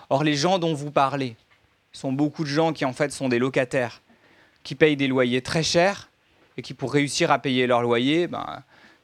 Or, 0.09 0.26
les 0.26 0.36
gens 0.36 0.59
dont 0.59 0.74
vous 0.74 0.91
parlez 0.91 1.38
sont 1.93 2.12
beaucoup 2.12 2.43
de 2.43 2.49
gens 2.49 2.74
qui 2.74 2.84
en 2.84 2.91
fait 2.91 3.14
sont 3.14 3.30
des 3.30 3.39
locataires 3.39 4.01
qui 4.64 4.76
payent 4.76 4.97
des 4.97 5.07
loyers 5.07 5.41
très 5.41 5.64
chers 5.64 6.09
et 6.57 6.62
qui 6.62 6.74
pour 6.74 6.91
réussir 6.91 7.32
à 7.32 7.39
payer 7.39 7.66
leur 7.66 7.82
loyer, 7.82 8.28
ben, 8.28 8.62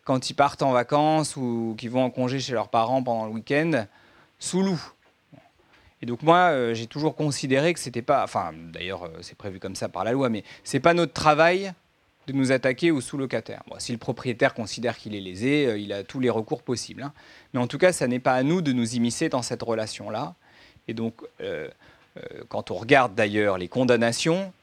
quand 0.07 0.29
ils 0.29 0.35
partent 0.35 0.63
en 0.63 0.71
vacances 0.71 1.35
ou 1.35 1.75
qu'ils 1.77 1.89
vont 1.89 2.01
en 2.01 2.09
congé 2.09 2.39
chez 2.39 2.53
leurs 2.53 2.69
parents 2.69 3.03
pendant 3.03 3.25
le 3.25 3.31
week-end, 3.33 3.85
sous 4.39 4.63
loup. 4.63 4.81
Et 6.01 6.05
donc 6.05 6.23
moi, 6.23 6.51
euh, 6.51 6.73
j'ai 6.73 6.87
toujours 6.87 7.13
considéré 7.13 7.73
que 7.73 7.79
c'était 7.79 8.01
pas, 8.01 8.23
enfin 8.23 8.53
d'ailleurs 8.71 9.03
euh, 9.03 9.17
c'est 9.19 9.37
prévu 9.37 9.59
comme 9.59 9.75
ça 9.75 9.89
par 9.89 10.05
la 10.05 10.13
loi, 10.13 10.29
mais 10.29 10.45
c'est 10.63 10.79
pas 10.79 10.93
notre 10.93 11.11
travail 11.11 11.73
de 12.25 12.31
nous 12.31 12.53
attaquer 12.53 12.89
aux 12.89 13.01
sous-locataires. 13.01 13.63
si 13.79 13.91
le 13.91 13.97
propriétaire 13.97 14.53
considère 14.53 14.97
qu'il 14.97 15.13
est 15.13 15.19
lésé, 15.19 15.67
euh, 15.67 15.77
il 15.77 15.91
a 15.91 16.05
tous 16.05 16.21
les 16.21 16.29
recours 16.29 16.63
possibles. 16.63 17.03
Hein. 17.03 17.11
Mais 17.53 17.59
en 17.59 17.67
tout 17.67 17.77
cas, 17.77 17.91
ça 17.91 18.07
n'est 18.07 18.19
pas 18.19 18.33
à 18.33 18.43
nous 18.43 18.61
de 18.61 18.71
nous 18.71 18.95
immiscer 18.95 19.27
dans 19.27 19.41
cette 19.41 19.61
relation-là. 19.61 20.35
Et 20.87 20.93
donc, 20.93 21.15
quand 22.47 22.71
on 22.71 22.75
regarde 22.75 23.13
d'ailleurs 23.13 23.57
les 23.57 23.67
condamnations 23.67 24.53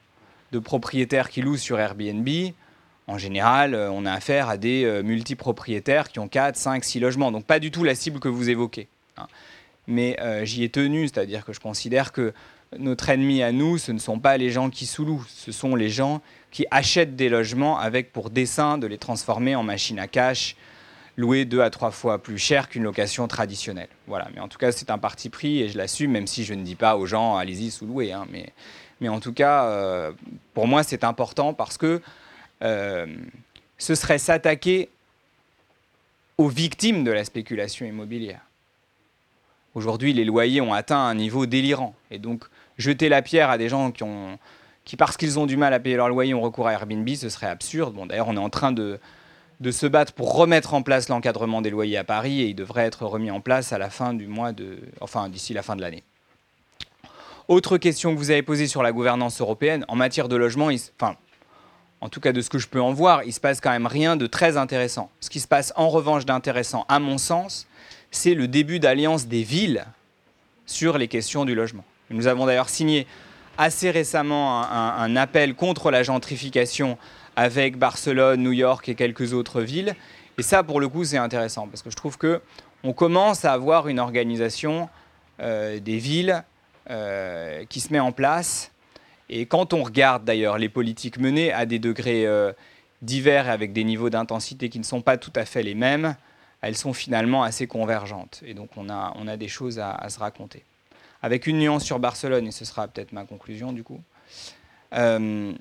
de 0.51 0.57
propriétaires 0.57 1.29
qui 1.29 1.43
louent 1.43 1.55
sur 1.55 1.79
Airbnb, 1.79 2.27
en 3.07 3.17
général, 3.17 3.75
euh, 3.75 3.91
on 3.91 4.05
a 4.05 4.11
affaire 4.11 4.49
à 4.49 4.57
des 4.57 4.83
euh, 4.83 5.03
multipropriétaires 5.03 6.09
qui 6.09 6.19
ont 6.19 6.27
4, 6.27 6.55
5, 6.55 6.83
6 6.83 6.99
logements. 6.99 7.31
Donc 7.31 7.45
pas 7.45 7.59
du 7.59 7.71
tout 7.71 7.83
la 7.83 7.95
cible 7.95 8.19
que 8.19 8.29
vous 8.29 8.49
évoquez. 8.49 8.87
Hein. 9.17 9.27
Mais 9.87 10.19
euh, 10.21 10.43
j'y 10.45 10.63
ai 10.63 10.69
tenu, 10.69 11.07
c'est-à-dire 11.07 11.45
que 11.45 11.53
je 11.53 11.59
considère 11.59 12.11
que 12.11 12.33
notre 12.79 13.09
ennemi 13.09 13.43
à 13.43 13.51
nous, 13.51 13.77
ce 13.77 13.91
ne 13.91 13.99
sont 13.99 14.17
pas 14.17 14.37
les 14.37 14.49
gens 14.49 14.71
qui 14.71 14.87
sous-louent, 14.87 15.25
ce 15.27 15.51
sont 15.51 15.75
les 15.75 15.89
gens 15.89 16.21
qui 16.49 16.65
achètent 16.71 17.15
des 17.15 17.29
logements 17.29 17.77
avec 17.77 18.11
pour 18.11 18.31
dessein 18.31 18.79
de 18.79 18.87
les 18.87 18.97
transformer 18.97 19.55
en 19.55 19.61
machines 19.61 19.99
à 19.99 20.07
cash, 20.07 20.55
louées 21.15 21.45
deux 21.45 21.61
à 21.61 21.69
trois 21.69 21.91
fois 21.91 22.17
plus 22.17 22.39
cher 22.39 22.67
qu'une 22.67 22.83
location 22.83 23.27
traditionnelle. 23.27 23.87
Voilà, 24.07 24.29
mais 24.33 24.41
en 24.41 24.47
tout 24.47 24.57
cas, 24.57 24.71
c'est 24.71 24.89
un 24.89 24.97
parti 24.97 25.29
pris 25.29 25.61
et 25.61 25.69
je 25.69 25.77
l'assume, 25.77 26.11
même 26.11 26.27
si 26.27 26.43
je 26.43 26.55
ne 26.55 26.63
dis 26.63 26.75
pas 26.75 26.97
aux 26.97 27.05
gens, 27.05 27.37
allez-y, 27.37 27.69
sous-louer. 27.69 28.11
Hein. 28.11 28.25
mais, 28.31 28.51
mais 28.99 29.09
en 29.09 29.19
tout 29.19 29.33
cas, 29.33 30.11
pour 30.53 30.67
moi, 30.67 30.81
c'est 30.81 31.03
important 31.03 31.53
parce 31.53 31.77
que 31.77 32.01
euh, 32.65 33.05
ce 33.77 33.95
serait 33.95 34.17
s'attaquer 34.17 34.89
aux 36.37 36.47
victimes 36.47 37.03
de 37.03 37.11
la 37.11 37.23
spéculation 37.23 37.85
immobilière. 37.85 38.41
Aujourd'hui, 39.75 40.13
les 40.13 40.25
loyers 40.25 40.61
ont 40.61 40.73
atteint 40.73 40.99
un 40.99 41.15
niveau 41.15 41.45
délirant. 41.45 41.95
Et 42.09 42.17
donc, 42.17 42.45
jeter 42.77 43.09
la 43.09 43.21
pierre 43.21 43.49
à 43.49 43.57
des 43.57 43.69
gens 43.69 43.91
qui 43.91 44.97
parce 44.97 45.17
qu'ils 45.17 45.37
ont 45.37 45.45
du 45.45 45.57
mal 45.57 45.73
à 45.73 45.79
payer 45.79 45.97
leur 45.97 46.09
loyer, 46.09 46.33
ont 46.33 46.41
recours 46.41 46.67
à 46.67 46.73
Airbnb, 46.73 47.07
ce 47.09 47.29
serait 47.29 47.47
absurde. 47.47 47.93
Bon, 47.93 48.05
d'ailleurs, 48.05 48.29
on 48.29 48.35
est 48.35 48.39
en 48.39 48.49
train 48.49 48.71
de, 48.71 48.99
se 49.69 49.85
battre 49.85 50.13
pour 50.13 50.35
remettre 50.35 50.73
en 50.73 50.81
place 50.81 51.09
l'encadrement 51.09 51.61
des 51.61 51.69
loyers 51.69 51.97
à 51.97 52.03
Paris 52.03 52.41
et 52.41 52.47
il 52.47 52.55
devrait 52.55 52.85
être 52.85 53.05
remis 53.05 53.31
en 53.31 53.41
place 53.41 53.73
à 53.73 53.77
la 53.77 53.89
fin 53.89 54.13
du 54.13 54.27
mois 54.27 54.53
de, 54.53 54.79
enfin 55.01 55.29
d'ici 55.29 55.53
la 55.53 55.61
fin 55.61 55.75
de 55.75 55.81
l'année. 55.81 56.03
Autre 57.47 57.77
question 57.77 58.13
que 58.13 58.17
vous 58.17 58.31
avez 58.31 58.41
posée 58.41 58.67
sur 58.67 58.81
la 58.81 58.91
gouvernance 58.91 59.39
européenne 59.39 59.85
en 59.87 59.95
matière 59.95 60.27
de 60.29 60.35
logement, 60.35 60.69
enfin, 60.99 61.15
en 62.05 62.09
tout 62.09 62.19
cas 62.19 62.33
de 62.33 62.41
ce 62.41 62.51
que 62.51 62.59
je 62.59 62.67
peux 62.67 62.79
en 62.79 62.93
voir, 62.93 63.23
il 63.23 63.33
se 63.33 63.39
passe 63.39 63.59
quand 63.59 63.71
même 63.71 63.87
rien 63.87 64.15
de 64.15 64.27
très 64.27 64.57
intéressant. 64.57 65.09
Ce 65.21 65.29
qui 65.31 65.39
se 65.39 65.47
passe 65.47 65.73
en 65.75 65.89
revanche 65.89 66.23
d'intéressant, 66.23 66.85
à 66.87 66.99
mon 66.99 67.17
sens, 67.17 67.65
c'est 68.11 68.35
le 68.35 68.47
début 68.47 68.79
d'alliance 68.79 69.25
des 69.25 69.41
villes 69.41 69.87
sur 70.67 70.99
les 70.99 71.07
questions 71.07 71.45
du 71.45 71.55
logement. 71.55 71.83
Nous 72.11 72.27
avons 72.27 72.45
d'ailleurs 72.45 72.69
signé 72.69 73.07
assez 73.57 73.89
récemment 73.89 74.61
un, 74.61 74.97
un 74.99 75.15
appel 75.15 75.55
contre 75.55 75.89
la 75.89 76.03
gentrification 76.03 76.99
avec 77.35 77.75
Barcelone, 77.79 78.39
New 78.39 78.51
York 78.51 78.87
et 78.87 78.93
quelques 78.93 79.33
autres 79.33 79.61
villes. 79.61 79.95
Et 80.37 80.43
ça, 80.43 80.61
pour 80.61 80.79
le 80.79 80.87
coup, 80.87 81.05
c'est 81.05 81.17
intéressant 81.17 81.65
parce 81.67 81.81
que 81.81 81.89
je 81.89 81.95
trouve 81.95 82.19
que 82.19 82.39
on 82.83 82.93
commence 82.93 83.45
à 83.45 83.53
avoir 83.53 83.87
une 83.87 83.99
organisation 83.99 84.89
euh, 85.39 85.79
des 85.79 85.97
villes 85.97 86.43
euh, 86.91 87.65
qui 87.67 87.79
se 87.79 87.91
met 87.91 87.99
en 87.99 88.11
place. 88.11 88.69
Et 89.29 89.45
quand 89.45 89.73
on 89.73 89.83
regarde 89.83 90.23
d'ailleurs 90.23 90.57
les 90.57 90.69
politiques 90.69 91.17
menées 91.17 91.51
à 91.51 91.65
des 91.65 91.79
degrés 91.79 92.25
euh, 92.25 92.53
divers 93.01 93.47
et 93.47 93.51
avec 93.51 93.73
des 93.73 93.83
niveaux 93.83 94.09
d'intensité 94.09 94.69
qui 94.69 94.79
ne 94.79 94.83
sont 94.83 95.01
pas 95.01 95.17
tout 95.17 95.33
à 95.35 95.45
fait 95.45 95.63
les 95.63 95.75
mêmes, 95.75 96.15
elles 96.61 96.77
sont 96.77 96.93
finalement 96.93 97.43
assez 97.43 97.67
convergentes. 97.67 98.41
Et 98.45 98.53
donc 98.53 98.69
on 98.77 98.89
a, 98.89 99.13
on 99.15 99.27
a 99.27 99.37
des 99.37 99.47
choses 99.47 99.79
à, 99.79 100.07
se 100.09 100.19
raconter. 100.19 100.63
Avec 101.21 101.47
une 101.47 101.59
nuance 101.59 101.83
sur 101.83 101.99
Barcelone, 101.99 102.47
et 102.47 102.51
ce 102.51 102.65
sera 102.65 102.87
peut-être 102.87 103.11
ma 103.11 103.25
conclusion 103.25 103.73
du 103.73 103.83
coup. 103.83 104.01
Euh, 104.93 105.53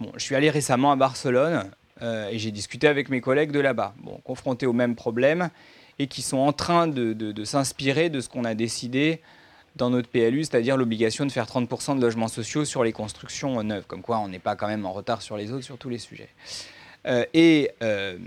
Bon, 0.00 0.12
je 0.14 0.20
suis 0.20 0.34
allé 0.34 0.48
récemment 0.48 0.92
à 0.92 0.96
Barcelone 0.96 1.70
euh, 2.00 2.30
et 2.30 2.38
j'ai 2.38 2.50
discuté 2.50 2.88
avec 2.88 3.10
mes 3.10 3.20
collègues 3.20 3.52
de 3.52 3.60
là-bas, 3.60 3.92
bon, 3.98 4.18
confrontés 4.24 4.64
aux 4.64 4.72
mêmes 4.72 4.96
problèmes 4.96 5.50
et 5.98 6.06
qui 6.06 6.22
sont 6.22 6.38
en 6.38 6.54
train 6.54 6.88
de, 6.88 7.12
de 7.12 7.44
s'inspirer 7.44 8.08
de 8.08 8.22
ce 8.22 8.30
qu'on 8.30 8.46
a 8.46 8.54
décidé 8.54 9.20
dans 9.76 9.90
notre 9.90 10.08
PLU, 10.08 10.44
c'est-à-dire 10.44 10.76
l'obligation 10.76 11.26
de 11.26 11.32
faire 11.32 11.46
30% 11.46 11.96
de 11.96 12.00
logements 12.00 12.28
sociaux 12.28 12.64
sur 12.64 12.84
les 12.84 12.92
constructions 12.92 13.62
neuves, 13.62 13.84
comme 13.86 14.02
quoi 14.02 14.18
on 14.18 14.28
n'est 14.28 14.38
pas 14.38 14.56
quand 14.56 14.66
même 14.66 14.84
en 14.84 14.92
retard 14.92 15.22
sur 15.22 15.36
les 15.36 15.52
autres 15.52 15.64
sur 15.64 15.78
tous 15.78 15.88
les 15.88 15.98
sujets. 15.98 16.28
Euh, 17.06 17.24
et 17.32 17.70
euh, 17.82 18.18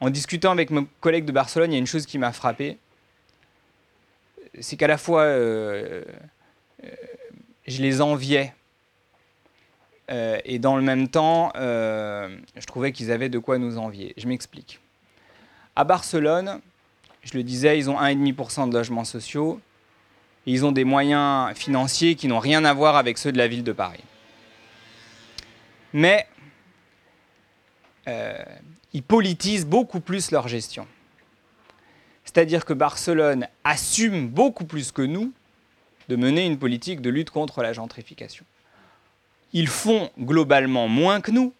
en 0.00 0.10
discutant 0.10 0.50
avec 0.50 0.70
mes 0.70 0.86
collègues 1.00 1.24
de 1.24 1.32
Barcelone, 1.32 1.70
il 1.70 1.74
y 1.74 1.76
a 1.76 1.80
une 1.80 1.86
chose 1.86 2.06
qui 2.06 2.18
m'a 2.18 2.32
frappé, 2.32 2.78
c'est 4.60 4.76
qu'à 4.76 4.88
la 4.88 4.98
fois 4.98 5.22
euh, 5.22 6.02
je 7.66 7.80
les 7.80 8.00
enviais 8.00 8.52
et 10.44 10.58
dans 10.58 10.76
le 10.76 10.82
même 10.82 11.08
temps, 11.08 11.52
je 11.54 12.66
trouvais 12.66 12.92
qu'ils 12.92 13.10
avaient 13.10 13.30
de 13.30 13.38
quoi 13.38 13.56
nous 13.56 13.78
envier. 13.78 14.12
Je 14.18 14.28
m'explique. 14.28 14.78
À 15.74 15.84
Barcelone, 15.84 16.60
je 17.22 17.34
le 17.34 17.42
disais, 17.42 17.78
ils 17.78 17.88
ont 17.88 17.98
1,5% 17.98 18.68
de 18.68 18.74
logements 18.74 19.06
sociaux. 19.06 19.58
Ils 20.46 20.64
ont 20.64 20.72
des 20.72 20.84
moyens 20.84 21.56
financiers 21.56 22.14
qui 22.14 22.28
n'ont 22.28 22.38
rien 22.38 22.64
à 22.64 22.72
voir 22.72 22.96
avec 22.96 23.18
ceux 23.18 23.32
de 23.32 23.38
la 23.38 23.48
ville 23.48 23.64
de 23.64 23.72
Paris. 23.72 24.02
Mais 25.92 26.26
euh, 28.08 28.42
ils 28.92 29.02
politisent 29.02 29.66
beaucoup 29.66 30.00
plus 30.00 30.30
leur 30.30 30.48
gestion. 30.48 30.86
C'est-à-dire 32.24 32.64
que 32.64 32.72
Barcelone 32.72 33.46
assume 33.64 34.28
beaucoup 34.28 34.64
plus 34.64 34.90
que 34.90 35.02
nous 35.02 35.32
de 36.08 36.16
mener 36.16 36.46
une 36.46 36.58
politique 36.58 37.00
de 37.00 37.10
lutte 37.10 37.30
contre 37.30 37.62
la 37.62 37.72
gentrification 37.72 38.44
ils 39.52 39.68
font 39.68 40.10
globalement 40.18 40.88
moins 40.88 41.20
que 41.20 41.30
nous, 41.30 41.52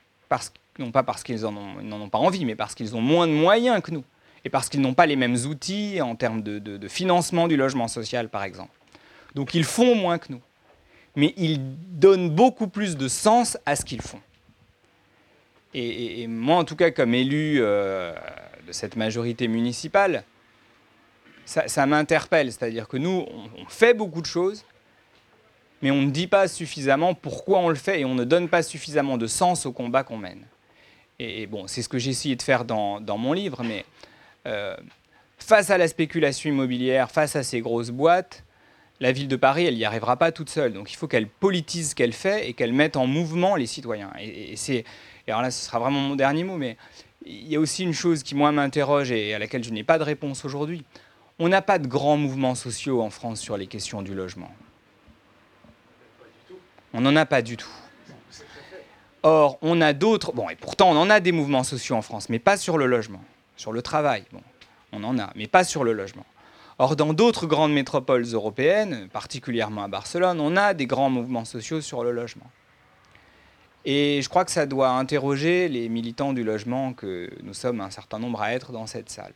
non 0.79 0.91
pas 0.91 1.03
parce 1.03 1.23
qu'ils 1.23 1.43
n'en 1.43 2.01
ont, 2.01 2.09
pas 2.09 2.19
envie, 2.19 2.45
mais 2.45 2.55
parce 2.55 2.75
qu'ils 2.75 2.97
ont 2.97 3.01
moins 3.01 3.27
de 3.27 3.33
moyens 3.33 3.83
que 3.83 3.91
nous, 3.91 4.05
et 4.45 4.51
parce 4.51 4.69
qu'ils 4.69 4.81
n'ont 4.81 4.95
pas 4.95 5.07
les 5.07 5.17
mêmes 5.17 5.37
outils 5.47 6.01
en 6.01 6.17
termes 6.17 6.43
de, 6.43 6.89
financement 6.89 7.49
du 7.49 7.57
logement 7.57 7.89
social, 7.89 8.29
par 8.29 8.43
exemple. 8.45 8.73
Donc 9.35 9.55
ils 9.55 9.65
font 9.65 9.95
moins 9.95 10.19
que 10.19 10.33
nous, 10.33 10.43
mais 11.17 11.33
ils 11.37 11.61
donnent 11.99 12.31
beaucoup 12.31 12.69
plus 12.69 12.97
de 12.97 13.09
sens 13.09 13.57
à 13.67 13.77
ce 13.77 13.85
qu'ils 13.85 14.03
font. 14.03 14.21
Et, 15.75 16.27
moi, 16.27 16.57
en 16.57 16.65
tout 16.65 16.77
cas, 16.77 16.91
comme 16.91 17.15
élu 17.15 17.57
euh, 17.59 18.13
de 18.67 18.73
cette 18.73 18.95
majorité 18.95 19.49
municipale, 19.49 20.23
ça, 21.47 21.87
m'interpelle, 21.87 22.53
c'est-à-dire 22.53 22.87
que 22.89 22.99
nous, 22.99 23.27
on, 23.27 23.63
on 23.63 23.67
fait 23.67 23.95
beaucoup 23.95 24.21
de 24.21 24.27
choses, 24.27 24.67
mais 25.81 25.91
on 25.91 26.03
ne 26.03 26.11
dit 26.11 26.27
pas 26.27 26.47
suffisamment 26.47 27.15
pourquoi 27.15 27.59
on 27.61 27.69
le 27.71 27.75
fait 27.75 28.01
et 28.01 28.05
on 28.05 28.15
ne 28.15 28.25
donne 28.25 28.49
pas 28.49 28.63
suffisamment 28.63 29.17
de 29.17 29.27
sens 29.27 29.65
au 29.65 29.73
combat 29.73 30.05
qu'on 30.05 30.19
mène. 30.19 30.47
Et, 31.19 31.47
bon, 31.47 31.67
c'est 31.67 31.83
ce 31.83 31.89
que 31.89 31.99
j'ai 31.99 32.11
essayé 32.11 32.37
de 32.37 32.43
faire 32.43 32.65
dans, 32.65 33.01
dans 33.01 33.17
mon 33.17 33.33
livre, 33.33 33.63
mais 33.63 33.85
euh, 34.47 34.77
face 35.39 35.71
à 35.71 35.79
la 35.79 35.89
spéculation 35.89 36.51
immobilière, 36.51 37.11
face 37.11 37.37
à 37.37 37.43
ces 37.43 37.61
grosses 37.61 37.91
boîtes, 37.91 38.45
la 39.01 39.13
ville 39.13 39.29
de 39.29 39.37
Paris, 39.37 39.67
elle 39.67 39.75
n'y 39.75 39.85
arrivera 39.85 40.17
pas 40.17 40.31
toute 40.33 40.49
seule. 40.49 40.73
Donc 40.73 40.93
il 40.93 40.97
faut 40.97 41.09
qu'elle 41.09 41.27
politise 41.27 41.91
ce 41.91 41.95
qu'elle 41.95 42.13
fait 42.13 42.49
et 42.49 42.53
qu'elle 42.55 42.73
mette 42.73 42.97
en 42.97 43.07
mouvement 43.07 43.57
les 43.57 43.67
citoyens. 43.67 44.13
Et, 44.21 44.55
alors 45.27 45.43
là, 45.43 45.51
ce 45.51 45.65
sera 45.65 45.79
vraiment 45.79 46.01
mon 46.01 46.15
dernier 46.15 46.45
mot, 46.45 46.57
mais 46.57 46.77
il 47.27 47.49
y 47.49 47.57
a 47.57 47.61
aussi 47.61 47.83
une 47.83 47.95
chose 47.95 48.23
qui, 48.23 48.35
moi, 48.35 48.53
m'interroge 48.53 49.11
et 49.11 49.35
à 49.35 49.39
laquelle 49.39 49.65
je 49.65 49.71
n'ai 49.71 49.85
pas 49.85 49.99
de 49.99 50.05
réponse 50.05 50.45
aujourd'hui. 50.45 50.85
On 51.39 51.49
n'a 51.49 51.63
pas 51.63 51.79
de 51.79 51.89
grands 51.89 52.17
mouvements 52.17 52.55
sociaux 52.55 53.03
en 53.03 53.11
France 53.11 53.41
sur 53.41 53.57
les 53.57 53.67
questions 53.67 54.03
du 54.03 54.15
logement. 54.15 54.51
On 56.95 57.01
n'en 57.01 57.17
a 57.17 57.27
pas 57.27 57.43
du 57.43 57.57
tout. 57.57 57.71
Or, 59.25 59.59
on 59.63 59.81
a 59.81 59.93
d'autres. 59.93 60.33
Bon, 60.33 60.49
et 60.49 60.57
pourtant, 60.57 60.91
on 60.91 60.97
en 60.97 61.11
a 61.11 61.21
des 61.21 61.33
mouvements 61.33 61.65
sociaux 61.65 61.97
en 61.97 62.03
France, 62.03 62.29
mais 62.29 62.39
pas 62.39 62.57
sur 62.57 62.77
le 62.77 62.87
logement. 62.87 63.23
Sur 63.57 63.73
le 63.73 63.83
travail, 63.83 64.25
on 64.93 65.05
en 65.05 65.19
a, 65.19 65.31
mais 65.35 65.47
pas 65.47 65.65
sur 65.65 65.85
le 65.85 65.93
logement. 65.93 66.27
Or, 66.79 66.97
dans 66.97 67.13
d'autres 67.13 67.47
grandes 67.47 67.73
métropoles 67.73 68.25
européennes, 68.33 69.09
particulièrement 69.13 69.85
à 69.85 69.89
Barcelone, 69.89 70.41
on 70.41 70.57
a 70.57 70.75
des 70.75 70.87
grands 70.87 71.11
mouvements 71.11 71.45
sociaux 71.45 71.81
sur 71.81 72.03
le 72.03 72.13
logement. 72.13 72.51
Et 73.85 74.21
je 74.23 74.29
crois 74.29 74.45
que 74.45 74.51
ça 74.51 74.67
doit 74.67 74.91
interroger 74.91 75.69
les 75.69 75.89
militants 75.89 76.33
du 76.33 76.45
logement 76.45 76.93
que 76.93 77.31
nous 77.43 77.55
sommes 77.55 77.81
un 77.81 77.91
certain 77.91 78.19
nombre 78.19 78.41
à 78.41 78.53
être 78.53 78.73
dans 78.73 78.87
cette 78.87 79.11
salle. 79.11 79.35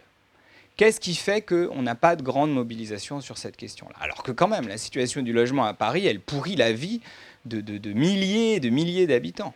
Qu'est-ce 0.77 1.01
qui 1.01 1.15
fait 1.15 1.41
qu'on 1.41 1.83
n'a 1.83 1.95
pas 1.95 2.17
de 2.17 2.23
grande 2.23 2.53
mobilisation 2.53 3.21
sur 3.21 3.39
cette 3.39 3.57
question-là? 3.57 3.97
Alors 4.01 4.23
que 4.23 4.31
quand 4.31 4.49
même, 4.49 4.69
la 4.69 4.79
situation 4.79 5.23
du 5.23 5.33
logement 5.33 5.65
à 5.65 5.75
Paris, 5.75 6.07
elle 6.07 6.21
pourrit 6.21 6.55
la 6.55 6.73
vie 6.73 7.01
de, 7.45 7.61
de, 7.61 7.79
de 7.79 7.93
milliers 7.93 8.55
et 8.57 8.61
de 8.61 8.69
milliers 8.69 9.07
d'habitants. 9.07 9.55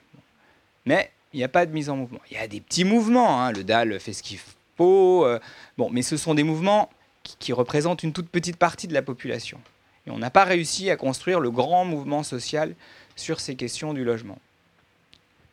Mais 0.86 1.10
il 1.32 1.36
n'y 1.36 1.44
a 1.44 1.48
pas 1.48 1.66
de 1.66 1.72
mise 1.72 1.90
en 1.90 1.96
mouvement. 1.96 2.20
Il 2.30 2.36
y 2.36 2.40
a 2.40 2.48
des 2.48 2.60
petits 2.60 2.84
mouvements, 2.84 3.40
hein. 3.40 3.52
le 3.52 3.64
DAL 3.64 3.98
fait 4.00 4.12
ce 4.12 4.22
qu'il 4.22 4.38
faut, 4.76 5.24
euh, 5.24 5.38
bon, 5.78 5.90
mais 5.90 6.02
ce 6.02 6.16
sont 6.16 6.34
des 6.34 6.42
mouvements 6.42 6.90
qui, 7.22 7.52
représentent 7.52 8.02
une 8.02 8.12
toute 8.12 8.28
petite 8.28 8.56
partie 8.56 8.88
de 8.88 8.94
la 8.94 9.02
population. 9.02 9.60
Et 10.06 10.10
on 10.10 10.18
n'a 10.18 10.30
pas 10.30 10.44
réussi 10.44 10.90
à 10.90 10.96
construire 10.96 11.38
le 11.38 11.50
grand 11.50 11.84
mouvement 11.84 12.22
social 12.22 12.74
sur 13.14 13.40
ces 13.40 13.54
questions 13.54 13.92
du 13.92 14.04
logement. 14.04 14.38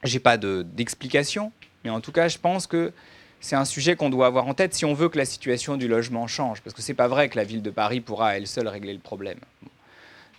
Je 0.04 0.14
n'ai 0.14 0.20
pas 0.20 0.38
d'explication, 0.38 1.48
de, 1.48 1.52
mais 1.84 1.90
en 1.90 2.02
tout 2.02 2.12
cas, 2.12 2.28
je 2.28 2.38
pense 2.38 2.66
que 2.66 2.94
c'est 3.40 3.56
un 3.56 3.66
sujet 3.66 3.96
qu'on 3.96 4.10
doit 4.10 4.28
avoir 4.28 4.48
en 4.48 4.54
tête 4.54 4.74
si 4.74 4.86
on 4.86 4.94
veut 4.94 5.10
que 5.10 5.18
la 5.18 5.26
situation 5.26 5.78
du 5.78 5.88
logement 5.88 6.26
change, 6.28 6.62
parce 6.62 6.74
que 6.74 6.82
c'est 6.82 6.94
pas 6.94 7.08
vrai 7.08 7.30
que 7.30 7.38
la 7.38 7.44
ville 7.44 7.62
de 7.62 7.70
Paris 7.70 8.02
pourra 8.02 8.38
elle 8.38 8.48
seule 8.48 8.68
régler 8.68 8.94
le 8.94 9.00
problème. 9.00 9.40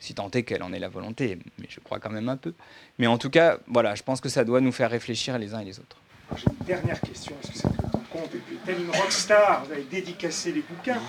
Si 0.01 0.15
tant 0.15 0.31
est 0.31 0.43
qu'elle 0.43 0.63
en 0.63 0.73
ait 0.73 0.79
la 0.79 0.89
volonté, 0.89 1.39
mais 1.59 1.67
je 1.69 1.81
crois 1.81 1.99
quand 1.99 2.11
même 2.11 2.29
un 2.29 2.37
peu. 2.37 2.55
Mais 2.99 3.07
en 3.07 3.19
tout 3.19 3.31
cas, 3.31 3.59
voilà, 3.67 3.95
je 3.95 4.03
pense 4.03 4.21
que 4.21 4.29
ça 4.29 4.45
doit 4.45 4.61
nous 4.61 4.73
faire 4.73 4.91
réfléchir 4.91 5.39
les 5.39 5.55
uns 5.55 5.61
et 5.61 5.65
les 5.65 5.79
autres. 5.79 5.97
J'ai 6.37 6.45
une 6.47 6.67
dernière 6.67 7.01
question, 7.01 7.35
parce 7.41 7.55
que 7.55 7.59
c'est 7.59 7.69
le 7.69 7.91
temps 7.91 8.03
compte, 8.13 8.35
et 8.35 8.39
puis 8.39 8.59
telle 8.65 8.81
une 8.81 8.91
rockstar, 8.91 9.65
vous 9.65 9.73
avez 9.73 9.85
dédicacé 9.85 10.53
les 10.53 10.61
bouquins, 10.61 11.01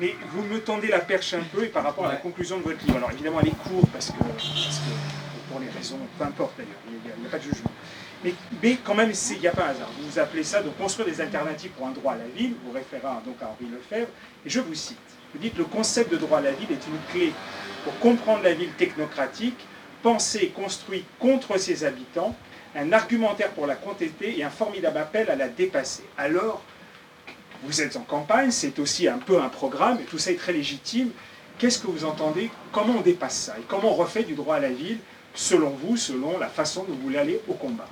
mais 0.00 0.16
vous 0.32 0.42
me 0.42 0.58
tendez 0.58 0.88
la 0.88 0.98
perche 0.98 1.34
un 1.34 1.42
peu, 1.52 1.64
et 1.64 1.68
par 1.68 1.84
rapport 1.84 2.06
à 2.06 2.12
la 2.12 2.16
conclusion 2.16 2.58
de 2.58 2.62
votre 2.64 2.84
livre, 2.84 2.96
alors 2.96 3.12
évidemment 3.12 3.40
elle 3.40 3.48
est 3.48 3.58
courte, 3.62 3.88
parce 3.92 4.10
que, 4.10 4.18
parce 4.18 4.80
que 4.80 5.50
pour 5.50 5.60
les 5.60 5.68
raisons, 5.68 5.98
peu 6.18 6.24
importe 6.24 6.56
d'ailleurs, 6.58 6.72
il 6.88 6.94
n'y 6.94 7.10
a, 7.10 7.28
a, 7.28 7.30
pas 7.30 7.38
de 7.38 7.44
jugement. 7.44 7.70
Mais, 8.24 8.34
mais 8.60 8.76
quand 8.82 8.94
même, 8.94 9.12
il 9.12 9.40
n'y 9.40 9.46
a 9.46 9.52
pas 9.52 9.66
un 9.66 9.70
hasard. 9.70 9.90
Vous 10.00 10.18
appelez 10.18 10.42
ça 10.42 10.62
de 10.62 10.70
construire 10.70 11.06
des 11.06 11.20
alternatives 11.20 11.70
pour 11.70 11.86
un 11.86 11.92
droit 11.92 12.14
à 12.14 12.16
la 12.16 12.26
ville, 12.26 12.54
vous 12.64 12.72
référez 12.72 13.02
donc 13.24 13.40
à 13.40 13.46
Henri 13.46 13.70
Lefebvre, 13.70 14.08
et 14.44 14.50
je 14.50 14.60
vous 14.60 14.74
cite. 14.74 14.98
Vous 15.32 15.38
dites 15.38 15.56
le 15.58 15.64
concept 15.64 16.10
de 16.10 16.16
droit 16.16 16.38
à 16.38 16.42
la 16.42 16.52
ville 16.52 16.70
est 16.70 16.86
une 16.86 16.98
clé 17.12 17.32
pour 17.86 17.96
comprendre 18.00 18.42
la 18.42 18.52
ville 18.52 18.72
technocratique, 18.72 19.64
penser 20.02 20.40
et 20.42 20.48
construit 20.48 21.04
contre 21.20 21.56
ses 21.56 21.84
habitants, 21.84 22.34
un 22.74 22.92
argumentaire 22.92 23.50
pour 23.50 23.68
la 23.68 23.76
contester 23.76 24.36
et 24.36 24.42
un 24.42 24.50
formidable 24.50 24.98
appel 24.98 25.30
à 25.30 25.36
la 25.36 25.46
dépasser. 25.46 26.02
Alors, 26.18 26.64
vous 27.62 27.80
êtes 27.80 27.96
en 27.96 28.00
campagne, 28.00 28.50
c'est 28.50 28.80
aussi 28.80 29.06
un 29.06 29.18
peu 29.18 29.40
un 29.40 29.48
programme, 29.48 30.00
et 30.00 30.02
tout 30.02 30.18
ça 30.18 30.32
est 30.32 30.36
très 30.36 30.52
légitime. 30.52 31.10
Qu'est-ce 31.58 31.78
que 31.78 31.86
vous 31.86 32.04
entendez? 32.04 32.50
Comment 32.72 32.94
on 32.98 33.02
dépasse 33.02 33.36
ça? 33.36 33.56
Et 33.56 33.62
comment 33.68 33.92
on 33.92 33.94
refait 33.94 34.24
du 34.24 34.34
droit 34.34 34.56
à 34.56 34.60
la 34.60 34.70
ville, 34.70 34.98
selon 35.32 35.70
vous, 35.70 35.96
selon 35.96 36.40
la 36.40 36.48
façon 36.48 36.82
dont 36.82 36.92
vous 36.92 37.02
voulez 37.02 37.18
aller 37.18 37.40
au 37.46 37.54
combat? 37.54 37.88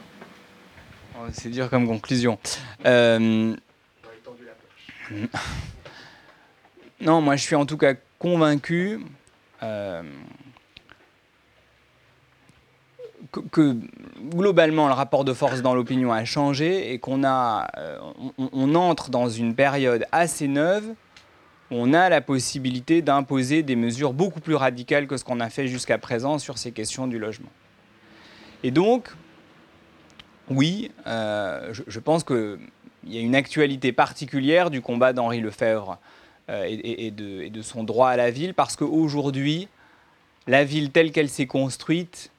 Oh, 1.16 1.26
C'est 1.32 1.50
dur 1.50 1.70
comme 1.70 1.86
conclusion. 1.86 2.36
Euh... 2.84 3.54
Non, 7.00 7.20
moi 7.20 7.36
je 7.36 7.42
suis 7.42 7.54
en 7.54 7.66
tout 7.66 7.76
cas 7.76 7.92
convaincu 8.18 9.00
euh, 9.64 10.02
que, 13.50 13.76
globalement 14.30 14.86
le 14.86 14.94
rapport 14.94 15.24
de 15.24 15.32
force 15.32 15.62
dans 15.62 15.74
l'opinion 15.74 16.12
a 16.12 16.24
changé 16.24 16.92
et 16.92 16.98
qu'on 16.98 17.24
a, 17.24 17.68
euh, 17.78 17.98
on, 18.38 18.74
entre 18.74 19.10
dans 19.10 19.28
une 19.28 19.54
période 19.54 20.06
assez 20.12 20.48
neuve 20.48 20.94
où 21.70 21.76
on 21.76 21.92
a 21.92 22.08
la 22.08 22.20
possibilité 22.20 23.02
d'imposer 23.02 23.62
des 23.62 23.76
mesures 23.76 24.12
beaucoup 24.12 24.40
plus 24.40 24.54
radicales 24.54 25.06
que 25.06 25.16
ce 25.16 25.24
qu'on 25.24 25.40
a 25.40 25.50
fait 25.50 25.66
jusqu'à 25.66 25.98
présent 25.98 26.38
sur 26.38 26.58
ces 26.58 26.72
questions 26.72 27.06
du 27.06 27.18
logement. 27.18 27.50
Et 28.62 28.70
donc, 28.70 29.10
oui, 30.48 30.90
euh, 31.06 31.72
je, 31.72 32.00
pense 32.00 32.22
qu'il 32.24 32.58
y 33.06 33.18
a 33.18 33.20
une 33.20 33.34
actualité 33.34 33.92
particulière 33.92 34.70
du 34.70 34.80
combat 34.80 35.12
d'Henri 35.12 35.40
Lefebvre 35.40 35.98
euh, 36.50 36.66
et, 36.68 37.10
de, 37.10 37.42
et, 37.42 37.50
de, 37.50 37.62
son 37.62 37.84
droit 37.84 38.10
à 38.10 38.16
la 38.16 38.30
ville, 38.30 38.52
parce 38.52 38.76
qu'aujourd'hui, 38.76 39.68
la 40.46 40.64
ville 40.64 40.90
telle 40.90 41.10
qu'elle 41.10 41.30
s'est 41.30 41.46
construite 41.46 42.30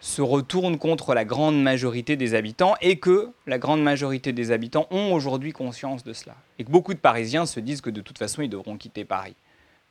se 0.00 0.20
retourne 0.20 0.78
contre 0.78 1.14
la 1.14 1.24
grande 1.24 1.60
majorité 1.62 2.16
des 2.16 2.34
habitants 2.34 2.74
et 2.82 2.98
que 2.98 3.30
la 3.46 3.58
grande 3.58 3.82
majorité 3.82 4.32
des 4.32 4.50
habitants 4.50 4.86
ont 4.90 5.12
aujourd'hui 5.12 5.52
conscience 5.52 6.04
de 6.04 6.12
cela. 6.12 6.36
Et 6.58 6.64
que 6.64 6.70
beaucoup 6.70 6.92
de 6.92 6.98
Parisiens 6.98 7.46
se 7.46 7.60
disent 7.60 7.80
que 7.80 7.90
de 7.90 8.02
toute 8.02 8.18
façon, 8.18 8.42
ils 8.42 8.50
devront 8.50 8.76
quitter 8.76 9.04
Paris, 9.04 9.34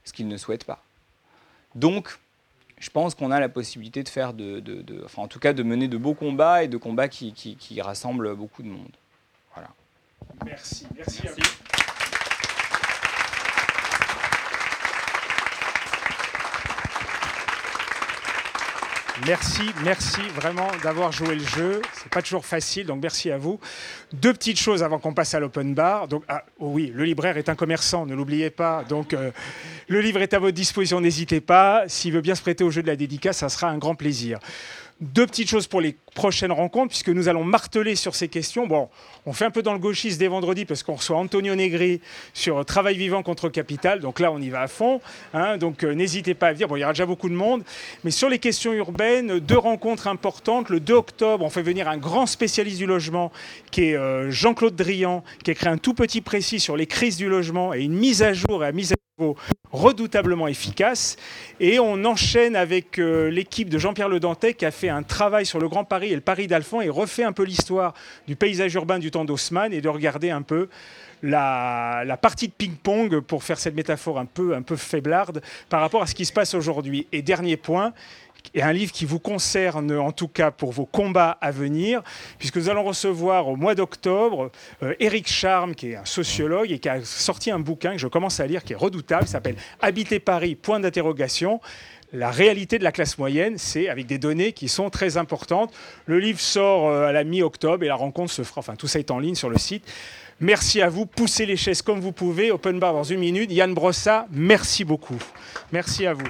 ce 0.03 0.13
qu'ils 0.13 0.27
ne 0.27 0.37
souhaitent 0.37 0.65
pas. 0.65 0.83
Donc, 1.73 2.19
je 2.77 2.89
pense 2.89 3.15
qu'on 3.15 3.31
a 3.31 3.39
la 3.39 3.49
possibilité 3.49 4.03
de 4.03 4.09
faire, 4.09 4.33
de, 4.33 4.61
enfin 5.05 5.23
en 5.23 5.27
tout 5.27 5.39
cas 5.39 5.53
de 5.53 5.63
mener 5.63 5.87
de 5.87 5.97
beaux 5.97 6.13
combats 6.13 6.63
et 6.63 6.67
de 6.67 6.77
combats 6.77 7.07
qui, 7.07 7.33
qui, 7.33 7.81
rassemblent 7.81 8.35
beaucoup 8.35 8.63
de 8.63 8.67
monde. 8.67 8.91
Voilà. 9.53 9.69
Merci, 10.45 10.85
merci, 10.95 11.21
merci. 11.23 11.41
Merci, 19.23 19.61
merci 19.85 20.21
vraiment 20.35 20.67
d'avoir 20.83 21.13
joué 21.13 21.35
le 21.35 21.43
jeu. 21.43 21.81
C'est 21.93 22.11
pas 22.11 22.21
toujours 22.21 22.45
facile, 22.45 22.85
donc 22.85 23.01
merci 23.01 23.31
à 23.31 23.37
vous. 23.37 23.61
Deux 24.11 24.33
petites 24.33 24.59
choses 24.59 24.83
avant 24.83 24.99
qu'on 24.99 25.13
passe 25.13 25.33
à 25.33 25.39
l'open 25.39 25.73
bar. 25.73 26.09
Donc, 26.09 26.23
ah, 26.27 26.43
oh 26.59 26.67
oui, 26.73 26.91
le 26.93 27.05
libraire 27.05 27.37
est 27.37 27.47
un 27.47 27.55
commerçant, 27.55 28.05
ne 28.05 28.13
l'oubliez 28.13 28.49
pas. 28.49 28.83
Donc, 28.83 29.13
euh, 29.13 29.31
le 29.87 30.01
livre 30.01 30.21
est 30.21 30.33
à 30.33 30.39
votre 30.39 30.53
disposition, 30.53 30.99
n'hésitez 30.99 31.39
pas. 31.39 31.85
S'il 31.87 32.11
veut 32.11 32.19
bien 32.19 32.35
se 32.35 32.41
prêter 32.41 32.65
au 32.65 32.71
jeu 32.71 32.81
de 32.81 32.87
la 32.87 32.97
dédicace, 32.97 33.37
ça 33.37 33.47
sera 33.47 33.69
un 33.69 33.77
grand 33.77 33.95
plaisir. 33.95 34.37
Deux 35.01 35.27
petites 35.27 35.49
choses 35.49 35.67
pour 35.67 35.81
les 35.81 35.97
prochaines 36.13 36.53
rencontres, 36.53 36.87
puisque 36.87 37.09
nous 37.09 37.27
allons 37.27 37.43
marteler 37.43 37.95
sur 37.95 38.15
ces 38.15 38.29
questions. 38.29 38.65
Bon, 38.65 38.89
on 39.25 39.33
fait 39.33 39.43
un 39.43 39.51
peu 39.51 39.61
dans 39.61 39.73
le 39.73 39.79
gauchiste 39.79 40.19
dès 40.19 40.29
vendredi, 40.29 40.63
parce 40.63 40.83
qu'on 40.83 40.93
reçoit 40.93 41.17
Antonio 41.17 41.53
Negri 41.53 41.99
sur 42.33 42.63
Travail 42.63 42.95
vivant 42.95 43.21
contre 43.21 43.49
capital. 43.49 43.99
Donc 43.99 44.21
là, 44.21 44.31
on 44.31 44.39
y 44.39 44.49
va 44.49 44.61
à 44.61 44.67
fond. 44.67 45.01
Hein. 45.33 45.57
donc 45.57 45.83
euh, 45.83 45.93
n'hésitez 45.93 46.33
pas 46.33 46.47
à 46.47 46.53
venir. 46.53 46.69
Bon, 46.69 46.77
il 46.77 46.79
y 46.79 46.83
aura 46.85 46.93
déjà 46.93 47.05
beaucoup 47.05 47.27
de 47.27 47.33
monde. 47.33 47.63
Mais 48.05 48.11
sur 48.11 48.29
les 48.29 48.39
questions 48.39 48.71
urbaines, 48.71 49.39
deux 49.39 49.57
rencontres 49.57 50.07
importantes. 50.07 50.69
Le 50.69 50.79
2 50.79 50.93
octobre, 50.93 51.43
on 51.43 51.49
fait 51.49 51.61
venir 51.61 51.89
un 51.89 51.97
grand 51.97 52.25
spécialiste 52.25 52.77
du 52.77 52.85
logement, 52.85 53.33
qui 53.71 53.89
est 53.89 53.97
euh, 53.97 54.31
Jean-Claude 54.31 54.77
Drian, 54.77 55.25
qui 55.43 55.51
a 55.51 55.53
écrit 55.53 55.67
un 55.67 55.77
tout 55.77 55.93
petit 55.93 56.21
précis 56.21 56.61
sur 56.61 56.77
les 56.77 56.87
crises 56.87 57.17
du 57.17 57.27
logement 57.27 57.73
et 57.73 57.81
une 57.81 57.95
mise 57.95 58.23
à 58.23 58.31
jour 58.31 58.63
et 58.63 58.67
la 58.67 58.71
mise 58.71 58.93
à 58.93 58.95
redoutablement 59.71 60.47
efficace. 60.47 61.15
Et 61.61 61.79
on 61.79 62.03
enchaîne 62.03 62.55
avec 62.55 62.99
euh, 62.99 63.29
l'équipe 63.29 63.69
de 63.69 63.77
Jean-Pierre 63.77 64.09
Le 64.09 64.19
Dantec 64.19 64.57
qui 64.57 64.65
a 64.65 64.71
fait 64.71 64.89
un 64.89 65.03
travail 65.03 65.45
sur 65.45 65.59
le 65.59 65.69
Grand 65.69 65.85
Paris 65.85 66.11
et 66.11 66.15
le 66.15 66.21
Paris 66.21 66.47
d'Alphon 66.47 66.81
et 66.81 66.89
refait 66.89 67.23
un 67.23 67.31
peu 67.31 67.43
l'histoire 67.43 67.93
du 68.27 68.35
paysage 68.35 68.73
urbain 68.73 68.99
du 68.99 69.11
temps 69.11 69.23
d'Haussmann 69.23 69.71
et 69.71 69.79
de 69.79 69.87
regarder 69.87 70.31
un 70.31 70.41
peu 70.41 70.67
la, 71.23 72.17
partie 72.21 72.47
de 72.47 72.53
ping-pong, 72.53 73.21
pour 73.21 73.43
faire 73.43 73.57
cette 73.57 73.75
métaphore 73.75 74.19
un 74.19 74.25
peu, 74.25 74.53
un 74.53 74.61
peu 74.61 74.75
faiblarde, 74.75 75.41
par 75.69 75.81
rapport 75.81 76.01
à 76.01 76.07
ce 76.07 76.15
qui 76.15 76.25
se 76.25 76.33
passe 76.33 76.53
aujourd'hui. 76.53 77.07
Et 77.11 77.21
dernier 77.21 77.57
point, 77.57 77.93
et 78.53 78.61
un 78.61 78.73
livre 78.73 78.91
qui 78.91 79.05
vous 79.05 79.19
concerne 79.19 79.91
en 79.97 80.11
tout 80.11 80.27
cas 80.27 80.51
pour 80.51 80.71
vos 80.71 80.85
combats 80.85 81.37
à 81.41 81.51
venir, 81.51 82.01
puisque 82.37 82.57
nous 82.57 82.69
allons 82.69 82.83
recevoir 82.83 83.47
au 83.47 83.55
mois 83.55 83.75
d'octobre 83.75 84.51
euh, 84.83 84.93
Éric 84.99 85.27
Charme, 85.27 85.75
qui 85.75 85.91
est 85.91 85.95
un 85.95 86.05
sociologue 86.05 86.71
et 86.71 86.79
qui 86.79 86.89
a 86.89 87.03
sorti 87.03 87.51
un 87.51 87.59
bouquin 87.59 87.93
que 87.93 87.97
je 87.97 88.07
commence 88.07 88.39
à 88.39 88.47
lire, 88.47 88.63
qui 88.63 88.73
est 88.73 88.77
redoutable, 88.77 89.27
s'appelle 89.27 89.55
Habiter 89.81 90.19
Paris, 90.19 90.55
point 90.55 90.79
d'interrogation 90.79 91.59
la 92.13 92.31
réalité 92.31 92.79
de 92.79 92.83
la 92.83 92.91
classe 92.91 93.17
moyenne, 93.17 93.57
c'est 93.57 93.89
avec 93.89 94.05
des 94.05 94.17
données 94.17 94.53
qui 94.53 94.69
sont 94.69 94.89
très 94.89 95.17
importantes. 95.17 95.73
Le 96.05 96.19
livre 96.19 96.39
sort 96.39 96.87
euh, 96.87 97.07
à 97.07 97.11
la 97.11 97.23
mi-octobre 97.23 97.83
et 97.83 97.87
la 97.87 97.95
rencontre 97.95 98.31
se 98.31 98.43
fera, 98.43 98.59
enfin 98.59 98.75
tout 98.75 98.87
ça 98.87 98.99
est 98.99 99.11
en 99.11 99.19
ligne 99.19 99.35
sur 99.35 99.49
le 99.49 99.57
site. 99.57 99.85
Merci 100.39 100.81
à 100.81 100.89
vous, 100.89 101.05
poussez 101.05 101.45
les 101.45 101.55
chaises 101.55 101.81
comme 101.81 101.99
vous 101.99 102.11
pouvez, 102.11 102.51
open 102.51 102.79
bar 102.79 102.93
dans 102.93 103.03
une 103.03 103.19
minute. 103.19 103.51
Yann 103.51 103.73
Brossa, 103.73 104.27
merci 104.31 104.83
beaucoup. 104.83 105.17
Merci 105.71 106.05
à 106.05 106.13
vous. 106.13 106.27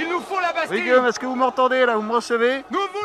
Il 0.00 0.08
nous 0.08 0.20
faut 0.20 0.40
la 0.40 0.52
Bastille 0.68 0.92
Oui, 0.92 1.08
est-ce 1.08 1.18
que 1.18 1.26
vous 1.26 1.34
m'entendez 1.34 1.86
là 1.86 1.96
Vous 1.96 2.02
me 2.02 2.14
recevez 2.14 2.64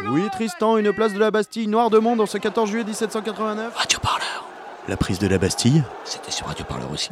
Oui, 0.09 0.29
Tristan, 0.31 0.77
une 0.77 0.93
place 0.93 1.13
de 1.13 1.19
la 1.19 1.31
Bastille, 1.31 1.67
noir 1.67 1.89
de 1.89 1.99
monde, 1.99 2.21
en 2.21 2.25
ce 2.25 2.37
14 2.37 2.69
juillet 2.69 2.83
1789. 2.83 3.73
Radio 3.75 3.99
Parleur. 3.99 4.45
La 4.87 4.97
prise 4.97 5.19
de 5.19 5.27
la 5.27 5.37
Bastille 5.37 5.83
C'était 6.03 6.31
sur 6.31 6.47
Radio 6.47 6.65
Parleur 6.65 6.91
aussi. 6.91 7.11